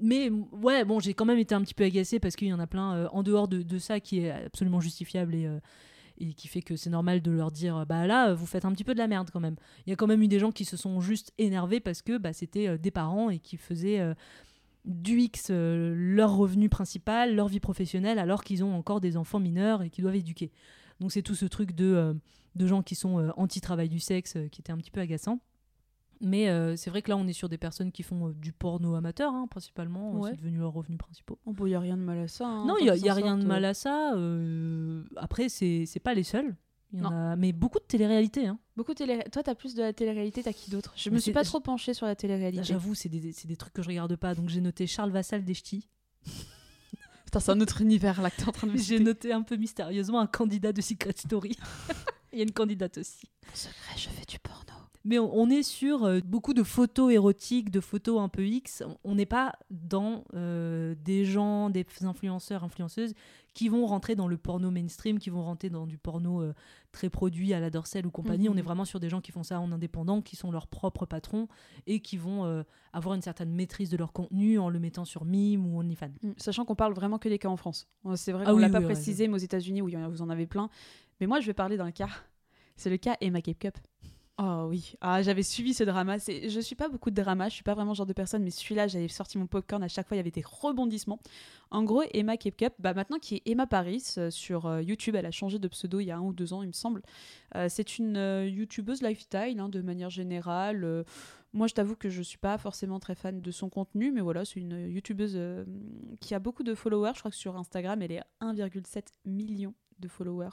Mais 0.00 0.30
ouais, 0.30 0.84
bon, 0.84 1.00
j'ai 1.00 1.14
quand 1.14 1.24
même 1.24 1.38
été 1.38 1.54
un 1.54 1.62
petit 1.62 1.72
peu 1.72 1.84
agacée 1.84 2.20
parce 2.20 2.36
qu'il 2.36 2.48
y 2.48 2.52
en 2.52 2.58
a 2.60 2.66
plein 2.66 2.94
euh, 2.94 3.08
en 3.12 3.22
dehors 3.22 3.48
de, 3.48 3.62
de 3.62 3.78
ça 3.78 4.00
qui 4.00 4.20
est 4.20 4.30
absolument 4.30 4.80
justifiable 4.80 5.34
et. 5.34 5.46
euh, 5.46 5.58
et 6.22 6.34
qui 6.34 6.48
fait 6.48 6.60
que 6.60 6.76
c'est 6.76 6.90
normal 6.90 7.22
de 7.22 7.30
leur 7.30 7.50
dire 7.50 7.86
bah 7.86 8.06
là 8.06 8.34
vous 8.34 8.44
faites 8.44 8.66
un 8.66 8.72
petit 8.72 8.84
peu 8.84 8.92
de 8.92 8.98
la 8.98 9.06
merde 9.06 9.30
quand 9.32 9.40
même. 9.40 9.56
Il 9.86 9.90
y 9.90 9.92
a 9.94 9.96
quand 9.96 10.06
même 10.06 10.20
eu 10.22 10.28
des 10.28 10.38
gens 10.38 10.52
qui 10.52 10.66
se 10.66 10.76
sont 10.76 11.00
juste 11.00 11.32
énervés 11.38 11.80
parce 11.80 12.02
que 12.02 12.18
bah, 12.18 12.34
c'était 12.34 12.68
euh, 12.68 12.76
des 12.76 12.90
parents 12.90 13.30
et 13.30 13.38
qui 13.38 13.56
faisaient 13.56 14.04
du 14.84 15.18
X 15.18 15.50
leur 15.50 16.36
revenu 16.36 16.68
principal, 16.68 17.34
leur 17.34 17.48
vie 17.48 17.58
professionnelle, 17.60 18.18
alors 18.18 18.44
qu'ils 18.44 18.62
ont 18.64 18.74
encore 18.74 19.00
des 19.00 19.16
enfants 19.16 19.40
mineurs 19.40 19.82
et 19.82 19.88
qu'ils 19.88 20.02
doivent 20.02 20.16
éduquer. 20.16 20.50
Donc 21.00 21.12
c'est 21.12 21.22
tout 21.22 21.34
ce 21.34 21.46
truc 21.46 21.72
de, 21.74 21.84
euh, 21.86 22.14
de 22.54 22.66
gens 22.66 22.82
qui 22.82 22.94
sont 22.94 23.18
euh, 23.18 23.30
anti-travail 23.36 23.88
du 23.88 23.98
sexe 24.00 24.36
euh, 24.36 24.48
qui 24.48 24.60
était 24.60 24.72
un 24.72 24.78
petit 24.78 24.90
peu 24.90 25.00
agaçant. 25.00 25.40
Mais 26.22 26.50
euh, 26.50 26.76
c'est 26.76 26.90
vrai 26.90 27.00
que 27.00 27.08
là, 27.10 27.16
on 27.16 27.26
est 27.26 27.32
sur 27.32 27.48
des 27.48 27.56
personnes 27.56 27.90
qui 27.92 28.02
font 28.02 28.28
euh, 28.28 28.32
du 28.34 28.52
porno 28.52 28.94
amateur, 28.94 29.32
hein, 29.32 29.46
principalement. 29.50 30.12
Ouais. 30.12 30.30
C'est 30.32 30.36
devenu 30.36 30.58
leurs 30.58 30.74
revenus 30.74 30.98
principaux. 30.98 31.38
Oh, 31.46 31.52
bon, 31.54 31.64
il 31.64 31.70
n'y 31.70 31.74
a 31.74 31.80
rien 31.80 31.96
de 31.96 32.02
mal 32.02 32.18
à 32.18 32.28
ça. 32.28 32.46
hein, 32.46 32.66
non, 32.66 32.76
il 32.78 32.84
n'y 32.84 32.90
a, 32.90 32.96
y 32.98 33.08
a 33.08 33.14
rien 33.14 33.38
de 33.38 33.46
mal 33.46 33.64
à 33.64 33.72
ça. 33.72 34.14
euh, 34.16 35.02
après, 35.16 35.48
c'est 35.48 35.86
pas 36.04 36.12
les 36.12 36.22
seuls. 36.22 36.54
Il 36.92 36.98
y 36.98 37.02
en 37.02 37.10
Non. 37.10 37.16
a, 37.30 37.36
mais 37.36 37.52
beaucoup 37.52 37.78
de 37.78 37.84
télé-réalité. 37.84 38.46
Hein. 38.48 38.58
Beaucoup 38.76 38.92
de 38.92 38.98
télé... 38.98 39.22
Toi, 39.32 39.42
t'as 39.42 39.54
plus 39.54 39.74
de 39.74 39.80
la 39.80 39.94
télé-réalité, 39.94 40.42
t'as 40.42 40.52
qui 40.52 40.70
d'autre? 40.70 40.92
Je 40.96 41.08
me 41.08 41.14
Mais 41.14 41.20
suis 41.20 41.26
c'est- 41.30 41.32
pas 41.32 41.44
trop 41.44 41.60
penchée 41.60 41.94
sur 41.94 42.04
la 42.04 42.14
télé-réalité. 42.16 42.64
J'avoue, 42.64 42.94
c'est 42.94 43.08
des, 43.08 43.32
des 43.32 43.56
trucs 43.56 43.72
que 43.72 43.80
je 43.80 43.88
regarde 43.88 44.14
pas. 44.16 44.34
Donc 44.34 44.50
j'ai 44.50 44.60
noté 44.60 44.86
Charles 44.86 45.12
Vassal 45.12 45.42
des 45.44 45.54
Ch'tis. 45.54 45.88
Putain, 47.30 47.38
c'est 47.38 47.52
un 47.52 47.60
autre 47.60 47.80
univers 47.80 48.20
là 48.22 48.28
que 48.28 48.38
t'es 48.38 48.48
en 48.48 48.50
train 48.50 48.66
de 48.66 48.72
me 48.72 48.76
J'ai 48.76 48.98
noté 48.98 49.32
un 49.32 49.42
peu 49.42 49.54
mystérieusement 49.54 50.18
un 50.18 50.26
candidat 50.26 50.72
de 50.72 50.80
Secret 50.80 51.14
Story. 51.16 51.56
Il 52.32 52.38
y 52.38 52.40
a 52.40 52.42
une 52.42 52.50
candidate 52.50 52.98
aussi. 52.98 53.30
En 53.52 53.54
secret, 53.54 53.94
je 53.96 54.08
fais 54.08 54.24
du 54.26 54.40
porno. 54.40 54.79
Mais 55.04 55.18
on, 55.18 55.34
on 55.34 55.48
est 55.48 55.62
sur 55.62 56.04
euh, 56.04 56.20
beaucoup 56.24 56.54
de 56.54 56.62
photos 56.62 57.12
érotiques, 57.12 57.70
de 57.70 57.80
photos 57.80 58.20
un 58.20 58.28
peu 58.28 58.46
X. 58.46 58.82
On 59.04 59.14
n'est 59.14 59.26
pas 59.26 59.52
dans 59.70 60.24
euh, 60.34 60.94
des 61.04 61.24
gens, 61.24 61.70
des 61.70 61.86
influenceurs, 62.02 62.64
influenceuses 62.64 63.14
qui 63.54 63.68
vont 63.68 63.86
rentrer 63.86 64.14
dans 64.14 64.28
le 64.28 64.36
porno 64.36 64.70
mainstream, 64.70 65.18
qui 65.18 65.30
vont 65.30 65.42
rentrer 65.42 65.70
dans 65.70 65.86
du 65.86 65.98
porno 65.98 66.42
euh, 66.42 66.54
très 66.92 67.10
produit 67.10 67.52
à 67.52 67.60
la 67.60 67.70
Dorsel 67.70 68.06
ou 68.06 68.10
compagnie. 68.10 68.48
Mhm. 68.48 68.54
On 68.54 68.58
est 68.58 68.62
vraiment 68.62 68.84
sur 68.84 69.00
des 69.00 69.08
gens 69.08 69.20
qui 69.20 69.32
font 69.32 69.42
ça 69.42 69.60
en 69.60 69.72
indépendant, 69.72 70.22
qui 70.22 70.36
sont 70.36 70.50
leurs 70.50 70.66
propres 70.66 71.06
patrons 71.06 71.48
et 71.86 72.00
qui 72.00 72.16
vont 72.16 72.44
euh, 72.44 72.62
avoir 72.92 73.14
une 73.14 73.22
certaine 73.22 73.50
maîtrise 73.52 73.90
de 73.90 73.96
leur 73.96 74.12
contenu 74.12 74.58
en 74.58 74.68
le 74.68 74.78
mettant 74.78 75.04
sur 75.04 75.24
Mime 75.24 75.66
ou 75.66 75.80
OnlyFans. 75.80 76.12
Mm, 76.22 76.30
Sachant 76.36 76.64
qu'on 76.64 76.76
parle 76.76 76.92
vraiment 76.92 77.18
que 77.18 77.28
des 77.28 77.38
cas 77.38 77.48
en 77.48 77.56
France. 77.56 77.88
C'est 78.14 78.32
vrai 78.32 78.44
Ah 78.46 78.50
qu'on 78.50 78.56
oui, 78.56 78.62
l'a 78.62 78.68
pas 78.70 78.78
oui, 78.78 78.84
ouais, 78.84 78.92
précisé, 78.92 79.28
mais 79.28 79.34
aux 79.34 79.38
États-Unis, 79.38 79.82
où 79.82 79.88
y 79.88 79.96
en 79.96 80.08
vous 80.08 80.22
en 80.22 80.30
avez 80.30 80.46
plein. 80.46 80.68
Mais 81.20 81.26
moi, 81.26 81.40
je 81.40 81.46
vais 81.46 81.54
parler 81.54 81.76
d'un 81.76 81.90
cas. 81.90 82.08
C'est 82.76 82.90
le 82.90 82.96
cas 82.96 83.16
Emma 83.20 83.42
Cape 83.42 83.58
Cup. 83.58 83.78
Oh 84.42 84.64
oui, 84.70 84.94
ah, 85.02 85.20
j'avais 85.20 85.42
suivi 85.42 85.74
ce 85.74 85.84
drama. 85.84 86.16
Je 86.16 86.60
suis 86.60 86.74
pas 86.74 86.88
beaucoup 86.88 87.10
de 87.10 87.20
drama, 87.20 87.50
je 87.50 87.54
suis 87.54 87.62
pas 87.62 87.74
vraiment 87.74 87.92
ce 87.92 87.98
genre 87.98 88.06
de 88.06 88.14
personne, 88.14 88.42
mais 88.42 88.50
celui-là, 88.50 88.88
j'avais 88.88 89.08
sorti 89.08 89.36
mon 89.36 89.46
popcorn 89.46 89.82
à 89.82 89.88
chaque 89.88 90.08
fois, 90.08 90.16
il 90.16 90.18
y 90.18 90.20
avait 90.20 90.30
des 90.30 90.44
rebondissements. 90.46 91.18
En 91.70 91.82
gros, 91.82 92.04
Emma 92.14 92.38
Cup, 92.38 92.72
bah 92.78 92.94
maintenant 92.94 93.18
qui 93.18 93.36
est 93.36 93.42
Emma 93.44 93.66
Paris 93.66 94.02
euh, 94.16 94.30
sur 94.30 94.64
euh, 94.64 94.80
YouTube, 94.80 95.14
elle 95.14 95.26
a 95.26 95.30
changé 95.30 95.58
de 95.58 95.68
pseudo 95.68 96.00
il 96.00 96.06
y 96.06 96.10
a 96.10 96.16
un 96.16 96.22
ou 96.22 96.32
deux 96.32 96.54
ans, 96.54 96.62
il 96.62 96.68
me 96.68 96.72
semble. 96.72 97.02
Euh, 97.54 97.66
c'est 97.68 97.98
une 97.98 98.16
youtubeuse 98.46 99.02
lifestyle 99.02 99.60
hein, 99.60 99.68
de 99.68 99.82
manière 99.82 100.08
générale. 100.10 101.04
Moi, 101.52 101.66
je 101.66 101.74
t'avoue 101.74 101.96
que 101.96 102.08
je 102.08 102.22
suis 102.22 102.38
pas 102.38 102.56
forcément 102.56 102.98
très 102.98 103.16
fan 103.16 103.42
de 103.42 103.50
son 103.50 103.68
contenu, 103.68 104.10
mais 104.10 104.22
voilà, 104.22 104.46
c'est 104.46 104.60
une 104.60 104.88
youtubeuse 104.90 105.38
qui 106.20 106.34
a 106.34 106.38
beaucoup 106.38 106.62
de 106.62 106.74
followers. 106.74 107.12
Je 107.14 107.18
crois 107.18 107.30
que 107.30 107.36
sur 107.36 107.58
Instagram, 107.58 108.00
elle 108.00 108.12
est 108.12 108.20
à 108.40 108.52
1,7 108.54 109.02
million 109.26 109.74
de 109.98 110.08
followers. 110.08 110.48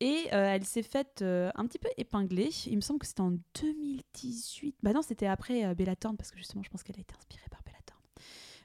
Et 0.00 0.28
euh, 0.32 0.54
elle 0.54 0.64
s'est 0.64 0.82
faite 0.82 1.22
euh, 1.22 1.50
un 1.56 1.66
petit 1.66 1.78
peu 1.78 1.88
épingler. 1.96 2.50
Il 2.66 2.76
me 2.76 2.80
semble 2.80 3.00
que 3.00 3.06
c'était 3.06 3.20
en 3.20 3.36
2018. 3.60 4.76
Bah 4.82 4.92
non, 4.92 5.02
c'était 5.02 5.26
après 5.26 5.64
euh, 5.64 5.74
Bella 5.74 5.96
parce 5.96 6.30
que 6.30 6.38
justement, 6.38 6.62
je 6.62 6.70
pense 6.70 6.84
qu'elle 6.84 6.96
a 6.96 7.00
été 7.00 7.14
inspirée 7.16 7.48
par. 7.50 7.57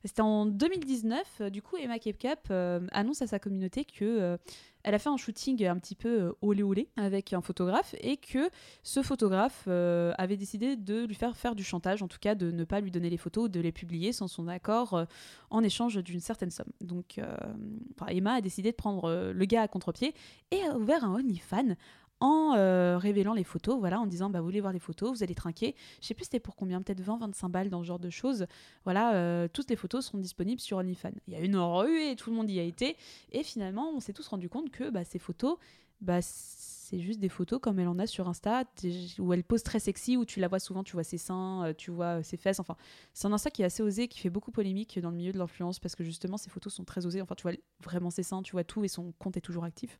C'était 0.06 0.22
en 0.22 0.46
2019. 0.46 1.24
euh, 1.42 1.50
du 1.50 1.62
coup, 1.62 1.78
Emma 1.78 1.98
Cap 1.98 2.48
euh, 2.52 2.86
annonce 2.92 3.22
à 3.22 3.28
sa 3.28 3.40
communauté 3.40 3.86
que 3.86 4.04
euh, 4.04 4.38
elle 4.84 4.94
a 4.96 5.00
fait 5.00 5.10
un 5.10 5.16
shooting 5.16 5.66
un 5.66 5.78
petit 5.78 5.96
peu 5.96 6.34
olé 6.42 6.62
olé 6.62 6.90
avec 6.98 7.32
un 7.32 7.42
photographe 7.42 7.96
et 8.02 8.18
que 8.18 8.50
ce 8.84 9.02
photographe 9.02 9.66
avait 9.66 10.36
décidé 10.36 10.76
de 10.76 11.06
lui 11.06 11.16
faire 11.16 11.38
faire 11.38 11.56
du 11.56 11.64
chantage, 11.64 12.04
en 12.04 12.10
tout 12.10 12.18
cas 12.20 12.36
de 12.36 12.52
ne 12.52 12.66
pas 12.66 12.82
lui 12.82 12.92
donner 12.92 13.10
les 13.10 13.16
photos, 13.16 13.50
de 13.50 13.62
les 13.62 13.72
publier 13.72 14.12
sans 14.12 14.28
son 14.28 14.50
accord 14.50 15.06
en 15.52 15.64
échange 15.64 16.04
d'une 16.04 16.20
certaine 16.20 16.52
somme. 16.52 16.68
Donc 16.82 17.22
Emma 18.10 18.34
a 18.34 18.42
décidé 18.42 18.72
de 18.72 18.76
prendre 18.76 19.32
le 19.34 19.46
gars 19.46 19.62
à 19.62 19.70
contre-pied 19.70 20.14
et 20.52 20.62
a 20.64 20.76
ouvert 20.76 21.06
un 21.06 21.16
OnlyFans 21.16 21.76
en 22.24 22.56
euh, 22.56 22.98
révélant 22.98 23.34
les 23.34 23.44
photos, 23.44 23.78
voilà, 23.78 24.00
en 24.00 24.08
disant 24.08 24.30
bah 24.30 24.40
vous 24.40 24.46
voulez 24.46 24.62
voir 24.62 24.72
les 24.72 24.80
photos, 24.80 25.12
vous 25.12 25.24
allez 25.24 25.36
trinquer. 25.36 25.76
Je 26.02 26.08
sais 26.08 26.14
plus 26.14 26.24
c'était 26.24 26.40
pour 26.40 26.56
combien, 26.56 26.82
peut-être 26.82 27.02
20, 27.02 27.18
25 27.18 27.50
balles 27.50 27.70
dans 27.70 27.82
ce 27.82 27.88
genre 27.88 28.00
de 28.00 28.10
choses. 28.10 28.46
Voilà, 28.86 29.14
euh, 29.16 29.50
toutes 29.52 29.70
les 29.70 29.76
photos 29.76 30.06
seront 30.06 30.20
disponibles 30.20 30.62
sur 30.62 30.78
OnlyFans. 30.78 31.12
Il 31.28 31.34
y 31.34 31.36
a 31.36 31.42
une 31.42 31.58
ruée, 31.58 32.16
tout 32.16 32.30
le 32.30 32.38
monde 32.38 32.50
y 32.50 32.60
a 32.60 32.64
été, 32.64 32.96
et 33.34 33.44
finalement 33.44 33.92
on 33.94 34.00
s'est 34.00 34.14
tous 34.14 34.26
rendu 34.30 34.48
compte 34.48 34.72
que 34.72 34.90
bah, 34.90 35.04
ces 35.04 35.20
photos, 35.20 35.58
bah, 36.00 36.22
c'est 36.22 37.02
juste 37.02 37.20
des 37.20 37.28
photos 37.28 37.60
comme 37.60 37.78
elle 37.80 37.90
en 37.90 38.00
a 38.00 38.08
sur 38.08 38.30
Insta, 38.30 38.64
où 39.20 39.34
elle 39.34 39.44
pose 39.44 39.62
très 39.62 39.80
sexy, 39.80 40.16
où 40.16 40.24
tu 40.24 40.40
la 40.40 40.48
vois 40.48 40.60
souvent, 40.60 40.86
tu 40.86 40.94
vois 40.94 41.04
ses 41.04 41.18
seins, 41.18 41.66
euh, 41.66 41.74
tu 41.78 41.92
vois 41.92 42.24
ses 42.24 42.38
fesses, 42.38 42.62
enfin 42.62 42.78
c'est 43.14 43.28
un 43.28 43.34
Insta 43.34 43.52
qui 43.52 43.64
est 43.64 43.66
assez 43.66 43.84
osé, 43.84 44.08
qui 44.08 44.20
fait 44.20 44.30
beaucoup 44.30 44.52
polémique 44.52 44.98
dans 45.00 45.10
le 45.10 45.18
milieu 45.18 45.34
de 45.34 45.40
l'influence 45.40 45.80
parce 45.80 45.98
que 45.98 46.06
justement 46.06 46.38
ces 46.38 46.50
photos 46.50 46.74
sont 46.74 46.86
très 46.86 47.06
osées. 47.06 47.22
Enfin, 47.22 47.36
tu 47.36 47.44
vois 47.44 47.52
vraiment 47.84 48.12
ses 48.12 48.24
seins, 48.24 48.44
tu 48.44 48.54
vois 48.54 48.64
tout 48.64 48.86
et 48.86 48.88
son 48.88 49.12
compte 49.20 49.36
est 49.36 49.42
toujours 49.42 49.66
actif. 49.66 50.00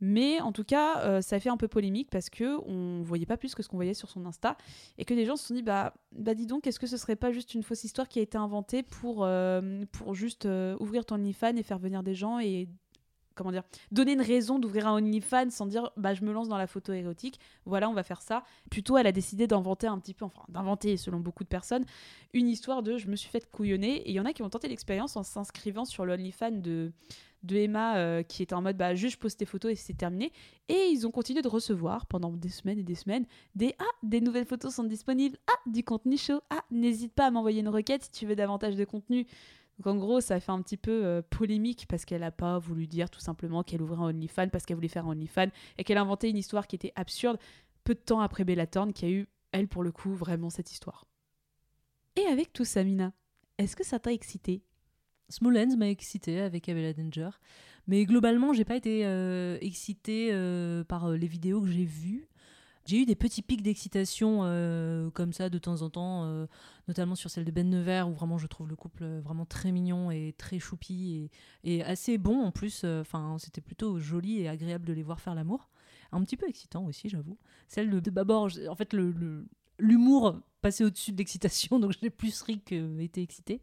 Mais 0.00 0.40
en 0.40 0.52
tout 0.52 0.64
cas, 0.64 1.00
euh, 1.00 1.20
ça 1.20 1.36
a 1.36 1.40
fait 1.40 1.50
un 1.50 1.56
peu 1.56 1.68
polémique 1.68 2.08
parce 2.10 2.30
que 2.30 2.58
on 2.66 3.02
voyait 3.02 3.26
pas 3.26 3.36
plus 3.36 3.54
que 3.54 3.62
ce 3.62 3.68
qu'on 3.68 3.76
voyait 3.76 3.94
sur 3.94 4.08
son 4.08 4.24
Insta 4.24 4.56
et 4.98 5.04
que 5.04 5.14
les 5.14 5.26
gens 5.26 5.36
se 5.36 5.48
sont 5.48 5.54
dit 5.54 5.62
bah 5.62 5.94
bah 6.12 6.34
dis 6.34 6.46
donc 6.46 6.66
est-ce 6.66 6.80
que 6.80 6.86
ce 6.86 6.96
serait 6.96 7.16
pas 7.16 7.32
juste 7.32 7.54
une 7.54 7.62
fausse 7.62 7.84
histoire 7.84 8.08
qui 8.08 8.18
a 8.18 8.22
été 8.22 8.38
inventée 8.38 8.82
pour 8.82 9.24
euh, 9.24 9.84
juste 10.12 10.46
euh, 10.46 10.76
ouvrir 10.80 11.04
ton 11.04 11.16
OnlyFans 11.16 11.56
et 11.56 11.62
faire 11.62 11.78
venir 11.78 12.02
des 12.02 12.14
gens 12.14 12.38
et 12.38 12.68
comment 13.34 13.52
dire 13.52 13.62
donner 13.90 14.12
une 14.12 14.22
raison 14.22 14.58
d'ouvrir 14.58 14.86
un 14.86 14.94
OnlyFans 14.94 15.50
sans 15.50 15.66
dire 15.66 15.90
bah 15.96 16.14
je 16.14 16.24
me 16.24 16.32
lance 16.32 16.48
dans 16.48 16.58
la 16.58 16.66
photo 16.66 16.92
érotique 16.92 17.38
voilà 17.66 17.88
on 17.88 17.94
va 17.94 18.02
faire 18.02 18.22
ça. 18.22 18.42
Plutôt 18.70 18.96
elle 18.96 19.06
a 19.06 19.12
décidé 19.12 19.46
d'inventer 19.46 19.86
un 19.86 19.98
petit 19.98 20.14
peu 20.14 20.24
enfin 20.24 20.42
d'inventer 20.48 20.96
selon 20.96 21.20
beaucoup 21.20 21.44
de 21.44 21.48
personnes 21.48 21.84
une 22.32 22.48
histoire 22.48 22.82
de 22.82 22.96
je 22.96 23.06
me 23.08 23.16
suis 23.16 23.28
fait 23.28 23.50
couillonner 23.50 23.96
et 23.96 24.10
il 24.10 24.14
y 24.14 24.20
en 24.20 24.24
a 24.24 24.32
qui 24.32 24.42
ont 24.42 24.50
tenté 24.50 24.68
l'expérience 24.68 25.16
en 25.16 25.22
s'inscrivant 25.22 25.84
sur 25.84 26.06
le 26.06 26.14
OnlyFans 26.14 26.50
de 26.52 26.92
de 27.42 27.56
Emma 27.56 27.96
euh, 27.96 28.22
qui 28.22 28.42
était 28.42 28.54
en 28.54 28.62
mode 28.62 28.76
bah 28.76 28.94
juste 28.94 29.16
pose 29.16 29.36
tes 29.36 29.44
photos 29.46 29.72
et 29.72 29.74
c'est 29.74 29.94
terminé. 29.94 30.32
Et 30.68 30.88
ils 30.92 31.06
ont 31.06 31.10
continué 31.10 31.42
de 31.42 31.48
recevoir 31.48 32.06
pendant 32.06 32.30
des 32.30 32.48
semaines 32.48 32.78
et 32.78 32.82
des 32.82 32.94
semaines 32.94 33.26
des 33.54 33.74
ah 33.78 33.84
des 34.02 34.20
nouvelles 34.20 34.44
photos 34.44 34.74
sont 34.74 34.84
disponibles. 34.84 35.38
Ah 35.48 35.70
du 35.70 35.82
contenu 35.84 36.16
chaud. 36.16 36.40
Ah 36.50 36.64
n'hésite 36.70 37.14
pas 37.14 37.26
à 37.26 37.30
m'envoyer 37.30 37.60
une 37.60 37.68
requête 37.68 38.04
si 38.04 38.10
tu 38.10 38.26
veux 38.26 38.36
davantage 38.36 38.76
de 38.76 38.84
contenu. 38.84 39.26
Donc 39.78 39.86
en 39.86 39.96
gros 39.96 40.20
ça 40.20 40.34
a 40.34 40.40
fait 40.40 40.52
un 40.52 40.60
petit 40.62 40.76
peu 40.76 41.04
euh, 41.04 41.22
polémique 41.22 41.86
parce 41.88 42.04
qu'elle 42.04 42.22
a 42.22 42.30
pas 42.30 42.58
voulu 42.58 42.86
dire 42.86 43.08
tout 43.08 43.20
simplement 43.20 43.62
qu'elle 43.62 43.82
ouvrait 43.82 43.96
un 43.96 44.10
OnlyFans 44.10 44.48
parce 44.48 44.66
qu'elle 44.66 44.76
voulait 44.76 44.88
faire 44.88 45.06
un 45.06 45.12
OnlyFans 45.12 45.48
et 45.78 45.84
qu'elle 45.84 45.98
a 45.98 46.02
inventé 46.02 46.28
une 46.28 46.36
histoire 46.36 46.66
qui 46.66 46.76
était 46.76 46.92
absurde 46.96 47.38
peu 47.84 47.94
de 47.94 48.00
temps 48.00 48.20
après 48.20 48.44
Bella 48.44 48.66
Thorne 48.66 48.92
qui 48.92 49.06
a 49.06 49.08
eu 49.08 49.26
elle 49.52 49.68
pour 49.68 49.82
le 49.82 49.90
coup 49.90 50.14
vraiment 50.14 50.50
cette 50.50 50.70
histoire. 50.70 51.06
Et 52.16 52.26
avec 52.26 52.52
tout 52.52 52.66
ça 52.66 52.84
Mina 52.84 53.12
est-ce 53.60 53.76
que 53.76 53.84
ça 53.84 53.98
t'a 53.98 54.10
excité? 54.10 54.62
Smallens 55.30 55.76
m'a 55.76 55.88
excité 55.88 56.40
avec 56.40 56.68
Abella 56.68 56.92
Danger. 56.92 57.30
Mais 57.86 58.04
globalement, 58.04 58.52
j'ai 58.52 58.64
pas 58.64 58.76
été 58.76 59.04
euh, 59.04 59.58
excitée 59.60 60.30
euh, 60.32 60.84
par 60.84 61.06
euh, 61.06 61.16
les 61.16 61.26
vidéos 61.26 61.60
que 61.60 61.68
j'ai 61.68 61.84
vues. 61.84 62.28
J'ai 62.86 63.02
eu 63.02 63.06
des 63.06 63.14
petits 63.14 63.42
pics 63.42 63.62
d'excitation 63.62 64.40
comme 65.14 65.32
ça 65.32 65.48
de 65.48 65.58
temps 65.58 65.82
en 65.82 65.90
temps, 65.90 66.46
notamment 66.88 67.14
sur 67.14 67.30
celle 67.30 67.44
de 67.44 67.50
Ben 67.52 67.68
Nevers, 67.68 68.08
où 68.08 68.14
vraiment 68.14 68.38
je 68.38 68.48
trouve 68.48 68.68
le 68.68 68.74
couple 68.74 69.04
vraiment 69.22 69.44
très 69.44 69.70
mignon 69.70 70.10
et 70.10 70.34
très 70.36 70.58
choupi 70.58 71.30
et, 71.62 71.84
assez 71.84 72.16
bon 72.18 72.40
en 72.40 72.50
plus. 72.50 72.84
Enfin, 72.84 73.36
c'était 73.38 73.60
plutôt 73.60 74.00
joli 74.00 74.40
et 74.40 74.48
agréable 74.48 74.86
de 74.86 74.92
les 74.92 75.02
voir 75.02 75.20
faire 75.20 75.34
l'amour. 75.34 75.68
Un 76.10 76.24
petit 76.24 76.36
peu 76.36 76.48
excitant 76.48 76.84
aussi, 76.86 77.08
j'avoue. 77.08 77.38
Celle 77.68 77.90
de, 77.90 78.00
de 78.00 78.10
Babor, 78.10 78.48
en 78.68 78.74
fait, 78.74 78.92
l'humour 79.78 80.40
passait 80.62 80.82
au-dessus 80.82 81.12
de 81.12 81.18
l'excitation, 81.18 81.78
donc 81.78 81.92
j'ai 82.00 82.10
plus 82.10 82.40
ri 82.42 82.60
que 82.60 82.98
été 82.98 83.22
excitée. 83.22 83.62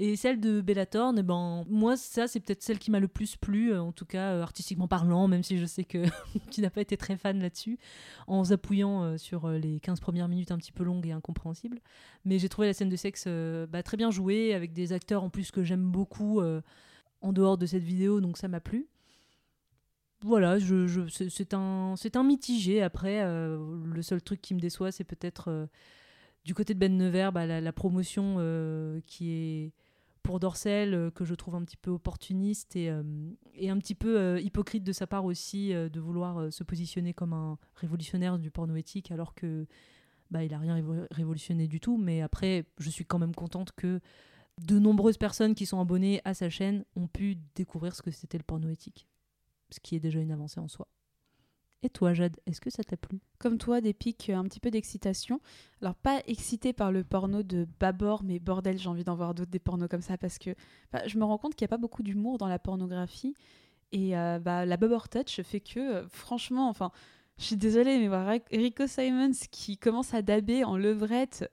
Et 0.00 0.14
celle 0.14 0.38
de 0.38 0.60
Bellator, 0.60 1.12
eh 1.18 1.22
ben, 1.24 1.64
moi, 1.68 1.96
ça, 1.96 2.28
c'est 2.28 2.38
peut-être 2.38 2.62
celle 2.62 2.78
qui 2.78 2.92
m'a 2.92 3.00
le 3.00 3.08
plus 3.08 3.34
plu, 3.36 3.72
euh, 3.72 3.82
en 3.82 3.90
tout 3.90 4.04
cas 4.06 4.32
euh, 4.34 4.42
artistiquement 4.42 4.86
parlant, 4.86 5.26
même 5.26 5.42
si 5.42 5.58
je 5.58 5.66
sais 5.66 5.82
que 5.82 6.04
tu 6.52 6.60
n'as 6.60 6.70
pas 6.70 6.80
été 6.82 6.96
très 6.96 7.16
fan 7.16 7.40
là-dessus, 7.40 7.78
en 8.28 8.44
zapouillant 8.44 9.02
euh, 9.02 9.16
sur 9.18 9.48
les 9.50 9.80
15 9.80 9.98
premières 9.98 10.28
minutes 10.28 10.52
un 10.52 10.58
petit 10.58 10.70
peu 10.70 10.84
longues 10.84 11.04
et 11.08 11.10
incompréhensibles. 11.10 11.80
Mais 12.24 12.38
j'ai 12.38 12.48
trouvé 12.48 12.68
la 12.68 12.74
scène 12.74 12.88
de 12.88 12.94
sexe 12.96 13.26
bah, 13.68 13.82
très 13.82 13.96
bien 13.96 14.12
jouée, 14.12 14.54
avec 14.54 14.72
des 14.72 14.92
acteurs 14.92 15.24
en 15.24 15.30
plus 15.30 15.50
que 15.50 15.64
j'aime 15.64 15.90
beaucoup 15.90 16.40
en 17.20 17.32
dehors 17.32 17.58
de 17.58 17.66
cette 17.66 17.82
vidéo, 17.82 18.20
donc 18.20 18.38
ça 18.38 18.46
m'a 18.46 18.60
plu. 18.60 18.86
Voilà, 20.22 20.58
je, 20.58 20.86
je- 20.86 21.08
c'est- 21.08 21.54
un, 21.54 22.22
mitigé. 22.24 22.82
Après, 22.82 23.24
le 23.24 24.02
seul 24.02 24.22
truc 24.22 24.40
qui 24.40 24.54
me 24.54 24.60
déçoit, 24.60 24.92
c'est 24.92 25.04
peut-être 25.04 25.68
du 26.44 26.54
côté 26.54 26.74
de 26.74 26.78
Ben 26.78 26.96
Nevers, 26.96 27.32
bah, 27.32 27.46
la, 27.46 27.72
promotion 27.72 28.36
qui 29.06 29.32
est 29.32 29.72
pour 30.28 30.40
Dorcel, 30.40 30.92
euh, 30.92 31.10
que 31.10 31.24
je 31.24 31.34
trouve 31.34 31.54
un 31.54 31.64
petit 31.64 31.78
peu 31.78 31.90
opportuniste 31.90 32.76
et, 32.76 32.90
euh, 32.90 33.02
un 33.62 33.78
petit 33.78 33.94
peu 33.94 34.18
euh, 34.18 34.38
hypocrite 34.38 34.84
de 34.84 34.92
sa 34.92 35.06
part 35.06 35.24
aussi 35.24 35.70
de 35.70 36.00
vouloir 36.00 36.52
se 36.52 36.64
positionner 36.64 37.14
comme 37.14 37.32
un 37.32 37.56
révolutionnaire 37.76 38.38
du 38.38 38.50
porno 38.50 38.76
éthique 38.76 39.10
alors 39.10 39.34
que 39.34 39.66
bah, 40.30 40.44
il 40.44 40.52
a 40.52 40.58
rien 40.58 40.76
révo- 40.76 41.06
révolutionné 41.10 41.66
du 41.66 41.80
tout. 41.80 41.96
Mais 41.96 42.20
après, 42.20 42.66
je 42.78 42.90
suis 42.90 43.06
quand 43.06 43.18
même 43.18 43.34
contente 43.34 43.72
que 43.72 44.00
de 44.58 44.78
nombreuses 44.78 45.16
personnes 45.16 45.54
qui 45.54 45.64
sont 45.64 45.80
abonnées 45.80 46.20
à 46.26 46.34
sa 46.34 46.50
chaîne 46.50 46.84
ont 46.94 47.06
pu 47.06 47.38
découvrir 47.54 47.96
ce 47.96 48.02
que 48.02 48.10
c'était 48.10 48.36
le 48.36 48.44
porno 48.44 48.68
éthique, 48.68 49.08
ce 49.70 49.80
qui 49.80 49.96
est 49.96 50.00
déjà 50.00 50.20
une 50.20 50.30
avancée 50.30 50.60
en 50.60 50.68
soi. 50.68 50.88
Et 51.82 51.90
toi, 51.90 52.12
Jade, 52.12 52.36
est-ce 52.46 52.60
que 52.60 52.70
ça 52.70 52.82
t'a 52.82 52.96
plu? 52.96 53.20
Comme 53.38 53.56
toi, 53.56 53.80
des 53.80 53.92
pics, 53.92 54.30
euh, 54.30 54.36
un 54.36 54.44
petit 54.44 54.58
peu 54.58 54.70
d'excitation. 54.70 55.40
Alors, 55.80 55.94
pas 55.94 56.22
excité 56.26 56.72
par 56.72 56.90
le 56.90 57.04
porno 57.04 57.44
de 57.44 57.68
Babor, 57.78 58.24
mais 58.24 58.40
bordel, 58.40 58.78
j'ai 58.78 58.88
envie 58.88 59.04
d'en 59.04 59.14
voir 59.14 59.32
d'autres 59.32 59.50
des 59.50 59.60
pornos 59.60 59.88
comme 59.88 60.02
ça 60.02 60.18
parce 60.18 60.38
que 60.38 60.50
je 61.06 61.18
me 61.18 61.24
rends 61.24 61.38
compte 61.38 61.54
qu'il 61.54 61.64
n'y 61.64 61.68
a 61.68 61.74
pas 61.76 61.78
beaucoup 61.78 62.02
d'humour 62.02 62.38
dans 62.38 62.48
la 62.48 62.58
pornographie. 62.58 63.34
Et 63.92 64.16
euh, 64.16 64.40
bah, 64.40 64.66
la 64.66 64.76
Babor 64.76 65.08
Touch 65.08 65.40
fait 65.42 65.60
que, 65.60 65.78
euh, 65.78 66.08
franchement, 66.08 66.68
enfin, 66.68 66.90
je 67.38 67.44
suis 67.44 67.56
désolée, 67.56 67.96
mais 68.08 68.40
Rico 68.50 68.88
Simons 68.88 69.30
qui 69.52 69.78
commence 69.78 70.14
à 70.14 70.22
daber 70.22 70.64
en 70.64 70.76
levrette 70.76 71.48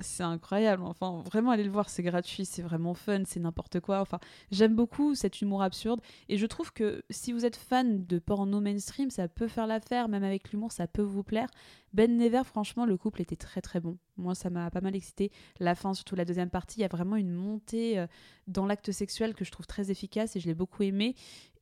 c'est 0.00 0.22
incroyable. 0.22 0.82
Enfin, 0.84 1.22
vraiment, 1.24 1.50
allez 1.50 1.64
le 1.64 1.70
voir, 1.70 1.88
c'est 1.88 2.02
gratuit, 2.02 2.44
c'est 2.44 2.62
vraiment 2.62 2.94
fun, 2.94 3.22
c'est 3.26 3.40
n'importe 3.40 3.80
quoi. 3.80 4.00
Enfin, 4.00 4.18
j'aime 4.50 4.74
beaucoup 4.74 5.14
cet 5.14 5.40
humour 5.40 5.62
absurde. 5.62 6.00
Et 6.28 6.36
je 6.36 6.46
trouve 6.46 6.72
que 6.72 7.02
si 7.10 7.32
vous 7.32 7.44
êtes 7.44 7.56
fan 7.56 8.04
de 8.06 8.18
porno 8.18 8.60
mainstream, 8.60 9.10
ça 9.10 9.28
peut 9.28 9.48
faire 9.48 9.66
l'affaire, 9.66 10.08
même 10.08 10.24
avec 10.24 10.50
l'humour, 10.52 10.72
ça 10.72 10.86
peut 10.86 11.02
vous 11.02 11.22
plaire. 11.22 11.48
Ben 11.92 12.16
Never, 12.16 12.42
franchement, 12.44 12.86
le 12.86 12.96
couple 12.96 13.20
était 13.20 13.36
très 13.36 13.60
très 13.60 13.80
bon. 13.80 13.98
Moi, 14.16 14.34
ça 14.34 14.50
m'a 14.50 14.70
pas 14.70 14.80
mal 14.80 14.94
excité. 14.94 15.32
La 15.58 15.74
fin, 15.74 15.92
surtout 15.94 16.14
la 16.14 16.24
deuxième 16.24 16.50
partie, 16.50 16.78
il 16.78 16.82
y 16.82 16.84
a 16.84 16.88
vraiment 16.88 17.16
une 17.16 17.32
montée 17.32 17.98
euh, 17.98 18.06
dans 18.46 18.66
l'acte 18.66 18.92
sexuel 18.92 19.34
que 19.34 19.44
je 19.44 19.50
trouve 19.50 19.66
très 19.66 19.90
efficace 19.90 20.36
et 20.36 20.40
je 20.40 20.46
l'ai 20.46 20.54
beaucoup 20.54 20.82
aimé. 20.82 21.16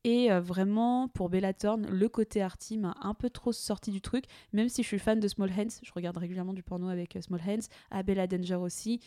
Et 0.09 0.31
euh, 0.31 0.41
vraiment, 0.41 1.07
pour 1.09 1.29
Bella 1.29 1.53
Thorne, 1.53 1.87
le 1.87 2.09
côté 2.09 2.41
arty 2.41 2.77
m'a 2.77 2.95
un 3.01 3.13
peu 3.13 3.29
trop 3.29 3.51
sorti 3.51 3.91
du 3.91 4.01
truc. 4.01 4.25
Même 4.53 4.67
si 4.67 4.81
je 4.81 4.87
suis 4.87 4.99
fan 4.99 5.19
de 5.19 5.27
Small 5.27 5.51
Hands, 5.51 5.79
je 5.83 5.91
regarde 5.93 6.17
régulièrement 6.17 6.53
du 6.53 6.63
porno 6.63 6.89
avec 6.89 7.15
euh, 7.15 7.21
Small 7.21 7.41
Hands, 7.47 7.67
à 7.91 8.03
Bella 8.03 8.27
Danger 8.27 8.55
aussi. 8.55 9.01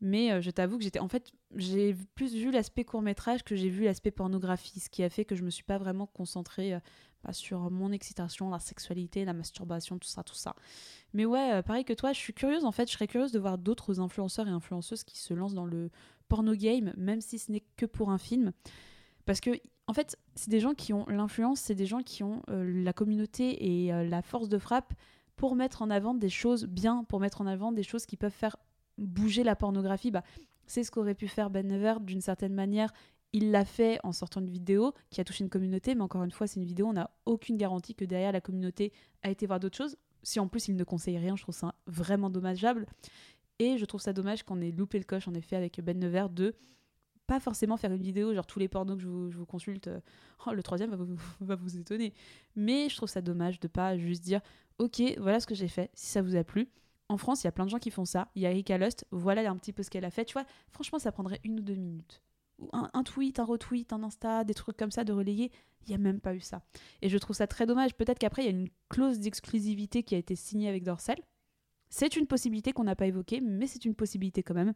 Mais 0.00 0.40
je 0.40 0.50
t'avoue 0.52 0.78
que 0.78 0.84
j'étais. 0.84 1.00
En 1.00 1.08
fait, 1.08 1.32
j'ai 1.56 1.92
plus 2.14 2.32
vu 2.32 2.52
l'aspect 2.52 2.84
court-métrage 2.84 3.42
que 3.42 3.56
j'ai 3.56 3.68
vu 3.68 3.82
l'aspect 3.82 4.12
pornographie, 4.12 4.78
ce 4.78 4.88
qui 4.88 5.02
a 5.02 5.10
fait 5.10 5.24
que 5.24 5.34
je 5.34 5.42
me 5.42 5.50
suis 5.50 5.64
pas 5.64 5.76
vraiment 5.76 6.06
concentrée 6.06 6.78
bah, 7.24 7.32
sur 7.32 7.70
mon 7.70 7.90
excitation, 7.90 8.48
la 8.48 8.60
sexualité, 8.60 9.24
la 9.24 9.32
masturbation, 9.32 9.98
tout 9.98 10.08
ça, 10.08 10.22
tout 10.22 10.36
ça. 10.36 10.54
Mais 11.14 11.24
ouais, 11.24 11.54
euh, 11.54 11.62
pareil 11.62 11.84
que 11.84 11.92
toi, 11.92 12.12
je 12.12 12.18
suis 12.18 12.32
curieuse 12.32 12.64
en 12.64 12.70
fait, 12.70 12.86
je 12.86 12.92
serais 12.92 13.08
curieuse 13.08 13.32
de 13.32 13.40
voir 13.40 13.58
d'autres 13.58 13.98
influenceurs 13.98 14.46
et 14.46 14.50
influenceuses 14.50 15.02
qui 15.02 15.18
se 15.18 15.34
lancent 15.34 15.54
dans 15.54 15.64
le 15.64 15.90
porno 16.28 16.54
game, 16.54 16.92
même 16.96 17.20
si 17.20 17.38
ce 17.38 17.50
n'est 17.50 17.64
que 17.76 17.86
pour 17.86 18.10
un 18.10 18.18
film. 18.18 18.52
Parce 19.26 19.40
que, 19.40 19.50
en 19.88 19.94
fait, 19.94 20.16
c'est 20.34 20.50
des 20.50 20.60
gens 20.60 20.74
qui 20.74 20.92
ont 20.92 21.06
l'influence, 21.08 21.60
c'est 21.60 21.74
des 21.74 21.86
gens 21.86 22.02
qui 22.02 22.22
ont 22.22 22.42
euh, 22.50 22.82
la 22.84 22.92
communauté 22.92 23.84
et 23.84 23.92
euh, 23.92 24.04
la 24.04 24.22
force 24.22 24.48
de 24.48 24.58
frappe 24.58 24.92
pour 25.34 25.56
mettre 25.56 25.82
en 25.82 25.90
avant 25.90 26.14
des 26.14 26.28
choses 26.28 26.66
bien, 26.66 27.04
pour 27.04 27.20
mettre 27.20 27.40
en 27.40 27.46
avant 27.46 27.72
des 27.72 27.82
choses 27.82 28.06
qui 28.06 28.16
peuvent 28.16 28.30
faire 28.30 28.56
bouger 28.98 29.42
la 29.44 29.56
pornographie. 29.56 30.10
Bah, 30.10 30.22
c'est 30.66 30.84
ce 30.84 30.90
qu'aurait 30.90 31.14
pu 31.14 31.26
faire 31.26 31.48
Ben 31.48 31.66
Never 31.66 31.94
d'une 32.00 32.20
certaine 32.20 32.54
manière 32.54 32.92
il 33.32 33.50
l'a 33.50 33.64
fait 33.64 33.98
en 34.04 34.12
sortant 34.12 34.40
une 34.40 34.50
vidéo 34.50 34.94
qui 35.10 35.20
a 35.20 35.24
touché 35.24 35.44
une 35.44 35.50
communauté, 35.50 35.94
mais 35.94 36.02
encore 36.02 36.24
une 36.24 36.30
fois, 36.30 36.46
c'est 36.46 36.60
une 36.60 36.66
vidéo, 36.66 36.86
on 36.86 36.94
n'a 36.94 37.10
aucune 37.26 37.56
garantie 37.56 37.94
que 37.94 38.04
derrière 38.04 38.32
la 38.32 38.40
communauté 38.40 38.92
a 39.22 39.30
été 39.30 39.46
voir 39.46 39.60
d'autres 39.60 39.76
choses. 39.76 39.96
Si 40.22 40.40
en 40.40 40.48
plus 40.48 40.68
il 40.68 40.76
ne 40.76 40.84
conseille 40.84 41.18
rien, 41.18 41.36
je 41.36 41.42
trouve 41.42 41.54
ça 41.54 41.74
vraiment 41.86 42.30
dommageable. 42.30 42.86
Et 43.58 43.76
je 43.76 43.84
trouve 43.84 44.00
ça 44.00 44.12
dommage 44.12 44.44
qu'on 44.44 44.60
ait 44.60 44.70
loupé 44.70 44.98
le 44.98 45.04
coche, 45.04 45.28
en 45.28 45.34
effet, 45.34 45.56
avec 45.56 45.80
Ben 45.80 45.98
Nevers 45.98 46.30
de 46.30 46.54
pas 47.28 47.38
forcément 47.38 47.76
faire 47.76 47.92
une 47.92 48.02
vidéo, 48.02 48.34
genre 48.34 48.46
tous 48.46 48.58
les 48.58 48.66
pornos 48.66 48.96
que 48.96 49.02
je 49.02 49.08
vous, 49.08 49.46
consulte, 49.46 49.86
euh, 49.86 50.00
oh, 50.46 50.52
le 50.52 50.62
troisième 50.64 50.90
va 51.40 51.54
vous, 51.54 51.76
étonner. 51.78 52.12
Mais 52.56 52.88
je 52.88 52.96
trouve 52.96 53.08
ça 53.08 53.20
dommage 53.20 53.60
de 53.60 53.68
pas 53.68 53.96
juste 53.96 54.24
dire, 54.24 54.40
ok, 54.78 55.00
voilà 55.18 55.38
ce 55.38 55.46
que 55.46 55.54
j'ai 55.54 55.68
fait, 55.68 55.90
si 55.94 56.06
ça 56.06 56.22
vous 56.22 56.34
a 56.34 56.42
plu. 56.42 56.68
En 57.08 57.16
France, 57.16 57.44
il 57.44 57.46
y 57.46 57.48
a 57.48 57.52
plein 57.52 57.64
de 57.64 57.70
gens 57.70 57.78
qui 57.78 57.90
font 57.90 58.04
ça. 58.04 58.28
Il 58.34 58.42
y 58.42 58.46
a 58.46 58.50
Erika 58.50 58.76
Lust, 58.76 59.06
voilà 59.12 59.48
un 59.48 59.56
petit 59.56 59.72
peu 59.72 59.82
ce 59.82 59.90
qu'elle 59.90 60.04
a 60.04 60.10
fait. 60.10 60.24
Tu 60.24 60.32
vois, 60.32 60.44
franchement, 60.70 60.98
ça 60.98 61.12
prendrait 61.12 61.40
une 61.44 61.60
ou 61.60 61.62
deux 61.62 61.76
minutes 61.76 62.22
un, 62.72 63.02
tweet, 63.02 63.38
un 63.38 63.44
retweet, 63.44 63.92
un 63.92 64.02
Insta, 64.02 64.44
des 64.44 64.54
trucs 64.54 64.76
comme 64.76 64.90
ça 64.90 65.04
de 65.04 65.12
relayer. 65.12 65.50
Il 65.86 65.90
n'y 65.90 65.94
a 65.94 65.98
même 65.98 66.20
pas 66.20 66.34
eu 66.34 66.40
ça. 66.40 66.62
Et 67.02 67.08
je 67.08 67.18
trouve 67.18 67.36
ça 67.36 67.46
très 67.46 67.66
dommage. 67.66 67.94
Peut-être 67.94 68.18
qu'après, 68.18 68.42
il 68.42 68.44
y 68.46 68.48
a 68.48 68.58
une 68.58 68.68
clause 68.88 69.20
d'exclusivité 69.20 70.02
qui 70.02 70.14
a 70.14 70.18
été 70.18 70.36
signée 70.36 70.68
avec 70.68 70.84
Dorsel. 70.84 71.18
C'est 71.90 72.16
une 72.16 72.26
possibilité 72.26 72.72
qu'on 72.72 72.84
n'a 72.84 72.96
pas 72.96 73.06
évoquée, 73.06 73.40
mais 73.40 73.66
c'est 73.66 73.84
une 73.84 73.94
possibilité 73.94 74.42
quand 74.42 74.54
même. 74.54 74.74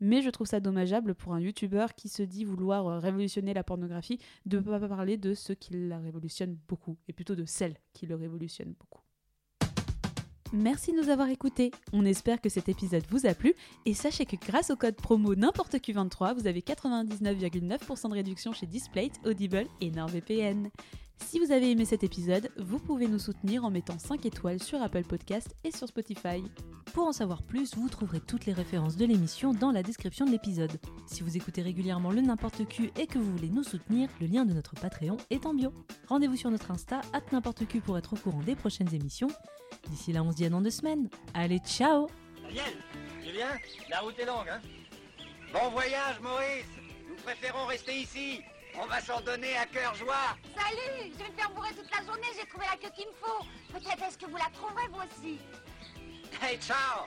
Mais 0.00 0.22
je 0.22 0.30
trouve 0.30 0.46
ça 0.46 0.60
dommageable 0.60 1.14
pour 1.14 1.34
un 1.34 1.40
YouTuber 1.40 1.86
qui 1.96 2.08
se 2.08 2.22
dit 2.22 2.44
vouloir 2.44 2.86
euh, 2.86 2.98
révolutionner 2.98 3.54
la 3.54 3.62
pornographie 3.62 4.18
de 4.46 4.58
ne 4.58 4.62
pas 4.62 4.80
parler 4.88 5.16
de 5.16 5.34
ceux 5.34 5.54
qui 5.54 5.72
la 5.74 5.98
révolutionnent 5.98 6.58
beaucoup, 6.68 6.96
et 7.08 7.12
plutôt 7.12 7.34
de 7.34 7.44
celles 7.44 7.76
qui 7.92 8.06
le 8.06 8.14
révolutionnent 8.16 8.74
beaucoup. 8.78 9.00
Merci 10.52 10.92
de 10.92 10.98
nous 10.98 11.08
avoir 11.08 11.28
écoutés. 11.30 11.72
On 11.92 12.04
espère 12.04 12.40
que 12.40 12.48
cet 12.48 12.68
épisode 12.68 13.02
vous 13.10 13.26
a 13.26 13.34
plu 13.34 13.54
et 13.86 13.94
sachez 13.94 14.24
que 14.24 14.36
grâce 14.36 14.70
au 14.70 14.76
code 14.76 14.94
promo 14.94 15.34
n'importe 15.34 15.74
Q23, 15.74 16.34
vous 16.34 16.46
avez 16.46 16.60
99,9% 16.60 18.08
de 18.08 18.14
réduction 18.14 18.52
chez 18.52 18.66
Displate, 18.66 19.18
Audible 19.24 19.66
et 19.80 19.90
NordVPN. 19.90 20.70
Si 21.18 21.38
vous 21.38 21.52
avez 21.52 21.70
aimé 21.70 21.84
cet 21.84 22.04
épisode, 22.04 22.50
vous 22.58 22.78
pouvez 22.78 23.08
nous 23.08 23.18
soutenir 23.18 23.64
en 23.64 23.70
mettant 23.70 23.98
5 23.98 24.24
étoiles 24.26 24.62
sur 24.62 24.80
Apple 24.82 25.04
Podcast 25.04 25.54
et 25.64 25.70
sur 25.70 25.88
Spotify. 25.88 26.42
Pour 26.92 27.08
en 27.08 27.12
savoir 27.12 27.42
plus, 27.42 27.74
vous 27.76 27.88
trouverez 27.88 28.20
toutes 28.20 28.46
les 28.46 28.52
références 28.52 28.96
de 28.96 29.04
l'émission 29.04 29.52
dans 29.52 29.72
la 29.72 29.82
description 29.82 30.26
de 30.26 30.30
l'épisode. 30.30 30.78
Si 31.06 31.22
vous 31.22 31.36
écoutez 31.36 31.62
régulièrement 31.62 32.10
le 32.10 32.20
n'importe 32.20 32.66
Q 32.68 32.92
et 32.98 33.06
que 33.06 33.18
vous 33.18 33.32
voulez 33.32 33.48
nous 33.48 33.64
soutenir, 33.64 34.08
le 34.20 34.26
lien 34.26 34.44
de 34.44 34.52
notre 34.52 34.74
Patreon 34.74 35.16
est 35.30 35.46
en 35.46 35.54
bio. 35.54 35.72
Rendez-vous 36.08 36.36
sur 36.36 36.50
notre 36.50 36.70
Insta, 36.70 37.00
at 37.12 37.22
n'importe 37.32 37.66
Q 37.66 37.80
pour 37.80 37.98
être 37.98 38.12
au 38.12 38.16
courant 38.16 38.42
des 38.42 38.54
prochaines 38.54 38.94
émissions. 38.94 39.28
D'ici 39.90 40.12
là, 40.12 40.22
on 40.22 40.30
se 40.30 40.36
dit 40.36 40.44
à 40.44 40.50
dans 40.50 40.60
deux 40.60 40.70
semaines. 40.70 41.08
Allez, 41.32 41.58
ciao 41.58 42.06
Daniel, 42.42 42.74
Julien, 43.24 43.48
la 43.90 44.00
route 44.00 44.18
est 44.18 44.26
longue, 44.26 44.48
hein? 44.48 44.60
Bon 45.52 45.70
voyage, 45.70 46.20
Maurice 46.20 46.66
Nous 47.08 47.16
préférons 47.22 47.66
rester 47.66 48.00
ici. 48.02 48.40
On 48.80 48.86
va 48.86 49.00
s'en 49.00 49.20
donner 49.20 49.56
à 49.56 49.66
cœur 49.66 49.94
joie. 49.94 50.36
Salut 50.56 51.12
Je 51.12 51.24
vais 51.24 51.30
me 51.30 51.36
faire 51.36 51.50
bourrer 51.50 51.74
toute 51.74 51.90
la 51.90 52.04
journée, 52.04 52.26
j'ai 52.38 52.46
trouvé 52.46 52.66
la 52.70 52.76
queue 52.76 52.92
qu'il 52.94 53.06
me 53.06 53.12
faut. 53.12 53.44
Peut-être 53.72 54.02
est-ce 54.02 54.18
que 54.18 54.26
vous 54.26 54.36
la 54.36 54.50
trouverez, 54.52 54.88
vous 54.90 55.00
aussi 55.00 55.38
Hey, 56.42 56.58
ciao 56.58 57.06